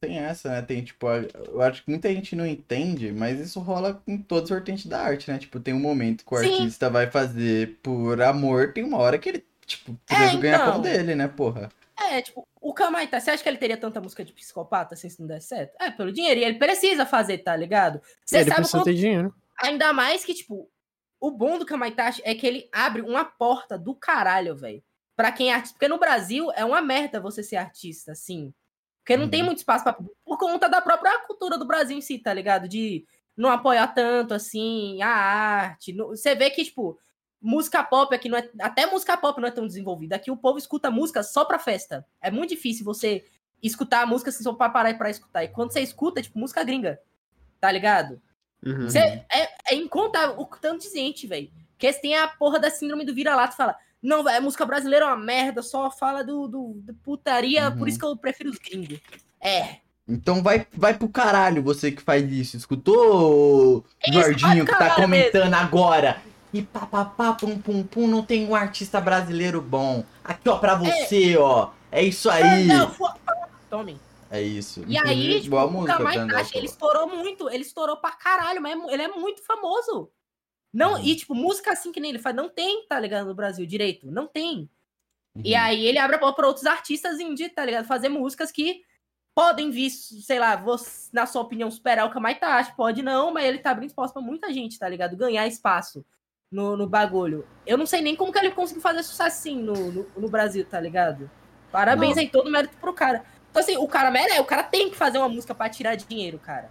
Tem 0.03 0.17
essa, 0.19 0.49
né? 0.49 0.61
Tem, 0.61 0.83
tipo, 0.83 1.07
a- 1.07 1.21
eu 1.47 1.61
acho 1.61 1.83
que 1.83 1.89
muita 1.89 2.13
gente 2.13 2.35
não 2.35 2.45
entende, 2.45 3.11
mas 3.11 3.39
isso 3.39 3.59
rola 3.61 4.01
em 4.05 4.17
todas 4.17 4.51
as 4.51 4.57
vertentes 4.57 4.85
da 4.85 5.01
arte, 5.01 5.31
né? 5.31 5.37
Tipo, 5.37 5.59
tem 5.61 5.73
um 5.73 5.79
momento 5.79 6.25
que 6.25 6.35
o 6.35 6.37
Sim. 6.37 6.51
artista 6.51 6.89
vai 6.89 7.09
fazer 7.09 7.79
por 7.81 8.21
amor, 8.21 8.73
tem 8.73 8.83
uma 8.83 8.97
hora 8.97 9.17
que 9.17 9.29
ele, 9.29 9.45
tipo, 9.65 9.93
É, 10.09 10.15
precisa 10.15 10.41
ganhar 10.41 10.59
pão 10.59 10.79
então. 10.79 10.81
dele, 10.81 11.15
né, 11.15 11.27
porra? 11.27 11.69
É, 12.09 12.21
tipo, 12.21 12.45
o 12.59 12.73
Kamaitachi, 12.73 13.23
você 13.23 13.31
acha 13.31 13.43
que 13.43 13.47
ele 13.47 13.57
teria 13.57 13.77
tanta 13.77 14.01
música 14.01 14.25
de 14.25 14.33
psicopata 14.33 14.93
assim 14.93 15.07
se 15.09 15.21
não 15.21 15.27
der 15.27 15.41
certo? 15.41 15.73
É, 15.79 15.89
pelo 15.89 16.11
dinheiro. 16.11 16.39
E 16.39 16.43
ele 16.43 16.57
precisa 16.57 17.05
fazer, 17.05 17.37
tá 17.37 17.55
ligado? 17.55 18.01
Você 18.25 18.37
ele 18.37 18.45
sabe 18.45 18.55
precisa 18.57 18.77
quanto... 18.79 18.85
ter 18.85 18.95
dinheiro. 18.95 19.33
Ainda 19.61 19.93
mais 19.93 20.25
que, 20.25 20.33
tipo, 20.33 20.69
o 21.19 21.31
bom 21.31 21.57
do 21.57 21.65
Kamaitachi 21.65 22.21
é 22.25 22.35
que 22.35 22.45
ele 22.45 22.67
abre 22.73 23.01
uma 23.01 23.23
porta 23.23 23.77
do 23.77 23.95
caralho, 23.95 24.55
velho. 24.55 24.83
Pra 25.15 25.31
quem 25.31 25.51
é 25.51 25.53
artista. 25.53 25.75
Porque 25.75 25.87
no 25.87 25.99
Brasil 25.99 26.51
é 26.55 26.65
uma 26.65 26.81
merda 26.81 27.21
você 27.21 27.41
ser 27.43 27.55
artista, 27.55 28.11
assim. 28.11 28.53
Porque 29.03 29.17
não 29.17 29.29
tem 29.29 29.41
Uhum. 29.41 29.47
muito 29.47 29.57
espaço 29.57 29.83
pra... 29.83 29.93
Por 29.93 30.37
conta 30.37 30.69
da 30.69 30.81
própria 30.81 31.19
cultura 31.27 31.57
do 31.57 31.65
Brasil 31.65 31.97
em 31.97 32.01
si, 32.01 32.17
tá 32.17 32.33
ligado? 32.33 32.69
De 32.69 33.05
não 33.35 33.49
apoiar 33.49 33.87
tanto, 33.87 34.33
assim, 34.33 35.01
a 35.01 35.09
arte. 35.09 35.91
Você 35.91 36.33
vê 36.33 36.49
que, 36.49 36.63
tipo, 36.63 36.97
música 37.41 37.83
pop 37.83 38.15
aqui 38.15 38.29
não 38.29 38.37
é. 38.37 38.49
Até 38.61 38.85
música 38.85 39.17
pop 39.17 39.41
não 39.41 39.47
é 39.47 39.51
tão 39.51 39.67
desenvolvida. 39.67 40.15
Aqui 40.15 40.31
o 40.31 40.37
povo 40.37 40.57
escuta 40.57 40.89
música 40.89 41.21
só 41.21 41.43
pra 41.43 41.59
festa. 41.59 42.05
É 42.21 42.31
muito 42.31 42.51
difícil 42.51 42.85
você 42.85 43.25
escutar 43.61 44.03
a 44.03 44.05
música 44.05 44.29
assim, 44.29 44.43
só 44.43 44.53
pra 44.53 44.69
parar 44.69 44.97
pra 44.97 45.09
escutar. 45.09 45.43
E 45.43 45.49
quando 45.49 45.73
você 45.73 45.81
escuta, 45.81 46.21
é 46.21 46.23
tipo 46.23 46.39
música 46.39 46.63
gringa. 46.63 46.99
Tá 47.59 47.69
ligado? 47.69 48.21
Uhum. 48.65 48.83
Você, 48.83 48.99
é, 48.99 49.49
é 49.69 49.75
incontável 49.75 50.39
o 50.39 50.45
tanto 50.45 50.83
de 50.83 50.93
gente, 50.93 51.27
velho. 51.27 51.51
Porque 51.71 51.91
você 51.91 51.99
tem 51.99 52.15
a 52.15 52.27
porra 52.29 52.57
da 52.59 52.69
síndrome 52.69 53.03
do 53.03 53.13
vira-lata 53.13 53.53
fala. 53.53 53.75
Não, 54.03 54.21
velho, 54.21 54.37
a 54.37 54.41
música 54.41 54.65
brasileira 54.65 55.05
é 55.05 55.07
uma 55.07 55.17
merda, 55.17 55.63
só 55.63 55.89
fala 55.89 56.21
do, 56.23 56.45
do, 56.47 56.73
do 56.75 56.93
putaria, 56.95 57.69
Uhum. 57.69 57.77
por 57.77 57.87
isso 57.87 57.97
que 57.97 58.03
eu 58.03 58.17
prefiro 58.17 58.49
os 58.49 58.57
gringos. 58.57 58.99
É. 59.39 59.77
Então 60.05 60.43
vai, 60.43 60.67
vai 60.73 60.93
pro 60.93 61.07
caralho 61.07 61.63
você 61.63 61.89
que 61.89 62.01
faz 62.01 62.29
isso. 62.29 62.57
Escutou, 62.57 63.85
É 64.05 64.09
isso, 64.09 64.35
pro 64.37 64.65
que 64.65 64.77
tá 64.77 64.95
comentando 64.95 65.53
agora? 65.53 66.21
E 66.53 66.61
papapá, 66.61 67.33
pum 67.33 67.57
pum 67.57 67.83
pum, 67.83 68.07
não 68.07 68.21
tem 68.21 68.45
um 68.45 68.53
artista 68.53 68.99
brasileiro 68.99 69.61
bom. 69.61 70.03
Aqui, 70.23 70.49
ó, 70.49 70.57
pra 70.57 70.75
você, 70.75 71.37
ó. 71.37 71.69
É 71.89 72.03
isso 72.03 72.29
aí. 72.29 72.67
Não, 72.67 72.91
Tomem. 73.69 73.99
É 74.29 74.41
isso. 74.41 74.83
E 74.87 74.97
aí, 74.97 75.39
tipo, 75.41 75.51
boa 75.51 75.65
o 75.65 75.71
música, 75.71 76.57
ele 76.57 76.65
estourou 76.65 77.07
muito, 77.07 77.49
ele 77.49 77.61
estourou 77.61 77.97
pra 77.97 78.11
caralho, 78.11 78.61
mas 78.61 78.73
é 78.73 78.93
ele 78.93 79.03
é 79.03 79.07
muito 79.07 79.43
famoso. 79.45 80.09
Não, 80.73 80.93
Uhum. 80.93 81.03
E, 81.03 81.15
tipo, 81.15 81.35
música 81.35 81.71
assim 81.71 81.91
que 81.91 81.99
nem 81.99 82.09
ele 82.09 82.19
faz, 82.19 82.35
não 82.35 82.49
tem, 82.49 82.85
tá 82.87 82.99
ligado, 82.99 83.27
no 83.27 83.35
Brasil, 83.35 83.65
direito. 83.65 84.09
Não 84.11 84.25
tem. 84.27 84.69
E 85.43 85.55
aí 85.55 85.85
ele 85.85 85.97
abre 85.97 86.15
a 86.15 86.19
porta 86.19 86.35
pra 86.35 86.47
outros 86.47 86.65
artistas 86.65 87.19
indie, 87.19 87.49
tá 87.49 87.65
ligado? 87.65 87.85
Fazer 87.85 88.07
músicas 88.07 88.51
que 88.51 88.81
podem 89.33 89.71
vir, 89.71 89.89
sei 89.89 90.37
lá, 90.37 90.55
você, 90.55 91.09
na 91.11 91.25
sua 91.25 91.41
opinião, 91.41 91.71
superar 91.71 92.05
o 92.05 92.11
Kamaitachi. 92.11 92.75
Pode 92.75 93.01
não, 93.01 93.33
mas 93.33 93.45
ele 93.45 93.57
tá 93.57 93.71
abrindo 93.71 93.89
espaço 93.89 94.13
pra 94.13 94.21
muita 94.21 94.53
gente, 94.53 94.77
tá 94.77 94.87
ligado? 94.87 95.17
Ganhar 95.17 95.47
espaço 95.47 96.05
no, 96.51 96.77
no 96.77 96.87
bagulho. 96.87 97.47
Eu 97.65 97.77
não 97.79 97.85
sei 97.87 98.01
nem 98.01 98.15
como 98.15 98.31
que 98.31 98.37
ele 98.37 98.51
conseguiu 98.51 98.81
fazer 98.81 99.01
sucesso 99.01 99.37
assim 99.37 99.59
no, 99.59 99.73
no, 99.91 100.07
no 100.15 100.29
Brasil, 100.29 100.63
tá 100.65 100.79
ligado? 100.79 101.29
Parabéns 101.71 102.15
Não. 102.15 102.21
aí, 102.21 102.29
todo 102.29 102.51
mérito 102.51 102.77
pro 102.77 102.93
cara. 102.93 103.23
Então, 103.49 103.59
assim, 103.61 103.75
o 103.77 103.87
cara 103.87 104.11
merece, 104.11 104.39
o 104.39 104.45
cara 104.45 104.61
tem 104.63 104.89
que 104.91 104.95
fazer 104.95 105.17
uma 105.17 105.29
música 105.29 105.55
pra 105.55 105.67
tirar 105.69 105.95
dinheiro, 105.95 106.37
cara. 106.37 106.69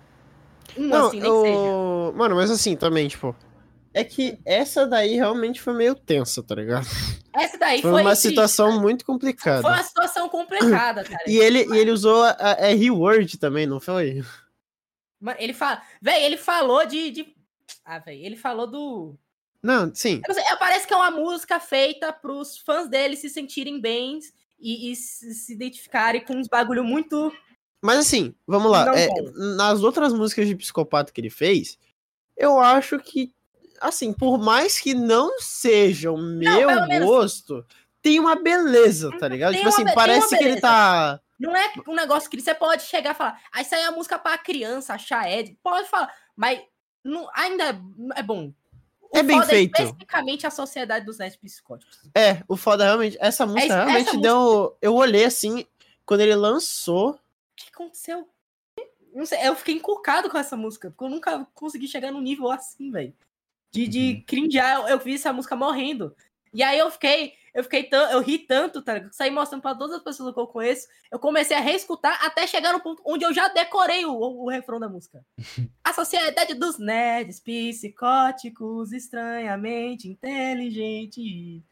Uma, 0.76 0.98
Não, 0.98 1.06
assim, 1.08 1.20
nem 1.20 1.30
que 1.32 1.40
seja. 1.40 1.58
eu... 1.58 2.12
Mano, 2.16 2.36
mas 2.36 2.50
assim, 2.50 2.76
também, 2.76 3.08
tipo. 3.08 3.34
É 3.94 4.02
que 4.02 4.38
essa 4.44 4.86
daí 4.86 5.16
realmente 5.16 5.60
foi 5.60 5.74
meio 5.74 5.94
tensa, 5.94 6.42
tá 6.42 6.54
ligado? 6.54 6.86
Essa 7.34 7.58
daí 7.58 7.82
Foi, 7.82 7.90
foi. 7.90 8.02
uma 8.02 8.14
situação 8.14 8.80
muito 8.80 9.04
complicada. 9.04 9.62
Foi 9.62 9.70
uma 9.70 9.82
situação 9.82 10.28
complicada, 10.28 11.04
cara. 11.04 11.22
E 11.26 11.36
ele, 11.38 11.66
e 11.74 11.78
ele 11.78 11.90
usou 11.90 12.22
a, 12.22 12.30
a, 12.30 12.52
a 12.52 12.74
reword 12.74 13.38
também, 13.38 13.66
não 13.66 13.80
foi? 13.80 14.22
Ele 15.38 15.52
fala. 15.52 15.82
Véi, 16.00 16.24
ele 16.24 16.36
falou 16.36 16.84
de. 16.86 17.10
de... 17.10 17.36
Ah, 17.84 17.98
véi, 17.98 18.24
ele 18.24 18.36
falou 18.36 18.66
do. 18.66 19.18
Não, 19.62 19.94
sim. 19.94 20.16
Eu 20.16 20.28
não 20.28 20.34
sei, 20.34 20.44
é, 20.44 20.56
parece 20.56 20.86
que 20.86 20.92
é 20.92 20.96
uma 20.96 21.10
música 21.10 21.60
feita 21.60 22.12
pros 22.12 22.58
fãs 22.58 22.88
dele 22.88 23.16
se 23.16 23.30
sentirem 23.30 23.80
bem 23.80 24.18
e, 24.58 24.90
e 24.90 24.96
se, 24.96 25.32
se 25.34 25.52
identificarem 25.52 26.24
com 26.24 26.34
uns 26.34 26.48
bagulho 26.48 26.82
muito. 26.82 27.32
Mas 27.80 27.98
assim, 27.98 28.34
vamos 28.46 28.70
lá. 28.70 28.86
É, 28.98 29.08
nas 29.56 29.82
outras 29.82 30.12
músicas 30.12 30.48
de 30.48 30.56
psicopata 30.56 31.12
que 31.12 31.20
ele 31.20 31.30
fez, 31.30 31.78
eu 32.36 32.58
acho 32.58 32.98
que, 32.98 33.32
assim, 33.82 34.12
por 34.12 34.38
mais 34.38 34.78
que 34.80 34.94
não 34.94 35.38
seja 35.40 36.10
o 36.10 36.16
meu 36.16 36.86
menos- 36.86 37.06
gosto, 37.08 37.64
tem 38.00 38.18
uma 38.18 38.36
beleza, 38.36 39.10
tá 39.18 39.28
ligado? 39.28 39.50
Tem 39.52 39.60
Tipo 39.60 39.68
assim, 39.68 39.84
be- 39.84 39.94
parece 39.94 40.36
que 40.36 40.42
ele 40.44 40.60
tá. 40.60 41.20
Não 41.38 41.56
é 41.56 41.72
um 41.88 41.94
negócio 41.94 42.30
que 42.30 42.40
você 42.40 42.54
pode 42.54 42.82
chegar 42.84 43.12
e 43.12 43.14
falar, 43.14 43.40
ah, 43.52 43.60
isso 43.60 43.74
aí 43.74 43.82
é 43.82 43.90
música 43.90 44.18
pra 44.18 44.38
criança, 44.38 44.94
achar 44.94 45.28
Ed. 45.30 45.56
Pode 45.62 45.88
falar, 45.88 46.12
mas 46.36 46.60
não, 47.04 47.28
ainda 47.34 47.64
é, 47.64 47.80
é 48.16 48.22
bom. 48.22 48.52
O 49.10 49.18
É 49.18 49.22
bem 49.22 49.36
foda 49.36 49.48
feito. 49.50 49.74
especificamente 49.74 50.46
a 50.46 50.50
sociedade 50.50 51.04
dos 51.04 51.18
nerds 51.18 51.36
psicóticos. 51.36 51.98
É, 52.14 52.42
o 52.48 52.56
foda 52.56 52.84
realmente. 52.84 53.16
Essa 53.20 53.44
música 53.44 53.64
essa 53.64 53.74
realmente 53.84 54.04
música- 54.06 54.22
deu. 54.22 54.76
Eu 54.80 54.94
olhei 54.94 55.24
assim, 55.24 55.66
quando 56.06 56.20
ele 56.22 56.34
lançou. 56.34 57.10
O 57.10 57.18
que 57.56 57.68
aconteceu? 57.74 58.26
Não 59.14 59.26
sei, 59.26 59.46
eu 59.46 59.54
fiquei 59.54 59.74
encucado 59.74 60.30
com 60.30 60.38
essa 60.38 60.56
música, 60.56 60.90
porque 60.90 61.04
eu 61.04 61.10
nunca 61.10 61.46
consegui 61.52 61.86
chegar 61.86 62.10
num 62.10 62.22
nível 62.22 62.50
assim, 62.50 62.90
velho. 62.90 63.12
De, 63.72 63.88
de 63.88 64.12
Uhum. 64.14 64.24
cringear, 64.26 64.80
eu, 64.80 64.88
eu 64.88 64.98
vi 64.98 65.14
essa 65.14 65.32
música 65.32 65.56
morrendo. 65.56 66.14
E 66.54 66.62
aí 66.62 66.78
eu 66.78 66.90
fiquei, 66.90 67.32
eu 67.54 67.64
fiquei 67.64 67.84
tão, 67.84 68.10
eu 68.10 68.20
ri 68.20 68.38
tanto, 68.38 68.82
tá? 68.82 69.08
Saí 69.10 69.30
mostrando 69.30 69.62
pra 69.62 69.74
todas 69.74 69.96
as 69.96 70.02
pessoas 70.02 70.34
que 70.34 70.38
eu 70.40 70.46
conheço. 70.46 70.86
Eu 71.10 71.18
comecei 71.18 71.56
a 71.56 71.60
reescutar 71.60 72.22
até 72.22 72.46
chegar 72.46 72.74
no 72.74 72.80
ponto 72.80 73.02
onde 73.06 73.24
eu 73.24 73.32
já 73.32 73.48
decorei 73.48 74.04
o, 74.04 74.12
o, 74.12 74.44
o 74.44 74.50
refrão 74.50 74.78
da 74.78 74.88
música. 74.88 75.24
a 75.82 75.92
sociedade 75.94 76.52
dos 76.54 76.78
nerds 76.78 77.40
psicóticos, 77.40 78.92
estranhamente 78.92 80.08
inteligentes. 80.08 81.62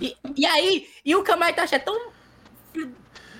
e, 0.00 0.16
e 0.36 0.46
aí, 0.46 0.88
e 1.04 1.16
o 1.16 1.24
Kamaitachi 1.24 1.74
é 1.74 1.78
tão 1.80 2.12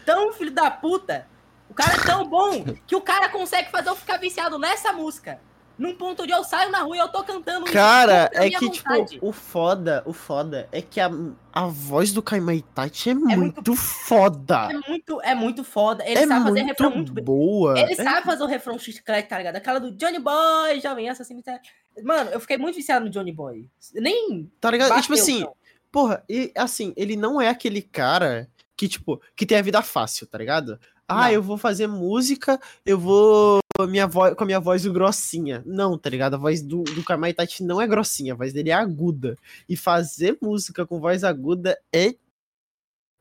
tão 0.05 0.33
filho 0.33 0.51
da 0.51 0.71
puta. 0.71 1.29
O 1.69 1.75
cara 1.75 1.95
é 1.95 2.05
tão 2.05 2.29
bom 2.29 2.65
que 2.85 2.97
o 2.97 3.01
cara 3.01 3.29
consegue 3.29 3.71
fazer 3.71 3.91
eu 3.91 3.97
ficar 3.97 4.17
viciado 4.17 4.59
nessa 4.59 4.93
música. 4.93 5.41
Num 5.81 5.95
ponto 5.97 6.22
onde 6.24 6.31
eu 6.33 6.45
saio 6.45 6.70
na 6.70 6.83
rua 6.83 6.95
e 6.95 6.99
eu 6.99 7.09
tô 7.09 7.24
cantando 7.24 7.64
Cara, 7.64 8.28
é 8.35 8.51
que, 8.51 8.66
vontade. 8.66 9.12
tipo, 9.12 9.26
o 9.26 9.33
foda, 9.33 10.03
o 10.05 10.12
foda 10.12 10.68
é 10.70 10.83
que 10.83 11.01
a, 11.01 11.11
a 11.51 11.66
voz 11.66 12.12
do 12.12 12.22
Kaimaitachi 12.22 13.11
é, 13.11 13.14
muito, 13.14 13.37
muito- 13.39 13.74
foda. 13.74 14.68
É 14.70 14.89
muito, 14.91 15.20
é 15.22 15.35
muito 15.35 15.64
foda. 15.64 16.05
Ele 16.07 16.18
é 16.18 16.26
sabe 16.26 16.45
fazer 16.45 16.62
refrão 16.64 16.91
muito 16.91 17.14
boa. 17.14 17.81
Ele 17.81 17.93
É- 17.93 17.97
sabe 17.97 18.26
fazer 18.26 18.43
o 18.43 18.47
refrão 18.47 18.78
chiclete, 18.78 19.28
tá 19.31 19.39
ligado? 19.39 19.57
Aquela 19.57 19.81
do 19.81 19.91
Johnny 19.93 20.18
Boy, 20.18 20.81
jovem, 20.83 21.09
essa 21.09 21.22
assim. 21.22 21.41
tá- 21.41 21.59
Mano, 22.05 22.28
eu 22.31 22.41
fiquei 22.41 22.59
muito 22.59 22.76
viciado 22.76 23.07
no 23.07 23.11
Johnny 23.11 23.33
Boy. 23.33 23.66
Nem. 23.95 24.53
Tá 24.61 24.70
ligado? 24.70 24.99
E, 24.99 25.01
tipo 25.01 25.09
bateu, 25.16 25.22
assim, 25.22 25.41
não. 25.41 25.55
porra, 25.91 26.22
e 26.28 26.53
assim, 26.55 26.93
ele 26.95 27.16
não 27.16 27.41
é 27.41 27.49
aquele 27.49 27.81
cara 27.81 28.51
que, 28.76 28.87
tipo, 28.87 29.18
que 29.35 29.47
tem 29.47 29.57
a 29.57 29.62
vida 29.62 29.81
fácil, 29.81 30.26
tá 30.26 30.37
ligado? 30.37 30.78
Ah, 31.09 31.22
Não. 31.24 31.31
eu 31.33 31.43
vou 31.43 31.57
fazer 31.59 31.87
música, 31.87 32.61
eu 32.87 32.99
vou 32.99 33.59
minha 33.87 34.07
voz, 34.07 34.35
com 34.35 34.43
a 34.45 34.47
minha 34.47 34.61
voz 34.61 34.87
grossinha. 34.87 35.62
Não, 35.66 35.99
tá 35.99 36.09
ligado? 36.11 36.35
A 36.35 36.39
voz 36.39 36.62
do, 36.62 36.83
do 36.83 37.05
Kamaitachi 37.05 37.62
não 37.64 37.81
é 37.81 37.87
grossinha, 37.87 38.33
a 38.33 38.37
voz 38.37 38.53
dele 38.53 38.70
é 38.70 38.74
aguda. 38.74 39.37
E 39.68 39.76
fazer 39.76 40.39
música 40.41 40.87
com 40.87 41.01
voz 41.01 41.24
aguda 41.24 41.78
é 41.93 42.14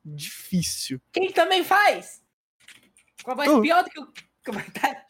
difícil. 0.03 0.99
Quem 1.11 1.31
também 1.31 1.63
faz? 1.63 2.21
Com 3.23 3.31
a 3.31 3.35
voz 3.35 3.61
pior 3.61 3.83
do 3.83 3.89
que 3.89 3.99
o 3.99 4.07
comentário. 4.45 5.01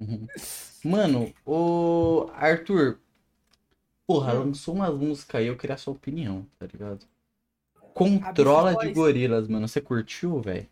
Uhum. 0.00 0.26
Mano, 0.84 1.34
o 1.44 2.30
Arthur, 2.34 3.00
porra, 4.06 4.34
Hum. 4.34 4.44
lançou 4.46 4.74
umas 4.74 4.94
músicas 4.94 5.40
aí, 5.40 5.46
eu 5.46 5.56
queria 5.56 5.74
a 5.74 5.78
sua 5.78 5.94
opinião, 5.94 6.46
tá 6.58 6.66
ligado? 6.66 7.06
Controla 7.94 8.76
de 8.76 8.92
gorilas, 8.92 9.48
mano. 9.48 9.66
Você 9.66 9.80
curtiu, 9.80 10.40
velho? 10.40 10.68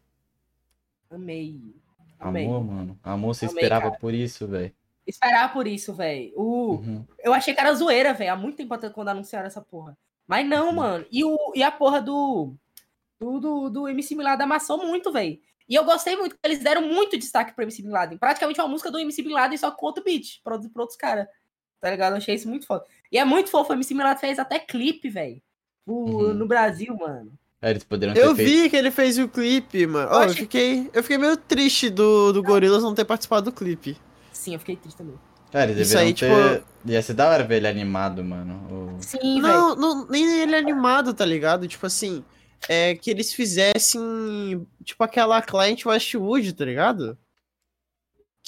Amei. 1.11 1.61
Amei. 2.19 2.47
Amor, 2.47 2.65
mano. 2.65 2.99
Amor, 3.03 3.35
você 3.35 3.47
Amei, 3.47 3.57
esperava 3.57 3.87
cara. 3.89 3.99
por 4.01 4.15
isso, 4.15 4.47
velho. 4.47 4.73
Esperar 5.07 5.53
por 5.53 5.67
isso, 5.67 5.95
velho. 5.95 6.33
Uhum. 6.37 7.05
Eu 7.21 7.33
achei 7.33 7.55
que 7.55 7.61
era 7.61 7.73
zoeira, 7.75 8.13
velho. 8.13 8.33
Há 8.33 8.37
muito 8.37 8.57
tempo 8.57 8.75
até 8.75 8.91
quando 8.91 9.09
anunciaram 9.09 9.47
essa 9.47 9.61
porra. 9.61 9.97
Mas 10.27 10.47
não, 10.47 10.69
Uhum. 10.71 10.75
mano. 10.75 11.07
E, 11.13 11.25
o... 11.25 11.53
e 11.55 11.63
a 11.63 11.71
porra 11.71 12.01
do. 12.03 12.55
Do, 13.19 13.41
do, 13.41 13.71
do 13.71 13.89
MC 13.89 14.15
Bin 14.15 14.23
Laden 14.23 14.45
amassou 14.45 14.85
muito, 14.85 15.11
velho. 15.11 15.39
E 15.69 15.75
eu 15.75 15.85
gostei 15.85 16.17
muito, 16.17 16.35
porque 16.35 16.47
eles 16.47 16.63
deram 16.63 16.83
muito 16.83 17.17
destaque 17.19 17.55
pro 17.55 17.65
MC 17.65 17.83
Bin 17.83 17.89
Laden. 17.89 18.19
Praticamente 18.19 18.61
uma 18.61 18.69
música 18.69 18.91
do 18.91 18.99
MC 18.99 19.23
Bin 19.23 19.33
Laden, 19.33 19.57
só 19.57 19.71
com 19.71 19.87
outro 19.87 20.05
beat, 20.05 20.41
produzido 20.45 20.73
por 20.73 20.81
outros 20.81 20.99
caras. 20.99 21.27
Tá 21.81 21.91
ligado? 21.91 22.13
Eu 22.13 22.19
achei 22.19 22.35
isso 22.35 22.49
muito 22.49 22.67
foda. 22.67 22.85
E 23.11 23.19
é 23.19 23.25
muito 23.25 23.51
fofo, 23.51 23.71
o 23.73 23.75
MC 23.75 23.95
Bin 23.95 24.01
Laden 24.03 24.19
fez 24.21 24.39
até 24.39 24.59
clipe, 24.59 25.09
velho. 25.09 25.41
Uhum. 25.87 26.35
No 26.35 26.47
Brasil, 26.47 26.95
mano. 26.97 27.33
É, 27.67 27.71
eles 27.71 27.83
poderiam 27.83 28.15
ter 28.15 28.21
Eu 28.23 28.37
feito. 28.37 28.49
vi 28.49 28.71
que 28.71 28.77
ele 28.77 28.91
fez 28.93 29.19
o 29.19 29.27
clipe, 29.29 29.87
mano. 29.89 30.09
Ó, 30.11 30.15
eu, 30.15 30.19
achei- 30.21 30.35
fiquei, 30.37 30.91
eu 30.95 31.03
fiquei 31.03 31.19
meio 31.19 31.37
triste 31.37 31.91
do, 31.91 32.33
do 32.33 32.43
Gorillaz 32.43 32.83
não 32.83 32.95
ter 32.95 33.05
participado 33.05 33.51
do 33.51 33.53
clipe. 33.53 33.97
Sim, 34.33 34.55
eu 34.55 34.61
fiquei 34.61 34.77
triste 34.77 34.97
também. 34.97 35.17
Cara, 35.51 35.71
eles 35.73 35.89
Isso 35.89 35.99
aí, 35.99 36.15
ter. 36.15 36.29
tipo- 36.61 36.67
Ia 36.85 37.03
ser 37.03 37.15
da 37.15 37.29
hora 37.29 37.43
ver 37.43 37.57
ele 37.57 37.67
animado, 37.67 38.23
mano. 38.23 38.55
O- 38.99 39.03
Sim, 39.03 39.41
velho. 39.41 39.43
Não, 39.43 39.75
não, 39.75 40.07
nem 40.09 40.43
ele 40.43 40.55
é 40.55 40.59
animado, 40.59 41.13
tá 41.13 41.25
ligado? 41.25 41.67
Tipo 41.67 41.87
assim, 41.87 42.23
é 42.69 42.95
que 42.95 43.11
eles 43.11 43.33
fizessem, 43.33 44.65
tipo 44.85 45.03
aquela 45.03 45.43
Client 45.43 45.85
Westwood, 45.85 46.53
tá 46.53 46.65
ligado? 46.65 47.19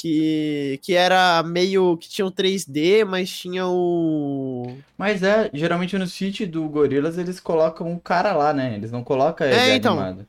Que, 0.00 0.78
que 0.82 0.94
era 0.94 1.42
meio, 1.42 1.96
que 1.96 2.08
tinha 2.08 2.24
o 2.24 2.30
3D, 2.30 3.04
mas 3.04 3.28
tinha 3.28 3.66
o... 3.66 4.64
Mas 4.96 5.22
é, 5.24 5.50
geralmente 5.52 5.98
no 5.98 6.06
feat 6.06 6.46
do 6.46 6.68
Gorillaz 6.68 7.18
eles 7.18 7.40
colocam 7.40 7.92
o 7.92 8.00
cara 8.00 8.32
lá, 8.32 8.52
né? 8.52 8.76
Eles 8.76 8.92
não 8.92 9.02
colocam 9.02 9.44
ele 9.46 9.56
É, 9.56 9.74
então. 9.74 9.98
animado. 9.98 10.28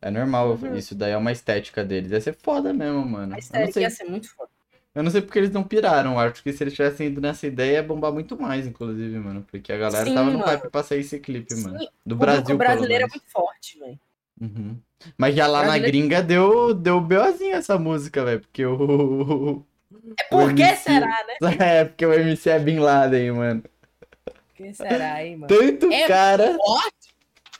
É 0.00 0.10
normal, 0.10 0.50
Uhum. 0.52 0.76
isso 0.76 0.94
daí 0.94 1.12
é 1.12 1.16
uma 1.16 1.32
estética 1.32 1.84
deles. 1.84 2.10
Ia 2.12 2.20
ser 2.20 2.34
foda 2.34 2.72
mesmo, 2.72 3.04
mano. 3.04 3.34
A 3.34 3.36
Eu 3.36 3.40
não 3.40 3.42
série 3.42 3.72
sei, 3.72 3.82
ia 3.82 3.90
ser 3.90 4.04
muito 4.04 4.28
foda. 4.28 4.50
eu 4.94 5.02
não 5.02 5.10
sei 5.10 5.22
porque 5.22 5.38
eles 5.38 5.50
não 5.50 5.64
piraram. 5.64 6.18
Acho 6.18 6.42
que 6.42 6.52
se 6.52 6.62
eles 6.62 6.74
tivessem 6.74 7.08
ido 7.08 7.20
nessa 7.20 7.46
ideia 7.46 7.74
ia 7.74 7.82
bombar 7.82 8.12
muito 8.12 8.36
mais, 8.40 8.66
inclusive, 8.66 9.18
mano. 9.18 9.44
Porque 9.50 9.72
a 9.72 9.78
galera 9.78 10.04
Sim, 10.06 10.14
tava 10.14 10.30
no 10.30 10.38
mano. 10.38 10.46
hype 10.50 10.70
pra 10.70 10.82
sair 10.82 11.00
esse 11.00 11.18
clipe, 11.18 11.54
mano. 11.56 11.78
Sim, 11.78 11.88
Do 12.06 12.14
o 12.14 12.18
Brasil, 12.18 12.44
pelo 12.46 12.58
brasileiro 12.58 13.04
é 13.04 13.08
muito 13.08 13.30
forte, 13.30 13.78
velho. 13.78 13.98
Uhum. 14.40 14.80
Mas 15.16 15.34
já 15.34 15.46
lá 15.46 15.64
na 15.64 15.78
gringa 15.78 16.22
deu, 16.22 16.74
deu 16.74 17.00
BOzinho 17.00 17.54
essa 17.56 17.78
música, 17.78 18.24
velho. 18.24 18.40
Porque 18.40 18.64
o. 18.66 19.64
É 20.18 20.24
por 20.24 20.54
que 20.54 20.62
MC 20.62 20.82
será, 20.82 21.06
né? 21.06 21.36
É, 21.60 21.84
porque 21.84 22.04
o 22.06 22.12
MC 22.12 22.50
é 22.50 22.58
Bin 22.58 22.78
Laden, 22.78 23.32
mano. 23.32 23.62
Por 24.24 24.34
que 24.54 24.74
será, 24.74 25.24
hein, 25.24 25.36
mano? 25.36 25.46
Tanto 25.46 25.92
É 25.92 26.06
cara, 26.08 26.54
forte. 26.56 27.14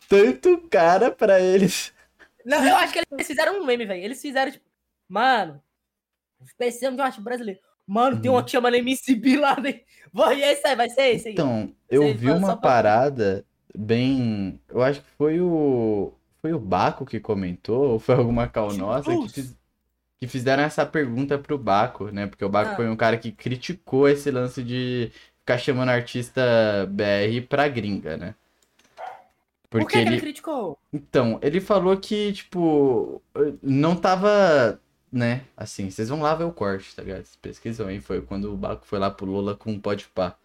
tanto 0.08 0.58
cara 0.68 1.10
pra 1.10 1.40
eles. 1.40 1.92
Não, 2.44 2.64
eu 2.66 2.76
acho 2.76 2.92
que 2.92 3.00
eles 3.10 3.26
fizeram 3.26 3.60
um 3.60 3.64
meme, 3.66 3.86
velho. 3.86 4.02
Eles 4.02 4.20
fizeram, 4.20 4.50
tipo, 4.50 4.64
mano, 5.08 5.62
precisamos 6.56 6.96
de 6.96 7.02
um 7.02 7.04
arte 7.04 7.20
brasileiro. 7.20 7.60
Mano, 7.86 8.20
tem 8.20 8.30
Uhum. 8.30 8.36
uma 8.36 8.44
que 8.44 8.50
chama 8.50 8.76
MC 8.76 9.14
Bin 9.14 9.36
Laden. 9.36 9.82
Vai, 10.12 10.42
esse 10.42 10.66
aí, 10.66 10.74
vai 10.76 10.88
ser 10.90 11.14
esse 11.14 11.28
aí. 11.28 11.34
Então, 11.34 11.72
eu 11.88 12.14
vi 12.14 12.30
uma 12.30 12.56
pra- 12.56 12.70
parada 12.82 13.44
bem. 13.76 14.60
Eu 14.68 14.82
acho 14.82 15.00
que 15.00 15.10
foi 15.16 15.40
o. 15.40 16.12
Foi 16.40 16.52
o 16.52 16.58
Baco 16.60 17.04
que 17.04 17.18
comentou, 17.20 17.92
ou 17.92 17.98
foi 17.98 18.14
alguma 18.14 18.48
cal 18.48 18.72
nossa, 18.72 19.16
que, 19.18 19.28
fiz- 19.28 19.56
que 20.20 20.28
fizeram 20.28 20.62
essa 20.64 20.86
pergunta 20.86 21.38
pro 21.38 21.58
Baco, 21.58 22.10
né? 22.12 22.26
Porque 22.26 22.44
o 22.44 22.48
Baco 22.50 22.70
Ah. 22.70 22.76
foi 22.76 22.88
um 22.88 22.96
cara 22.96 23.18
que 23.18 23.32
criticou 23.32 24.08
esse 24.08 24.30
lance 24.30 24.62
de 24.64 25.12
ficar 25.40 25.58
chamando 25.58 25.90
artista 25.90 26.42
BR 26.90 27.42
pra 27.42 27.68
gringa, 27.68 28.16
né? 28.16 28.34
Por 29.70 29.80
Porque 29.80 29.92
que, 29.92 30.02
que 30.02 30.08
ele 30.08 30.16
ele. 30.16 30.20
criticou? 30.20 30.78
Então, 30.92 31.38
ele 31.42 31.60
falou 31.60 31.96
que, 31.98 32.32
tipo, 32.32 33.22
não 33.62 33.96
tava, 33.96 34.80
né, 35.12 35.42
assim, 35.56 35.90
vocês 35.90 36.08
vão 36.08 36.22
lá 36.22 36.34
ver 36.34 36.44
o 36.44 36.52
corte, 36.52 36.94
tá 36.96 37.02
ligado? 37.02 37.26
Pesquisam 37.42 37.88
aí, 37.88 38.00
foi 38.00 38.22
quando 38.22 38.52
o 38.52 38.56
Baco 38.56 38.86
foi 38.86 38.98
lá 38.98 39.10
pro 39.10 39.26
Lola 39.26 39.56
com 39.56 39.74
o 39.74 39.80
Podpah. 39.80 40.36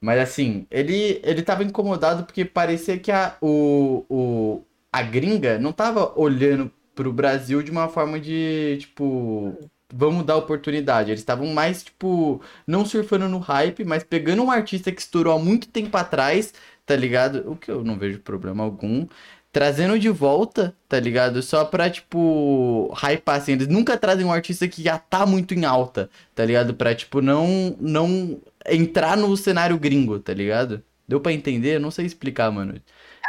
Mas 0.00 0.20
assim, 0.20 0.66
ele, 0.70 1.20
ele 1.24 1.42
tava 1.42 1.64
incomodado 1.64 2.24
porque 2.24 2.44
parecia 2.44 2.98
que 2.98 3.12
a, 3.12 3.36
o, 3.42 4.04
o, 4.08 4.64
a 4.92 5.02
gringa 5.02 5.58
não 5.58 5.72
tava 5.72 6.12
olhando 6.18 6.70
pro 6.94 7.12
Brasil 7.12 7.62
de 7.62 7.70
uma 7.70 7.88
forma 7.88 8.18
de, 8.18 8.78
tipo, 8.80 9.56
vamos 9.92 10.24
dar 10.24 10.36
oportunidade. 10.36 11.10
Eles 11.10 11.20
estavam 11.20 11.46
mais, 11.48 11.84
tipo, 11.84 12.42
não 12.66 12.84
surfando 12.84 13.28
no 13.28 13.38
hype, 13.38 13.84
mas 13.84 14.02
pegando 14.04 14.42
um 14.42 14.50
artista 14.50 14.90
que 14.92 15.00
estourou 15.00 15.34
há 15.34 15.38
muito 15.38 15.68
tempo 15.68 15.96
atrás, 15.96 16.52
tá 16.84 16.96
ligado? 16.96 17.50
O 17.50 17.56
que 17.56 17.70
eu 17.70 17.84
não 17.84 17.98
vejo 17.98 18.20
problema 18.20 18.64
algum. 18.64 19.06
Trazendo 19.52 19.98
de 19.98 20.08
volta, 20.10 20.76
tá 20.88 21.00
ligado? 21.00 21.42
Só 21.42 21.64
pra, 21.64 21.88
tipo, 21.90 22.92
hypar, 23.02 23.36
assim. 23.36 23.52
Eles 23.52 23.68
nunca 23.68 23.96
trazem 23.96 24.24
um 24.26 24.32
artista 24.32 24.68
que 24.68 24.82
já 24.82 24.98
tá 24.98 25.24
muito 25.26 25.54
em 25.54 25.64
alta, 25.64 26.10
tá 26.34 26.44
ligado? 26.44 26.74
Pra, 26.74 26.94
tipo, 26.94 27.20
não, 27.22 27.76
não 27.80 28.40
entrar 28.66 29.16
no 29.16 29.36
cenário 29.36 29.78
gringo, 29.78 30.18
tá 30.20 30.34
ligado? 30.34 30.82
Deu 31.06 31.20
pra 31.20 31.32
entender? 31.32 31.76
Eu 31.76 31.80
não 31.80 31.90
sei 31.90 32.04
explicar, 32.06 32.50
mano. 32.50 32.80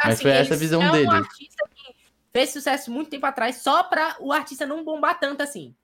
Mas 0.04 0.20
foi 0.22 0.30
essa 0.30 0.54
a 0.54 0.56
visão 0.56 0.80
são 0.80 0.92
deles. 0.92 1.08
um 1.08 1.12
artista 1.12 1.68
que 1.74 1.94
fez 2.32 2.50
sucesso 2.50 2.90
muito 2.90 3.10
tempo 3.10 3.26
atrás 3.26 3.56
só 3.56 3.82
pra 3.82 4.16
o 4.20 4.32
artista 4.32 4.66
não 4.66 4.84
bombar 4.84 5.18
tanto 5.18 5.42
assim. 5.42 5.74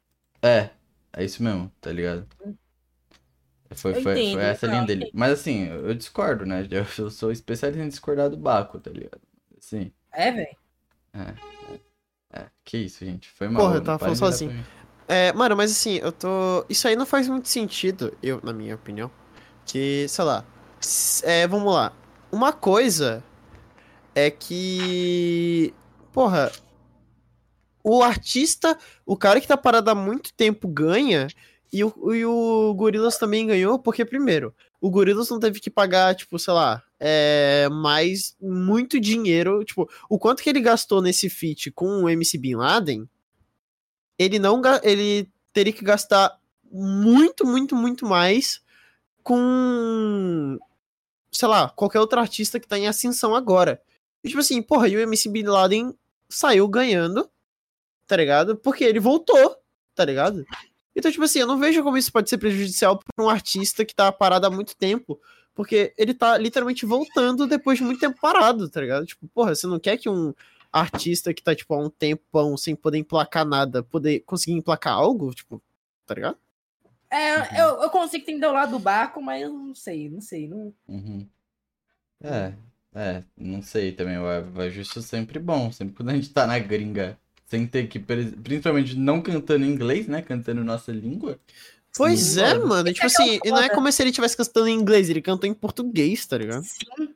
É, 0.43 0.71
é 1.13 1.25
isso 1.25 1.43
mesmo, 1.43 1.73
tá 1.81 1.93
ligado? 1.93 2.27
Foi, 3.75 4.01
foi, 4.01 4.13
entendo, 4.13 4.35
foi 4.35 4.45
essa 4.45 4.67
a 4.67 4.71
linha 4.71 4.85
dele. 4.85 5.05
entendo. 5.05 5.19
Mas 5.19 5.33
assim, 5.33 5.67
eu 5.67 5.95
discordo, 5.95 6.47
né? 6.47 6.67
Eu 6.71 6.87
eu 7.05 7.11
sou 7.11 7.33
especialista 7.33 7.83
em 7.83 7.89
discordar 7.89 8.31
do 8.31 8.37
Baco, 8.37 8.79
tá 8.79 8.91
ligado? 8.91 9.21
Assim, 9.59 9.93
É, 10.13 10.31
velho. 10.31 10.57
é, 12.33 12.47
que 12.65 12.79
isso, 12.79 13.05
gente. 13.05 13.29
Foi 13.31 13.49
mal. 13.49 13.63
Porra, 13.63 13.77
eu 13.77 13.85
tava 13.85 13.99
falando 13.99 14.17
sozinho. 14.17 14.65
É, 15.09 15.33
mano, 15.33 15.57
mas 15.57 15.71
assim, 15.71 15.97
eu 15.97 16.13
tô. 16.13 16.65
Isso 16.69 16.87
aí 16.89 16.97
não 16.97 17.07
faz 17.07 17.29
muito 17.29 17.49
sentido, 17.49 18.17
eu, 18.23 18.41
na 18.43 18.53
minha 18.53 18.75
opinião. 18.75 19.11
Que, 19.65 20.07
sei 20.09 20.25
lá. 20.25 20.45
É, 21.23 21.47
vamos 21.47 21.73
lá. 21.73 21.93
Uma 22.31 22.53
coisa 22.53 23.23
é 24.17 24.31
que. 24.31 25.73
Porra. 26.13 26.51
O 27.85 28.03
artista, 28.03 28.77
o 29.05 29.17
cara 29.17 29.41
que 29.41 29.47
tá 29.47 29.57
parado 29.57 29.89
há 29.91 29.95
muito 29.95 30.35
tempo 30.35 30.67
ganha. 30.67 31.29
E 31.73 31.85
o, 31.85 32.15
e 32.15 32.25
o 32.25 32.75
Gorillaz 32.75 33.17
também 33.19 33.47
ganhou, 33.47 33.79
porque, 33.79 34.05
primeiro, 34.05 34.53
o 34.81 34.91
Gorillaz 34.91 35.29
não 35.31 35.39
teve 35.39 35.61
que 35.61 35.71
pagar, 35.71 36.15
tipo, 36.17 36.39
sei 36.39 36.55
lá, 36.55 36.83
é, 36.99 37.69
mais 37.71 38.37
muito 38.41 38.99
dinheiro. 38.99 39.65
Tipo, 39.65 39.89
o 40.09 40.19
quanto 40.19 40.43
que 40.43 40.51
ele 40.51 40.61
gastou 40.61 41.01
nesse 41.01 41.29
feat 41.29 41.71
com 41.71 42.03
o 42.03 42.09
MC 42.09 42.39
Bin 42.39 42.57
Laden 42.57 43.09
ele 44.19 44.39
não 44.39 44.61
ele 44.83 45.31
teria 45.53 45.73
que 45.73 45.85
gastar 45.85 46.39
muito, 46.71 47.47
muito, 47.47 47.77
muito 47.77 48.07
mais 48.07 48.61
com 49.23 50.59
sei 51.31 51.49
lá, 51.49 51.69
qualquer 51.71 52.01
outro 52.01 52.19
artista 52.19 52.59
que 52.59 52.67
tá 52.67 52.79
em 52.79 52.89
ascensão 52.89 53.35
agora. 53.35 53.81
E 54.27 54.29
tipo 54.29 54.41
assim, 54.41 54.61
porra, 54.61 54.89
e 54.89 54.97
o 54.97 55.01
MC 55.01 55.29
Bin 55.29 55.45
Laden 55.45 55.95
saiu 56.29 56.67
ganhando, 56.67 57.31
tá 58.09 58.17
ligado? 58.17 58.57
Porque 58.57 58.83
ele 58.83 58.99
voltou, 58.99 59.57
tá 59.95 60.05
ligado? 60.05 60.45
Então, 60.97 61.13
tipo 61.13 61.23
assim, 61.23 61.39
eu 61.39 61.47
não 61.47 61.61
vejo 61.61 61.81
como 61.85 61.97
isso 61.97 62.11
pode 62.11 62.29
ser 62.29 62.37
prejudicial 62.37 62.99
pra 62.99 63.25
um 63.25 63.29
artista 63.29 63.85
que 63.85 63.95
tá 63.95 64.11
parado 64.11 64.45
há 64.45 64.51
muito 64.51 64.77
tempo. 64.77 65.21
Porque 65.55 65.95
ele 65.97 66.13
tá 66.13 66.37
literalmente 66.37 66.85
voltando 66.85 67.47
depois 67.47 67.79
de 67.79 67.85
muito 67.85 68.01
tempo 68.01 68.21
parado, 68.21 68.69
tá 68.69 68.81
ligado? 68.81 69.07
Tipo, 69.07 69.29
porra, 69.29 69.55
você 69.55 69.65
não 69.69 69.79
quer 69.79 69.97
que 69.97 70.09
um 70.09 70.35
artista 70.73 71.33
que 71.33 71.41
tá, 71.41 71.55
tipo, 71.55 71.73
há 71.73 71.79
um 71.79 71.89
tempão 71.89 72.57
sem 72.57 72.75
poder 72.75 72.99
emplacar 72.99 73.47
nada, 73.47 73.85
poder 73.85 74.21
conseguir 74.27 74.55
emplacar 74.55 74.95
algo, 74.95 75.33
tipo, 75.33 75.63
tá 76.05 76.15
ligado? 76.15 76.37
É, 77.09 77.63
eu, 77.63 77.81
eu 77.81 77.91
consigo 77.91 78.25
entender 78.25 78.47
o 78.49 78.53
lado 78.53 78.73
do 78.73 78.81
barco, 78.81 79.23
mas 79.23 79.41
eu 79.43 79.53
não 79.53 79.73
sei, 79.73 80.11
não 80.11 80.21
sei. 80.21 80.49
Não... 80.49 80.75
Uhum. 80.89 81.29
É, 82.21 82.55
é, 82.97 83.23
não 83.37 83.63
sei 83.63 83.93
também. 83.93 84.19
O 84.19 84.61
ajuste 84.61 84.99
é 84.99 85.03
sempre 85.03 85.39
bom. 85.39 85.71
Sempre 85.71 85.95
quando 85.95 86.09
a 86.11 86.15
gente 86.15 86.31
tá 86.31 86.47
na 86.47 86.59
gringa, 86.59 87.19
sem 87.47 87.67
ter 87.67 87.87
que. 87.89 87.99
Principalmente 87.99 88.97
não 88.97 89.21
cantando 89.21 89.65
em 89.65 89.69
inglês, 89.71 90.07
né? 90.09 90.23
Cantando 90.23 90.65
nossa 90.65 90.91
língua. 90.93 91.39
Pois 91.97 92.21
Sim, 92.21 92.41
é, 92.41 92.55
mano. 92.55 92.67
mano. 92.69 92.93
Tipo 92.93 93.07
Isso 93.07 93.23
é 93.23 93.25
assim, 93.25 93.41
e 93.45 93.51
não 93.51 93.59
é 93.63 93.69
como 93.69 93.91
se 93.93 94.03
ele 94.03 94.11
estivesse 94.11 94.37
cantando 94.37 94.69
em 94.69 94.75
inglês, 94.79 95.09
ele 95.09 95.23
cantou 95.23 95.49
em 95.49 95.55
português, 95.55 96.27
tá 96.27 96.39
ligado? 96.39 96.65
Sim, 96.65 97.15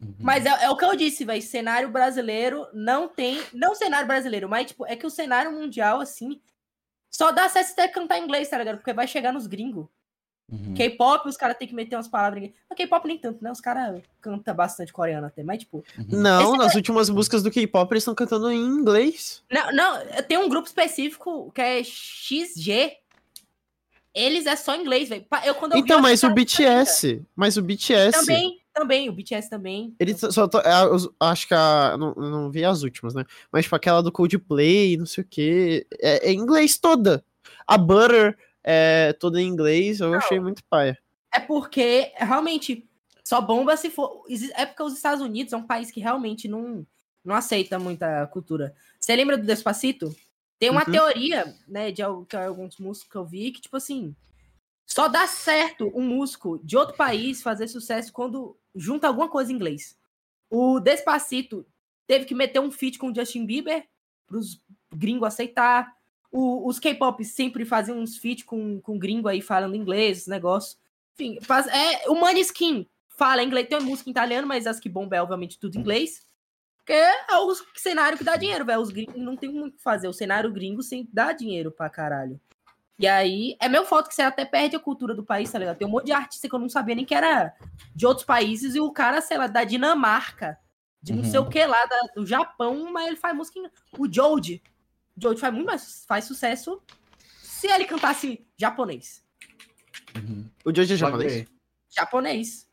Uhum. 0.00 0.14
mas 0.18 0.44
é, 0.44 0.64
é 0.64 0.70
o 0.70 0.76
que 0.76 0.84
eu 0.84 0.94
disse, 0.96 1.24
velho. 1.24 1.40
Cenário 1.40 1.88
brasileiro 1.90 2.66
não 2.74 3.08
tem. 3.08 3.40
Não 3.52 3.74
cenário 3.74 4.06
brasileiro, 4.06 4.48
mas 4.48 4.66
tipo, 4.66 4.84
é 4.86 4.96
que 4.96 5.06
o 5.06 5.10
cenário 5.10 5.52
mundial, 5.52 6.00
assim, 6.00 6.40
só 7.10 7.32
dá 7.32 7.46
acesso 7.46 7.72
até 7.72 7.88
cantar 7.88 8.18
em 8.18 8.24
inglês, 8.24 8.48
tá 8.48 8.58
ligado? 8.58 8.76
Porque 8.76 8.92
vai 8.92 9.06
chegar 9.06 9.32
nos 9.32 9.46
gringos. 9.46 9.86
Uhum. 10.50 10.74
K-pop, 10.74 11.26
os 11.26 11.36
caras 11.36 11.56
têm 11.56 11.66
que 11.66 11.74
meter 11.74 11.96
umas 11.96 12.06
palavras. 12.08 12.50
Mas 12.68 12.76
K-pop 12.76 13.06
nem 13.08 13.18
tanto, 13.18 13.42
né? 13.42 13.50
Os 13.50 13.60
caras 13.60 14.00
cantam 14.20 14.54
bastante 14.54 14.92
coreano 14.92 15.26
até, 15.26 15.42
mas 15.42 15.58
tipo. 15.60 15.82
Uhum. 15.98 16.06
Não, 16.08 16.50
Esse 16.50 16.58
nas 16.58 16.74
últimas 16.74 17.08
músicas 17.08 17.42
do 17.42 17.50
K-pop 17.50 17.90
eles 17.92 18.02
estão 18.02 18.14
cantando 18.14 18.50
em 18.50 18.60
inglês. 18.60 19.42
Não, 19.50 19.72
não, 19.72 19.98
tem 20.28 20.36
um 20.38 20.48
grupo 20.48 20.66
específico 20.66 21.50
que 21.52 21.60
é 21.60 21.82
XG. 21.82 22.98
Eles 24.14 24.46
é 24.46 24.54
só 24.54 24.76
inglês, 24.76 25.08
velho. 25.08 25.26
Eu, 25.44 25.54
quando 25.56 25.72
eu 25.72 25.78
Então, 25.78 26.00
mas 26.00 26.22
o 26.22 26.30
BTS, 26.30 27.20
mas 27.34 27.56
o 27.56 27.62
BTS, 27.62 28.16
Também, 28.20 28.60
também, 28.72 29.08
o 29.08 29.12
BTS 29.12 29.50
também. 29.50 29.92
ele 29.98 30.14
só 30.16 30.46
to- 30.46 30.60
é, 30.60 30.70
acho 31.20 31.48
que 31.48 31.54
a, 31.54 31.96
não, 31.98 32.14
não 32.14 32.50
vi 32.50 32.64
as 32.64 32.82
últimas, 32.82 33.12
né? 33.12 33.24
Mas 33.50 33.64
tipo 33.64 33.74
aquela 33.74 34.02
do 34.02 34.12
Coldplay, 34.12 34.96
não 34.96 35.06
sei 35.06 35.24
o 35.24 35.26
que, 35.26 35.84
é, 36.00 36.28
é 36.28 36.32
em 36.32 36.38
inglês 36.38 36.78
toda. 36.78 37.24
A 37.66 37.76
Butter 37.76 38.38
é 38.64 39.12
toda 39.12 39.40
em 39.40 39.46
inglês, 39.46 40.00
eu 40.00 40.10
Não. 40.10 40.18
achei 40.18 40.40
muito 40.40 40.64
paia. 40.64 40.98
É 41.32 41.38
porque 41.38 42.12
realmente 42.16 42.88
só 43.22 43.40
bomba 43.40 43.76
se 43.76 43.90
for. 43.90 44.24
É 44.54 44.64
porque 44.66 44.82
os 44.82 44.94
Estados 44.94 45.22
Unidos 45.22 45.52
é 45.52 45.56
um 45.56 45.66
país 45.66 45.90
que 45.90 46.00
realmente 46.00 46.48
não, 46.48 46.86
não 47.24 47.34
aceita 47.34 47.78
muita 47.78 48.26
cultura. 48.28 48.74
Você 49.00 49.14
lembra 49.14 49.36
do 49.36 49.46
Despacito? 49.46 50.14
Tem 50.58 50.70
uma 50.70 50.84
Uhum. 50.86 50.92
teoria, 50.92 51.54
né, 51.68 51.90
de 51.90 52.02
alguns 52.02 52.78
músicos 52.78 53.10
que 53.10 53.16
eu 53.16 53.24
vi, 53.24 53.50
que, 53.50 53.60
tipo 53.60 53.76
assim, 53.76 54.14
só 54.86 55.08
dá 55.08 55.26
certo 55.26 55.90
um 55.94 56.02
músico 56.02 56.58
de 56.62 56.76
outro 56.76 56.96
país 56.96 57.42
fazer 57.42 57.66
sucesso 57.68 58.12
quando 58.12 58.56
junta 58.74 59.06
alguma 59.08 59.28
coisa 59.28 59.50
em 59.52 59.56
inglês. 59.56 59.96
O 60.48 60.78
Despacito 60.78 61.66
teve 62.06 62.24
que 62.24 62.34
meter 62.34 62.60
um 62.60 62.70
feat 62.70 62.98
com 62.98 63.10
o 63.10 63.14
Justin 63.14 63.44
Bieber 63.44 63.86
pros 64.26 64.60
gringos 64.94 65.26
aceitar. 65.26 65.92
O- 66.36 66.68
os 66.68 66.78
K-pop 66.80 67.24
sempre 67.24 67.64
faziam 67.64 67.98
uns 67.98 68.16
feat 68.18 68.44
com, 68.44 68.80
com 68.80 68.98
gringo 68.98 69.28
aí 69.28 69.40
falando 69.40 69.76
inglês, 69.76 70.18
esse 70.18 70.30
negócio. 70.30 70.76
Enfim, 71.14 71.38
faz, 71.40 71.66
é, 71.68 72.08
o 72.10 72.14
Maneskin 72.20 72.86
fala 73.08 73.42
inglês, 73.42 73.68
tem 73.68 73.78
uma 73.78 73.86
música 73.88 74.10
em 74.10 74.12
italiano, 74.12 74.46
mas 74.48 74.66
as 74.66 74.80
que 74.80 74.88
bombam 74.88 75.16
é 75.18 75.22
obviamente 75.22 75.58
tudo 75.58 75.76
em 75.76 75.80
inglês. 75.80 76.26
Porque 76.78 76.92
é 76.92 77.36
o 77.38 77.54
cenário 77.76 78.18
que 78.18 78.24
dá 78.24 78.36
dinheiro, 78.36 78.64
velho. 78.64 78.80
Os 78.80 78.90
gringos 78.90 79.14
não 79.16 79.36
tem 79.36 79.48
muito 79.48 79.74
o 79.74 79.76
que 79.76 79.82
fazer. 79.82 80.08
O 80.08 80.12
cenário 80.12 80.52
gringo 80.52 80.82
sempre 80.82 81.10
dá 81.14 81.32
dinheiro 81.32 81.70
pra 81.70 81.88
caralho. 81.88 82.38
E 82.98 83.06
aí, 83.06 83.56
é 83.60 83.68
meu 83.68 83.84
foto 83.84 84.08
que 84.08 84.14
você 84.14 84.22
até 84.22 84.44
perde 84.44 84.76
a 84.76 84.80
cultura 84.80 85.14
do 85.14 85.24
país, 85.24 85.50
tá 85.50 85.58
ligado? 85.58 85.78
Tem 85.78 85.86
um 85.86 85.90
monte 85.90 86.06
de 86.06 86.12
artista 86.12 86.48
que 86.48 86.54
eu 86.54 86.58
não 86.58 86.68
sabia 86.68 86.94
nem 86.94 87.04
que 87.04 87.14
era 87.14 87.54
de 87.94 88.06
outros 88.06 88.26
países, 88.26 88.74
e 88.74 88.80
o 88.80 88.92
cara, 88.92 89.20
sei 89.20 89.38
lá, 89.38 89.46
da 89.46 89.64
Dinamarca, 89.64 90.58
de 91.02 91.12
não 91.12 91.22
Uhum. 91.24 91.30
sei 91.30 91.40
o 91.40 91.48
que 91.48 91.64
lá, 91.64 91.86
da- 91.86 92.08
do 92.14 92.26
Japão, 92.26 92.92
mas 92.92 93.06
ele 93.08 93.16
faz 93.16 93.34
música 93.36 93.58
em... 93.58 93.68
O 93.98 94.12
Jode, 94.12 94.62
o 95.16 95.20
Jode 95.20 95.40
faz 95.40 95.52
muito 95.54 95.66
mais, 95.66 96.04
faz 96.06 96.24
sucesso 96.24 96.80
se 97.42 97.66
ele 97.68 97.84
cantasse 97.84 98.44
japonês. 98.56 99.22
Uhum. 100.16 100.44
O 100.64 100.74
Jojo 100.74 100.94
é 100.94 100.96
japonês? 100.96 101.32
Flagrei. 101.32 101.48
Japonês. 101.90 102.68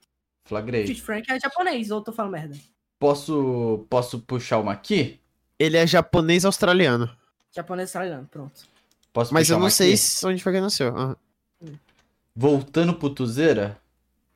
O 0.45 0.49
Flagrei. 0.49 0.85
Tite 0.85 1.01
Frank 1.01 1.31
é 1.31 1.39
japonês, 1.39 1.91
ou 1.91 1.99
eu 1.99 2.03
tô 2.03 2.11
falando 2.11 2.31
merda? 2.33 2.57
Posso, 2.99 3.85
posso 3.89 4.19
puxar 4.19 4.59
uma 4.59 4.73
aqui? 4.73 5.19
Ele 5.57 5.77
é 5.77 5.85
japonês 5.87 6.45
australiano. 6.45 7.09
Japonês 7.51 7.87
australiano, 7.89 8.27
pronto. 8.29 8.61
Posso 9.13 9.33
Mas 9.33 9.47
puxar 9.47 9.55
eu 9.55 9.59
não 9.59 9.69
sei 9.69 9.97
se- 9.97 10.25
onde 10.25 10.41
foi 10.41 10.51
que 10.51 10.57
ele 10.57 10.63
nasceu. 10.63 10.95
Ah. 10.97 11.15
Voltando 12.35 12.93
pro 12.93 13.09
Tuzeira, 13.09 13.79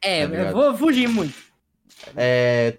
É, 0.01 0.27
Tá 0.27 0.35
eu 0.35 0.51
vou 0.53 0.77
fugir 0.77 1.07
muito. 1.07 1.35
é... 2.15 2.77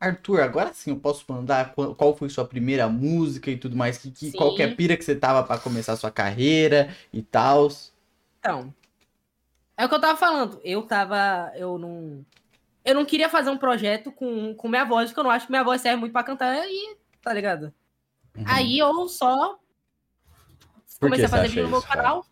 Arthur, 0.00 0.40
agora 0.40 0.72
sim 0.72 0.90
eu 0.90 0.96
posso 0.96 1.24
mandar 1.28 1.74
qual 1.74 1.94
qual 1.94 2.16
foi 2.16 2.30
sua 2.30 2.46
primeira 2.46 2.88
música 2.88 3.50
e 3.50 3.58
tudo 3.58 3.76
mais, 3.76 3.98
que, 3.98 4.10
que, 4.10 4.32
qual 4.32 4.54
que 4.54 4.62
é 4.62 4.66
a 4.66 4.74
pira 4.74 4.96
que 4.96 5.04
você 5.04 5.14
tava 5.14 5.44
pra 5.44 5.58
começar 5.58 5.94
sua 5.96 6.10
carreira 6.10 6.88
e 7.12 7.20
tal. 7.20 7.68
Então, 8.38 8.72
é 9.80 9.86
o 9.86 9.88
que 9.88 9.94
eu 9.94 10.00
tava 10.00 10.18
falando. 10.18 10.60
Eu 10.62 10.82
tava. 10.82 11.50
Eu 11.54 11.78
não. 11.78 12.22
Eu 12.84 12.94
não 12.94 13.04
queria 13.04 13.30
fazer 13.30 13.48
um 13.48 13.56
projeto 13.56 14.12
com, 14.12 14.54
com 14.54 14.68
minha 14.68 14.84
voz, 14.84 15.08
porque 15.08 15.20
eu 15.20 15.24
não 15.24 15.30
acho 15.30 15.46
que 15.46 15.52
minha 15.52 15.64
voz 15.64 15.80
serve 15.80 16.00
muito 16.00 16.12
pra 16.12 16.22
cantar 16.22 16.66
e. 16.66 16.98
Tá 17.22 17.32
ligado? 17.32 17.72
Uhum. 18.36 18.44
Aí 18.46 18.78
eu 18.78 19.08
só. 19.08 19.58
Comecei 21.00 21.24
a 21.24 21.28
fazer 21.30 21.48
vídeo 21.48 21.62
no 21.62 21.70
meu 21.70 21.82
cara? 21.82 21.96
canal. 21.96 22.26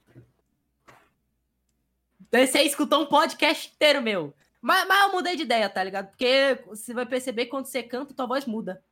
Daí 2.31 2.47
você 2.47 2.61
escutou 2.65 3.03
um 3.03 3.07
podcast 3.07 3.73
inteiro 3.75 4.03
meu. 4.03 4.35
Mas, 4.61 4.87
mas 4.89 5.03
eu 5.07 5.13
mudei 5.13 5.37
de 5.37 5.43
ideia, 5.43 5.69
tá 5.69 5.83
ligado? 5.85 6.09
Porque 6.09 6.59
você 6.67 6.93
vai 6.93 7.07
perceber 7.07 7.45
que 7.45 7.51
quando 7.51 7.67
você 7.67 7.83
canta, 7.83 8.13
tua 8.15 8.27
voz 8.27 8.45
muda. 8.45 8.83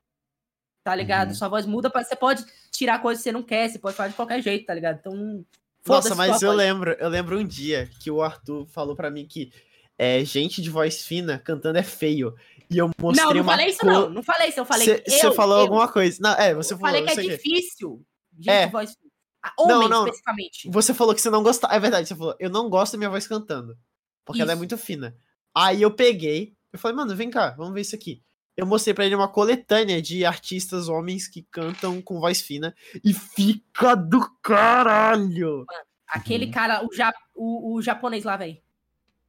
Tá 0.84 0.94
ligado? 0.94 1.30
Uhum. 1.30 1.34
Sua 1.34 1.48
voz 1.48 1.66
muda, 1.66 1.90
pra- 1.90 2.04
você 2.04 2.14
pode 2.14 2.44
tirar 2.70 3.00
coisas 3.02 3.20
que 3.22 3.28
você 3.28 3.32
não 3.32 3.42
quer, 3.42 3.68
você 3.68 3.78
pode 3.78 3.96
fazer 3.96 4.10
de 4.10 4.16
qualquer 4.16 4.40
jeito, 4.40 4.66
tá 4.66 4.74
ligado? 4.74 4.98
Então. 5.00 5.44
Nossa, 5.86 6.14
mas 6.14 6.42
eu 6.42 6.48
voz. 6.50 6.58
lembro, 6.58 6.92
eu 6.92 7.08
lembro 7.08 7.38
um 7.38 7.46
dia 7.46 7.88
que 8.00 8.10
o 8.10 8.22
Arthur 8.22 8.66
falou 8.66 8.94
pra 8.96 9.10
mim 9.10 9.26
que 9.26 9.52
é, 9.98 10.24
gente 10.24 10.60
de 10.62 10.68
voz 10.70 11.04
fina 11.04 11.38
cantando 11.38 11.78
é 11.78 11.82
feio. 11.82 12.34
E 12.70 12.78
eu 12.78 12.90
mostrei 13.00 13.24
Não, 13.26 13.34
não 13.34 13.42
uma 13.42 13.52
falei 13.52 13.66
isso 13.68 13.78
co- 13.78 13.86
não. 13.86 14.08
Não 14.10 14.22
falei 14.22 14.48
isso. 14.48 14.60
Eu 14.60 14.64
falei 14.64 15.02
Você 15.06 15.26
eu, 15.26 15.32
falou 15.32 15.56
eu, 15.56 15.62
alguma 15.62 15.88
coisa. 15.90 16.18
Não, 16.20 16.30
é, 16.34 16.54
você 16.54 16.74
eu 16.74 16.78
falou. 16.78 16.92
falei 16.94 17.06
que 17.08 17.14
não 17.16 17.22
é 17.32 17.36
difícil. 17.36 18.04
Gente 18.38 18.50
É. 18.50 18.66
de 18.66 18.72
voz 18.72 18.90
fina. 18.94 19.10
Ah, 19.42 19.52
Homem, 19.58 19.88
não. 19.88 20.04
especificamente. 20.04 20.68
Você 20.70 20.92
falou 20.92 21.14
que 21.14 21.20
você 21.20 21.30
não 21.30 21.42
gostava. 21.42 21.74
É 21.74 21.78
verdade, 21.80 22.08
você 22.08 22.16
falou, 22.16 22.34
eu 22.40 22.50
não 22.50 22.68
gosto 22.68 22.92
da 22.92 22.98
minha 22.98 23.10
voz 23.10 23.26
cantando. 23.28 23.76
Porque 24.24 24.42
ela 24.42 24.50
é 24.50 24.54
Isso. 24.54 24.58
muito 24.58 24.76
fina. 24.76 25.16
Aí 25.56 25.80
eu 25.80 25.90
peguei, 25.90 26.54
eu 26.72 26.78
falei, 26.78 26.96
mano, 26.96 27.16
vem 27.16 27.30
cá, 27.30 27.50
vamos 27.50 27.72
ver 27.72 27.80
isso 27.80 27.94
aqui. 27.94 28.22
Eu 28.56 28.66
mostrei 28.66 28.92
pra 28.94 29.04
ele 29.06 29.14
uma 29.14 29.28
coletânea 29.28 30.00
de 30.02 30.24
artistas 30.24 30.88
homens 30.88 31.26
que 31.28 31.42
cantam 31.50 32.00
com 32.02 32.20
voz 32.20 32.40
fina 32.40 32.74
e 33.04 33.12
fica 33.12 33.94
do 33.94 34.20
caralho. 34.42 35.64
Aquele 36.06 36.46
Uhum. 36.46 36.50
cara, 36.52 36.84
o, 36.86 36.94
ja, 36.94 37.12
o, 37.34 37.74
o 37.74 37.82
japonês 37.82 38.24
lá, 38.24 38.36
velho. 38.36 38.56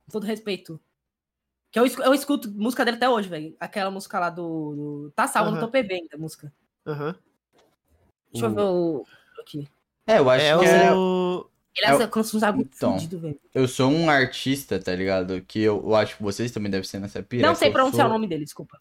Com 0.06 0.12
todo 0.12 0.26
respeito. 0.26 0.80
Que 1.72 1.80
eu, 1.80 1.86
eu 1.86 2.14
escuto 2.14 2.50
música 2.52 2.86
dele 2.86 2.96
até 2.98 3.10
hoje, 3.10 3.28
velho. 3.28 3.56
Aquela 3.60 3.92
música 3.92 4.18
lá 4.20 4.30
do. 4.30 4.76
do... 4.76 5.12
Tá 5.16 5.28
salvo 5.28 5.52
no 5.52 5.58
Aham. 5.58 5.70
teu 5.70 5.84
PB 5.84 5.94
ainda, 5.94 6.16
a 6.16 6.20
música. 6.20 6.54
Aham. 6.86 7.16
Deixa 8.32 8.48
eu 8.48 8.52
ver 8.54 8.62
o. 8.62 9.06
Aqui. 9.42 9.68
É, 10.06 10.20
eu 10.20 10.30
acho 10.30 10.46
É 10.46 10.58
que 10.60 10.66
é. 10.66 10.94
o. 10.94 11.50
É 11.84 12.04
é 12.04 12.08
com 12.08 12.20
uns 12.20 12.44
agudos 12.44 12.76
Então. 12.78 12.98
velho. 12.98 13.40
Eu 13.54 13.68
sou 13.68 13.92
um 13.92 14.10
artista, 14.10 14.80
tá 14.80 14.94
ligado? 14.96 15.42
Que 15.42 15.62
eu, 15.62 15.82
eu 15.84 15.96
acho 15.96 16.18
que 16.18 16.24
vocês 16.24 16.52
também 16.52 16.72
devem 16.72 16.88
ser 16.88 17.00
nessa 17.00 17.22
pira. 17.24 17.48
Não 17.48 17.56
sei 17.56 17.70
eu 17.70 17.74
pronunciar 17.74 18.06
sou- 18.08 18.10
o 18.10 18.14
nome 18.14 18.28
dele, 18.28 18.44
desculpa. 18.44 18.80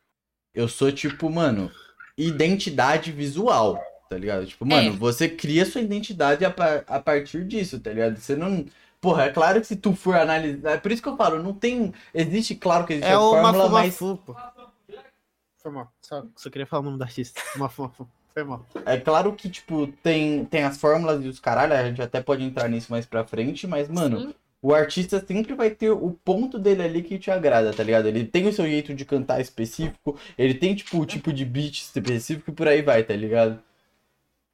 Eu 0.55 0.69
sou, 0.69 0.91
tipo, 0.91 1.29
mano, 1.31 1.71
identidade 2.17 3.13
visual, 3.13 3.79
tá 4.09 4.17
ligado? 4.17 4.47
Tipo, 4.47 4.65
mano, 4.65 4.89
É. 4.89 4.93
você 4.93 5.29
cria 5.29 5.65
sua 5.67 5.81
identidade 5.83 6.45
a, 6.45 6.51
par- 6.51 6.85
a 6.87 6.99
partir 7.01 7.45
disso, 7.47 7.79
tá 7.79 7.91
ligado? 7.91 8.17
Você 8.17 8.35
não. 8.35 8.65
Porra, 9.01 9.25
é 9.25 9.29
claro 9.31 9.61
que 9.61 9.67
se 9.67 9.77
tu 9.77 9.93
for 9.95 10.15
analisar. 10.17 10.73
É 10.73 10.77
por 10.79 10.91
isso 10.91 11.03
que 11.03 11.09
eu 11.09 11.17
falo, 11.17 11.43
não 11.43 11.53
tem. 11.53 11.93
Existe, 12.15 12.55
claro 12.55 12.87
que 12.87 12.95
existe 12.95 13.11
É 13.11 13.15
a 13.15 13.19
fórmula, 13.19 13.69
mas. 13.69 13.97
Foi 15.59 15.73
mal. 15.73 15.93
Só, 16.01 16.25
só 16.37 16.49
queria 16.51 16.67
falar 16.67 16.81
o 16.81 16.85
nome 16.87 16.99
do 16.99 17.03
artista. 17.05 17.41
Mafumafu. 17.57 18.09
Foi 18.37 18.45
mal. 18.45 18.67
É 18.85 19.01
claro 19.01 19.35
que, 19.35 19.49
tipo, 19.49 19.87
tem, 20.03 20.45
tem 20.45 20.63
as 20.63 20.77
fórmulas 20.79 21.25
e 21.25 21.29
os 21.29 21.41
caralho, 21.41 21.73
a 21.73 21.89
gente 21.89 22.03
até 22.03 22.21
pode 22.21 22.45
entrar 22.45 22.69
nisso 22.69 22.91
mais 22.93 23.07
pra 23.07 23.25
frente, 23.25 23.67
mas, 23.67 23.89
mano, 23.89 24.21
Sim. 24.21 24.35
o 24.61 24.75
artista 24.75 25.25
sempre 25.27 25.55
vai 25.55 25.71
ter 25.71 25.91
o 25.91 26.11
ponto 26.23 26.59
dele 26.59 26.83
ali 26.83 27.03
que 27.03 27.19
te 27.19 27.31
agrada, 27.31 27.73
tá 27.73 27.83
ligado? 27.83 28.09
Ele 28.09 28.27
tem 28.27 28.47
o 28.47 28.53
seu 28.53 28.67
jeito 28.67 28.93
de 28.95 29.07
cantar 29.07 29.41
específico, 29.41 30.21
ele 30.37 30.53
tem, 30.53 30.75
tipo, 30.75 30.99
o 31.01 31.07
tipo 31.07 31.33
de 31.33 31.47
beat 31.47 31.77
específico 31.81 32.51
e 32.51 32.55
por 32.55 32.69
aí 32.69 32.83
vai, 32.83 33.03
tá 33.03 33.17
ligado? 33.17 33.59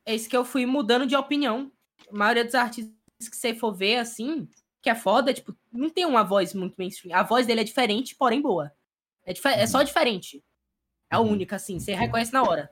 É 0.06 0.14
isso 0.14 0.28
que 0.30 0.36
eu 0.36 0.44
fui 0.44 0.64
mudando 0.64 1.04
de 1.04 1.16
opinião. 1.16 1.68
A 2.08 2.16
maioria 2.16 2.44
dos 2.44 2.54
artistas 2.54 2.94
que 3.28 3.36
você 3.36 3.52
for 3.52 3.72
ver, 3.74 3.96
assim, 3.98 4.48
que 4.80 4.90
é 4.90 4.94
foda, 4.94 5.34
tipo, 5.34 5.56
não 5.72 5.90
tem 5.90 6.06
uma 6.06 6.22
voz 6.22 6.54
muito 6.54 6.76
mainstream. 6.78 7.18
A 7.18 7.24
voz 7.24 7.48
dele 7.48 7.62
é 7.62 7.64
diferente, 7.64 8.14
porém 8.14 8.40
boa. 8.40 8.70
É, 9.26 9.32
dife- 9.32 9.48
é 9.48 9.66
só 9.66 9.82
diferente. 9.82 10.40
É 11.10 11.16
a 11.16 11.20
Uhum. 11.20 11.32
única, 11.32 11.56
assim, 11.56 11.80
você 11.80 11.94
reconhece 11.94 12.32
na 12.32 12.44
hora. 12.44 12.70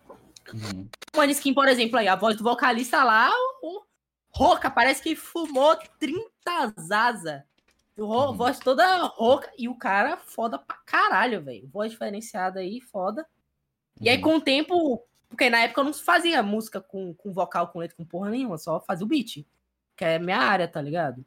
Uhum. 0.53 0.89
One 1.17 1.33
Skin, 1.33 1.55
por 1.55 1.69
exemplo, 1.69 1.99
aí, 1.99 2.09
a 2.09 2.17
voz 2.17 2.37
do 2.37 2.45
vocalista 2.45 3.03
lá, 3.05 3.31
o, 3.63 3.83
rouca, 4.31 4.71
parece 4.71 5.03
que 5.03 5.15
fumou 5.17 5.77
30 5.99 6.75
zaza. 6.81 7.45
Uhum. 7.97 8.33
Voz 8.33 8.59
toda 8.59 9.05
rouca. 9.07 9.51
E 9.59 9.69
o 9.69 9.75
cara 9.75 10.17
foda 10.17 10.59
pra 10.59 10.77
caralho, 10.87 11.43
velho. 11.43 11.69
Voz 11.69 11.93
diferenciada 11.93 12.61
aí, 12.61 12.81
foda. 12.81 13.27
E 14.01 14.09
aí, 14.09 14.17
Uhum. 14.17 14.23
com 14.23 14.37
o 14.37 14.41
tempo, 14.41 15.07
porque 15.29 15.51
na 15.51 15.61
época 15.61 15.81
eu 15.81 15.85
não 15.85 15.93
fazia 15.93 16.43
música 16.43 16.81
com, 16.81 17.15
com 17.15 17.33
vocal, 17.33 17.69
com 17.69 17.79
letra, 17.79 17.97
com 17.97 18.05
porra 18.05 18.31
nenhuma, 18.31 18.57
só 18.59 18.81
fazia 18.81 19.05
o 19.05 19.09
beat. 19.09 19.47
Que 19.97 20.05
é 20.05 20.19
minha 20.19 20.39
área, 20.39 20.67
tá 20.67 20.81
ligado? 20.81 21.25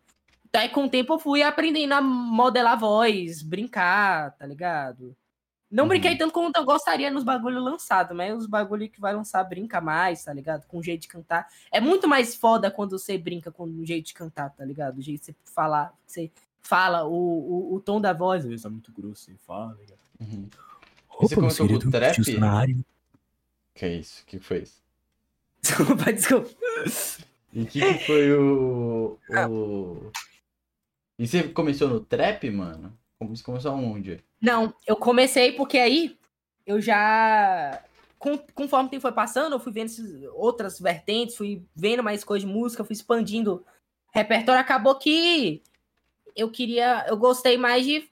Então, 0.48 0.62
aí, 0.62 0.70
com 0.70 0.86
o 0.86 0.90
tempo, 0.90 1.14
eu 1.14 1.20
fui 1.20 1.42
aprendendo 1.44 1.94
a 1.94 2.02
modelar 2.02 2.80
voz, 2.80 3.42
brincar, 3.42 4.36
tá 4.38 4.46
ligado? 4.46 5.16
Não 5.74 5.86
Uhum. 5.86 5.90
brinquei 5.90 6.16
tanto 6.16 6.32
como 6.32 6.52
eu 6.56 6.64
gostaria 6.64 7.10
nos 7.10 7.24
bagulho 7.24 7.60
lançado, 7.60 8.14
mas 8.14 8.38
os 8.38 8.46
bagulho 8.46 8.88
que 8.88 9.02
vai 9.02 9.14
lançar 9.14 9.44
brinca 9.44 9.82
mais, 9.82 10.24
tá 10.24 10.32
ligado? 10.32 10.68
Com 10.68 10.78
o 10.78 10.84
jeito 10.84 11.02
de 11.02 11.08
cantar. 11.08 11.48
É 11.72 11.82
muito 11.82 12.08
mais 12.08 12.36
foda 12.36 12.70
quando 12.70 12.92
você 13.00 13.18
brinca 13.18 13.52
com 13.52 13.64
o 13.64 13.84
jeito 13.86 14.06
de 14.06 14.14
cantar, 14.14 14.52
tá 14.52 14.64
ligado? 14.64 15.00
O 15.00 15.02
jeito 15.02 15.22
de 15.22 15.26
você 15.26 15.36
falar, 15.46 15.92
você 16.06 16.30
fala, 16.62 17.06
o, 17.06 17.12
o, 17.12 17.74
o 17.76 17.80
tom 17.80 18.00
da 18.00 18.14
voz. 18.14 18.46
Isso 18.46 18.68
é 18.68 18.70
muito 18.70 18.92
grosso, 18.92 19.26
você 19.26 19.36
fala, 19.48 19.74
ligado? 19.80 20.00
Uhum. 20.20 20.48
Você 21.22 21.36
começou 21.36 21.68
com 21.68 21.74
o 21.74 21.92
trap? 21.92 22.16
Que 23.74 23.86
é 23.86 23.96
isso? 23.96 24.22
O 24.22 24.26
que 24.28 24.40
foi 24.40 24.60
isso? 24.60 24.82
Desculpa, 25.62 26.14
desculpa. 26.14 26.50
E 27.52 27.62
o 27.64 27.66
que, 27.66 27.80
que 27.80 28.06
foi 28.06 28.32
o, 28.34 29.18
o. 29.50 30.12
E 31.18 31.28
você 31.28 31.44
começou 31.44 31.88
no 31.88 32.00
trap, 32.00 32.50
mano? 32.52 32.96
Como- 33.18 33.36
Você 33.36 33.44
começou 33.44 33.72
aonde? 33.72 34.24
Não, 34.44 34.74
eu 34.86 34.98
comecei 34.98 35.54
porque 35.54 35.78
aí 35.78 36.20
eu 36.66 36.82
já. 36.82 37.82
com- 38.20 38.38
conforme 38.54 38.88
o 38.88 38.90
tempo 38.92 39.02
foi 39.02 39.14
passando, 39.14 39.54
eu 39.54 39.60
fui 39.60 39.72
vendo 39.72 39.86
esses 39.86 40.24
outras 40.34 40.78
vertentes, 40.82 41.38
fui 41.38 41.66
vendo 41.74 42.04
mais 42.04 42.26
coisas 42.26 42.46
de 42.48 42.54
música, 42.54 42.84
fui 42.84 42.94
expandindo 42.94 43.66
repertório. 44.14 44.60
Acabou 44.60 45.00
que 45.00 45.64
eu 46.36 46.52
queria. 46.52 47.06
Eu 47.08 47.16
gostei 47.16 47.58
mais 47.58 47.86
de 47.86 48.10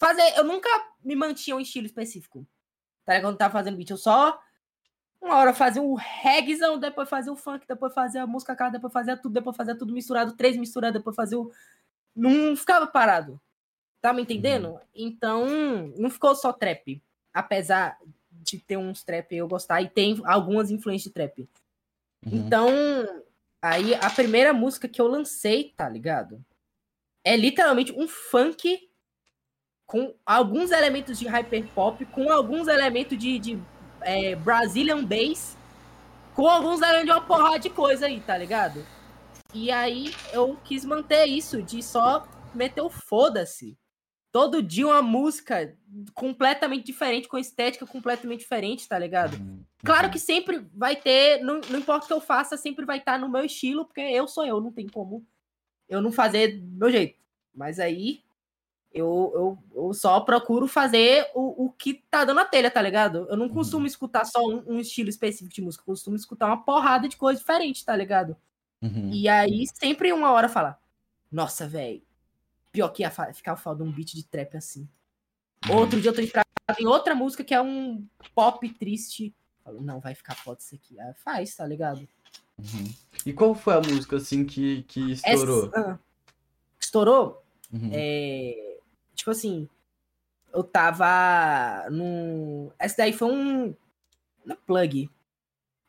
fazer. 0.00 0.36
Eu 0.36 0.42
nunca 0.42 0.68
me 1.04 1.14
mantinha 1.14 1.54
um 1.56 1.60
estilo 1.60 1.86
específico. 1.86 2.44
Tá? 3.04 3.20
Quando 3.20 3.34
eu 3.34 3.38
tava 3.38 3.52
fazendo 3.52 3.76
beat, 3.76 3.90
eu 3.90 3.96
só. 3.96 4.40
Uma 5.20 5.36
hora 5.36 5.54
fazia 5.54 5.80
o 5.82 5.94
reggaezão, 5.94 6.78
depois 6.78 7.08
fazia 7.08 7.32
o 7.32 7.36
funk, 7.36 7.66
depois 7.68 7.94
fazia 7.94 8.24
a 8.24 8.26
música 8.26 8.54
cara, 8.56 8.70
depois 8.70 8.92
fazia 8.92 9.16
tudo, 9.16 9.32
depois 9.32 9.56
fazia 9.56 9.76
tudo 9.78 9.92
misturado, 9.92 10.36
três 10.36 10.56
misturados, 10.56 10.98
depois 10.98 11.14
fazia 11.16 11.38
o. 11.38 11.52
Não 12.16 12.56
ficava 12.56 12.86
parado. 12.86 13.40
Tá 14.06 14.12
me 14.12 14.22
entendendo? 14.22 14.78
Então, 14.94 15.48
não 15.96 16.08
ficou 16.08 16.32
só 16.36 16.52
trap. 16.52 17.02
Apesar 17.34 17.98
de 18.30 18.56
ter 18.56 18.76
uns 18.76 19.02
trap 19.02 19.34
eu 19.34 19.48
gostar, 19.48 19.82
e 19.82 19.88
tem 19.88 20.22
algumas 20.24 20.70
influências 20.70 21.08
de 21.08 21.10
trap. 21.10 21.40
Uhum. 21.40 21.50
Então, 22.32 22.70
aí 23.60 23.96
a 23.96 24.08
primeira 24.08 24.52
música 24.52 24.86
que 24.86 25.00
eu 25.00 25.08
lancei, 25.08 25.74
tá 25.76 25.88
ligado? 25.88 26.40
É 27.24 27.36
literalmente 27.36 27.90
um 27.98 28.06
funk 28.06 28.88
com 29.84 30.14
alguns 30.24 30.70
elementos 30.70 31.18
de 31.18 31.26
hyperpop, 31.26 32.06
com 32.06 32.30
alguns 32.30 32.68
elementos 32.68 33.18
de, 33.18 33.40
de 33.40 33.62
é, 34.02 34.36
Brazilian 34.36 35.04
bass, 35.04 35.58
com 36.32 36.48
alguns 36.48 36.80
elementos 36.80 37.06
de 37.06 37.10
uma 37.10 37.26
porrada 37.26 37.58
de 37.58 37.70
coisa 37.70 38.06
aí, 38.06 38.20
tá 38.20 38.38
ligado? 38.38 38.86
E 39.52 39.68
aí 39.68 40.14
eu 40.32 40.56
quis 40.62 40.84
manter 40.84 41.26
isso, 41.26 41.60
de 41.60 41.82
só 41.82 42.24
meter 42.54 42.82
o 42.82 42.88
foda-se. 42.88 43.76
Todo 44.36 44.62
dia 44.62 44.86
uma 44.86 45.00
música 45.00 45.74
completamente 46.12 46.84
diferente, 46.84 47.26
com 47.26 47.38
estética 47.38 47.86
completamente 47.86 48.40
diferente, 48.40 48.86
tá 48.86 48.98
ligado? 48.98 49.34
Uhum. 49.38 49.64
Claro 49.82 50.10
que 50.10 50.18
sempre 50.18 50.68
vai 50.74 50.94
ter, 50.94 51.40
não, 51.42 51.58
não 51.70 51.78
importa 51.78 52.04
o 52.04 52.06
que 52.06 52.12
eu 52.12 52.20
faça, 52.20 52.54
sempre 52.54 52.84
vai 52.84 52.98
estar 52.98 53.18
no 53.18 53.30
meu 53.30 53.46
estilo, 53.46 53.86
porque 53.86 54.02
eu 54.02 54.28
sou 54.28 54.44
eu, 54.44 54.60
não 54.60 54.70
tem 54.70 54.86
como 54.86 55.26
eu 55.88 56.02
não 56.02 56.12
fazer 56.12 56.60
do 56.60 56.76
meu 56.76 56.90
jeito. 56.90 57.18
Mas 57.54 57.80
aí 57.80 58.20
eu, 58.92 59.32
eu, 59.34 59.58
eu 59.74 59.94
só 59.94 60.20
procuro 60.20 60.68
fazer 60.68 61.30
o, 61.34 61.64
o 61.64 61.72
que 61.72 61.94
tá 62.10 62.22
dando 62.22 62.40
a 62.40 62.44
telha, 62.44 62.70
tá 62.70 62.82
ligado? 62.82 63.26
Eu 63.30 63.38
não 63.38 63.48
costumo 63.48 63.86
escutar 63.86 64.26
só 64.26 64.46
um, 64.46 64.62
um 64.66 64.78
estilo 64.78 65.08
específico 65.08 65.54
de 65.54 65.62
música, 65.62 65.80
eu 65.80 65.94
costumo 65.94 66.14
escutar 66.14 66.44
uma 66.44 66.62
porrada 66.62 67.08
de 67.08 67.16
coisa 67.16 67.40
diferente, 67.40 67.82
tá 67.82 67.96
ligado? 67.96 68.36
Uhum. 68.82 69.08
E 69.14 69.30
aí 69.30 69.64
sempre 69.72 70.12
uma 70.12 70.30
hora 70.30 70.46
falar, 70.46 70.78
nossa, 71.32 71.66
velho, 71.66 72.02
pior 72.76 72.90
que 72.90 73.02
ia 73.02 73.10
ficar 73.10 73.56
foda 73.56 73.82
um 73.82 73.90
beat 73.90 74.12
de 74.12 74.22
trap 74.22 74.54
assim. 74.54 74.86
Uhum. 75.66 75.76
Outro 75.76 75.98
dia 75.98 76.10
eu 76.10 76.14
tô 76.14 76.20
inspirado 76.20 76.46
em 76.78 76.86
outra 76.86 77.14
música 77.14 77.42
que 77.42 77.54
é 77.54 77.60
um 77.62 78.06
pop 78.34 78.68
triste. 78.74 79.34
Falo, 79.64 79.80
não, 79.80 79.98
vai 79.98 80.14
ficar 80.14 80.34
foda 80.34 80.60
isso 80.60 80.74
aqui. 80.74 81.00
Aí 81.00 81.14
faz, 81.14 81.54
tá 81.54 81.66
ligado? 81.66 82.06
Uhum. 82.58 82.92
E 83.24 83.32
qual 83.32 83.54
foi 83.54 83.72
a 83.74 83.80
música 83.80 84.16
assim 84.16 84.44
que, 84.44 84.82
que 84.82 85.12
estourou? 85.12 85.68
Essa- 85.68 85.80
ah, 85.80 85.98
estourou? 86.78 87.42
Uhum. 87.72 87.90
É, 87.94 88.78
tipo 89.14 89.30
assim, 89.30 89.66
eu 90.52 90.62
tava 90.62 91.88
num. 91.90 92.70
Essa 92.78 92.98
daí 92.98 93.14
foi 93.14 93.32
um. 93.32 93.74
Na 94.44 94.54
plug. 94.54 95.08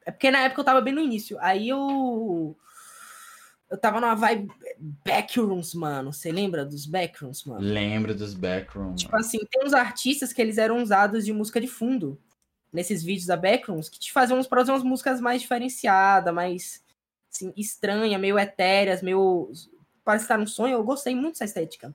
É 0.05 0.11
porque 0.11 0.31
na 0.31 0.39
época 0.39 0.61
eu 0.61 0.65
tava 0.65 0.79
bem 0.79 0.93
no 0.93 1.01
início. 1.01 1.37
Aí 1.41 1.67
eu. 1.67 2.57
Eu 3.69 3.77
tava 3.77 3.99
numa 3.99 4.15
vibe 4.15 4.49
Backrooms, 5.05 5.73
mano. 5.73 6.13
Você 6.13 6.31
lembra 6.31 6.65
dos 6.65 6.85
Backrooms, 6.85 7.43
mano? 7.43 7.61
Lembro 7.61 8.15
dos 8.15 8.33
backgrounds. 8.33 9.03
Tipo 9.03 9.15
assim, 9.17 9.39
tem 9.51 9.65
uns 9.65 9.73
artistas 9.73 10.31
que 10.31 10.41
eles 10.41 10.57
eram 10.57 10.81
usados 10.81 11.25
de 11.25 11.33
música 11.33 11.59
de 11.59 11.67
fundo 11.67 12.17
nesses 12.71 13.03
vídeos 13.03 13.25
da 13.25 13.35
Backrooms 13.35 13.89
que 13.89 13.99
te 13.99 14.11
faziam 14.11 14.39
uns, 14.39 14.47
produzir 14.47 14.71
umas 14.71 14.83
músicas 14.83 15.19
mais 15.19 15.41
diferenciadas, 15.41 16.33
mais 16.33 16.83
assim, 17.33 17.53
estranha, 17.57 18.17
meio 18.17 18.39
etéreas, 18.39 19.01
meio. 19.01 19.51
Parece 20.03 20.23
estar 20.23 20.37
num 20.37 20.47
sonho. 20.47 20.73
Eu 20.73 20.83
gostei 20.83 21.13
muito 21.13 21.33
dessa 21.33 21.45
estética. 21.45 21.93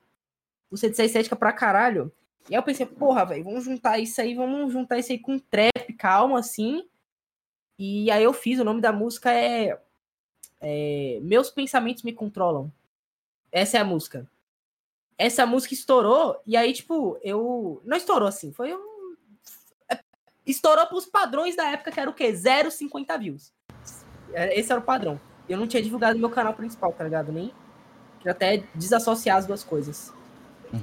Gostei 0.70 0.90
dessa 0.90 1.05
estética 1.05 1.36
pra 1.36 1.53
caralho. 1.53 2.12
E 2.51 2.55
aí 2.55 2.59
eu 2.59 2.62
pensei, 2.62 2.85
porra, 2.85 3.24
velho, 3.24 3.44
vamos 3.44 3.65
juntar 3.65 3.99
isso 3.99 4.20
aí, 4.20 4.35
vamos 4.35 4.73
juntar 4.73 4.99
isso 4.99 5.12
aí 5.12 5.19
com 5.19 5.39
trap, 5.39 5.93
calma, 5.97 6.39
assim. 6.39 6.85
E 7.78 8.11
aí 8.11 8.23
eu 8.23 8.32
fiz, 8.32 8.59
o 8.59 8.65
nome 8.65 8.81
da 8.81 8.93
música 8.93 9.32
é, 9.32 9.81
é 10.63 11.19
Meus 11.23 11.51
Pensamentos 11.51 12.03
Me 12.03 12.13
Controlam. 12.13 12.71
Essa 13.51 13.77
é 13.79 13.81
a 13.81 13.85
música. 13.85 14.27
essa 15.19 15.45
música 15.45 15.75
estourou, 15.75 16.41
e 16.47 16.57
aí, 16.57 16.73
tipo, 16.73 17.19
eu. 17.23 17.83
Não 17.85 17.97
estourou 17.97 18.27
assim, 18.29 18.51
foi 18.53 18.75
um. 18.75 19.15
é, 19.91 19.99
Estourou 20.47 20.87
pros 20.87 21.05
padrões 21.07 21.55
da 21.55 21.65
época, 21.71 21.93
que 21.93 22.01
era 22.01 22.09
o 22.11 22.15
quê? 22.15 22.33
0,50 22.33 23.19
views. 23.19 23.53
É, 24.33 24.59
Esse 24.59 24.73
era 24.73 24.81
o 24.81 24.85
padrão. 24.85 25.21
Eu 25.49 25.59
não 25.59 25.67
tinha 25.67 25.83
divulgado 25.83 26.19
meu 26.19 26.31
canal 26.31 26.55
principal, 26.55 26.93
tá 26.93 27.05
ligado? 27.05 27.31
Nem. 27.31 27.53
Queria 28.19 28.33
até 28.33 28.65
desassociar 28.75 29.37
as 29.37 29.47
duas 29.47 29.63
coisas. 29.65 30.13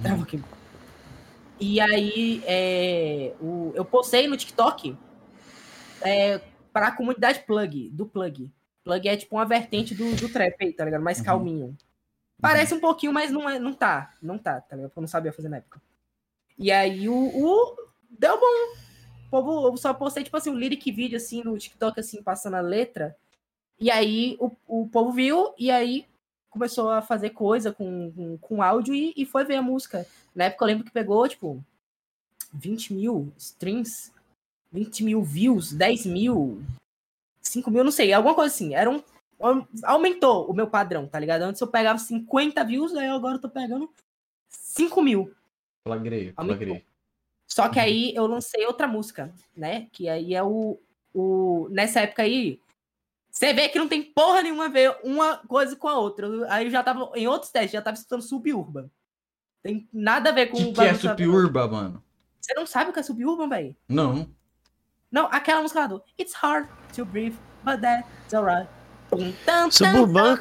Trava 0.03 0.23
aqui. 0.23 0.41
E 1.59 1.81
aí, 1.81 2.43
é, 2.45 3.33
o- 3.41 3.71
eu 3.75 3.83
postei 3.83 4.27
no 4.27 4.37
TikTok 4.37 4.95
é, 6.01 6.39
para 6.71 6.87
a 6.87 6.91
comunidade 6.91 7.39
Plug, 7.45 7.89
do 7.89 8.05
Plug. 8.05 8.49
Plug 8.83 9.07
é 9.07 9.17
tipo 9.17 9.35
uma 9.35 9.45
vertente 9.45 9.93
do, 9.93 10.15
do 10.15 10.29
trap 10.29 10.55
aí, 10.61 10.73
tá 10.73 10.85
ligado? 10.85 11.01
Mais 11.03 11.19
Uhum. 11.19 11.25
calminho. 11.25 11.77
Parece 12.41 12.73
um 12.73 12.79
pouquinho, 12.79 13.11
mas 13.13 13.31
não, 13.31 13.49
é, 13.49 13.59
não 13.59 13.73
tá. 13.73 14.13
Não 14.21 14.37
tá, 14.37 14.61
tá 14.61 14.75
ligado? 14.75 14.89
Porque 14.89 14.99
eu 14.99 15.01
não 15.01 15.07
sabia 15.07 15.33
fazer 15.33 15.49
na 15.49 15.57
época. 15.57 15.81
E 16.57 16.71
aí 16.71 17.07
o. 17.09 17.13
o- 17.15 17.75
deu 18.09 18.39
bom. 18.39 18.79
O 19.27 19.29
povo, 19.29 19.67
eu 19.67 19.77
só 19.77 19.93
postei, 19.93 20.23
tipo 20.23 20.35
assim, 20.37 20.49
um 20.49 20.55
lyric 20.55 20.91
vídeo 20.91 21.17
assim 21.17 21.43
no 21.43 21.57
TikTok, 21.57 21.99
assim, 21.99 22.23
passando 22.23 22.55
a 22.55 22.61
letra. 22.61 23.15
E 23.79 23.91
aí 23.91 24.35
o, 24.39 24.51
o 24.67 24.87
povo 24.89 25.11
viu, 25.11 25.53
e 25.57 25.69
aí 25.69 26.05
começou 26.49 26.89
a 26.89 27.01
fazer 27.01 27.29
coisa 27.29 27.71
com, 27.71 28.11
com, 28.11 28.37
com 28.39 28.63
áudio 28.63 28.95
e, 28.95 29.13
e 29.15 29.25
foi 29.25 29.45
ver 29.45 29.55
a 29.57 29.61
música. 29.61 30.05
Na 30.33 30.45
época 30.45 30.63
eu 30.63 30.67
lembro 30.67 30.83
que 30.85 30.91
pegou, 30.91 31.27
tipo, 31.27 31.63
20 32.53 32.93
mil 32.93 33.31
streams, 33.37 34.11
20 34.71 35.03
mil 35.03 35.21
views, 35.21 35.71
10 35.73 36.05
mil, 36.07 36.61
5 37.49 37.71
mil, 37.71 37.83
não 37.83 37.91
sei, 37.91 38.13
alguma 38.13 38.35
coisa 38.35 38.53
assim. 38.53 38.73
Era 38.73 38.89
um. 38.89 39.01
Aumentou 39.83 40.49
o 40.49 40.53
meu 40.53 40.67
padrão, 40.67 41.07
tá 41.07 41.17
ligado? 41.17 41.43
Antes 41.43 41.61
eu 41.61 41.67
pegava 41.67 41.97
50 41.97 42.63
views, 42.65 42.93
aí 42.95 43.07
agora 43.07 43.35
eu 43.35 43.41
tô 43.41 43.49
pegando 43.49 43.89
5 44.49 45.01
mil. 45.01 45.33
Flagrei, 45.83 46.33
flagrei. 46.33 46.85
Só 47.47 47.69
que 47.69 47.79
aí 47.79 48.13
eu 48.13 48.27
lancei 48.27 48.65
outra 48.65 48.87
música, 48.87 49.33
né? 49.55 49.87
Que 49.91 50.07
aí 50.07 50.35
é 50.35 50.43
o. 50.43 50.79
o 51.13 51.67
nessa 51.71 52.01
época 52.01 52.23
aí. 52.23 52.61
Você 53.31 53.53
vê 53.53 53.69
que 53.69 53.79
não 53.79 53.87
tem 53.87 54.03
porra 54.03 54.41
nenhuma 54.41 54.65
a 54.65 54.69
ver 54.69 54.97
uma 55.03 55.37
coisa 55.37 55.75
com 55.75 55.87
a 55.87 55.97
outra. 55.97 56.27
Aí 56.51 56.65
eu 56.65 56.71
já 56.71 56.83
tava 56.83 57.11
em 57.15 57.27
outros 57.27 57.51
testes, 57.51 57.71
já 57.71 57.81
tava 57.81 57.95
escutando 57.95 58.21
suburban. 58.21 58.89
Tem 59.61 59.87
nada 59.93 60.29
a 60.29 60.33
ver 60.33 60.47
O 60.47 60.51
com 60.51 60.57
que, 60.57 60.73
que 60.73 60.81
é 60.81 60.93
suburba, 60.93 61.67
mano? 61.67 62.03
Você 62.39 62.53
não 62.53 62.65
sabe 62.65 62.89
o 62.89 62.93
que 62.93 62.99
é 62.99 63.03
suburban, 63.03 63.47
velho? 63.47 63.75
Não. 63.87 64.29
Não, 65.11 65.27
aquela 65.31 65.61
música 65.61 65.81
lá 65.81 65.87
do 65.87 66.03
It's 66.19 66.33
hard 66.33 66.67
to 66.95 67.05
breathe, 67.05 67.35
but 67.63 67.81
that's 67.81 68.33
alright. 68.33 68.69
Suburban, 69.71 70.37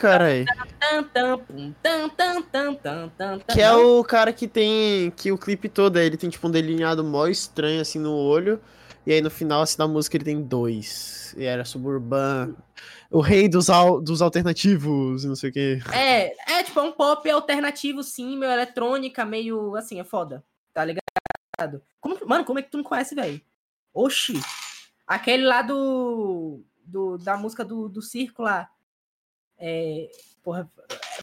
tam, 1.83 3.09
tam. 3.09 3.41
Que 3.51 3.63
é 3.63 3.73
o 3.73 4.05
cara 4.05 4.33
que 4.33 4.47
tem. 4.47 5.11
Que 5.13 5.33
o 5.33 5.39
clipe 5.39 5.69
todo 5.69 5.97
aí, 5.97 6.07
ele 6.07 6.19
tem 6.19 6.29
tipo 6.29 6.47
um 6.47 6.51
delineado 6.51 7.03
mó 7.03 7.27
estranho 7.27 7.81
assim 7.81 7.99
no 7.99 8.15
olho. 8.15 8.61
E 9.07 9.13
aí 9.13 9.23
no 9.23 9.31
final, 9.31 9.63
assim, 9.63 9.79
da 9.79 9.89
música 9.89 10.19
ele 10.19 10.25
tem 10.25 10.43
dois. 10.43 11.35
E 11.39 11.45
era 11.45 11.65
Suburban. 11.65 12.55
O 13.11 13.21
rei 13.21 13.49
dos, 13.49 13.71
al 13.71 14.03
dos 14.03 14.21
alternativos, 14.21 15.25
não 15.25 15.35
sei 15.35 15.49
o 15.49 15.53
quê. 15.53 15.81
É, 15.95 16.35
é 16.59 16.63
tipo 16.63 16.79
é 16.79 16.83
um 16.83 16.93
pop 16.93 17.29
alternativo, 17.31 18.03
sim, 18.03 18.37
meio 18.37 18.53
eletrônica, 18.53 19.25
meio 19.25 19.75
assim, 19.77 19.99
é 19.99 20.05
foda. 20.05 20.45
Tá 20.75 20.85
ligado? 20.85 21.83
Como, 21.99 22.19
mano, 22.27 22.45
como 22.45 22.59
é 22.59 22.63
que 22.63 22.71
tu 22.71 22.77
não 22.77 22.85
conhece, 22.85 23.15
velho? 23.15 23.41
Oxi! 23.93 24.41
Aquele 25.07 25.45
lá 25.45 25.63
do. 25.63 26.63
do 26.85 27.19
da 27.19 27.37
música 27.37 27.65
do, 27.65 27.89
do 27.89 28.03
circo 28.03 28.43
lá. 28.43 28.69
É. 29.59 30.11
Porra. 30.43 30.71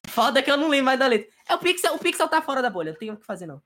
Foda 0.09 0.41
que 0.41 0.49
eu 0.49 0.57
não 0.57 0.69
lembro 0.69 0.85
mais 0.85 0.99
da 0.99 1.07
letra. 1.07 1.29
É 1.47 1.55
o 1.55 1.59
Pixel, 1.59 1.93
o 1.95 1.99
Pixel 1.99 2.27
tá 2.27 2.41
fora 2.41 2.61
da 2.61 2.69
bolha, 2.69 2.91
não 2.91 2.99
tem 2.99 3.11
o 3.11 3.17
que 3.17 3.25
fazer, 3.25 3.45
não. 3.45 3.61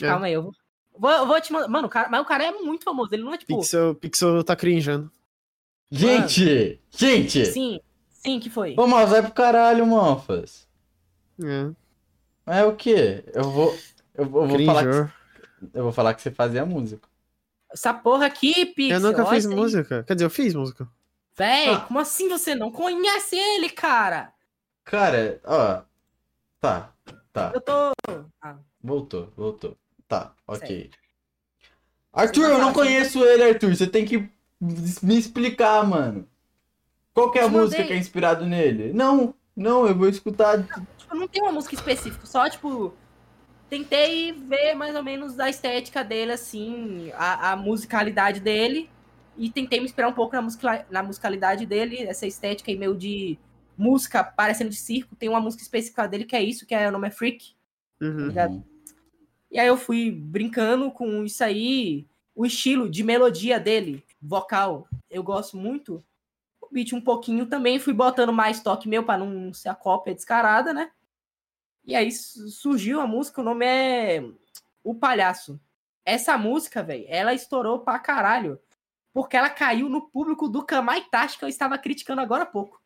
É. 0.00 0.06
Calma 0.06 0.26
aí, 0.26 0.32
eu 0.32 0.42
vou. 0.42 0.52
Vou, 0.94 1.10
eu 1.10 1.26
vou 1.26 1.40
te 1.40 1.52
mandar. 1.52 1.68
Mano, 1.68 1.86
o 1.86 1.90
cara, 1.90 2.08
mas 2.08 2.20
o 2.20 2.24
cara 2.24 2.44
é 2.44 2.52
muito 2.52 2.84
famoso, 2.84 3.14
ele 3.14 3.22
não 3.22 3.32
é 3.32 3.38
tipo. 3.38 3.58
Pixel, 3.58 3.94
Pixel 3.94 4.44
tá 4.44 4.54
crinjando. 4.54 5.10
Gente! 5.90 6.80
Gente! 6.90 7.46
Sim, 7.46 7.80
sim, 8.10 8.40
que 8.40 8.48
foi. 8.48 8.74
Ô, 8.78 8.86
mas 8.86 9.10
vai 9.10 9.22
pro 9.22 9.32
caralho, 9.32 9.86
Monfas. 9.86 10.66
É. 11.42 12.60
É 12.60 12.64
o 12.64 12.74
quê? 12.74 13.24
Eu 13.32 13.44
vou. 13.44 13.76
Eu 14.14 14.26
vou, 14.26 14.42
eu 14.42 14.48
vou 14.48 14.66
falar 14.66 14.84
que, 14.84 15.12
eu 15.74 15.82
vou 15.82 15.92
falar 15.92 16.14
que 16.14 16.22
você 16.22 16.30
fazia 16.30 16.66
música. 16.66 17.08
Essa 17.72 17.94
porra 17.94 18.26
aqui, 18.26 18.66
Pixel. 18.66 18.96
Eu 18.96 19.00
nunca 19.00 19.24
fiz 19.26 19.46
música. 19.46 20.02
Quer 20.04 20.14
dizer, 20.14 20.26
eu 20.26 20.30
fiz 20.30 20.54
música. 20.54 20.88
Véi, 21.36 21.70
Ah. 21.70 21.80
como 21.80 21.98
assim 21.98 22.28
você 22.28 22.54
não 22.54 22.70
conhece 22.70 23.36
ele, 23.36 23.70
cara? 23.70 24.32
Cara, 24.84 25.40
ó. 25.44 25.82
Tá, 26.60 26.92
tá. 27.32 27.52
Eu 27.54 27.60
tô. 27.60 27.92
Voltou, 28.82 29.32
voltou. 29.36 29.76
Tá, 30.06 30.32
ok. 30.46 30.66
Sério. 30.68 30.90
Arthur, 32.12 32.44
eu 32.50 32.58
não 32.58 32.72
conheço 32.72 33.24
ele, 33.24 33.42
Arthur. 33.44 33.74
Você 33.74 33.86
tem 33.86 34.04
que 34.04 34.28
me 34.60 35.16
explicar, 35.18 35.82
mano. 35.86 36.28
Qual 37.14 37.30
que 37.30 37.38
é 37.38 37.42
a 37.42 37.46
Te 37.46 37.50
música 37.52 37.78
mandei. 37.78 37.86
que 37.86 37.92
é 37.94 37.96
inspirado 37.96 38.44
nele? 38.44 38.92
Não, 38.92 39.34
não, 39.56 39.86
eu 39.86 39.94
vou 39.96 40.08
escutar. 40.08 40.62
Tipo, 40.98 41.14
não 41.14 41.26
tem 41.28 41.42
uma 41.42 41.52
música 41.52 41.74
específica, 41.74 42.26
só, 42.26 42.48
tipo. 42.50 42.94
Tentei 43.72 44.32
ver 44.32 44.74
mais 44.74 44.94
ou 44.94 45.02
menos 45.02 45.40
a 45.40 45.48
estética 45.48 46.04
dele, 46.04 46.32
assim, 46.32 47.10
a, 47.14 47.52
a 47.52 47.56
musicalidade 47.56 48.38
dele. 48.38 48.90
E 49.34 49.48
tentei 49.48 49.78
me 49.80 49.86
inspirar 49.86 50.08
um 50.08 50.12
pouco 50.12 50.36
na, 50.36 50.42
musicala- 50.42 50.84
na 50.90 51.02
musicalidade 51.02 51.64
dele, 51.64 52.02
essa 52.02 52.26
estética 52.26 52.70
aí 52.70 52.76
meio 52.76 52.94
de 52.94 53.38
música 53.74 54.22
parecendo 54.22 54.68
de 54.68 54.76
circo. 54.76 55.16
Tem 55.16 55.26
uma 55.26 55.40
música 55.40 55.62
específica 55.62 56.06
dele 56.06 56.26
que 56.26 56.36
é 56.36 56.42
isso, 56.42 56.66
que 56.66 56.74
é, 56.74 56.86
o 56.86 56.92
nome 56.92 57.08
é 57.08 57.10
Freak. 57.10 57.54
Uhum. 57.98 58.28
Uhum. 58.28 58.62
E 59.50 59.58
aí 59.58 59.68
eu 59.68 59.78
fui 59.78 60.10
brincando 60.10 60.90
com 60.90 61.24
isso 61.24 61.42
aí, 61.42 62.04
o 62.34 62.44
estilo 62.44 62.90
de 62.90 63.02
melodia 63.02 63.58
dele, 63.58 64.04
vocal, 64.20 64.86
eu 65.10 65.22
gosto 65.22 65.56
muito. 65.56 66.04
O 66.60 66.68
beat 66.70 66.92
um 66.92 67.00
pouquinho 67.00 67.46
também, 67.46 67.78
fui 67.78 67.94
botando 67.94 68.34
mais 68.34 68.60
toque 68.60 68.86
meu 68.86 69.02
pra 69.02 69.16
não 69.16 69.50
ser 69.54 69.70
a 69.70 69.74
cópia 69.74 70.14
descarada, 70.14 70.74
né? 70.74 70.90
E 71.84 71.94
aí 71.96 72.10
su- 72.12 72.48
surgiu 72.48 73.00
a 73.00 73.06
música, 73.06 73.40
o 73.40 73.44
nome 73.44 73.66
é 73.66 74.22
O 74.84 74.94
Palhaço. 74.94 75.60
Essa 76.04 76.36
música, 76.36 76.82
velho, 76.82 77.04
ela 77.08 77.32
estourou 77.34 77.80
pra 77.80 77.98
caralho, 77.98 78.60
porque 79.12 79.36
ela 79.36 79.50
caiu 79.50 79.88
no 79.88 80.08
público 80.10 80.48
do 80.48 80.64
Kamaitachi 80.64 81.38
que 81.38 81.44
eu 81.44 81.48
estava 81.48 81.78
criticando 81.78 82.20
agora 82.20 82.42
há 82.42 82.46
pouco. 82.46 82.80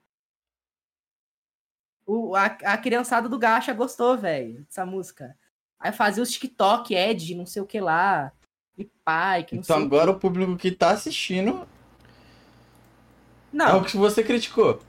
O, 2.07 2.37
a, 2.37 2.45
a 2.45 2.79
criançada 2.79 3.29
do 3.29 3.39
Gacha 3.39 3.73
gostou, 3.73 4.17
velho, 4.17 4.63
dessa 4.65 4.87
música. 4.87 5.37
Aí 5.79 5.93
fazia 5.93 6.23
os 6.23 6.31
TikTok, 6.31 6.95
Ed, 6.95 7.35
não 7.35 7.47
sei 7.47 7.63
o 7.63 7.67
que 7.67 7.81
lá. 7.81 8.33
E 8.79 8.85
pai, 9.05 9.45
que 9.45 9.55
não 9.57 9.63
Então 9.63 9.77
sei 9.77 9.85
o 9.85 9.87
agora 9.87 10.11
o 10.11 10.19
público 10.21 10.57
que 10.57 10.71
tá 10.71 10.91
assistindo 10.91 11.63
é 11.63 11.67
Não, 13.53 13.81
o 13.81 13.85
que 13.85 13.97
você 13.97 14.23
criticou. 14.23 14.81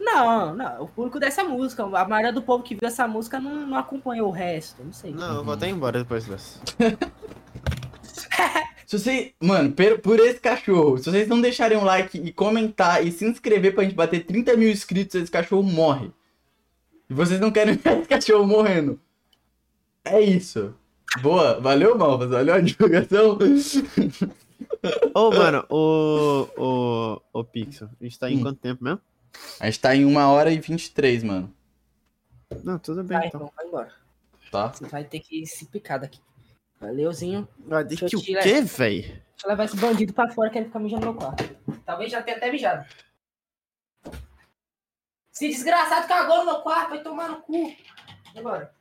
Não, 0.00 0.54
não. 0.56 0.82
O 0.84 0.88
público 0.88 1.20
dessa 1.20 1.44
música. 1.44 1.84
A 1.84 2.08
maioria 2.08 2.32
do 2.32 2.42
povo 2.42 2.64
que 2.64 2.74
viu 2.74 2.88
essa 2.88 3.06
música 3.06 3.38
não, 3.38 3.66
não 3.66 3.76
acompanhou 3.78 4.28
o 4.28 4.32
resto. 4.32 4.82
Não 4.82 4.92
sei. 4.92 5.12
Não, 5.12 5.36
eu 5.36 5.44
vou 5.44 5.54
até 5.54 5.68
embora 5.68 5.98
depois 6.00 6.24
dessa. 6.26 6.58
Se 8.86 8.98
vocês. 8.98 9.32
Mano, 9.40 9.70
per- 9.72 10.00
por 10.00 10.18
esse 10.18 10.40
cachorro, 10.40 10.98
se 10.98 11.04
vocês 11.10 11.28
não 11.28 11.40
deixarem 11.40 11.78
um 11.78 11.84
like 11.84 12.18
e 12.18 12.32
comentar 12.32 13.06
e 13.06 13.12
se 13.12 13.24
inscrever 13.24 13.72
pra 13.72 13.84
gente 13.84 13.94
bater 13.94 14.24
30 14.26 14.56
mil 14.56 14.68
inscritos, 14.68 15.14
esse 15.14 15.30
cachorro 15.30 15.62
morre. 15.62 16.10
E 17.08 17.14
vocês 17.14 17.38
não 17.40 17.52
querem 17.52 17.74
ver 17.78 17.98
esse 18.00 18.08
cachorro 18.08 18.44
morrendo. 18.46 18.98
É 20.04 20.20
isso. 20.20 20.74
Boa, 21.22 21.60
valeu, 21.60 21.96
Malvas, 21.96 22.30
valeu 22.30 22.54
a 22.54 22.60
divulgação. 22.60 23.38
Ô, 25.14 25.30
mano, 25.30 25.64
o, 25.68 26.48
o, 26.56 27.20
o 27.40 27.44
Pixel, 27.44 27.88
a 28.00 28.04
gente 28.04 28.18
tá 28.18 28.28
em 28.30 28.38
Hum. 28.38 28.42
quanto 28.42 28.58
tempo 28.58 28.82
mesmo? 28.82 29.00
A 29.58 29.66
gente 29.66 29.80
tá 29.80 29.94
em 29.94 30.04
1 30.04 30.16
hora 30.28 30.50
e 30.52 30.58
23, 30.58 31.22
mano. 31.22 31.54
Não, 32.64 32.78
tudo 32.78 33.04
bem 33.04 33.18
Vai, 33.18 33.28
então. 33.28 33.40
então, 33.42 33.52
vai 33.56 33.66
embora. 33.66 33.94
Tá? 34.50 34.68
Você 34.68 34.86
vai 34.86 35.04
ter 35.04 35.20
que 35.20 35.46
se 35.46 35.66
picar 35.66 36.00
daqui. 36.00 36.20
Valeuzinho. 36.80 37.46
Vai 37.58 37.84
ter 37.84 37.90
Deixa 37.90 38.04
eu 38.06 38.08
que 38.10 38.16
o 38.16 38.20
tirar- 38.20 38.42
quê, 38.42 38.60
véi? 38.62 39.00
Deixa 39.02 39.22
eu 39.44 39.48
levar 39.50 39.64
esse 39.64 39.76
bandido 39.76 40.12
pra 40.12 40.30
fora 40.30 40.50
que 40.50 40.58
ele 40.58 40.66
fica 40.66 40.78
mijando 40.78 41.06
no 41.06 41.12
meu 41.12 41.20
quarto. 41.20 41.44
Talvez 41.84 42.10
já 42.10 42.22
tenha 42.22 42.36
até 42.36 42.50
mijado. 42.50 42.86
Esse 45.32 45.48
desgraçado 45.48 46.08
cagou 46.08 46.38
no 46.38 46.44
meu 46.46 46.60
quarto, 46.62 46.90
vai 46.90 47.02
tomar 47.02 47.28
no 47.28 47.42
cu. 47.42 47.68
E 48.34 48.38
Agora. 48.38 48.74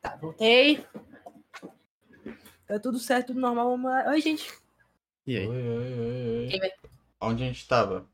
Tá, 0.00 0.16
voltei. 0.16 0.86
Tá 2.66 2.78
tudo 2.78 2.98
certo, 2.98 3.28
tudo 3.28 3.40
normal. 3.40 3.70
Vamos 3.70 3.90
lá. 3.90 4.08
Oi, 4.10 4.20
gente. 4.20 4.52
E 5.26 5.36
Oi, 5.36 5.42
aí? 5.42 5.48
oi, 5.48 5.62
oi, 5.62 6.38
oi. 6.44 6.48
Quem 6.50 6.60
vai- 6.60 6.72
Onde 7.20 7.42
a 7.42 7.46
gente 7.46 7.66
tava? 7.66 8.06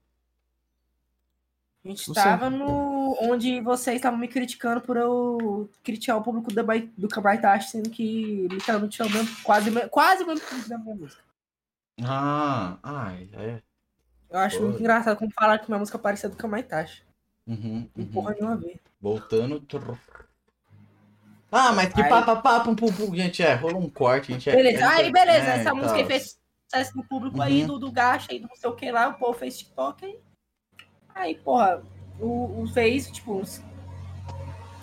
A 1.84 1.88
gente 1.88 2.08
Não 2.08 2.14
sei. 2.14 2.22
tava 2.24 2.48
no. 2.48 3.16
onde 3.20 3.60
vocês 3.60 3.96
estavam 3.96 4.18
me 4.18 4.26
criticando 4.26 4.80
por 4.80 4.96
eu 4.96 5.68
criticar 5.82 6.16
o 6.16 6.22
público 6.22 6.50
do, 6.52 6.62
do 6.96 7.08
Kabaitashi, 7.08 7.70
sendo 7.70 7.90
que 7.90 8.48
literalmente 8.50 9.00
é 9.02 9.04
o 9.04 9.10
mesmo, 9.10 9.36
quase, 9.42 9.68
o 9.68 9.72
mesmo- 9.72 9.90
quase 9.90 10.22
o 10.22 10.26
mesmo 10.26 10.46
público 10.46 10.68
da 10.68 10.78
minha 10.78 10.94
música. 10.96 11.22
Ah, 12.02 12.78
ai, 12.82 13.28
é. 13.34 13.62
Eu 14.30 14.38
acho 14.40 14.56
Pô. 14.56 14.64
muito 14.64 14.80
engraçado 14.80 15.16
como 15.18 15.30
falaram 15.30 15.62
que 15.62 15.70
minha 15.70 15.78
música 15.78 15.98
parecia 15.98 16.28
do 16.28 16.36
Kamaitachi. 16.36 17.02
Uhum, 17.46 17.88
uhum. 17.96 18.06
porra 18.06 18.32
nenhuma 18.32 18.52
a 18.54 18.56
ver. 18.56 18.80
Voltando. 19.00 19.60
trrr. 19.60 19.98
Ah, 21.52 21.72
mas 21.72 21.92
que 21.92 22.02
Aí- 22.02 22.08
pá, 22.08 22.34
pá, 22.36 22.60
pum, 22.60 22.74
pum, 22.74 22.90
pum, 22.92 23.14
gente, 23.14 23.42
é, 23.42 23.54
rolou 23.54 23.80
um 23.80 23.88
corte, 23.90 24.32
gente. 24.32 24.48
É, 24.50 24.56
Beleza, 24.56 24.82
é- 24.82 24.86
aí 24.88 25.12
beleza, 25.12 25.46
é, 25.52 25.60
essa 25.60 25.68
e 25.70 25.72
música 25.74 25.94
aí 25.96 26.06
fez 26.06 26.36
sucesso 26.74 26.96
no 26.96 27.04
público 27.04 27.40
aí, 27.40 27.62
Uhum. 27.62 27.66
do, 27.68 27.78
do 27.78 27.92
gacha 27.92 28.28
aí, 28.32 28.38
do 28.40 28.48
não 28.48 28.56
sei 28.56 28.68
o 28.68 28.74
que 28.74 28.90
lá, 28.90 29.08
o 29.08 29.14
povo 29.14 29.38
fez 29.38 29.58
TikTok 29.58 30.04
aí. 30.04 30.18
Aí, 31.14 31.34
porra, 31.36 31.82
o, 32.18 32.62
o 32.62 32.66
fez, 32.72 33.08
tipo, 33.10 33.34
uns- 33.36 33.62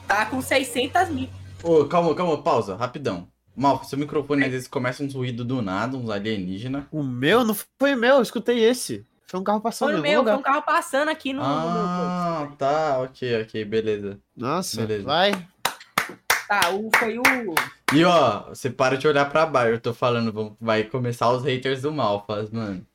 tá 0.08 0.26
com 0.26 0.42
600 0.42 1.10
mil. 1.10 1.30
Ô, 1.64 1.86
calma, 1.86 2.16
calma, 2.16 2.42
pausa, 2.42 2.76
rapidão. 2.76 3.28
Mal, 3.56 3.84
seu 3.84 3.98
microfone 4.00 4.46
às 4.46 4.52
vezes 4.52 4.68
começa 4.68 5.04
uns 5.04 5.14
ruídos 5.14 5.46
do 5.46 5.62
nada, 5.62 5.98
uns 5.98 6.10
alienígenas. 6.10 6.86
O 6.92 7.04
meu? 7.04 7.44
Não 7.44 7.54
foi 7.80 7.94
o 7.96 7.98
meu, 7.98 8.16
eu 8.16 8.22
escutei 8.22 8.64
esse. 8.64 9.06
Foi 9.28 9.40
um 9.40 9.44
carro 9.44 9.62
passando 9.62 9.90
Foi 9.92 10.00
o 10.00 10.02
meu, 10.02 10.12
foi 10.24 10.32
lugar. 10.32 10.38
um 10.38 10.42
carro 10.42 10.62
passando 10.62 11.10
aqui 11.10 11.34
no, 11.34 11.42
no 11.42 11.48
meu. 11.48 11.86
Ah, 11.86 12.52
tá, 12.58 13.00
ok, 13.02 13.42
ok, 13.44 13.66
beleza. 13.66 14.20
Nossa, 14.36 14.78
Beleza. 14.82 15.04
vai. 15.06 15.32
Tá, 16.48 16.70
o, 16.72 16.90
foi 16.98 17.18
o. 17.18 17.24
E 17.96 18.04
ó, 18.06 18.50
você 18.50 18.70
para 18.70 18.98
de 18.98 19.08
olhar 19.08 19.30
pra 19.30 19.46
baixo, 19.46 19.74
eu 19.74 19.82
tô 19.82 19.94
falando, 19.94 20.32
vão- 20.32 20.58
vai 20.60 20.84
começar 20.84 21.30
os 21.32 21.44
haters 21.44 21.82
do 21.82 21.92
Malfas, 21.92 22.50
mano. 22.50 22.86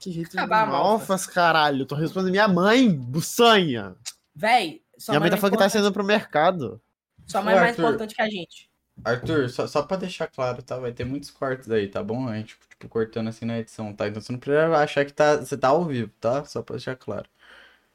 Que 0.00 0.22
Acabar, 0.22 0.64
de 0.64 0.70
Malfa. 0.70 0.88
malfas, 0.88 1.26
caralho. 1.26 1.84
Tô 1.86 1.94
respondendo 1.94 2.30
minha 2.30 2.48
mãe, 2.48 2.88
buçanha. 2.92 3.94
Véi, 4.34 4.82
sua 4.96 5.12
minha 5.12 5.20
mãe 5.20 5.30
tá 5.30 5.36
é 5.36 5.40
falando 5.40 5.52
que 5.56 5.58
tá 5.62 5.68
saindo 5.68 5.92
pro 5.92 6.04
mercado. 6.04 6.80
Sua 7.26 7.42
mãe 7.42 7.54
é 7.54 7.56
mais 7.58 7.70
Arthur. 7.70 7.82
importante 7.82 8.14
que 8.14 8.22
a 8.22 8.28
gente. 8.30 8.70
Arthur, 9.04 9.48
só, 9.50 9.66
só 9.66 9.82
pra 9.82 9.96
deixar 9.96 10.26
claro, 10.28 10.62
tá? 10.62 10.78
Vai 10.78 10.92
ter 10.92 11.04
muitos 11.04 11.30
cortes 11.30 11.70
aí, 11.70 11.88
tá 11.88 12.02
bom? 12.02 12.28
A 12.28 12.36
gente, 12.36 12.56
tipo, 12.70 12.88
cortando 12.88 13.28
assim 13.28 13.44
na 13.44 13.58
edição, 13.58 13.92
tá? 13.92 14.06
Então 14.08 14.20
você 14.22 14.32
não 14.32 14.38
precisa 14.38 14.76
achar 14.76 15.04
que 15.04 15.12
tá, 15.12 15.36
você 15.36 15.56
tá 15.56 15.68
ao 15.68 15.84
vivo, 15.84 16.10
tá? 16.20 16.44
Só 16.44 16.62
pra 16.62 16.76
deixar 16.76 16.96
claro. 16.96 17.26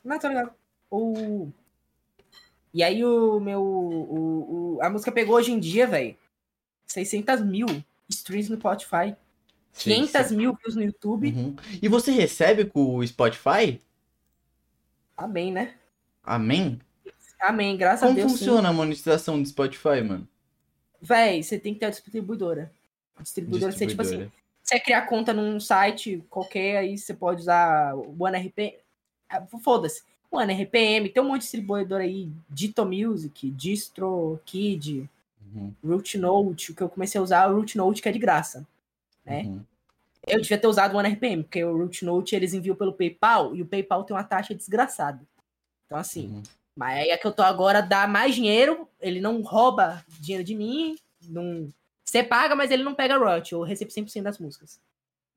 Não, 0.04 0.20
tô 0.20 0.28
ligado. 0.28 0.52
O... 0.90 1.52
E 2.74 2.84
aí 2.84 3.04
o 3.04 3.40
meu... 3.40 3.62
O, 3.62 4.76
o- 4.76 4.80
A 4.82 4.90
música 4.90 5.12
pegou 5.12 5.36
hoje 5.36 5.52
em 5.52 5.60
dia, 5.60 5.88
velho. 5.88 6.16
600 6.88 7.42
mil 7.44 7.66
streams 8.10 8.50
no 8.50 8.58
Spotify. 8.58 9.16
500 9.74 10.32
mil 10.32 10.56
views 10.56 10.76
no 10.76 10.84
YouTube. 10.84 11.28
Uhum. 11.32 11.56
E 11.82 11.88
você 11.88 12.12
recebe 12.12 12.66
com 12.66 12.96
o 12.96 13.06
Spotify? 13.08 13.80
Amém, 15.16 15.52
né? 15.52 15.76
Amém? 16.24 16.80
Amém, 17.40 17.78
graças 17.78 18.02
Como 18.02 18.14
a 18.14 18.16
Deus. 18.16 18.32
funciona 18.32 18.70
a 18.70 18.74
monetização 18.74 19.42
do 19.42 19.48
Spotify, 19.48 20.02
mano? 20.04 20.28
Véi, 21.02 21.44
você 21.44 21.60
tem 21.60 21.74
que 21.74 21.80
ter 21.80 21.86
a 21.88 21.90
distribuidora. 21.92 22.72
A 23.16 23.22
distribuidora, 23.24 23.72
você, 23.72 23.86
tipo 23.86 24.02
assim, 24.02 24.18
Distribuidora. 24.18 24.44
você 24.64 24.80
criar 24.80 25.02
conta 25.04 25.34
num 25.34 25.60
site 25.60 26.24
qualquer, 26.30 26.78
aí 26.78 26.98
você 26.98 27.14
pode 27.14 27.42
usar 27.42 27.96
o 27.96 28.16
OneRPM. 28.24 28.76
Ah, 29.30 29.46
Foda-se. 29.64 30.04
O 30.30 30.38
OneRPM, 30.38 31.10
tem 31.10 31.24
um 31.24 31.28
monte 31.28 31.40
de 31.42 31.44
distribuidor 31.46 32.02
aí, 32.02 32.30
Dito 32.50 32.86
Music, 32.86 33.50
DistroKid, 33.52 35.10
Uhum, 35.56 35.74
RootNote, 35.84 36.72
o 36.72 36.76
que 36.76 36.84
eu 36.84 36.90
comecei 36.90 37.20
a 37.20 37.24
usar 37.24 37.46
é 37.46 37.48
o 37.48 37.56
RootNote, 37.56 38.02
que 38.02 38.10
é 38.10 38.12
de 38.12 38.20
graça. 38.20 38.68
né? 39.26 39.44
uhum. 39.44 39.62
Eu 40.28 40.42
devia 40.42 40.58
ter 40.58 40.68
usado 40.68 40.94
o 40.94 40.98
OneRPM, 40.98 41.44
porque 41.44 41.64
o 41.64 41.78
RootNote 41.78 42.36
eles 42.36 42.54
enviam 42.54 42.76
pelo 42.76 42.92
PayPal 42.92 43.56
e 43.56 43.62
o 43.62 43.66
PayPal 43.66 44.04
tem 44.04 44.14
uma 44.16 44.24
taxa 44.26 44.54
desgraçada. 44.54 45.22
Então, 45.86 45.98
assim, 45.98 46.28
Uhum. 46.28 46.44
mas 46.76 46.98
aí 47.00 47.10
é 47.12 47.18
que 47.18 47.26
eu 47.26 47.32
tô 47.32 47.42
agora, 47.44 47.82
dá 47.82 48.06
mais 48.08 48.36
dinheiro, 48.36 48.88
ele 49.00 49.22
não 49.22 49.42
rouba 49.42 50.04
dinheiro 50.20 50.44
de 50.44 50.54
mim, 50.54 50.98
não... 51.24 51.70
você 52.04 52.22
paga, 52.22 52.54
mas 52.56 52.70
ele 52.70 52.84
não 52.84 52.94
pega 52.94 53.18
royalty, 53.18 53.54
eu 53.54 53.62
recebo 53.62 53.90
100% 53.90 54.24
das 54.24 54.38
músicas. 54.38 54.82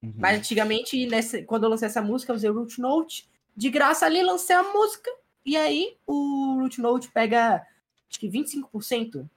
Uhum. 0.03 0.13
Mas 0.17 0.39
antigamente, 0.39 1.07
nessa, 1.07 1.41
quando 1.45 1.65
eu 1.65 1.71
lancei 1.71 1.87
essa 1.87 2.03
música, 2.03 2.33
eu 2.33 2.37
usei 2.37 2.51
o 2.51 2.55
RootNote, 2.55 3.29
de 3.57 3.71
graça 3.71 4.07
ali, 4.07 4.23
lancei 4.23 4.55
a 4.55 4.63
música, 4.63 5.11
e 5.45 5.57
aí 5.57 5.97
o 6.07 6.59
RootNote 6.61 7.11
pega, 7.11 7.67
acho 8.09 8.19
que 8.19 8.29
25%. 8.29 9.29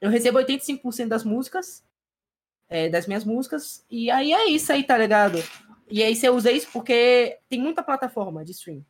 Eu 0.00 0.10
recebo 0.10 0.38
85% 0.38 1.08
das 1.08 1.24
músicas, 1.24 1.84
é, 2.68 2.88
das 2.88 3.06
minhas 3.06 3.24
músicas, 3.24 3.84
e 3.90 4.10
aí 4.10 4.32
é 4.32 4.48
isso 4.48 4.72
aí, 4.72 4.84
tá 4.84 4.96
ligado? 4.96 5.38
E 5.90 6.02
aí 6.02 6.14
você 6.14 6.30
usa 6.30 6.52
isso 6.52 6.68
porque 6.72 7.38
tem 7.48 7.60
muita 7.60 7.82
plataforma 7.82 8.44
de 8.44 8.52
stream, 8.52 8.84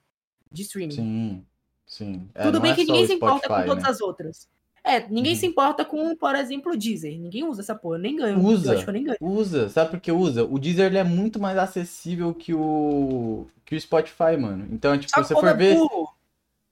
de 0.53 0.63
streaming. 0.63 0.95
Sim, 0.95 1.47
sim. 1.87 2.31
É, 2.35 2.43
Tudo 2.43 2.61
bem 2.61 2.73
é 2.73 2.75
que 2.75 2.85
ninguém 2.85 3.07
se 3.07 3.15
importa 3.15 3.49
com 3.49 3.65
todas 3.65 3.85
né? 3.85 3.91
as 3.91 4.01
outras. 4.01 4.49
É, 4.83 5.07
ninguém 5.09 5.33
Uhum. 5.35 5.39
se 5.39 5.47
importa 5.47 5.85
com, 5.85 6.17
por 6.17 6.35
exemplo, 6.35 6.73
o 6.73 6.77
Deezer. 6.77 7.19
Ninguém 7.19 7.45
usa 7.45 7.61
essa 7.61 7.75
porra, 7.75 7.97
eu 7.97 8.01
nem 8.01 8.17
ganho. 8.17 8.39
Usa. 8.43 8.75
Eu 8.87 8.93
nem 8.93 9.05
ganho. 9.05 9.19
Usa, 9.21 9.69
sabe 9.69 9.91
por 9.91 10.01
que 10.01 10.11
usa? 10.11 10.45
O 10.45 10.59
Deezer 10.59 10.87
ele 10.87 10.99
é 10.99 11.05
muito 11.05 11.39
mais 11.41 11.59
acessível 11.59 12.35
que 12.35 12.55
o 12.55 13.47
que 13.65 13.75
o 13.77 13.81
Spotify, 13.81 14.37
mano. 14.39 14.67
Então, 14.73 14.99
tipo, 14.99 15.13
se 15.13 15.17
você 15.17 15.35
for 15.35 15.47
é 15.49 15.55
ver, 15.55 15.77
burro. 15.77 16.09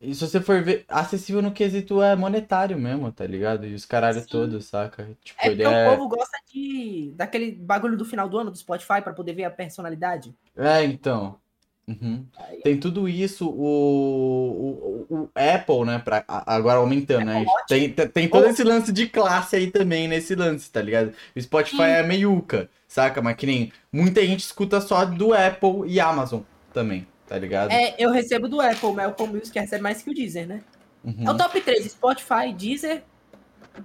e 0.01 0.15
se 0.15 0.21
você 0.27 0.41
for 0.41 0.63
ver, 0.63 0.85
acessível 0.89 1.43
no 1.43 1.53
quesito 1.53 2.03
é 2.03 2.17
monetário 2.17 2.79
mesmo, 2.79 3.13
tá 3.13 3.27
ligado? 3.27 3.67
E 3.67 3.75
os 3.75 3.85
caralho 3.85 4.21
Sim. 4.21 4.27
todos, 4.29 4.65
saca? 4.67 5.09
Tipo, 5.23 5.41
É 5.43 5.47
ele 5.49 5.63
porque 5.63 5.75
é 5.75 5.87
o 5.87 5.97
povo 5.97 6.09
gosta 6.09 6.39
de 6.53 7.13
daquele 7.17 7.53
bagulho 7.53 7.97
do 7.97 8.05
final 8.05 8.29
do 8.29 8.39
ano 8.39 8.51
do 8.51 8.59
Spotify 8.59 9.01
pra 9.03 9.13
poder 9.13 9.33
ver 9.35 9.45
a 9.45 9.51
personalidade. 9.51 10.35
É, 10.57 10.83
então. 10.85 11.39
Uhum. 11.89 12.27
Tem 12.63 12.79
tudo 12.79 13.09
isso, 13.09 13.49
o, 13.49 15.07
o, 15.09 15.15
o 15.15 15.31
Apple, 15.35 15.87
né? 15.87 15.99
Pra, 15.99 16.23
agora 16.29 16.79
aumentando, 16.81 17.25
né? 17.25 17.47
Tem, 17.67 17.91
tem, 17.91 18.09
tem 18.09 18.29
todo 18.29 18.47
esse 18.47 18.63
lance 18.63 18.93
de 18.93 19.09
classe 19.09 19.57
aí 19.57 19.71
também 19.71 20.07
nesse 20.07 20.35
lance, 20.35 20.71
tá 20.71 20.83
ligado? 20.83 21.15
O 21.35 21.41
Spotify 21.41 21.77
Sim. 21.77 21.83
é 21.85 22.03
meiuca, 22.03 22.69
saca? 22.87 23.23
Mas 23.23 23.37
que 23.37 23.47
nem 23.47 23.73
muita 23.91 24.25
gente 24.27 24.41
escuta 24.41 24.83
só 24.83 25.07
do 25.07 25.33
Apple 25.33 25.85
e 25.87 25.99
Amazon 25.99 26.43
também, 26.75 27.07
tá 27.27 27.39
ligado? 27.39 27.71
É, 27.71 27.95
eu 27.99 28.11
recebo 28.11 28.49
do 28.49 28.61
Apple, 28.61 28.93
mas 28.93 29.07
o 29.07 29.11
Apple 29.11 29.27
Music 29.29 29.59
recebe 29.59 29.83
mais 29.83 30.03
que 30.03 30.11
o 30.11 30.15
Deezer, 30.15 30.47
né? 30.47 30.61
Uhum, 31.03 31.27
É 31.27 31.31
o 31.31 31.37
top 31.39 31.59
3, 31.59 31.91
Spotify, 31.91 32.53
Deezer 32.55 33.03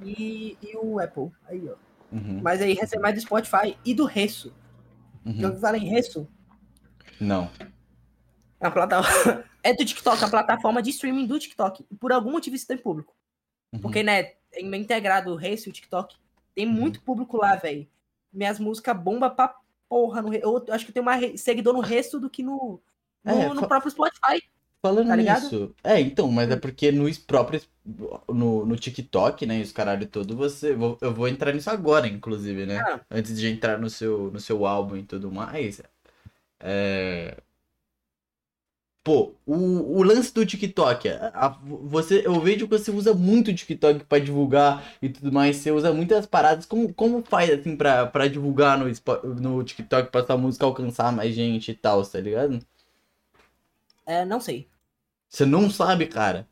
e, 0.04 0.58
e 0.62 0.76
o 0.76 1.00
Apple. 1.00 1.30
Aí, 1.48 1.64
ó. 1.70 1.76
uhum, 2.12 2.42
Mas 2.44 2.62
aí 2.62 2.74
recebe 2.74 3.02
mais 3.02 3.16
do 3.16 3.22
Spotify 3.22 3.78
e 3.86 3.94
do 3.94 4.04
Resso. 4.04 4.54
uhum. 5.26 5.36
Já 5.38 5.48
ouviu 5.48 5.62
falar 5.62 5.78
em 5.78 5.88
Resso? 5.88 6.28
Não. 7.18 7.50
É 8.64 8.68
uma 8.68 8.72
plataforma. 8.72 9.44
É 9.62 9.74
do 9.74 9.86
TikTok, 9.86 10.18
uma 10.20 10.30
plataforma 10.30 10.82
de 10.82 10.90
streaming 10.90 11.26
do 11.28 11.38
TikTok. 11.40 11.86
E 11.92 11.96
por 11.96 12.12
algum 12.12 12.32
motivo 12.32 12.56
isso 12.56 12.68
tem 12.68 12.78
público. 12.78 13.14
Uhum. 13.74 13.80
Porque, 13.80 14.04
né, 14.04 14.32
é 14.52 14.62
integrado 14.62 15.32
o 15.32 15.36
Resso 15.36 15.68
e 15.68 15.72
o 15.72 15.74
TikTok. 15.74 16.16
Tem 16.56 16.66
muito 16.66 17.02
público 17.02 17.38
lá, 17.38 17.56
velho. 17.56 17.88
Minhas 18.32 18.60
músicas 18.60 18.98
bomba 18.98 19.30
pra 19.30 19.56
porra. 19.90 20.22
No, 20.22 20.34
eu 20.34 20.64
acho 20.70 20.86
que 20.86 20.92
tem 20.92 21.04
mais 21.04 21.42
seguidor 21.42 21.74
no 21.74 21.80
Resso 21.82 22.20
do 22.20 22.30
que 22.30 22.44
no, 22.44 22.80
no, 23.24 23.32
É, 23.32 23.54
no 23.54 23.68
próprio 23.68 23.92
Spotify. 23.92 24.42
Falando 24.82 25.08
Tá 25.08 25.16
nisso, 25.16 25.74
é, 25.82 25.98
então, 26.02 26.30
mas 26.30 26.52
é 26.52 26.58
porque 26.58 26.92
no 26.92 27.06
próprio 27.26 27.62
no, 28.28 28.66
no 28.66 28.76
TikTok, 28.76 29.46
né, 29.46 29.60
e 29.60 29.62
os 29.62 29.72
caralho 29.72 30.06
todo, 30.06 30.36
você, 30.36 30.76
vou- 30.76 30.98
eu 31.00 31.14
vou 31.14 31.26
entrar 31.30 31.54
nisso 31.54 31.70
agora, 31.70 32.06
inclusive, 32.06 32.66
né, 32.66 32.80
Ah. 32.80 33.00
antes 33.10 33.40
de 33.40 33.48
entrar 33.48 33.78
no 33.80 33.90
seu, 33.90 34.30
no 34.30 34.42
seu 34.42 34.66
álbum 34.66 34.98
e 34.98 35.04
tudo 35.04 35.32
mais, 35.32 35.82
é... 36.60 37.38
Pô, 39.04 39.36
o, 39.46 39.98
o 40.00 40.04
lance 40.04 40.34
do 40.34 40.46
TikTok, 40.46 41.10
a- 41.10 41.32
a- 41.36 41.50
você, 41.66 42.26
eu 42.26 42.40
vejo 42.40 42.68
que 42.68 42.78
você 42.78 42.90
usa 42.90 43.14
muito 43.14 43.52
o 43.52 43.56
TikTok 43.56 44.06
pra 44.06 44.18
divulgar 44.20 44.82
e 45.02 45.10
tudo 45.10 45.30
mais, 45.32 45.58
você 45.58 45.72
usa 45.72 45.92
muitas 45.94 46.26
paradas, 46.26 46.66
como, 46.66 46.94
como 46.94 47.22
faz, 47.24 47.50
assim, 47.50 47.76
pra, 47.76 48.06
pra 48.08 48.28
divulgar 48.30 48.78
no, 48.80 48.86
no 49.42 49.64
TikTok, 49.64 50.10
pra 50.10 50.26
sua 50.26 50.38
música 50.38 50.66
alcançar 50.66 51.12
mais 51.12 51.36
gente 51.36 51.72
e 51.72 51.76
tal, 51.76 52.02
tá 52.06 52.20
ligado? 52.22 52.60
É, 54.06 54.26
não 54.26 54.40
sei. 54.40 54.70
Você 55.30 55.46
não 55.46 55.70
sabe, 55.70 56.08
cara. 56.08 56.48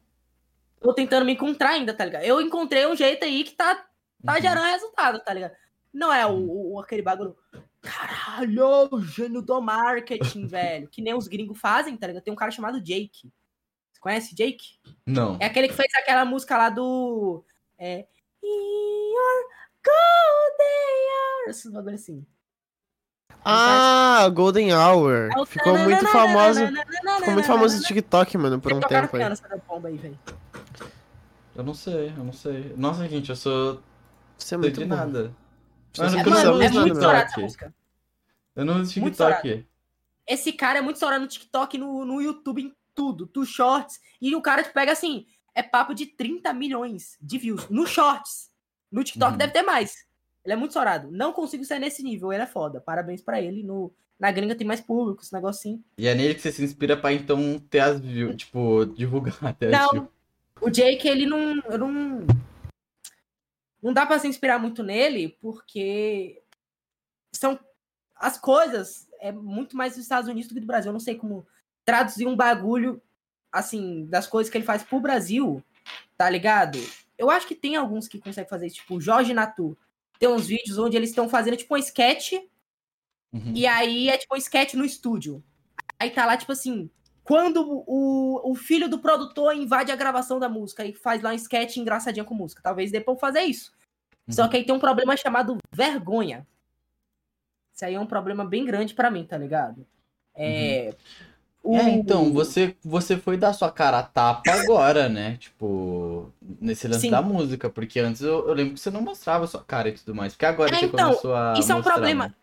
Tô 0.81 0.93
tentando 0.93 1.25
me 1.25 1.33
encontrar 1.33 1.71
ainda, 1.71 1.93
tá 1.93 2.03
ligado? 2.05 2.23
Eu 2.23 2.41
encontrei 2.41 2.85
um 2.87 2.95
jeito 2.95 3.23
aí 3.23 3.43
que 3.43 3.51
tá, 3.51 3.85
tá 4.25 4.33
Uhum. 4.35 4.41
gerando 4.41 4.65
resultado, 4.65 5.19
tá 5.19 5.33
ligado? 5.33 5.55
Não 5.93 6.11
é 6.11 6.25
o, 6.25 6.73
o- 6.73 6.79
aquele 6.79 7.01
bagulho. 7.01 7.35
Caralho, 7.81 8.89
o 8.91 9.01
gênio 9.01 9.41
do 9.41 9.59
marketing, 9.59 10.45
velho. 10.45 10.87
Que 10.87 11.01
nem 11.01 11.15
os 11.15 11.27
gringos 11.27 11.59
fazem, 11.59 11.97
tá 11.97 12.07
ligado? 12.07 12.23
Tem 12.23 12.33
um 12.33 12.37
cara 12.37 12.51
chamado 12.51 12.79
Jake. 12.79 13.31
Você 13.91 13.99
conhece 13.99 14.35
Jake? 14.35 14.79
Não. 15.05 15.37
É 15.39 15.45
aquele 15.45 15.67
que 15.67 15.73
fez 15.73 15.91
aquela 15.95 16.23
música 16.23 16.57
lá 16.57 16.69
do. 16.69 17.43
É. 17.77 18.07
In 18.43 19.13
your 19.13 19.45
golden 19.83 21.09
hours. 21.45 21.57
Esse 21.57 21.71
bagulho 21.71 21.95
assim. 21.95 22.25
Ah, 23.43 24.29
Golden 24.29 24.71
Hour. 24.73 25.29
É 25.35 25.45
Ficou 25.45 25.77
muito 25.79 26.05
famoso. 26.07 26.61
Ficou 26.67 27.33
muito 27.33 27.47
famoso 27.47 27.77
no 27.77 27.83
TikTok, 27.83 28.37
mano, 28.37 28.61
por 28.61 28.73
um 28.73 28.79
tempo 28.79 29.17
aí. 29.17 29.23
Eu 31.55 31.63
não 31.63 31.73
sei, 31.73 32.09
eu 32.09 32.23
não 32.23 32.33
sei. 32.33 32.73
Nossa, 32.77 33.07
gente, 33.07 33.29
eu 33.29 33.35
sou. 33.35 33.81
Isso 34.37 34.53
é 34.53 34.57
muito 34.57 34.79
de 34.79 34.85
nada. 34.85 35.35
Mano, 35.97 36.19
É, 36.19 36.23
mano, 36.23 36.63
é 36.63 36.69
muito 36.69 36.93
estourada 36.93 37.25
essa 37.25 37.39
música. 37.41 37.75
Eu 38.55 38.65
não 38.65 38.81
uso 38.81 38.93
TikTok. 38.93 39.65
Esse 40.27 40.53
cara 40.53 40.79
é 40.79 40.81
muito 40.81 40.95
estourado 40.95 41.21
no 41.21 41.27
TikTok, 41.27 41.77
no, 41.77 42.05
no 42.05 42.21
YouTube, 42.21 42.61
em 42.61 42.73
tudo. 42.95 43.25
Tu 43.27 43.45
shorts. 43.45 43.99
E 44.21 44.35
o 44.35 44.41
cara 44.41 44.63
te 44.63 44.71
pega 44.71 44.91
assim. 44.91 45.25
É 45.53 45.61
papo 45.61 45.93
de 45.93 46.05
30 46.05 46.53
milhões 46.53 47.17
de 47.21 47.37
views 47.37 47.67
no 47.69 47.85
shorts. 47.85 48.49
No 48.91 49.03
TikTok 49.03 49.31
Uhum. 49.33 49.37
deve 49.37 49.51
ter 49.53 49.63
mais. 49.63 50.05
Ele 50.45 50.53
é 50.53 50.55
muito 50.55 50.71
estourado. 50.71 51.09
Não 51.11 51.33
consigo 51.33 51.63
ser 51.65 51.79
nesse 51.79 52.01
nível, 52.03 52.31
ele 52.31 52.43
é 52.43 52.47
foda. 52.47 52.79
Parabéns 52.79 53.21
pra 53.21 53.41
ele. 53.41 53.63
No, 53.63 53.93
na 54.19 54.31
gringa 54.31 54.55
tem 54.55 54.65
mais 54.65 54.79
público, 54.81 55.21
esse 55.21 55.33
negocinho. 55.33 55.83
E 55.97 56.07
é 56.07 56.15
nele 56.15 56.35
que 56.35 56.41
você 56.41 56.51
se 56.51 56.63
inspira 56.63 56.95
pra 56.95 57.11
então 57.11 57.59
ter 57.69 57.79
as 57.79 57.99
views, 57.99 58.35
tipo, 58.37 58.85
divulgar 58.85 59.35
até. 59.43 59.69
Não, 59.69 60.07
o 60.61 60.69
Jake, 60.69 61.07
ele 61.07 61.25
não, 61.25 61.61
eu 61.69 61.77
não. 61.77 62.25
Não 63.81 63.93
dá 63.93 64.05
pra 64.05 64.19
se 64.19 64.27
inspirar 64.27 64.59
muito 64.59 64.83
nele, 64.83 65.37
porque 65.41 66.41
são 67.33 67.59
as 68.15 68.37
coisas 68.37 69.07
é 69.19 69.31
muito 69.31 69.75
mais 69.75 69.93
dos 69.93 70.03
Estados 70.03 70.29
Unidos 70.29 70.49
do 70.49 70.53
que 70.53 70.59
do 70.61 70.67
Brasil. 70.67 70.89
Eu 70.89 70.93
não 70.93 70.99
sei 70.99 71.15
como 71.15 71.45
traduzir 71.83 72.27
um 72.27 72.35
bagulho 72.35 73.01
assim 73.51 74.05
das 74.05 74.27
coisas 74.27 74.49
que 74.51 74.57
ele 74.57 74.65
faz 74.65 74.83
pro 74.83 74.99
Brasil, 74.99 75.63
tá 76.17 76.29
ligado? 76.29 76.79
Eu 77.17 77.29
acho 77.29 77.47
que 77.47 77.55
tem 77.55 77.75
alguns 77.75 78.07
que 78.07 78.19
conseguem 78.19 78.49
fazer 78.49 78.67
isso, 78.67 78.77
tipo 78.77 78.95
o 78.95 79.01
Jorge 79.01 79.33
Natu. 79.33 79.77
Tem 80.19 80.29
uns 80.29 80.47
vídeos 80.47 80.77
onde 80.77 80.95
eles 80.95 81.09
estão 81.09 81.27
fazendo 81.27 81.57
tipo 81.57 81.73
um 81.73 81.77
sketch 81.77 82.33
Uhum. 83.33 83.53
e 83.55 83.65
aí 83.65 84.09
é 84.09 84.17
tipo 84.17 84.35
um 84.35 84.37
sketch 84.37 84.73
no 84.73 84.83
estúdio. 84.83 85.41
Aí 85.97 86.09
tá 86.11 86.25
lá, 86.25 86.35
tipo 86.35 86.51
assim, 86.51 86.89
quando 87.23 87.83
o, 87.87 88.51
o 88.51 88.55
filho 88.55 88.89
do 88.89 88.99
produtor 88.99 89.55
invade 89.55 89.91
a 89.91 89.95
gravação 89.95 90.39
da 90.39 90.49
música 90.49 90.85
e 90.85 90.93
faz 90.93 91.21
lá 91.21 91.31
um 91.31 91.33
sketch 91.35 91.77
engraçadinho 91.77 92.25
com 92.25 92.33
música. 92.33 92.61
Talvez 92.63 92.91
depois 92.91 93.19
fazer 93.19 93.41
isso. 93.41 93.71
Só 94.29 94.43
Uhum. 94.43 94.49
que 94.49 94.57
aí 94.57 94.63
tem 94.65 94.73
um 94.75 94.79
problema 94.79 95.15
chamado 95.17 95.57
vergonha. 95.71 96.45
Isso 97.73 97.85
aí 97.85 97.95
é 97.95 97.99
um 97.99 98.05
problema 98.05 98.45
bem 98.45 98.65
grande 98.65 98.93
pra 98.93 99.09
mim, 99.11 99.23
tá 99.25 99.37
ligado? 99.37 99.85
É. 100.35 100.95
o- 101.63 101.75
É, 101.75 101.89
então, 101.89 102.31
você, 102.33 102.75
você 102.83 103.17
foi 103.17 103.37
dar 103.37 103.53
sua 103.53 103.71
cara 103.71 103.99
a 103.99 104.03
tapa 104.03 104.51
agora, 104.51 105.07
né? 105.09 105.37
Tipo, 105.37 106.31
nesse 106.59 106.87
lance 106.87 107.01
Sim. 107.01 107.11
da 107.11 107.21
música, 107.21 107.69
porque 107.69 107.99
antes 107.99 108.21
eu, 108.21 108.47
eu 108.47 108.53
lembro 108.53 108.73
que 108.75 108.79
você 108.79 108.89
não 108.91 109.01
mostrava 109.01 109.45
sua 109.47 109.63
cara 109.63 109.89
e 109.89 109.93
tudo 109.93 110.13
mais. 110.15 110.33
Porque 110.33 110.45
agora 110.45 110.75
É, 110.75 110.79
você 110.79 110.85
então, 110.85 111.05
começou 111.09 111.35
a. 111.35 111.53
Isso 111.57 111.71
é 111.71 111.75
um 111.75 111.77
mostrar, 111.77 111.93
problema. 111.93 112.27
né? 112.27 112.33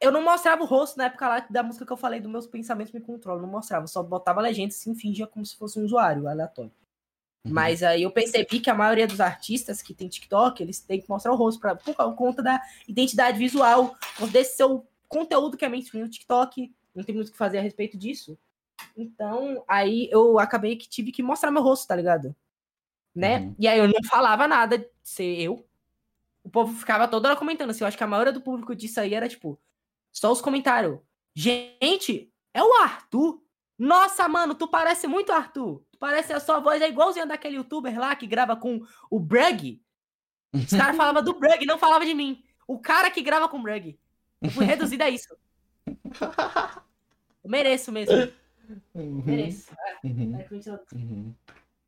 Eu 0.00 0.12
não 0.12 0.22
mostrava 0.22 0.62
o 0.62 0.66
rosto 0.66 0.98
na 0.98 1.04
época 1.04 1.28
lá 1.28 1.46
da 1.48 1.62
música 1.62 1.86
que 1.86 1.92
eu 1.92 1.96
falei 1.96 2.20
dos 2.20 2.30
meus 2.30 2.46
pensamentos 2.46 2.92
me 2.92 3.00
controlam. 3.00 3.42
Não 3.42 3.48
mostrava, 3.48 3.86
só 3.86 4.02
botava 4.02 4.40
legenda 4.40 4.68
assim, 4.68 4.94
fingia 4.94 5.26
como 5.26 5.44
se 5.44 5.56
fosse 5.56 5.78
um 5.80 5.84
usuário 5.84 6.28
aleatório. 6.28 6.70
Uhum. 7.44 7.52
Mas 7.52 7.82
aí 7.82 8.02
eu 8.02 8.10
percebi 8.10 8.60
que 8.60 8.68
a 8.68 8.74
maioria 8.74 9.06
dos 9.06 9.20
artistas 9.20 9.80
que 9.80 9.94
tem 9.94 10.08
TikTok, 10.08 10.62
eles 10.62 10.80
têm 10.80 11.00
que 11.00 11.08
mostrar 11.08 11.32
o 11.32 11.36
rosto 11.36 11.60
pra, 11.60 11.74
por 11.76 11.94
conta 12.14 12.42
da 12.42 12.60
identidade 12.86 13.38
visual, 13.38 13.96
desse 14.30 14.56
seu 14.56 14.86
conteúdo 15.08 15.56
que 15.56 15.64
é 15.64 15.68
mainstream 15.68 16.04
no 16.04 16.10
TikTok. 16.10 16.74
Não 16.94 17.04
tem 17.04 17.14
muito 17.14 17.28
o 17.28 17.32
que 17.32 17.38
fazer 17.38 17.58
a 17.58 17.62
respeito 17.62 17.96
disso. 17.96 18.38
Então, 18.96 19.64
aí 19.66 20.08
eu 20.10 20.38
acabei 20.38 20.76
que 20.76 20.88
tive 20.88 21.12
que 21.12 21.22
mostrar 21.22 21.50
meu 21.50 21.62
rosto, 21.62 21.86
tá 21.86 21.96
ligado? 21.96 22.34
Né? 23.14 23.38
Uhum. 23.38 23.54
E 23.58 23.66
aí 23.66 23.78
eu 23.78 23.88
não 23.88 24.02
falava 24.04 24.46
nada 24.46 24.78
de 24.78 24.88
ser 25.02 25.40
eu. 25.40 25.66
O 26.44 26.50
povo 26.50 26.72
ficava 26.78 27.08
toda 27.08 27.28
hora 27.28 27.38
comentando 27.38 27.70
assim. 27.70 27.82
Eu 27.82 27.88
acho 27.88 27.96
que 27.96 28.04
a 28.04 28.06
maioria 28.06 28.32
do 28.32 28.40
público 28.40 28.74
disso 28.74 29.00
aí 29.00 29.14
era 29.14 29.28
tipo, 29.28 29.58
só 30.16 30.32
os 30.32 30.40
comentários. 30.40 30.98
Gente, 31.34 32.32
é 32.54 32.62
o 32.62 32.72
Arthur. 32.82 33.42
Nossa, 33.78 34.26
mano, 34.26 34.54
tu 34.54 34.66
parece 34.66 35.06
muito 35.06 35.30
Arthur. 35.30 35.82
Tu 35.92 35.98
parece 35.98 36.32
a 36.32 36.40
sua 36.40 36.58
voz 36.58 36.80
é 36.80 36.88
igualzinha 36.88 37.26
daquele 37.26 37.56
youtuber 37.56 37.98
lá 37.98 38.16
que 38.16 38.26
grava 38.26 38.56
com 38.56 38.80
o 39.10 39.20
Brug. 39.20 39.82
Os 40.54 40.70
caras 40.72 40.96
falavam 40.96 41.22
do 41.22 41.38
Brug, 41.38 41.66
não 41.66 41.78
falava 41.78 42.06
de 42.06 42.14
mim. 42.14 42.42
O 42.66 42.78
cara 42.78 43.10
que 43.10 43.20
grava 43.20 43.46
com 43.48 43.58
o 43.58 43.62
Brug. 43.62 43.98
Eu 44.40 44.50
fui 44.50 44.64
reduzido 44.64 45.04
a 45.04 45.10
isso. 45.10 45.36
Eu 47.44 47.50
mereço 47.50 47.92
mesmo. 47.92 48.14
Uhum, 48.94 49.22
Mereço. 49.24 49.70
uhum, 50.02 50.36
É, 50.38 50.42
é, 50.42 50.80
uhum. 50.94 51.34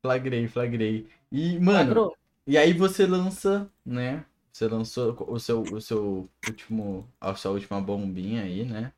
Flagrei, 0.02 0.46
flagrei. 0.46 1.08
E, 1.32 1.58
mano, 1.58 1.78
Flagrou. 1.78 2.16
e 2.46 2.56
aí 2.58 2.72
você 2.72 3.06
lança, 3.06 3.68
né? 3.84 4.24
Você 4.52 4.66
lançou 4.66 5.16
o 5.30 5.38
seu, 5.38 5.62
o 5.62 5.80
seu 5.80 6.28
último, 6.46 7.08
a 7.20 7.34
sua 7.34 7.52
última 7.52 7.80
bombinha 7.80 8.42
aí, 8.42 8.64
né? 8.64 8.92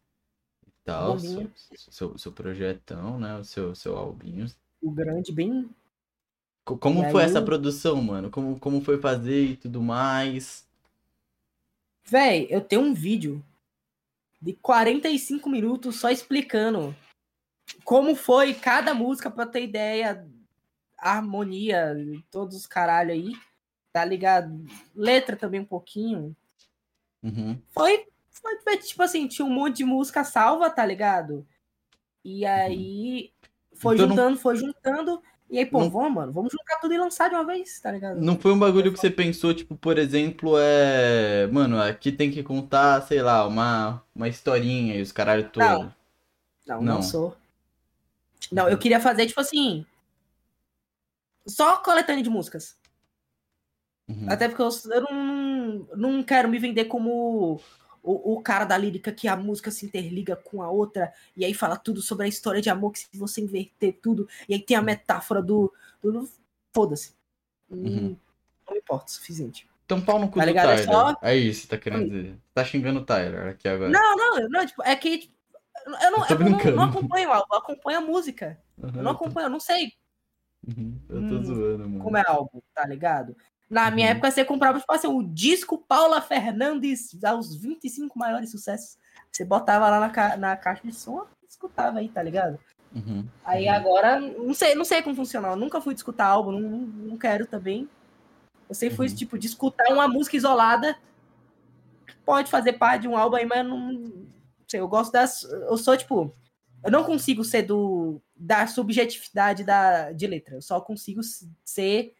E 0.66 0.70
tal, 0.84 1.18
seu, 1.18 1.50
seu, 1.74 2.18
seu 2.18 2.32
projetão, 2.32 3.18
né? 3.18 3.36
O 3.36 3.44
seu, 3.44 3.74
seu 3.74 3.96
albinho. 3.96 4.46
O 4.82 4.90
grande, 4.90 5.32
bem. 5.32 5.68
Co- 6.64 6.78
Como 6.78 7.04
E 7.04 7.10
foi 7.10 7.22
aí- 7.22 7.28
essa 7.28 7.42
produção, 7.42 8.00
mano? 8.02 8.30
Como, 8.30 8.58
como 8.58 8.80
foi 8.80 8.98
fazer 8.98 9.44
e 9.44 9.56
tudo 9.56 9.82
mais? 9.82 10.66
Véi, 12.04 12.46
eu 12.50 12.60
tenho 12.60 12.82
um 12.82 12.94
vídeo 12.94 13.44
de 14.40 14.54
45 14.54 15.48
minutos 15.50 15.96
só 16.00 16.10
explicando 16.10 16.96
como 17.84 18.14
foi 18.16 18.54
cada 18.54 18.94
música 18.94 19.30
pra 19.30 19.46
ter 19.46 19.62
ideia, 19.64 20.26
harmonia, 20.98 21.94
todos 22.30 22.56
os 22.56 22.66
caralho 22.66 23.12
aí, 23.12 23.32
tá 23.92 24.04
ligado? 24.04 24.64
Letra 24.94 25.36
também 25.36 25.60
um 25.60 25.64
pouquinho. 25.64 26.34
Uhum. 27.22 27.60
Foi, 27.70 28.06
foi 28.64 28.76
tipo 28.78 29.02
assim, 29.02 29.26
tinha 29.28 29.44
um 29.46 29.50
monte 29.52 29.78
de 29.78 29.84
música 29.84 30.24
salva, 30.24 30.70
tá 30.70 30.84
ligado? 30.84 31.46
E 32.24 32.44
aí 32.46 33.32
foi 33.74 33.94
Então 33.94 34.06
não- 34.06 34.16
juntando, 34.16 34.38
foi 34.38 34.56
juntando. 34.56 35.22
E 35.50 35.58
aí, 35.58 35.66
pô, 35.66 35.80
Não- 35.80 35.90
vamos, 35.90 36.12
mano, 36.12 36.32
vamos 36.32 36.52
juntar 36.52 36.76
tudo 36.80 36.94
e 36.94 36.98
lançar 36.98 37.28
de 37.28 37.34
uma 37.34 37.44
vez, 37.44 37.80
tá 37.80 37.90
ligado? 37.90 38.20
Não 38.20 38.38
foi 38.38 38.52
um 38.52 38.58
bagulho 38.58 38.92
que 38.92 39.00
você 39.00 39.10
pensou, 39.10 39.52
tipo, 39.52 39.74
por 39.76 39.98
exemplo, 39.98 40.54
é. 40.58 41.48
Mano, 41.48 41.80
aqui 41.82 42.12
tem 42.12 42.30
que 42.30 42.42
contar, 42.42 43.02
sei 43.02 43.20
lá, 43.20 43.44
uma, 43.46 44.00
uma 44.14 44.28
historinha 44.28 44.94
e 44.94 45.02
os 45.02 45.10
caralho 45.10 45.48
todo. 45.50 45.64
Não. 45.64 45.94
Não, 46.66 46.76
não, 46.82 46.94
Não. 46.94 47.02
sou. 47.02 47.36
Não, 48.52 48.68
eu 48.68 48.78
queria 48.78 49.00
fazer, 49.00 49.26
tipo 49.26 49.40
assim. 49.40 49.84
Só 51.46 51.78
coletânea 51.78 52.22
de 52.22 52.30
músicas. 52.30 52.78
Uhum. 54.10 54.26
Até 54.28 54.48
porque 54.48 54.62
eu, 54.62 54.68
eu 54.92 55.02
não, 55.02 55.88
não 55.96 56.22
quero 56.22 56.48
me 56.48 56.58
vender 56.58 56.86
como 56.86 57.60
o, 58.02 58.34
o 58.34 58.42
cara 58.42 58.64
da 58.64 58.76
lírica 58.76 59.12
que 59.12 59.28
a 59.28 59.36
música 59.36 59.70
se 59.70 59.86
interliga 59.86 60.34
com 60.36 60.62
a 60.62 60.70
outra. 60.70 61.12
E 61.36 61.44
aí 61.44 61.54
fala 61.54 61.76
tudo 61.76 62.02
sobre 62.02 62.26
a 62.26 62.28
história 62.28 62.60
de 62.60 62.68
amor, 62.70 62.92
que 62.92 63.00
se 63.00 63.08
você 63.14 63.40
inverter 63.40 63.98
tudo. 64.02 64.28
E 64.48 64.54
aí 64.54 64.60
tem 64.60 64.76
a 64.76 64.82
metáfora 64.82 65.42
do. 65.42 65.72
do 66.02 66.28
Foda-se. 66.72 67.12
Hum, 67.70 67.84
Uhum. 67.86 68.16
Não 68.68 68.76
importa 68.76 69.06
o 69.06 69.10
suficiente. 69.10 69.68
Então 69.84 70.00
pau 70.00 70.18
no 70.18 70.28
cu 70.30 70.38
Tá 70.38 70.44
do? 70.44 70.50
É 70.50 70.54
Tyler. 70.62 70.84
só- 70.84 71.16
É 71.22 71.36
isso 71.36 71.66
tá 71.68 71.76
querendo 71.76 72.08
dizer. 72.08 72.38
Tá 72.54 72.64
xingando 72.64 73.00
o 73.00 73.04
Tyler 73.04 73.48
aqui 73.48 73.66
agora. 73.68 73.90
Não, 73.90 74.16
não, 74.16 74.48
não, 74.48 74.66
tipo, 74.66 74.82
é 74.84 74.94
que. 74.94 75.18
tipo, 75.18 75.34
Eu 75.86 76.10
não, 76.12 76.24
Eu 76.28 76.38
eu 76.38 76.50
não, 76.50 76.76
não 76.76 76.82
acompanho 76.84 77.28
o 77.28 77.32
álbum, 77.32 77.46
eu 77.54 77.58
acompanho 77.58 77.98
a 77.98 78.00
música. 78.02 78.60
Uhum, 78.78 78.90
Eu 78.94 79.02
não 79.02 79.10
acompanho, 79.12 79.46
eu 79.46 79.50
não 79.50 79.58
sei 79.60 79.92
uhum, 80.66 80.96
eu 81.08 81.28
tô 81.28 81.34
Hum, 81.36 81.44
zoando, 81.44 81.88
mano. 81.88 82.04
como 82.04 82.16
é 82.16 82.24
álbum, 82.26 82.60
tá 82.74 82.86
ligado? 82.86 83.34
Na 83.70 83.88
minha 83.90 84.08
Uhum. 84.08 84.12
época 84.14 84.30
você 84.32 84.44
comprava, 84.44 84.80
tipo 84.80 84.92
assim, 84.92 85.06
o 85.06 85.22
disco 85.22 85.78
Paula 85.78 86.20
Fernandes 86.20 87.16
aos 87.24 87.54
25 87.54 88.18
maiores 88.18 88.50
sucessos. 88.50 88.98
Você 89.30 89.44
botava 89.44 89.88
lá 89.88 90.00
na, 90.00 90.10
ca- 90.10 90.36
na 90.36 90.56
caixa 90.56 90.82
de 90.84 90.92
som 90.92 91.24
e 91.40 91.46
escutava 91.46 92.00
aí, 92.00 92.08
tá 92.08 92.20
ligado? 92.20 92.58
Uhum, 92.92 93.24
Aí 93.44 93.68
uhum. 93.68 93.74
agora, 93.74 94.18
não 94.18 94.52
sei, 94.52 94.74
não 94.74 94.84
sei 94.84 95.00
como 95.02 95.14
funciona. 95.14 95.48
Eu 95.48 95.56
nunca 95.56 95.80
fui 95.80 95.94
de 95.94 96.00
escutar 96.00 96.26
álbum, 96.26 96.50
não, 96.50 96.60
não 96.60 97.16
quero 97.16 97.46
também. 97.46 97.88
Eu 98.68 98.74
sempre 98.74 98.96
fui, 98.96 99.06
Uhum. 99.08 99.14
tipo, 99.14 99.38
de 99.38 99.46
escutar 99.46 99.92
uma 99.92 100.08
música 100.08 100.36
isolada. 100.36 100.98
que 102.06 102.14
Pode 102.24 102.50
fazer 102.50 102.72
parte 102.72 103.02
de 103.02 103.08
um 103.08 103.16
álbum 103.16 103.36
aí, 103.36 103.46
mas 103.46 103.58
eu 103.58 103.64
não. 103.64 104.12
sei, 104.66 104.80
eu 104.80 104.88
gosto 104.88 105.12
das. 105.12 105.44
Eu 105.44 105.76
sou, 105.76 105.96
tipo. 105.96 106.34
Eu 106.82 106.90
não 106.90 107.04
consigo 107.04 107.44
ser 107.44 107.62
do 107.62 108.20
da 108.34 108.66
subjetividade 108.66 109.62
da, 109.64 110.12
de 110.12 110.26
letra. 110.26 110.56
Eu 110.56 110.62
só 110.62 110.80
consigo 110.80 111.20
ser 111.64 112.14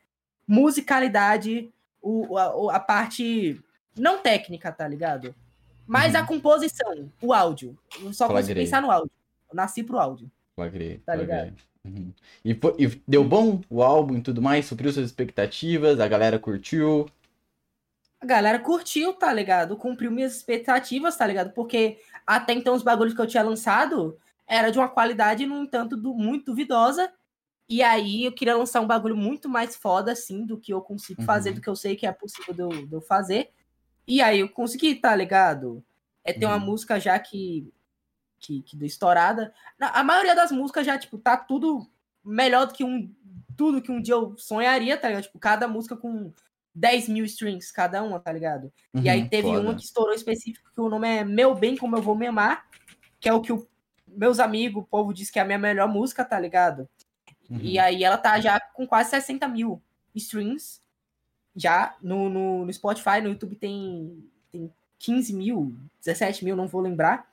musicalidade, 0.51 1.71
o, 2.03 2.37
a, 2.37 2.77
a 2.77 2.81
parte 2.81 3.61
não 3.97 4.19
técnica, 4.19 4.73
tá 4.73 4.87
ligado? 4.89 5.35
Mas 5.87 6.15
Uhum. 6.15 6.21
a 6.21 6.27
composição, 6.27 7.11
o 7.23 7.33
áudio. 7.33 7.77
Eu 8.01 8.13
só 8.13 8.27
consigo 8.27 8.47
Flagrei. 8.47 8.65
pensar 8.65 8.83
no 8.83 8.91
áudio. 8.91 9.11
Eu 9.49 9.55
nasci 9.57 9.83
pro 9.83 9.99
áudio. 9.99 10.31
Flagrei, 10.55 10.99
Tá 11.07 11.15
flagrei. 11.15 11.53
Uhum. 11.85 12.13
E, 12.45 12.55
foi- 12.55 12.75
e 12.79 12.87
deu 13.09 13.25
bom 13.25 13.61
o 13.71 13.83
álbum 13.83 14.17
e 14.19 14.23
tudo 14.23 14.43
mais? 14.43 14.67
Supriu 14.67 14.93
suas 14.93 15.07
expectativas? 15.07 15.99
A 16.01 16.07
galera 16.09 16.39
curtiu? 16.39 17.09
A 18.21 18.27
galera 18.27 18.59
curtiu, 18.59 19.15
tá 19.15 19.33
ligado? 19.33 19.77
Cumpriu 19.77 20.11
minhas 20.11 20.37
expectativas, 20.37 21.17
tá 21.17 21.27
ligado? 21.27 21.53
Porque 21.53 21.99
até 22.27 22.53
então 22.53 22.75
os 22.75 22.83
bagulhos 22.83 23.15
que 23.15 23.21
eu 23.21 23.27
tinha 23.27 23.43
lançado 23.43 24.19
era 24.47 24.71
de 24.71 24.79
uma 24.79 24.89
qualidade, 24.89 25.47
no 25.47 25.63
entanto, 25.63 25.97
du- 25.97 26.15
muito 26.15 26.47
duvidosa. 26.47 27.11
E 27.71 27.83
aí 27.85 28.25
eu 28.25 28.33
queria 28.33 28.57
lançar 28.57 28.81
um 28.81 28.87
bagulho 28.87 29.17
muito 29.17 29.49
mais 29.49 29.77
foda, 29.77 30.13
assim, 30.13 30.45
do 30.45 30.59
que 30.59 30.73
eu 30.75 30.81
consigo 30.83 31.23
fazer, 31.23 31.51
Uhum. 31.51 31.55
do 31.57 31.61
que 31.63 31.69
eu 31.69 31.77
sei 31.77 31.95
que 31.97 32.05
é 32.07 32.13
possível 32.13 32.53
de 32.53 32.63
eu, 32.63 32.87
de 32.87 32.93
eu 32.95 33.01
fazer. 33.01 33.51
E 34.09 34.21
aí 34.23 34.41
eu 34.41 34.49
consegui, 34.49 34.97
tá 34.97 35.15
ligado? 35.17 35.85
É 36.25 36.33
ter 36.33 36.47
uma 36.47 36.57
Uhum. 36.57 36.61
música 36.61 36.99
já 37.01 37.19
que, 37.19 37.73
que, 38.41 38.63
que 38.63 38.77
deu 38.77 38.87
estourada. 38.87 39.55
A 39.81 40.03
maioria 40.05 40.35
das 40.35 40.53
músicas 40.53 40.87
já, 40.87 40.99
tipo, 40.99 41.19
tá 41.19 41.37
tudo 41.37 41.89
melhor 42.25 42.67
do 42.67 42.75
que 42.75 42.85
um. 42.85 43.15
Tudo 43.57 43.83
que 43.83 43.93
um 43.93 44.01
dia 44.03 44.15
eu 44.15 44.37
sonharia, 44.39 44.97
tá 44.99 45.09
ligado? 45.09 45.25
Tipo, 45.25 45.39
cada 45.39 45.69
música 45.69 45.97
com 45.97 46.33
10 46.75 47.09
mil 47.09 47.25
streams 47.27 47.73
cada 47.73 48.03
uma, 48.03 48.19
tá 48.21 48.33
ligado? 48.33 48.73
E 49.03 49.09
aí 49.09 49.23
Uhum, 49.23 49.29
teve 49.29 49.49
foda. 49.49 49.61
uma 49.61 49.75
que 49.77 49.85
estourou 49.85 50.15
específico, 50.15 50.71
que 50.75 50.81
o 50.81 50.89
nome 50.89 51.09
é 51.09 51.25
Meu 51.25 51.55
Bem 51.55 51.77
Como 51.77 51.97
Eu 51.97 52.03
Vou 52.03 52.17
Me 52.17 52.27
Amar, 52.27 52.67
que 53.21 53.29
é 53.29 53.33
o 53.35 53.41
que 53.43 53.53
o, 53.53 53.69
meus 54.09 54.41
amigos, 54.41 54.83
o 54.83 54.87
povo 54.87 55.13
diz 55.15 55.31
que 55.31 55.39
é 55.39 55.43
a 55.43 55.45
minha 55.45 55.59
melhor 55.59 55.89
música, 55.89 56.25
tá 56.25 56.39
ligado? 56.41 56.89
Uhum. 57.51 57.59
E 57.61 57.79
aí 57.79 58.05
ela 58.05 58.17
tá 58.17 58.41
já 58.41 58.61
com 58.61 58.87
quase 58.87 59.11
60 59.11 59.49
mil 59.49 59.83
streams. 60.15 60.81
Já 61.57 61.97
no, 62.01 62.31
no, 62.31 62.65
no 62.65 62.73
Spotify, 62.73 63.21
no 63.21 63.29
YouTube 63.29 63.57
tem, 63.57 64.25
tem 64.53 64.73
15 64.99 65.35
mil, 65.35 65.77
17 65.99 66.45
mil, 66.45 66.55
não 66.55 66.69
vou 66.69 66.81
lembrar. 66.81 67.29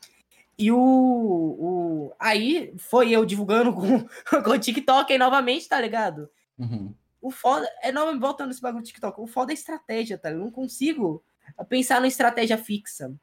E 0.57 0.71
o, 0.71 0.77
o. 0.79 2.13
Aí 2.19 2.73
foi 2.77 3.11
eu 3.11 3.23
divulgando 3.23 3.71
com, 3.73 4.07
com 4.43 4.49
o 4.49 4.59
TikTok 4.59 5.13
aí 5.13 5.19
novamente, 5.19 5.69
tá 5.69 5.79
ligado? 5.79 6.29
Uhum. 6.57 6.93
O 7.21 7.29
foda. 7.29 7.69
É 7.83 7.91
não 7.91 8.19
voltando 8.19 8.47
nesse 8.47 8.61
bagulho 8.61 8.83
do 8.83 8.87
TikTok. 8.87 9.21
O 9.21 9.27
foda 9.27 9.51
é 9.51 9.53
estratégia, 9.53 10.17
tá? 10.17 10.31
Eu 10.31 10.39
não 10.39 10.49
consigo 10.49 11.23
pensar 11.69 11.95
numa 11.95 12.07
estratégia 12.07 12.57
fixa. 12.57 13.13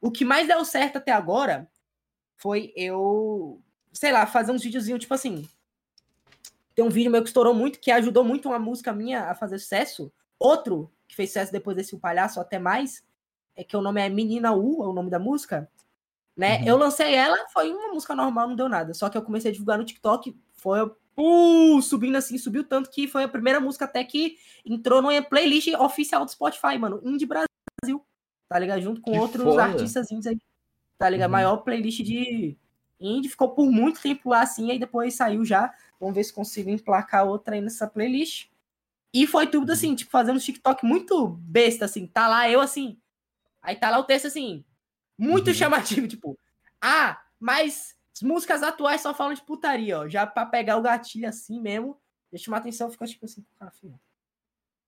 O 0.00 0.10
que 0.10 0.24
mais 0.24 0.46
deu 0.46 0.62
certo 0.64 0.98
até 0.98 1.12
agora 1.12 1.66
foi 2.36 2.72
eu, 2.76 3.62
sei 3.92 4.12
lá, 4.12 4.26
fazer 4.26 4.52
uns 4.52 4.62
videozinhos, 4.62 5.00
tipo 5.00 5.14
assim. 5.14 5.48
Tem 6.74 6.84
um 6.84 6.90
vídeo 6.90 7.10
meu 7.10 7.22
que 7.22 7.28
estourou 7.28 7.54
muito, 7.54 7.78
que 7.78 7.90
ajudou 7.90 8.24
muito 8.24 8.48
uma 8.48 8.58
música 8.58 8.92
minha 8.92 9.30
a 9.30 9.34
fazer 9.34 9.58
sucesso. 9.58 10.12
Outro, 10.38 10.90
que 11.06 11.14
fez 11.14 11.30
sucesso 11.30 11.52
depois 11.52 11.76
desse 11.76 11.94
O 11.94 11.98
Palhaço, 11.98 12.40
até 12.40 12.58
mais, 12.58 13.02
é 13.54 13.62
que 13.62 13.76
o 13.76 13.80
nome 13.80 14.00
é 14.00 14.08
Menina 14.08 14.52
U, 14.52 14.82
é 14.82 14.88
o 14.88 14.92
nome 14.92 15.10
da 15.10 15.18
música. 15.18 15.70
Né? 16.36 16.58
Uhum. 16.58 16.66
Eu 16.66 16.76
lancei 16.76 17.14
ela, 17.14 17.36
foi 17.52 17.72
uma 17.72 17.92
música 17.92 18.14
normal, 18.14 18.48
não 18.48 18.56
deu 18.56 18.68
nada. 18.68 18.92
Só 18.92 19.08
que 19.08 19.16
eu 19.16 19.22
comecei 19.22 19.50
a 19.50 19.52
divulgar 19.52 19.78
no 19.78 19.84
TikTok, 19.84 20.36
foi 20.54 20.82
uh, 20.82 21.82
subindo 21.82 22.16
assim, 22.16 22.36
subiu 22.36 22.64
tanto 22.64 22.90
que 22.90 23.06
foi 23.06 23.22
a 23.22 23.28
primeira 23.28 23.60
música 23.60 23.84
até 23.84 24.02
que 24.02 24.36
entrou 24.64 25.00
numa 25.00 25.22
playlist 25.22 25.68
oficial 25.78 26.24
do 26.24 26.30
Spotify, 26.30 26.76
mano. 26.76 27.00
Indie 27.04 27.26
Brasil. 27.26 28.04
Tá 28.48 28.58
ligado? 28.58 28.80
Junto 28.80 29.00
com 29.00 29.12
Que 29.12 29.18
outros 29.18 29.44
foda. 29.44 29.62
artistas 29.62 30.10
indies 30.10 30.26
aí. 30.26 30.38
Tá 30.98 31.08
ligado? 31.08 31.28
Uhum. 31.28 31.32
Maior 31.32 31.56
playlist 31.58 32.02
de 32.02 32.56
indie. 33.06 33.28
Ficou 33.30 33.50
por 33.54 33.70
muito 33.70 34.00
tempo 34.00 34.30
lá 34.30 34.42
assim, 34.42 34.70
aí 34.70 34.78
depois 34.78 35.14
saiu 35.14 35.44
já. 35.44 35.72
Vamos 36.00 36.14
ver 36.14 36.24
se 36.24 36.32
consigo 36.32 36.70
emplacar 36.70 37.26
outra 37.26 37.54
aí 37.54 37.60
nessa 37.60 37.86
playlist. 37.86 38.48
E 39.12 39.26
foi 39.26 39.46
tudo 39.46 39.70
assim, 39.72 39.94
tipo, 39.94 40.10
fazendo 40.10 40.36
um 40.36 40.40
TikTok 40.40 40.84
muito 40.84 41.28
besta, 41.28 41.84
assim. 41.84 42.06
Tá 42.06 42.26
lá 42.28 42.50
eu 42.50 42.60
assim. 42.60 42.98
Aí 43.62 43.76
tá 43.76 43.90
lá 43.90 43.98
o 43.98 44.04
texto 44.04 44.26
assim. 44.26 44.64
Muito 45.16 45.48
Uhum. 45.48 45.54
chamativo, 45.54 46.06
tipo. 46.08 46.38
Ah, 46.80 47.22
mas 47.38 47.94
as 48.14 48.22
músicas 48.22 48.62
atuais 48.62 49.00
só 49.00 49.14
falam 49.14 49.32
de 49.34 49.42
putaria, 49.42 50.00
ó. 50.00 50.08
Já 50.08 50.26
pra 50.26 50.44
pegar 50.46 50.76
o 50.76 50.82
gatilho 50.82 51.28
assim 51.28 51.60
mesmo. 51.60 51.96
Deixa 52.30 52.46
chamar 52.46 52.56
atenção, 52.58 52.90
fica 52.90 53.06
tipo 53.06 53.24
assim, 53.24 53.44
cara, 53.58 53.70
filho. 53.70 53.98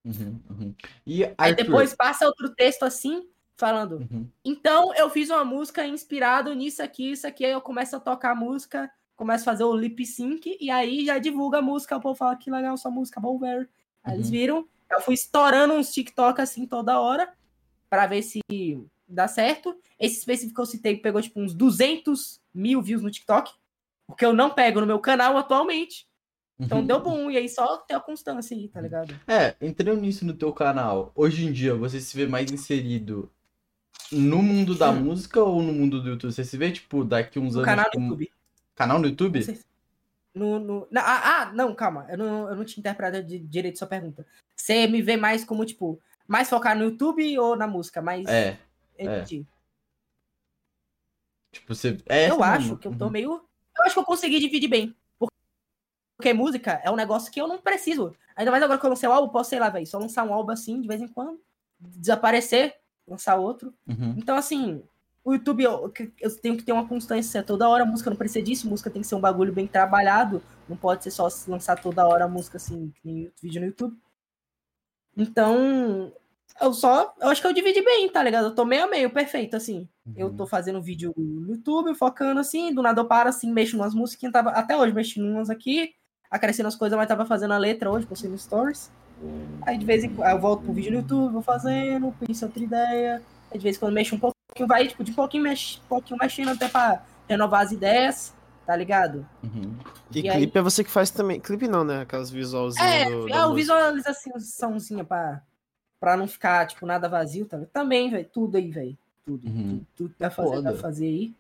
Uhum. 0.05 0.41
Uhum. 0.51 0.75
E 1.07 1.25
Aí 1.25 1.35
Arthur? 1.39 1.65
depois 1.65 1.95
passa 1.95 2.27
outro 2.27 2.55
texto 2.55 2.83
assim, 2.85 3.29
falando. 3.57 4.07
Uhum. 4.11 4.29
Então 4.45 4.95
eu 4.95 5.11
fiz 5.11 5.31
uma 5.31 5.45
música 5.45 5.87
inspirado 5.87 6.53
nisso 6.55 6.83
aqui, 6.83 7.13
isso 7.13 7.27
aqui, 7.27 7.45
aí 7.45 7.53
eu 7.53 7.61
começo 7.61 7.97
a 7.97 8.01
tocar 8.01 8.33
a 8.33 8.35
música, 8.35 8.91
começo 9.17 9.43
a 9.43 9.53
fazer 9.53 9.65
o 9.65 9.75
lip 9.75 10.05
sync, 10.05 10.57
e 10.61 10.71
aí 10.71 11.05
já 11.07 11.19
divulga 11.19 11.59
a 11.59 11.63
música, 11.63 11.97
o 11.97 12.01
povo 12.01 12.15
fala 12.15 12.37
que 12.37 12.51
legal 12.51 12.77
sua 12.77 12.91
música, 12.91 13.19
bom 13.21 13.39
velho. 13.39 13.69
Aí 14.05 14.15
eles 14.15 14.27
Uhum. 14.27 14.33
viram, 14.33 14.69
eu 14.91 15.01
fui 15.01 15.15
estourando 15.15 15.75
uns 15.75 15.93
TikTok 15.93 16.41
assim 16.41 16.67
toda 16.67 17.01
hora, 17.01 17.33
pra 17.91 18.07
ver 18.07 18.23
se 18.23 18.41
dá 19.09 19.27
certo. 19.27 19.77
Esse 19.99 20.19
específico 20.19 20.55
que 20.55 20.61
eu 20.61 20.67
citei 20.67 20.97
pegou 20.97 21.21
tipo 21.23 21.41
uns 21.41 21.55
200 21.55 22.41
mil 22.55 22.83
views 22.83 23.03
no 23.03 23.11
TikTok, 23.11 23.53
porque 24.07 24.25
eu 24.25 24.33
não 24.33 24.51
pego 24.51 24.81
no 24.81 24.87
meu 24.87 25.01
canal 25.01 25.37
atualmente. 25.37 26.07
Então 26.59 26.79
Uhum. 26.79 26.87
deu 26.87 27.03
bom, 27.03 27.31
e 27.31 27.37
aí 27.37 27.49
só 27.49 27.79
ter 27.79 27.95
a 27.95 28.01
constância 28.01 28.57
aí, 28.57 28.69
tá 28.69 28.81
ligado? 28.81 29.15
É, 29.27 29.55
entrando 29.61 30.01
nisso 30.01 30.25
no 30.25 30.33
teu 30.35 30.53
canal, 30.53 31.11
hoje 31.15 31.47
em 31.47 31.53
dia 31.53 31.75
você 31.75 32.01
se 32.01 32.17
vê 32.17 32.27
mais 32.27 32.51
inserido 32.51 33.31
no 34.13 34.43
mundo 34.43 34.75
da 34.75 34.91
Hum. 34.91 35.01
música 35.05 35.43
ou 35.43 35.63
no 35.63 35.73
mundo 35.73 36.01
do 36.03 36.09
YouTube? 36.11 36.33
Você 36.33 36.45
se 36.45 36.57
vê, 36.57 36.71
tipo, 36.73 37.05
daqui 37.05 37.39
uns 37.39 37.55
No 37.55 37.61
anos. 37.61 37.65
canal 37.67 37.85
do 37.87 37.91
como- 37.93 38.09
YouTube. 38.11 38.33
Canal 38.75 38.99
no 38.99 39.07
YouTube? 39.07 39.65
No, 40.35 40.59
no- 40.59 40.87
na- 40.91 41.01
ah, 41.03 41.43
ah, 41.43 41.53
não, 41.53 41.75
calma. 41.75 42.07
Eu 42.11 42.19
não, 42.19 42.49
eu 42.49 42.57
não 42.57 42.65
tinha 42.65 42.81
interpretado 42.81 43.27
de- 43.27 43.39
direito 43.39 43.79
sua 43.79 43.87
pergunta. 43.87 44.27
Você 44.55 44.87
me 44.87 45.01
vê 45.01 45.17
mais 45.17 45.45
como, 45.45 45.65
tipo, 45.65 45.99
mais 46.29 46.49
focado 46.49 46.81
no 46.81 46.87
YouTube 46.91 47.39
ou 47.39 47.57
na 47.57 47.67
música? 47.67 48.03
Mais. 48.03 48.27
É, 48.27 48.59
é. 48.99 49.05
entendi. 49.05 49.47
tipo, 51.53 51.75
você. 51.75 51.97
É 52.07 52.31
eu 52.31 52.43
acho 52.43 52.77
que 52.77 52.87
eu 52.87 52.95
tô 52.97 53.07
Uhum. 53.07 53.11
meio. 53.11 53.31
Eu 53.79 53.85
acho 53.85 53.95
que 53.95 54.01
eu 54.01 54.05
consegui 54.05 54.39
dividir 54.39 54.69
bem. 54.69 54.95
Por- 55.19 55.29
Porque 56.19 56.33
música 56.35 56.81
é 56.85 56.91
um 56.91 56.97
negócio 56.97 57.33
que 57.33 57.41
eu 57.41 57.49
não 57.49 57.59
preciso. 57.59 58.15
Ainda 58.37 58.51
mais 58.51 58.63
agora 58.63 58.79
que 58.79 58.85
eu 58.85 58.91
lancei 58.91 59.09
o 59.09 59.13
álbum, 59.13 59.31
posso, 59.33 59.51
sei 59.51 59.59
lá, 59.59 59.71
velho, 59.71 59.87
só 59.87 59.99
lançar 59.99 60.25
um 60.25 60.35
álbum 60.35 60.53
assim, 60.53 60.81
de 60.83 60.87
vez 60.89 61.01
em 61.01 61.09
quando, 61.09 61.41
desaparecer, 61.81 62.75
lançar 63.07 63.37
outro. 63.37 63.73
Uhum. 63.89 64.15
Então, 64.17 64.37
assim, 64.37 64.83
o 65.25 65.33
YouTube, 65.35 65.63
eu, 65.65 65.93
eu 66.21 66.37
tenho 66.39 66.57
que 66.57 66.63
ter 66.65 66.73
uma 66.73 66.87
constância 66.87 67.43
toda 67.43 67.69
hora. 67.69 67.83
A 67.83 67.87
música 67.87 68.11
não 68.11 68.17
precisa 68.17 68.45
disso. 68.45 68.69
Música 68.69 68.91
tem 68.91 69.03
que 69.03 69.09
ser 69.09 69.15
um 69.15 69.21
bagulho 69.21 69.53
bem 69.53 69.67
trabalhado. 69.67 70.43
Não 70.69 70.77
pode 70.77 71.03
ser 71.05 71.11
só 71.11 71.29
lançar 71.49 71.81
toda 71.81 72.07
hora 72.07 72.25
a 72.25 72.29
música, 72.29 72.57
assim, 72.57 72.93
que 72.95 73.01
nem 73.05 73.33
vídeo 73.43 73.61
no 73.61 73.67
YouTube. 73.69 73.97
Então, 75.17 76.13
eu 76.61 76.73
só. 76.73 77.15
Eu 77.21 77.29
acho 77.29 77.41
que 77.41 77.47
eu 77.47 77.53
dividi 77.53 77.83
bem, 77.83 78.09
tá 78.11 78.23
ligado? 78.23 78.47
Eu 78.49 78.55
tô 78.55 78.65
meio 78.65 78.85
a 78.85 78.87
meio, 78.87 79.11
perfeito, 79.11 79.57
assim. 79.57 79.89
Eu 80.15 80.29
Uhum. 80.29 80.37
tô 80.37 80.47
fazendo 80.47 80.81
vídeo 80.83 81.13
no 81.17 81.53
YouTube, 81.55 81.95
focando 81.95 82.39
assim, 82.41 82.73
do 82.73 82.83
nada 82.83 83.01
eu 83.01 83.07
paro 83.07 83.29
assim, 83.29 83.53
mexo 83.53 83.77
umas 83.77 83.95
musiquinhas, 83.95 84.33
tava 84.33 84.51
até 84.51 84.77
hoje 84.77 84.93
mexendo 84.93 85.27
umas 85.29 85.51
aqui, 85.51 85.95
acrescendo 86.31 86.69
as 86.69 86.77
coisas, 86.77 86.97
mas 86.97 87.09
tava 87.09 87.27
fazendo 87.27 87.53
a 87.55 87.59
letra 87.59 87.91
hoje, 87.91 88.07
postei 88.07 88.31
no 88.31 88.39
Stories. 88.39 88.91
Aí 89.63 89.79
de 89.79 89.85
vez 89.85 90.05
em 90.05 90.15
quando 90.15 90.29
eu 90.31 90.39
volto 90.41 90.63
pro 90.65 90.73
vídeo 90.73 90.91
no 90.93 90.99
YouTube, 90.99 91.33
vou 91.33 91.43
fazendo, 91.43 92.15
penso 92.21 92.45
outra 92.45 92.63
ideia. 92.63 93.23
Aí 93.51 93.59
de 93.59 93.63
vez 93.63 93.77
em 93.77 93.81
quando 93.81 93.93
mexo 93.95 94.15
um 94.15 94.19
pouquinho, 94.19 94.69
vai 94.69 94.87
tipo, 94.87 95.03
de 95.03 95.13
pouquinho, 95.13 95.43
mexe, 95.45 95.81
pouquinho 95.89 96.19
mexendo 96.21 96.51
até 96.51 96.69
pra 96.69 97.03
renovar 97.29 97.63
as 97.65 97.73
ideias, 97.73 98.35
tá 98.67 98.77
ligado? 98.77 99.27
Uhum. 99.43 99.75
E, 100.15 100.21
E 100.21 100.29
aí- 100.31 100.37
clipe 100.39 100.59
é 100.59 100.63
você 100.63 100.85
que 100.85 100.91
faz 100.91 101.11
também. 101.11 101.41
Clipe 101.41 101.67
não, 101.67 101.83
né? 101.85 102.03
Aquelas 102.03 102.31
visualzinhas 102.31 102.89
É, 102.91 103.05
do, 103.11 103.33
ah, 103.35 103.47
o 103.49 103.55
visualizaçãozinha 103.55 105.05
pra, 105.05 105.43
pra 105.99 106.17
não 106.17 106.27
ficar, 106.29 106.67
tipo, 106.67 106.85
nada 106.87 107.09
vazio, 107.09 107.47
tá? 107.47 107.59
Também, 107.73 108.11
velho, 108.11 108.29
tudo 108.33 108.57
aí, 108.57 108.71
velho. 108.71 108.97
Tudo, 109.25 109.47
Uhum. 109.49 109.63
tudo, 109.63 109.87
tudo 109.97 110.09
que 110.11 110.21
dá 110.21 110.31
pra 110.31 110.45
fazer, 110.45 110.63
dá 110.63 110.73
pra 110.73 110.81
fazer 110.81 111.07
aí. 111.07 111.35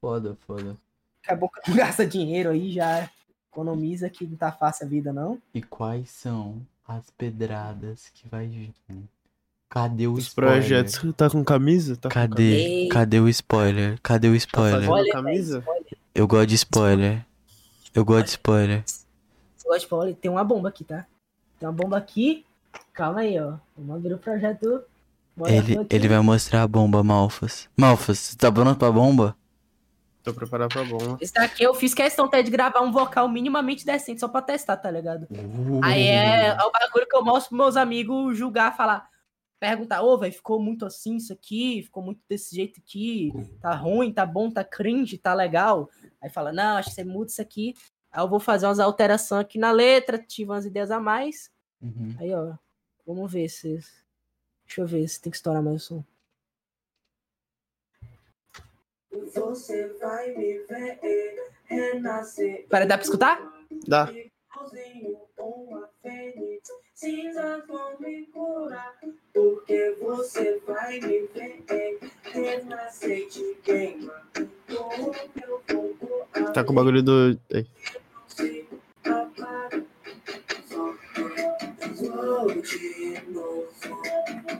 Foda, 0.00 0.36
foda. 0.46 0.76
acabou 1.24 1.48
que 1.48 1.60
gasta 1.96 2.06
dinheiro 2.06 2.50
aí, 2.50 2.70
já 2.72 3.08
economiza 3.50 4.10
que 4.10 4.26
não 4.26 4.36
tá 4.36 4.50
fácil 4.52 4.84
a 4.86 4.88
vida, 4.88 5.12
não. 5.12 5.38
E 5.54 5.62
quais 5.62 6.10
são 6.10 6.60
as 6.86 7.10
pedradas 7.10 8.10
que 8.14 8.28
vai 8.28 8.46
vir? 8.46 8.72
Cadê 9.68 10.06
o 10.06 10.12
Os 10.12 10.24
spoiler? 10.26 10.54
projetos. 10.60 11.14
Tá 11.16 11.28
com 11.30 11.44
camisa? 11.44 11.96
Tá 11.96 12.08
com 12.08 12.14
camisa? 12.14 12.28
Cadê? 12.34 12.88
Cadê 12.90 13.20
o 13.20 13.28
spoiler? 13.28 13.98
Cadê 14.02 14.28
o 14.28 14.32
Tá 14.32 14.36
spoiler? 14.36 14.90
Olha, 14.90 15.12
camisa? 15.12 15.64
Eu 16.14 16.26
gosto 16.28 16.46
de 16.46 16.54
spoiler. 16.54 17.26
Eu 17.94 18.04
gosto 18.04 18.24
de 18.26 18.30
spoiler. 18.30 18.82
Você 18.86 19.66
gosta 19.66 19.88
de 19.88 19.94
olha, 19.94 20.14
tem 20.14 20.30
uma 20.30 20.44
bomba 20.44 20.68
aqui, 20.68 20.84
tá? 20.84 21.06
Tem 21.58 21.68
uma 21.68 21.72
bomba 21.74 21.96
aqui. 21.96 22.44
Calma 22.92 23.20
aí, 23.20 23.40
ó. 23.40 23.54
Vamos 23.76 23.96
abrir 23.96 24.14
o 24.14 24.18
projeto. 24.18 24.82
Bora 25.36 25.50
Ele, 25.52 25.76
ele 25.90 26.08
vai 26.08 26.20
mostrar 26.20 26.62
a 26.62 26.68
bomba, 26.68 27.02
Malfas. 27.02 27.68
Malfas, 27.76 28.18
você 28.18 28.36
tá 28.36 28.52
pronto 28.52 28.78
pra 28.78 28.92
bomba? 28.92 29.36
Tô 30.24 30.32
preparado 30.32 30.70
pra 30.70 30.82
bom. 30.84 31.18
Esse 31.20 31.34
daqui 31.34 31.62
eu 31.62 31.74
fiz 31.74 31.92
questão 31.92 32.24
até 32.24 32.42
de 32.42 32.50
gravar 32.50 32.80
um 32.80 32.90
vocal 32.90 33.28
minimamente 33.28 33.84
decente, 33.84 34.20
só 34.20 34.26
pra 34.26 34.40
testar, 34.40 34.78
tá 34.78 34.90
ligado? 34.90 35.28
Aí 35.82 36.08
é, 36.08 36.46
é 36.46 36.62
o 36.64 36.72
bagulho 36.72 37.06
que 37.06 37.14
eu 37.14 37.22
mostro 37.22 37.50
pros 37.50 37.58
meus 37.58 37.76
amigos 37.76 38.36
julgar, 38.36 38.74
falar. 38.74 39.06
Perguntar, 39.60 40.02
ô, 40.02 40.16
velho, 40.16 40.32
ficou 40.32 40.58
muito 40.58 40.86
assim 40.86 41.16
isso 41.16 41.30
aqui, 41.30 41.82
ficou 41.82 42.02
muito 42.02 42.20
desse 42.26 42.56
jeito 42.56 42.80
aqui, 42.80 43.32
tá 43.60 43.74
ruim, 43.74 44.12
tá 44.12 44.24
bom, 44.24 44.50
tá 44.50 44.64
cringe, 44.64 45.18
tá 45.18 45.34
legal. 45.34 45.90
Aí 46.22 46.30
fala, 46.30 46.52
não, 46.52 46.78
acho 46.78 46.88
que 46.88 46.94
você 46.94 47.04
muda 47.04 47.30
isso 47.30 47.42
aqui. 47.42 47.74
Aí 48.10 48.22
eu 48.22 48.28
vou 48.28 48.40
fazer 48.40 48.66
umas 48.66 48.80
alterações 48.80 49.42
aqui 49.42 49.58
na 49.58 49.72
letra, 49.72 50.16
tive 50.18 50.50
umas 50.50 50.64
ideias 50.64 50.90
a 50.90 50.98
mais. 50.98 51.50
Uhum. 51.82 52.16
Aí, 52.18 52.34
ó, 52.34 52.54
vamos 53.06 53.30
ver 53.30 53.48
se. 53.50 53.78
Deixa 54.66 54.80
eu 54.80 54.86
ver 54.86 55.06
se 55.06 55.20
tem 55.20 55.30
que 55.30 55.36
estourar 55.36 55.62
mais 55.62 55.82
o 55.82 55.86
som. 55.86 56.04
Você 59.34 59.86
vai 60.00 60.34
me 60.34 60.58
ver 60.60 60.98
renascer. 61.66 62.66
Pera, 62.68 62.86
dá 62.86 62.96
pra 62.96 63.04
escutar? 63.04 63.40
Dá. 63.86 64.10
Cinzas 66.94 67.66
vão 67.66 67.98
me 68.00 68.26
curar. 68.26 68.94
Porque 69.32 69.96
você 70.00 70.60
vai 70.66 71.00
me 71.00 71.26
ver 71.34 71.98
renascer 72.24 73.28
de 73.28 73.54
queima. 73.62 74.22
Voar, 74.68 76.52
Tá 76.52 76.64
com 76.64 76.72
o 76.72 76.74
bagulho 76.74 77.02
do. 77.02 77.38
Ei. 77.50 77.66
Vou 82.10 82.62
de 82.62 83.20
novo. 83.28 83.68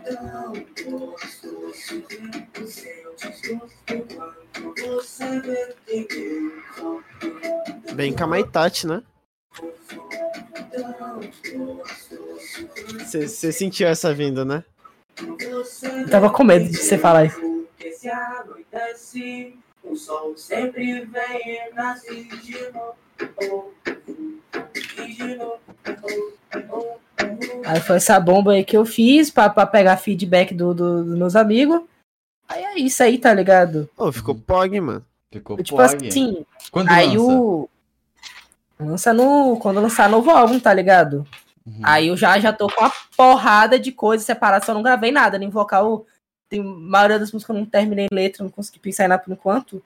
Tão 0.04 0.52
gostoso 0.90 2.04
ver 2.08 2.62
o 2.62 2.66
seu 2.66 3.14
desgosto 3.16 3.84
quando 3.86 4.74
você 4.76 5.40
vê 5.40 5.74
que 6.04 6.16
eu 6.16 6.62
sou. 6.76 7.02
Bem 7.94 8.12
Kamaitachi, 8.12 8.86
né? 8.86 9.02
Você 12.98 13.52
sentiu 13.52 13.86
essa 13.86 14.12
vinda, 14.12 14.44
né? 14.44 14.64
Eu 15.38 15.64
tava 16.10 16.30
com 16.30 16.42
medo 16.44 16.68
de 16.68 16.76
você 16.76 16.98
falar 16.98 17.26
isso. 17.26 17.40
Anoitece, 18.04 19.56
o 19.82 19.96
sol 19.96 20.36
sempre 20.36 21.06
vem 21.06 21.40
e 21.46 21.74
nasce 21.74 22.24
de 22.24 22.58
novo. 22.72 23.72
Oh, 25.40 25.58
oh, 26.02 26.70
oh, 26.70 26.94
Aí 27.66 27.80
foi 27.80 27.96
essa 27.96 28.18
bomba 28.20 28.52
aí 28.52 28.64
que 28.64 28.76
eu 28.76 28.84
fiz 28.84 29.30
pra, 29.30 29.48
pra 29.48 29.66
pegar 29.66 29.96
feedback 29.96 30.54
do, 30.54 30.74
do- 30.74 31.04
dos 31.04 31.18
meus 31.18 31.36
amigos. 31.36 31.82
Aí 32.48 32.62
é 32.62 32.78
isso 32.78 33.02
aí, 33.02 33.18
tá 33.18 33.32
ligado? 33.32 33.88
Ô, 33.96 34.12
ficou 34.12 34.34
pog, 34.34 34.78
mano. 34.80 35.04
Ficou 35.32 35.56
tipo 35.56 35.76
pog. 35.78 36.08
assim, 36.08 36.44
Quando 36.70 36.90
aí 36.90 37.16
lança? 37.16 37.32
o. 37.32 37.70
Lança 38.78 39.12
no. 39.12 39.56
Quando 39.60 39.80
lançar 39.80 40.08
novo 40.08 40.30
álbum, 40.30 40.58
tá 40.60 40.72
ligado? 40.74 41.26
Uhum. 41.66 41.80
Aí 41.82 42.08
eu 42.08 42.16
já, 42.16 42.38
já 42.38 42.52
tô 42.52 42.66
com 42.68 42.80
uma 42.82 42.92
porrada 43.16 43.78
de 43.78 43.90
coisas 43.90 44.26
separadas, 44.26 44.66
só 44.66 44.74
não 44.74 44.82
gravei 44.82 45.10
nada, 45.10 45.38
nem 45.38 45.48
vocal. 45.48 46.04
Tem, 46.50 46.60
a 46.60 46.64
maioria 46.64 47.18
das 47.18 47.32
músicas 47.32 47.56
eu 47.56 47.60
não 47.62 47.66
terminei 47.68 48.06
letra, 48.12 48.44
não 48.44 48.50
consegui 48.50 48.78
pensar 48.78 49.06
em 49.06 49.08
nada 49.08 49.22
por 49.22 49.32
enquanto. 49.32 49.82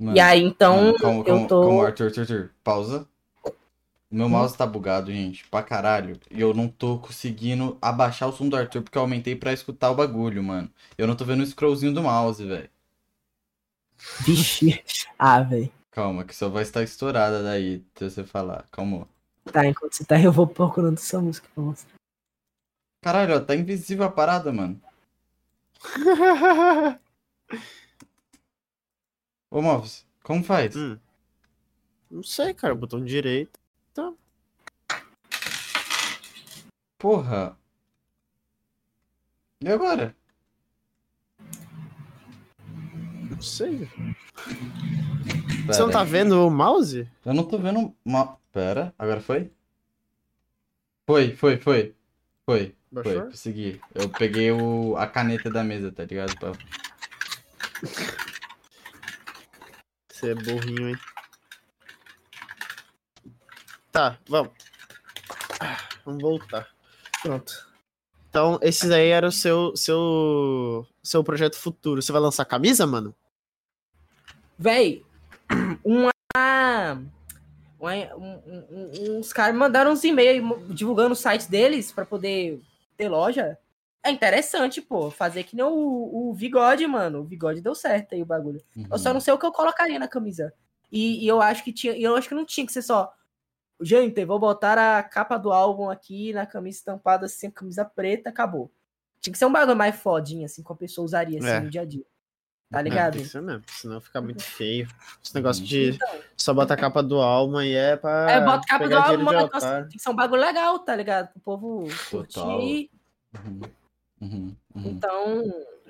Mano, 0.00 0.16
e 0.16 0.20
aí, 0.20 0.42
então, 0.42 0.76
mano, 0.86 0.98
calma, 0.98 1.18
eu 1.20 1.24
calma, 1.24 1.48
tô. 1.48 1.60
calma, 1.62 1.86
Arthur, 1.86 2.04
Arthur, 2.06 2.20
Arthur, 2.22 2.50
pausa. 2.64 3.06
O 4.10 4.16
meu 4.16 4.28
mouse 4.28 4.56
tá 4.56 4.66
bugado, 4.66 5.12
gente, 5.12 5.46
pra 5.46 5.62
caralho. 5.62 6.18
E 6.28 6.40
eu 6.40 6.52
não 6.52 6.66
tô 6.68 6.98
conseguindo 6.98 7.78
abaixar 7.80 8.28
o 8.28 8.32
som 8.32 8.48
do 8.48 8.56
Arthur 8.56 8.82
porque 8.82 8.98
eu 8.98 9.02
aumentei 9.02 9.36
pra 9.36 9.52
escutar 9.52 9.88
o 9.90 9.94
bagulho, 9.94 10.42
mano. 10.42 10.68
Eu 10.98 11.06
não 11.06 11.14
tô 11.14 11.24
vendo 11.24 11.42
o 11.42 11.46
scrollzinho 11.46 11.94
do 11.94 12.02
mouse, 12.02 12.44
velho. 12.44 12.68
Vixe. 14.26 14.82
Ah, 15.22 15.42
velho. 15.42 15.70
Calma, 15.90 16.24
que 16.24 16.34
só 16.34 16.48
vai 16.48 16.62
estar 16.62 16.82
estourada 16.82 17.42
daí, 17.42 17.84
se 17.94 18.08
você 18.08 18.24
falar. 18.24 18.66
Calma. 18.72 19.06
Tá, 19.44 19.66
enquanto 19.66 19.92
você 19.92 20.02
tá, 20.02 20.18
eu 20.18 20.32
vou 20.32 20.46
procurando 20.46 20.96
essa 20.96 21.20
música 21.20 21.46
pra 21.54 21.62
mostrar. 21.62 21.92
Caralho, 23.02 23.36
ó, 23.36 23.40
tá 23.40 23.54
invisível 23.54 24.06
a 24.06 24.10
parada, 24.10 24.50
mano. 24.50 24.80
Ô, 29.50 29.60
Moves, 29.60 30.06
como 30.22 30.42
faz? 30.42 30.74
Hum. 30.74 30.98
Não 32.10 32.22
sei, 32.22 32.54
cara. 32.54 32.74
Botão 32.74 33.04
direito. 33.04 33.59
Porra. 36.98 37.56
E 39.62 39.68
agora? 39.68 40.14
Não 43.30 43.40
sei. 43.40 43.88
Pera 45.66 45.72
Você 45.72 45.80
não 45.82 45.90
tá 45.90 46.02
aí. 46.02 46.08
vendo 46.08 46.46
o 46.46 46.50
mouse? 46.50 47.08
Eu 47.24 47.34
não 47.34 47.44
tô 47.44 47.58
vendo 47.58 47.94
uma. 48.04 48.38
Pera, 48.52 48.92
agora 48.98 49.20
foi? 49.20 49.50
Foi, 51.06 51.36
foi, 51.36 51.56
foi. 51.58 51.94
Foi, 52.44 52.74
foi, 52.92 53.02
Baixou? 53.04 53.22
consegui. 53.26 53.80
Eu 53.94 54.08
peguei 54.08 54.50
o... 54.50 54.96
a 54.96 55.06
caneta 55.06 55.48
da 55.48 55.62
mesa, 55.62 55.92
tá 55.92 56.04
ligado? 56.04 56.36
Pra- 56.36 56.52
Você 60.08 60.30
é 60.32 60.34
burrinho, 60.34 60.88
hein? 60.88 60.98
Tá, 63.92 64.18
vamos. 64.28 64.52
Ah, 65.60 65.78
Vamos 66.04 66.22
voltar. 66.22 66.68
Pronto. 67.22 67.52
Então, 68.28 68.58
esses 68.62 68.90
aí 68.90 69.08
era 69.08 69.26
o 69.26 69.32
seu, 69.32 69.76
seu, 69.76 70.86
seu 71.02 71.22
projeto 71.24 71.56
futuro. 71.56 72.00
Você 72.00 72.12
vai 72.12 72.20
lançar 72.20 72.44
camisa, 72.44 72.86
mano? 72.86 73.14
Véi, 74.58 75.02
uma. 75.84 76.10
uma- 77.78 78.14
um- 78.16 78.42
um- 78.46 78.66
um- 78.70 79.18
uns 79.18 79.32
caras 79.32 79.52
me 79.52 79.58
mandaram 79.58 79.90
uns 79.92 80.04
e-mails 80.04 80.44
divulgando 80.74 81.12
o 81.12 81.16
site 81.16 81.50
deles 81.50 81.90
pra 81.90 82.04
poder 82.06 82.60
ter 82.96 83.08
loja. 83.08 83.58
É 84.02 84.10
interessante, 84.10 84.80
pô. 84.80 85.10
Fazer 85.10 85.44
que 85.44 85.56
nem 85.56 85.64
o, 85.64 86.28
o 86.30 86.34
Vigode, 86.34 86.86
mano. 86.86 87.20
O 87.20 87.24
Vigode 87.24 87.60
deu 87.60 87.74
certo 87.74 88.14
aí 88.14 88.22
o 88.22 88.26
bagulho. 88.26 88.62
Eu 88.90 88.98
só 88.98 89.08
Uhum. 89.08 89.14
não 89.14 89.20
sei 89.20 89.34
o 89.34 89.38
que 89.38 89.44
eu 89.46 89.52
colocaria 89.52 89.98
na 89.98 90.08
camisa. 90.08 90.52
E, 90.92 91.24
e 91.24 91.28
eu 91.28 91.40
acho 91.42 91.62
que 91.64 91.72
tinha. 91.72 91.94
e 91.96 92.02
Eu 92.02 92.16
acho 92.16 92.28
que 92.28 92.34
não 92.34 92.44
tinha 92.46 92.64
que 92.66 92.72
ser 92.72 92.82
só. 92.82 93.12
Gente, 93.80 94.24
vou 94.24 94.38
botar 94.38 94.78
a 94.98 95.02
capa 95.02 95.36
do 95.38 95.52
álbum 95.52 95.88
aqui 95.88 96.32
na 96.32 96.44
camisa 96.46 96.78
estampada 96.78 97.26
assim, 97.26 97.50
camisa 97.50 97.84
preta, 97.84 98.28
acabou. 98.30 98.70
Tinha 99.20 99.32
que 99.32 99.38
ser 99.38 99.46
um 99.46 99.52
bagulho 99.52 99.76
mais 99.76 99.96
fodinho, 99.96 100.44
assim, 100.44 100.62
que 100.62 100.72
a 100.72 100.74
pessoa 100.76 101.04
usaria 101.04 101.38
assim, 101.38 101.48
É. 101.48 101.60
no 101.60 101.70
dia 101.70 101.80
a 101.82 101.84
dia. 101.84 102.04
Tá 102.70 102.80
É, 102.80 102.82
ligado? 102.82 103.14
tem 103.14 103.22
que 103.22 103.28
ser 103.28 103.42
mesmo, 103.42 103.64
senão 103.68 104.00
fica 104.00 104.20
muito 104.20 104.42
feio. 104.42 104.86
Esse 105.24 105.34
negócio 105.34 105.64
de 105.64 105.90
Então, 105.90 106.20
só 106.36 106.54
botar 106.54 106.74
a 106.74 106.76
capa 106.76 107.02
do 107.02 107.20
álbum 107.20 107.56
aí 107.56 107.74
é 107.74 107.96
pra 107.96 108.30
é, 108.30 108.40
bota 108.44 108.64
capa 108.66 108.88
do 108.88 108.96
álbum, 108.96 109.24
mano, 109.24 109.44
otário. 109.46 109.88
tem 109.88 109.96
que 109.96 110.02
ser 110.02 110.10
um 110.10 110.14
bagulho 110.14 110.40
legal, 110.42 110.78
tá 110.78 110.94
ligado? 110.94 111.32
Pro 111.32 111.40
povo 111.40 111.88
Total. 112.10 112.58
curtir. 112.58 112.90
Uhum. 113.44 113.60
Uhum. 114.20 114.56
Uhum. 114.74 114.82
Então, 114.90 115.42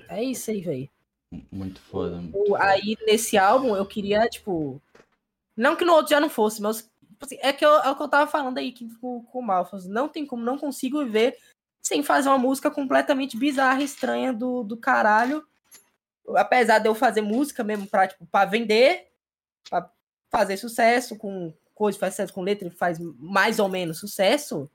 é 0.09 0.23
isso 0.23 0.49
aí, 0.49 0.61
velho. 0.61 0.89
Muito 1.51 1.79
foda. 1.81 2.15
muito 2.17 2.35
O- 2.37 2.47
foda. 2.47 2.63
Aí, 2.63 2.97
nesse 3.05 3.37
álbum, 3.37 3.75
eu 3.75 3.85
queria, 3.85 4.27
tipo. 4.27 4.81
Não 5.55 5.75
que 5.75 5.85
no 5.85 5.93
outro 5.93 6.09
já 6.09 6.19
não 6.19 6.29
fosse, 6.29 6.61
mas. 6.61 6.89
Tipo 7.21 7.25
assim, 7.25 7.37
é, 7.41 7.53
que 7.53 7.63
eu, 7.63 7.75
é 7.75 7.89
o 7.89 7.95
que 7.95 8.01
eu 8.01 8.07
tava 8.07 8.29
falando 8.29 8.57
aí 8.57 8.71
que, 8.71 8.89
com, 8.95 9.23
com 9.23 9.39
o 9.39 9.43
Malfas. 9.43 9.85
Não 9.87 10.09
tem 10.09 10.25
como, 10.25 10.43
não 10.43 10.57
consigo 10.57 11.03
viver 11.03 11.37
sem 11.81 12.03
fazer 12.03 12.29
uma 12.29 12.37
música 12.37 12.69
completamente 12.71 13.37
bizarra, 13.37 13.83
estranha 13.83 14.33
do, 14.33 14.63
do 14.63 14.75
caralho. 14.77 15.45
Apesar 16.35 16.79
de 16.79 16.87
eu 16.87 16.95
fazer 16.95 17.21
música 17.21 17.63
mesmo 17.63 17.87
pra, 17.87 18.07
tipo, 18.07 18.25
pra 18.25 18.45
vender, 18.45 19.07
pra 19.69 19.89
fazer 20.29 20.57
sucesso 20.57 21.15
com 21.15 21.53
coisa, 21.73 21.97
faz 21.97 22.13
sucesso 22.13 22.33
com 22.33 22.41
letra 22.41 22.67
e 22.67 22.71
faz 22.71 22.97
mais 22.99 23.59
ou 23.59 23.67
menos 23.67 23.99
sucesso. 23.99 24.69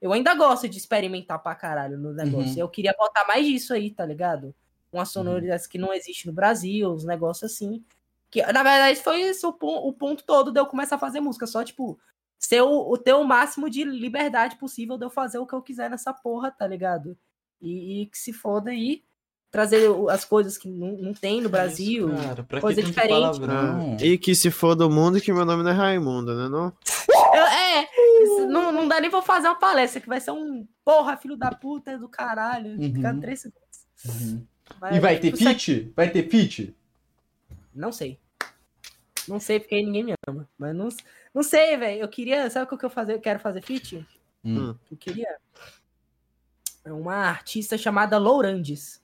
Eu 0.00 0.12
ainda 0.12 0.34
gosto 0.34 0.68
de 0.68 0.78
experimentar 0.78 1.40
pra 1.40 1.54
caralho 1.54 1.98
no 1.98 2.12
negócio. 2.12 2.52
Uhum. 2.52 2.58
Eu 2.58 2.68
queria 2.68 2.94
botar 2.98 3.26
mais 3.26 3.46
disso 3.46 3.72
aí, 3.72 3.90
tá 3.90 4.04
ligado? 4.04 4.54
Uma 4.92 5.04
sonoridade 5.04 5.68
que 5.68 5.78
não 5.78 5.92
existe 5.92 6.26
no 6.26 6.32
Brasil, 6.32 6.90
uns 6.90 7.04
negócios 7.04 7.50
assim. 7.52 7.84
Que, 8.32 8.40
na 8.50 8.62
verdade, 8.62 8.98
foi 9.00 9.20
isso 9.20 9.54
o, 9.60 9.88
o 9.88 9.92
ponto 9.92 10.24
todo 10.24 10.50
de 10.50 10.58
eu 10.58 10.64
começar 10.66 10.96
a 10.96 10.98
fazer 10.98 11.20
música. 11.20 11.46
Só, 11.46 11.62
tipo, 11.62 11.98
ser 12.38 12.62
o, 12.62 12.90
o 12.90 12.96
ter 12.98 13.12
o 13.12 13.22
máximo 13.24 13.68
de 13.68 13.84
liberdade 13.84 14.56
possível 14.56 14.96
de 14.98 15.04
eu 15.04 15.10
fazer 15.10 15.38
o 15.38 15.46
que 15.46 15.52
eu 15.54 15.60
quiser 15.62 15.90
nessa 15.90 16.12
porra, 16.14 16.50
tá 16.50 16.66
ligado? 16.66 17.16
E, 17.60 18.02
e 18.02 18.06
que 18.06 18.18
se 18.18 18.32
foda 18.32 18.70
aí. 18.70 19.04
Trazer 19.50 19.86
o- 19.90 20.08
as 20.08 20.24
coisas 20.24 20.56
que 20.56 20.66
não, 20.66 20.92
não 20.96 21.12
tem 21.12 21.42
no 21.42 21.50
Brasil. 21.50 22.08
Cara, 22.16 22.42
pra 22.42 22.58
coisa 22.58 22.80
que 22.80 22.88
diferente. 22.88 23.10
palavrão? 23.10 23.98
E 24.00 24.16
que 24.16 24.34
se 24.34 24.50
for 24.50 24.74
do 24.74 24.88
mundo 24.88 25.20
que 25.20 25.30
meu 25.30 25.44
nome 25.44 25.62
não 25.62 25.70
é 25.70 25.74
Raimundo, 25.74 26.34
né 26.34 26.48
não? 26.48 26.72
Eu- 27.34 27.44
é, 27.44 27.86
isso 28.22 28.46
não, 28.46 28.72
não 28.72 28.88
dá 28.88 28.98
nem 28.98 29.10
pra 29.10 29.20
fazer 29.20 29.48
uma 29.48 29.54
palestra, 29.58 30.00
que 30.00 30.08
vai 30.08 30.20
ser 30.22 30.30
um 30.30 30.66
porra, 30.82 31.18
filho 31.18 31.36
da 31.36 31.50
puta 31.50 31.98
do 31.98 32.08
caralho. 32.08 32.80
Uhum. 32.80 32.94
Ficar 32.94 33.14
três 33.20 33.40
segundos. 33.42 33.86
Uhum. 34.08 34.42
Mas, 34.80 34.96
E 34.96 35.00
vai 35.00 35.18
ter 35.18 35.32
tipo, 35.32 35.36
isso 35.36 35.44
feat? 35.50 35.92
Vai 35.94 36.08
ter 36.10 36.26
feat? 36.30 36.74
Não 37.74 37.92
sei. 37.92 38.18
Não 39.28 39.38
sei 39.38 39.60
porque 39.60 39.82
ninguém 39.82 40.04
me 40.04 40.14
ama. 40.26 40.48
Mas 40.58 40.74
não, 40.74 40.88
não 41.34 41.42
sei, 41.42 41.76
velho. 41.76 42.00
Eu 42.00 42.08
queria. 42.08 42.48
Sabe 42.50 42.72
o 42.72 42.78
que 42.78 42.84
eu 42.84 42.90
fazer, 42.90 43.18
quero 43.20 43.38
fazer 43.38 43.62
feat? 43.62 44.06
Hum. 44.44 44.74
Eu 44.90 44.96
queria. 44.96 45.36
É 46.84 46.92
uma 46.92 47.14
artista 47.14 47.78
chamada 47.78 48.18
Lourandes. 48.18 49.00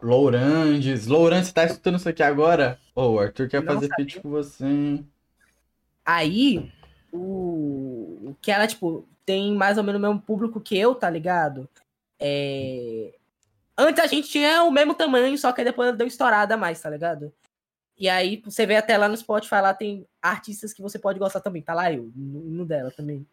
Lourandes. 0.00 1.06
Lourandes, 1.06 1.52
tá 1.52 1.64
escutando 1.64 1.96
isso 1.96 2.08
aqui 2.08 2.22
agora? 2.22 2.78
Ô, 2.94 3.08
o 3.12 3.20
Arthur 3.20 3.48
quer 3.48 3.62
Não 3.62 3.74
fazer 3.74 3.88
sabia. 3.88 4.04
feat 4.04 4.20
com 4.20 4.30
você, 4.30 4.64
hein? 4.64 5.08
Aí, 6.04 6.72
o, 7.12 8.30
o 8.30 8.36
que 8.40 8.50
ela, 8.50 8.66
tipo, 8.66 9.06
tem 9.26 9.54
mais 9.54 9.76
ou 9.76 9.84
menos 9.84 9.98
o 10.00 10.02
mesmo 10.02 10.20
público 10.20 10.60
que 10.60 10.78
eu, 10.78 10.94
tá 10.94 11.10
ligado? 11.10 11.68
É... 12.18 13.14
Antes 13.76 14.02
a 14.02 14.06
gente 14.06 14.28
tinha 14.28 14.62
o 14.64 14.70
mesmo 14.70 14.94
tamanho, 14.94 15.36
só 15.36 15.52
que 15.52 15.60
aí 15.60 15.64
depois 15.66 15.88
ela 15.88 15.96
deu 15.96 16.06
estourada 16.06 16.54
a 16.54 16.56
mais, 16.56 16.80
tá 16.80 16.88
ligado? 16.88 17.32
E 17.98 18.08
aí, 18.08 18.40
você 18.44 18.64
vê 18.64 18.76
até 18.76 18.96
lá 18.96 19.08
no 19.08 19.16
Spotify, 19.16 19.56
lá 19.56 19.74
tem 19.74 20.06
artistas 20.22 20.72
que 20.72 20.80
você 20.80 20.98
pode 20.98 21.18
gostar 21.18 21.40
também. 21.40 21.62
Tá 21.62 21.74
lá 21.74 21.92
eu, 21.92 22.12
no, 22.14 22.40
no 22.44 22.64
dela 22.64 22.92
também. 22.92 23.26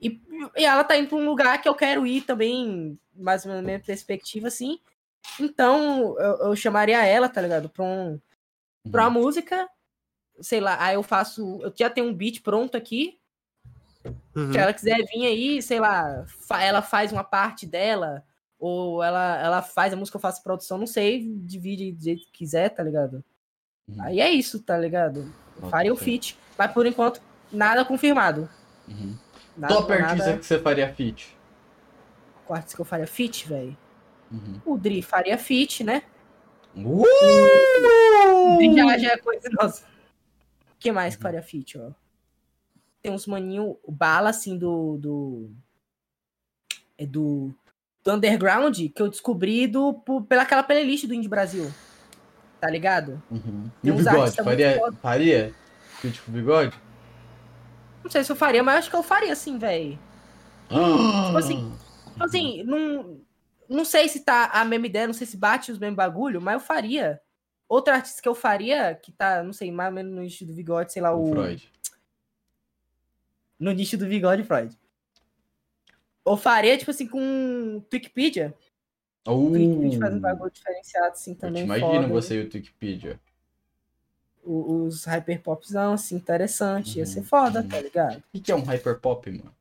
E, 0.00 0.20
e 0.56 0.64
ela 0.64 0.82
tá 0.82 0.96
indo 0.96 1.08
pra 1.08 1.18
um 1.18 1.26
lugar 1.26 1.60
que 1.60 1.68
eu 1.68 1.74
quero 1.74 2.06
ir 2.06 2.22
também, 2.22 2.98
mais 3.14 3.44
ou 3.44 3.50
menos 3.50 3.62
na 3.62 3.66
minha 3.66 3.80
perspectiva, 3.80 4.48
assim. 4.48 4.80
Então, 5.38 6.18
eu, 6.18 6.48
eu 6.48 6.56
chamaria 6.56 7.04
ela, 7.04 7.28
tá 7.28 7.40
ligado? 7.42 7.68
Pra, 7.68 7.84
um, 7.84 8.18
pra 8.90 9.02
uma 9.02 9.10
música. 9.10 9.68
Sei 10.40 10.60
lá, 10.60 10.82
aí 10.82 10.94
eu 10.94 11.02
faço. 11.02 11.60
Eu 11.60 11.72
já 11.76 11.90
tenho 11.90 12.06
um 12.06 12.14
beat 12.14 12.40
pronto 12.42 12.76
aqui. 12.76 13.18
Uhum. 14.34 14.52
Se 14.52 14.58
ela 14.58 14.72
quiser 14.72 14.96
vir 15.12 15.26
aí, 15.26 15.60
sei 15.60 15.80
lá, 15.80 16.24
fa- 16.46 16.62
ela 16.62 16.80
faz 16.80 17.12
uma 17.12 17.24
parte 17.24 17.66
dela, 17.66 18.24
ou 18.58 19.02
ela, 19.02 19.36
ela 19.42 19.62
faz 19.62 19.92
a 19.92 19.96
música, 19.96 20.16
eu 20.16 20.20
faço 20.20 20.42
produção, 20.42 20.78
não 20.78 20.86
sei, 20.86 21.28
divide 21.40 21.92
do 21.92 22.02
jeito 22.02 22.24
que 22.26 22.32
quiser, 22.32 22.68
tá 22.70 22.82
ligado? 22.82 23.22
Uhum. 23.88 24.02
Aí 24.02 24.20
é 24.20 24.30
isso, 24.30 24.60
tá 24.60 24.76
ligado? 24.76 25.32
Bota 25.56 25.70
Faria 25.70 25.92
o 25.92 25.96
feat. 25.96 26.38
Mas 26.56 26.72
por 26.72 26.86
enquanto, 26.86 27.20
nada 27.52 27.84
confirmado. 27.84 28.48
Uhum. 28.86 29.16
Nada, 29.56 29.74
Top 29.74 29.92
artista 29.92 30.26
nada 30.26 30.38
que 30.38 30.46
você 30.46 30.58
faria 30.58 30.92
feat? 30.94 31.38
com 32.48 32.54
artista 32.54 32.76
que 32.76 32.80
eu 32.80 32.86
faria 32.86 33.06
feat, 33.06 33.46
velho. 33.46 33.76
Uhum. 34.32 34.60
O 34.64 34.78
Dri 34.78 35.02
faria 35.02 35.36
feat, 35.36 35.84
né? 35.84 36.02
Uh! 36.74 37.04
O 38.54 38.56
Dri 38.56 38.74
já, 38.74 38.98
já 38.98 39.12
é 39.12 39.16
coisa 39.18 39.50
nossa. 39.52 39.84
O 39.84 40.78
que 40.78 40.90
mais 40.90 41.14
que 41.14 41.22
faria 41.22 41.42
feat, 41.42 41.78
ó? 41.78 41.90
Tem 43.02 43.12
uns 43.12 43.26
maninho, 43.26 43.76
o 43.82 43.92
Bala, 43.92 44.30
assim, 44.30 44.56
do. 44.56 44.96
do 44.96 45.50
é 46.96 47.06
do, 47.06 47.54
do 48.02 48.12
Underground, 48.12 48.76
que 48.94 49.02
eu 49.02 49.08
descobri 49.08 49.66
do, 49.66 49.92
por, 49.92 50.22
pela 50.22 50.42
aquela 50.42 50.62
playlist 50.62 51.06
do 51.06 51.14
Indie 51.14 51.28
Brasil. 51.28 51.70
Tá 52.60 52.68
ligado? 52.68 53.22
Uhum. 53.30 53.70
E 53.82 53.90
o 53.90 53.94
bigode? 53.94 54.36
Faria, 54.36 54.92
faria 55.00 55.54
feat 56.00 56.20
com 56.22 56.30
o 56.30 56.34
bigode? 56.34 56.76
Não 58.02 58.10
sei 58.10 58.24
se 58.24 58.32
eu 58.32 58.36
faria, 58.36 58.62
mas 58.62 58.78
acho 58.78 58.90
que 58.90 58.96
eu 58.96 59.02
faria 59.02 59.34
sim, 59.36 59.58
velho. 59.58 59.98
Tipo 60.68 61.38
assim, 61.38 61.72
tipo 62.12 62.24
assim, 62.24 62.62
não, 62.64 63.20
não 63.68 63.84
sei 63.84 64.08
se 64.08 64.20
tá 64.20 64.46
a 64.52 64.64
mesma 64.64 64.86
ideia, 64.86 65.06
não 65.06 65.14
sei 65.14 65.26
se 65.26 65.36
bate 65.36 65.70
os 65.70 65.78
mesmos 65.78 65.96
bagulho, 65.96 66.40
mas 66.40 66.54
eu 66.54 66.60
faria. 66.60 67.20
Outro 67.68 67.92
artista 67.92 68.22
que 68.22 68.28
eu 68.28 68.34
faria, 68.34 68.94
que 68.94 69.12
tá, 69.12 69.42
não 69.42 69.52
sei, 69.52 69.70
mais 69.70 69.90
ou 69.90 69.94
menos 69.94 70.12
no 70.12 70.22
nicho 70.22 70.46
do 70.46 70.54
bigode, 70.54 70.92
sei 70.92 71.02
lá, 71.02 71.14
O 71.14 71.30
o. 71.30 71.32
Freud. 71.32 71.70
No 73.58 73.72
nicho 73.72 73.98
do 73.98 74.06
bigode, 74.06 74.44
Freud. 74.44 74.76
Eu 76.24 76.36
faria, 76.36 76.78
tipo 76.78 76.90
assim, 76.90 77.06
com 77.06 77.82
Wikipedia. 77.92 78.54
O 79.32 79.50
Wikipedia 79.50 79.98
faz 80.00 80.14
um 80.14 80.18
Uh, 80.18 80.20
bagulho 80.20 80.50
diferenciado, 80.50 81.06
assim, 81.12 81.32
eu 81.32 81.36
também. 81.38 81.64
imagino 81.64 81.88
foda. 82.02 82.08
você 82.08 82.34
e 82.36 82.38
o 82.40 82.42
Wikipedia. 82.44 83.20
O- 84.44 84.84
Os 84.84 85.04
hyperpopzão, 85.04 85.92
assim, 85.94 86.16
interessante. 86.16 86.98
Ia 86.98 87.06
ser 87.06 87.20
Uhum, 87.20 87.24
foda, 87.26 87.60
uhum. 87.60 87.68
tá 87.68 87.80
ligado? 87.80 88.18
O 88.18 88.22
que, 88.32 88.40
que 88.40 88.52
é 88.52 88.54
um 88.54 88.62
hyperpop, 88.64 89.30
mano? 89.30 89.54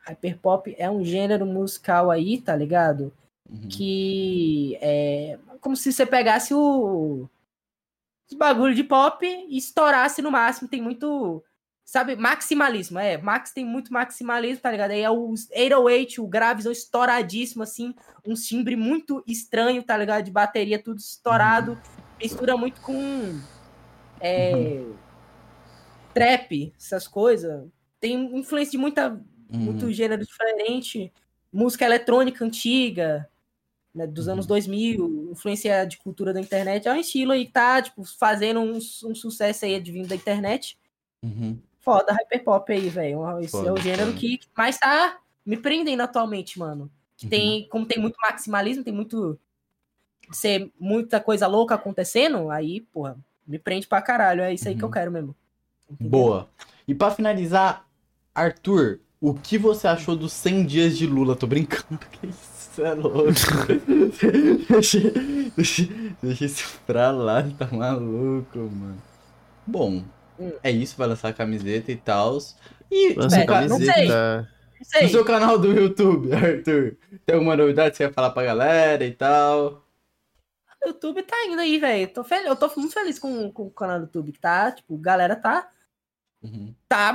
Hyperpop 0.00 0.74
é 0.78 0.90
um 0.90 1.04
gênero 1.04 1.44
musical 1.46 2.10
aí, 2.10 2.40
tá 2.40 2.54
ligado? 2.54 3.12
Uhum. 3.48 3.68
que 3.68 4.76
é 4.80 5.38
como 5.60 5.76
se 5.76 5.92
você 5.92 6.04
pegasse 6.04 6.52
o 6.52 7.28
os 8.28 8.36
bagulho 8.36 8.74
de 8.74 8.82
pop 8.82 9.24
e 9.24 9.56
estourasse 9.56 10.20
no 10.20 10.32
máximo. 10.32 10.68
Tem 10.68 10.82
muito, 10.82 11.42
sabe, 11.86 12.16
maximalismo. 12.16 12.98
É, 12.98 13.16
Max 13.16 13.52
tem 13.52 13.64
muito 13.64 13.92
maximalismo, 13.92 14.60
tá 14.60 14.70
ligado? 14.70 14.90
Aí 14.90 15.00
é 15.00 15.10
o 15.10 15.30
808, 15.30 16.22
o 16.22 16.26
gravizão 16.26 16.72
estouradíssimo, 16.72 17.62
assim, 17.62 17.94
um 18.26 18.34
timbre 18.34 18.74
muito 18.74 19.22
estranho, 19.26 19.82
tá 19.82 19.96
ligado? 19.96 20.24
De 20.24 20.32
bateria, 20.32 20.82
tudo 20.82 20.98
estourado. 20.98 21.78
Mistura 22.20 22.56
muito 22.56 22.80
com 22.80 23.40
é, 24.20 24.82
trap, 26.12 26.74
essas 26.76 27.06
coisas. 27.06 27.66
Tem 28.00 28.36
influência 28.36 28.72
de 28.72 28.78
muita 28.78 29.10
Uhum. 29.48 29.60
muito 29.60 29.92
gênero 29.92 30.26
diferente, 30.26 31.12
música 31.52 31.84
eletrônica 31.84 32.44
antiga, 32.44 33.30
né, 33.94 34.06
dos 34.06 34.26
Uhum. 34.26 34.32
anos 34.32 34.46
2000, 34.46 35.30
influência 35.30 35.86
de 35.86 35.98
cultura 35.98 36.32
da 36.32 36.40
internet, 36.40 36.88
é 36.88 36.92
um 36.92 36.96
estilo 36.96 37.30
aí 37.30 37.46
que 37.46 37.52
tá, 37.52 37.80
tipo, 37.80 38.02
fazendo 38.04 38.58
um, 38.58 38.76
um 38.76 39.14
sucesso 39.14 39.64
aí 39.64 39.76
advindo 39.76 40.08
da 40.08 40.16
internet. 40.16 40.76
Uhum. 41.22 41.58
Foda, 41.86 42.12
hyperpop 42.12 42.72
aí, 42.72 42.88
velho. 42.88 43.38
Esse 43.38 43.54
é 43.54 43.60
Foda, 43.60 43.74
o 43.74 43.80
gênero 43.80 44.08
foda. 44.08 44.18
que 44.18 44.40
mais 44.58 44.76
tá 44.76 45.18
me 45.46 45.56
prendendo 45.56 46.02
atualmente, 46.02 46.58
mano. 46.58 46.90
Que 47.16 47.26
Uhum. 47.26 47.30
tem, 47.30 47.68
como 47.68 47.86
tem 47.86 48.00
muito 48.00 48.16
maximalismo, 48.20 48.82
tem 48.82 48.92
muito 48.92 49.38
ser 50.32 50.72
muita 50.80 51.20
coisa 51.20 51.46
louca 51.46 51.76
acontecendo, 51.76 52.50
aí, 52.50 52.80
porra, 52.80 53.16
me 53.46 53.56
prende 53.60 53.86
pra 53.86 54.02
caralho, 54.02 54.42
é 54.42 54.52
isso 54.52 54.68
aí 54.68 54.74
que 54.74 54.82
eu 54.82 54.88
Uhum. 54.88 54.92
quero 54.92 55.12
mesmo. 55.12 55.36
Entendeu? 55.88 56.10
Boa. 56.10 56.48
E 56.88 56.92
pra 56.92 57.12
finalizar, 57.12 57.86
Arthur, 58.34 58.98
o 59.20 59.32
que 59.32 59.56
você 59.56 59.86
achou 59.86 60.16
dos 60.16 60.32
100 60.32 60.66
dias 60.66 60.98
de 60.98 61.06
Lula? 61.06 61.36
Tô 61.36 61.46
brincando, 61.46 62.00
que 62.10 62.26
isso 62.26 62.82
é 62.84 62.94
louco. 62.94 63.30
deixa, 64.68 64.98
deixa, 65.56 65.88
deixa 66.20 66.44
isso 66.46 66.80
pra 66.84 67.12
lá, 67.12 67.44
tá 67.56 67.68
maluco, 67.70 68.58
mano. 68.58 69.00
Bom, 69.64 70.02
Hum. 70.38 70.52
é 70.62 70.70
isso, 70.70 70.96
vai 70.96 71.08
lançar 71.08 71.28
a 71.28 71.32
camiseta 71.32 71.90
e 71.92 71.96
tal. 71.96 72.38
E 72.90 73.14
Lança 73.14 73.22
no, 73.24 73.30
Velho, 73.30 73.46
ca- 73.46 73.60
não 73.68 73.76
sei. 73.78 73.86
camiseta. 73.86 74.52
Não 74.78 74.84
sei. 74.84 75.02
no 75.04 75.08
seu 75.08 75.24
canal 75.24 75.58
do 75.58 75.72
YouTube, 75.72 76.28
Arthur, 76.34 76.96
tem 77.24 77.34
alguma 77.34 77.56
novidade 77.56 77.92
que 77.92 77.96
você 77.96 78.06
quer 78.08 78.12
falar 78.14 78.30
pra 78.30 78.44
galera 78.44 79.04
e 79.04 79.12
tal? 79.14 79.82
O 80.84 80.88
YouTube 80.88 81.22
tá 81.22 81.36
indo 81.46 81.60
aí, 81.60 81.78
velho. 81.78 82.12
Tô 82.12 82.22
fel- 82.22 82.44
Eu 82.44 82.54
tô 82.54 82.70
muito 82.76 82.92
feliz 82.92 83.18
com, 83.18 83.50
com 83.50 83.64
o 83.66 83.70
canal 83.70 83.98
do 83.98 84.02
YouTube, 84.04 84.32
que 84.32 84.38
tá, 84.38 84.70
tipo, 84.70 84.96
galera 84.98 85.34
tá, 85.34 85.68
Uhum. 86.42 86.74
tá 86.88 87.12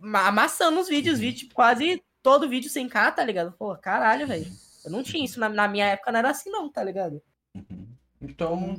ma- 0.00 0.26
amassando 0.28 0.80
os 0.80 0.88
vídeos, 0.88 1.18
vídeo, 1.20 1.40
tipo, 1.40 1.54
quase 1.54 2.02
todo 2.22 2.48
vídeo 2.48 2.70
sem 2.70 2.88
K, 2.88 3.12
tá 3.12 3.22
ligado? 3.24 3.52
Pô, 3.52 3.76
caralho, 3.76 4.26
velho. 4.26 4.46
Eu 4.84 4.90
não 4.90 5.02
tinha 5.02 5.24
isso, 5.24 5.38
na, 5.38 5.48
na 5.48 5.68
minha 5.68 5.86
época 5.86 6.10
não 6.10 6.18
era 6.18 6.30
assim 6.30 6.50
não, 6.50 6.68
tá 6.68 6.82
ligado? 6.82 7.22
Uhum. 7.54 7.86
Então. 8.20 8.78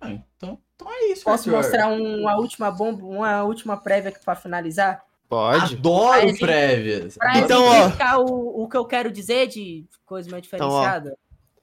Ah, 0.00 0.10
então, 0.10 0.58
então 0.74 0.92
é 0.92 1.12
isso, 1.12 1.24
Posso 1.24 1.48
Arthur. 1.48 1.62
mostrar 1.62 1.88
um- 1.88 2.20
uma 2.20 2.36
última 2.36 2.70
bomba, 2.70 3.04
uma 3.04 3.42
última 3.44 3.76
prévia 3.76 4.10
aqui 4.10 4.24
pra 4.24 4.34
finalizar? 4.34 5.04
Pode. 5.28 5.76
Adoro 5.76 6.26
Mas, 6.26 6.38
prévias. 6.38 7.16
Pra 7.16 7.38
Então, 7.38 7.64
ó. 7.64 8.16
o, 8.20 8.64
o 8.64 8.68
que 8.68 8.76
eu 8.76 8.84
quero 8.84 9.10
dizer 9.10 9.46
de 9.48 9.86
coisa 10.04 10.30
mais 10.30 10.44
Então, 10.46 10.58
diferenciada. 10.68 11.16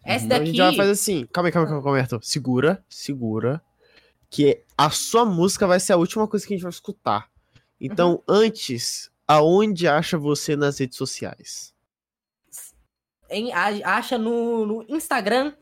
Essa 0.04 0.26
Então, 0.26 0.26
Então 0.26 0.36
a 0.36 0.40
daqui... 0.40 0.46
gente 0.48 0.58
vai 0.58 0.76
fazer 0.76 0.92
assim. 0.92 1.26
Calma 1.32 1.48
aí, 1.50 1.52
calma 1.54 1.68
aí, 1.68 1.70
calma 1.70 1.80
aí, 1.80 1.84
calma 1.84 1.98
aí, 1.98 2.02
Arthur. 2.02 2.20
Segura, 2.24 2.84
segura. 2.90 3.62
Que 4.30 4.64
a 4.78 4.90
sua 4.90 5.26
música 5.26 5.68
vai 5.68 5.80
ser 5.80 5.94
a 5.94 5.98
última 5.98 6.28
coisa 6.28 6.46
que 6.46 6.54
a 6.54 6.58
gente 6.58 6.64
vai 6.64 6.72
escutar. 6.72 7.30
Então, 7.80 8.14
Uhum. 8.14 8.36
antes, 8.36 9.12
aonde 9.28 9.88
acha 9.88 10.18
você 10.18 10.56
nas 10.56 10.80
redes 10.80 10.98
sociais? 10.98 11.72
em- 13.30 13.54
a- 13.54 13.96
acha 13.98 14.18
no, 14.18 14.66
no 14.66 14.86
Instagram, 14.90 15.54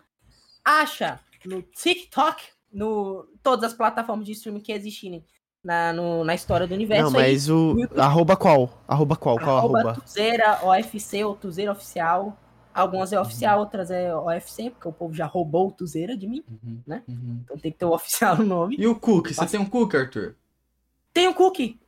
acha 0.66 1.20
no 1.46 1.62
TikTok, 1.62 2.44
no 2.72 3.26
todas 3.44 3.66
as 3.72 3.74
plataformas 3.74 4.26
de 4.26 4.32
streaming 4.34 4.62
que 4.62 4.72
existirem 4.72 5.24
na, 5.64 5.92
no- 5.94 6.24
na 6.24 6.34
história 6.36 6.66
do 6.68 6.74
universo. 6.74 7.12
Não, 7.12 7.20
aí, 7.20 7.32
mas 7.34 7.50
o. 7.50 7.74
no 7.74 7.82
YouTube. 7.82 8.00
Arroba 8.00 8.36
qual? 8.38 8.84
Arroba 8.88 9.16
qual? 9.16 9.38
Qual 9.38 9.58
arroba 9.58 9.80
arroba? 9.80 10.02
Tuzeira 10.02 10.60
OFC 10.66 11.24
ou 11.24 11.36
Tuzeira 11.36 11.72
Oficial. 11.72 12.38
Algumas 12.74 13.12
é 13.12 13.20
oficial, 13.20 13.60
outras 13.60 13.90
é 13.92 14.16
OFC, 14.16 14.70
porque 14.70 14.88
o 14.88 14.94
povo 14.94 15.14
já 15.14 15.26
roubou 15.26 15.68
o 15.68 15.72
Tuzeira 15.72 16.16
de 16.16 16.28
mim, 16.28 16.44
Uhum, 16.64 16.80
né? 16.88 17.04
uhum. 17.10 17.42
então 17.44 17.58
tem 17.58 17.72
que 17.72 17.78
ter 17.78 17.86
o 17.86 17.92
oficial 17.92 18.38
no 18.38 18.46
nome. 18.46 18.76
E 18.80 18.88
o 18.88 18.96
cookie? 18.96 19.34
Você 19.34 19.46
tem 19.48 19.60
um 19.60 19.66
cookie, 19.66 19.98
Arthur? 19.98 20.36
Tem 21.12 21.28
o 21.28 21.34
Cookie. 21.34 21.80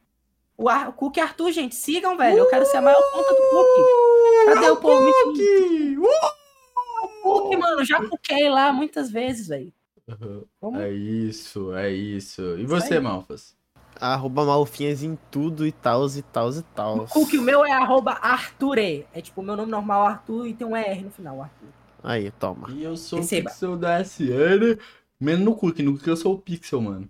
O, 0.57 0.67
Ar, 0.67 0.89
o 0.89 0.93
Cookie 0.93 1.21
Arthur, 1.21 1.51
gente, 1.51 1.75
sigam, 1.75 2.17
velho. 2.17 2.39
Eu 2.39 2.49
quero 2.49 2.65
ser 2.65 2.77
a 2.77 2.81
maior 2.81 2.99
conta 3.13 3.29
do 3.29 3.49
Cookie. 3.51 4.53
Cadê 4.55 4.69
o 4.71 4.77
povo? 4.77 5.07
Cookie! 5.23 5.97
Uh! 5.97 7.21
Cookie, 7.23 7.57
mano, 7.57 7.85
já 7.85 8.03
cookiei 8.09 8.49
lá 8.49 8.73
muitas 8.73 9.09
vezes, 9.09 9.47
velho. 9.47 9.71
Uhum. 10.07 10.75
É 10.79 10.91
isso, 10.91 11.73
é 11.73 11.91
isso. 11.91 12.41
E 12.57 12.65
você, 12.65 12.95
aí. 12.95 12.99
Malfas? 12.99 13.55
Arroba 13.99 14.45
malufinhas 14.45 15.03
em 15.03 15.17
tudo 15.29 15.65
e 15.65 15.71
tal, 15.71 16.07
e 16.07 16.21
tal, 16.21 16.51
e 16.51 16.61
tal. 16.75 16.97
O 16.99 17.07
Cookie, 17.07 17.37
o 17.37 17.41
meu 17.41 17.63
é 17.65 17.71
arroba 17.71 18.13
Arture. 18.13 19.05
É 19.13 19.21
tipo 19.21 19.41
o 19.41 19.43
meu 19.43 19.55
nome 19.55 19.71
normal, 19.71 20.07
Arthur, 20.07 20.47
e 20.47 20.53
tem 20.53 20.65
um 20.65 20.75
R 20.75 21.03
no 21.03 21.11
final, 21.11 21.41
Arthur. 21.41 21.67
Aí, 22.03 22.31
toma. 22.31 22.69
E 22.71 22.83
eu 22.83 22.97
sou 22.97 23.19
Receba. 23.19 23.49
o 23.49 23.51
Pixel 23.51 23.77
da 23.77 24.03
Siana. 24.03 24.77
Menos 25.19 25.45
no 25.45 25.55
cookie, 25.55 25.83
no 25.83 25.93
cookie 25.93 26.09
eu 26.09 26.17
sou 26.17 26.33
o 26.33 26.39
Pixel, 26.39 26.81
mano. 26.81 27.07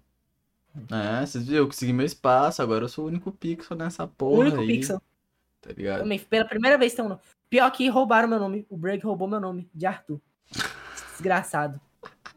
É, 0.90 1.26
vocês 1.26 1.46
viram? 1.46 1.60
Eu 1.60 1.68
consegui 1.68 1.94
meu 1.94 2.06
espaço, 2.06 2.62
agora 2.62 2.84
eu 2.84 2.90
sou 2.90 3.06
o 3.06 3.08
único 3.08 3.32
Pixel 3.32 3.78
nessa 3.78 4.04
o 4.04 4.08
porra 4.08 4.40
único 4.40 4.60
aí. 4.60 4.68
pixel. 4.68 5.02
Tá 5.62 5.72
ligado? 5.72 6.00
Também, 6.02 6.20
pela 6.20 6.46
primeira 6.46 6.78
vez 6.78 6.94
tem 6.94 7.06
um 7.06 7.10
nome. 7.10 7.22
Pior 7.50 7.70
que 7.72 7.88
roubaram 7.88 8.28
meu 8.28 8.40
nome. 8.40 8.66
O 8.70 8.76
Break 8.76 9.06
roubou 9.06 9.28
meu 9.28 9.40
nome, 9.40 9.70
de 9.74 9.86
Arthur. 9.86 10.20
Desgraçado. 11.12 11.80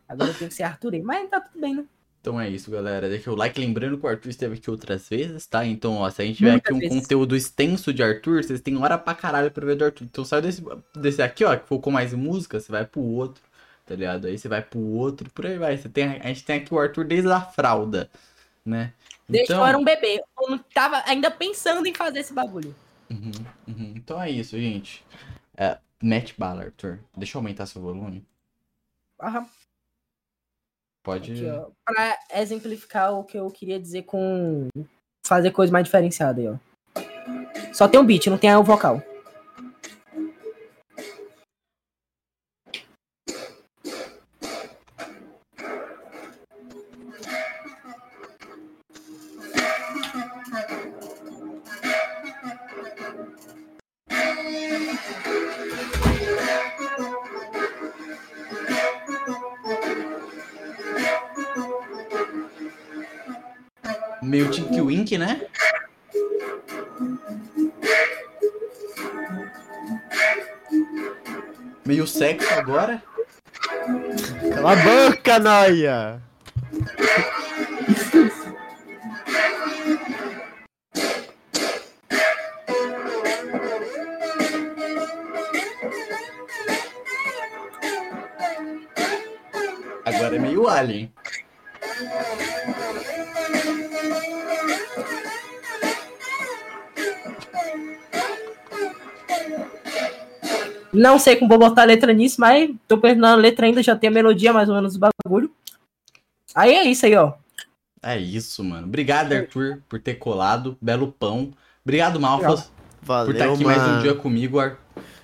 Agora 0.09 0.31
eu 0.31 0.35
tenho 0.35 0.49
que 0.51 0.55
ser 0.57 0.63
Arthur. 0.65 0.93
Mas 1.03 1.29
tá 1.31 1.41
tudo 1.41 1.61
bem, 1.61 1.75
né? 1.75 1.85
Então 2.21 2.41
é 2.41 2.49
isso, 2.49 2.71
galera. 2.71 3.09
Deixa 3.09 3.31
o 3.31 3.35
like. 3.37 3.61
Lembrando 3.61 3.99
que 3.99 4.07
o 4.07 4.09
Arthur 4.09 4.31
esteve 4.31 4.55
aqui 4.57 4.71
outras 4.71 5.07
vezes, 5.09 5.47
tá? 5.47 5.65
Então, 5.67 5.97
ó, 5.99 6.09
se 6.11 6.23
a 6.23 6.25
gente 6.25 6.39
tiver 6.39 6.53
Muitas 6.53 6.67
aqui 6.69 6.75
um 6.75 6.81
vezes. 6.81 7.03
conteúdo 7.03 7.37
extenso 7.37 7.93
de 7.93 8.03
Arthur, 8.03 8.43
vocês 8.43 8.61
têm 8.63 8.77
hora 8.79 8.97
pra 8.97 9.15
caralho 9.15 9.51
pra 9.51 9.67
ver 9.67 9.77
do 9.77 9.85
Arthur. 9.85 10.05
Então 10.05 10.25
sai 10.25 10.41
desse, 10.41 10.63
desse 10.97 11.21
aqui, 11.21 11.45
ó, 11.45 11.55
que 11.57 11.67
focou 11.69 11.93
mais 11.93 12.13
em 12.15 12.17
música, 12.17 12.59
você 12.59 12.73
vai 12.73 12.87
pro 12.87 13.03
outro, 13.03 13.43
tá 13.85 13.95
ligado? 13.95 14.27
Aí 14.27 14.39
você 14.39 14.49
vai 14.49 14.63
pro 14.63 14.79
outro, 14.81 15.29
por 15.31 15.45
aí 15.45 15.59
vai. 15.59 15.77
Você 15.77 15.89
tem, 15.89 16.05
a 16.21 16.29
gente 16.29 16.45
tem 16.45 16.57
aqui 16.57 16.73
o 16.73 16.79
Arthur 16.79 17.05
desde 17.05 17.31
a 17.31 17.43
fralda, 17.43 18.09
né? 18.65 18.95
Desde 19.29 19.53
Então- 19.53 19.57
que 19.59 19.63
eu 19.63 19.67
era 19.69 19.79
um 19.79 19.85
bebê. 19.85 20.23
Eu 20.41 20.49
não 20.51 20.59
tava 20.59 21.03
ainda 21.07 21.31
pensando 21.31 21.87
em 21.87 21.93
fazer 21.95 22.21
esse 22.21 22.33
bagulho. 22.33 22.75
Uhum, 23.11 23.33
uhum. 23.69 23.93
Então 23.97 24.21
é 24.23 24.31
isso, 24.31 24.59
gente. 24.59 25.05
É, 25.57 25.77
mete 26.03 26.35
bala, 26.39 26.63
Arthur. 26.65 27.01
Deixa 27.15 27.37
eu 27.37 27.41
aumentar 27.41 27.67
seu 27.67 27.83
volume. 27.83 28.25
Aham. 29.23 29.47
Pode. 31.05 31.35
Pra 31.85 32.19
exemplificar 32.35 33.13
o 33.13 33.25
que 33.25 33.39
eu 33.39 33.51
queria 33.51 33.79
dizer 33.79 34.03
com 34.05 34.69
fazer 35.25 35.51
coisa 35.51 35.71
mais 35.71 35.85
diferenciada 35.85 36.41
aí, 36.41 36.49
ó. 36.49 36.57
Só 37.75 37.87
tem 37.87 38.01
um 38.01 38.07
beat, 38.07 38.27
não 38.29 38.39
tem 38.39 38.55
o 38.57 38.63
vocal. 38.63 39.03
Né? 65.19 65.47
Meio 71.85 72.07
sexo 72.07 72.55
agora. 72.55 73.03
Cala 74.55 74.73
a 74.73 74.77
boca, 74.77 75.39
Noia! 75.39 76.23
Agora 90.07 90.37
é 90.37 90.39
meio 90.39 90.67
alien. 90.67 91.13
Não 100.95 101.19
sei 101.19 101.37
como 101.37 101.49
vou 101.49 101.59
botar 101.59 101.83
a 101.83 101.87
letra 101.87 102.13
nisso, 102.13 102.41
mas 102.41 102.71
tô 102.89 102.97
pensando 102.99 103.21
na 103.21 103.35
letra 103.35 103.67
ainda, 103.67 103.83
já 103.83 103.97
tem 103.97 104.09
a 104.09 104.13
melodia 104.13 104.53
mais 104.53 104.69
ou 104.69 104.75
menos 104.75 104.95
do 104.97 105.09
bagulho. 105.27 105.51
Aí 106.55 106.73
é 106.73 106.85
isso 106.85 107.05
aí, 107.05 107.15
ó. 107.17 107.33
É 108.03 108.17
isso, 108.19 108.63
mano. 108.63 108.87
Obrigado, 108.87 109.33
Arthur, 109.33 109.81
por 109.89 109.99
ter 110.01 110.15
colado. 110.15 110.77
Belo 110.81 111.11
pão. 111.11 111.51
Obrigado, 111.85 112.21
Malfas, 112.21 112.71
Valeu, 113.03 113.27
por 113.27 113.35
estar 113.35 113.53
aqui 113.53 113.65
mano. 113.65 113.79
mais 113.79 113.99
um 113.99 114.03
dia 114.03 114.15
comigo, 114.15 114.59
Ar... 114.61 114.77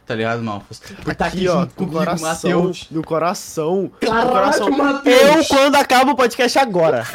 tá 0.06 0.14
ligado, 0.14 0.42
Malfas? 0.42 0.80
Por 0.80 1.12
estar 1.12 1.26
aqui, 1.26 1.38
Aqui, 1.38 1.48
ó, 1.48 1.60
junto 1.60 1.68
do 1.70 1.74
comigo, 1.74 1.96
coração, 1.98 2.28
Matheus. 2.60 2.86
do 2.90 3.02
coração. 3.02 3.82
do 3.84 4.06
Caralho, 4.06 4.30
coração. 4.30 4.70
Matheus! 4.70 5.36
Eu, 5.36 5.44
quando 5.44 5.76
acaba 5.76 6.10
o 6.12 6.16
podcast 6.16 6.58
agora. 6.58 7.06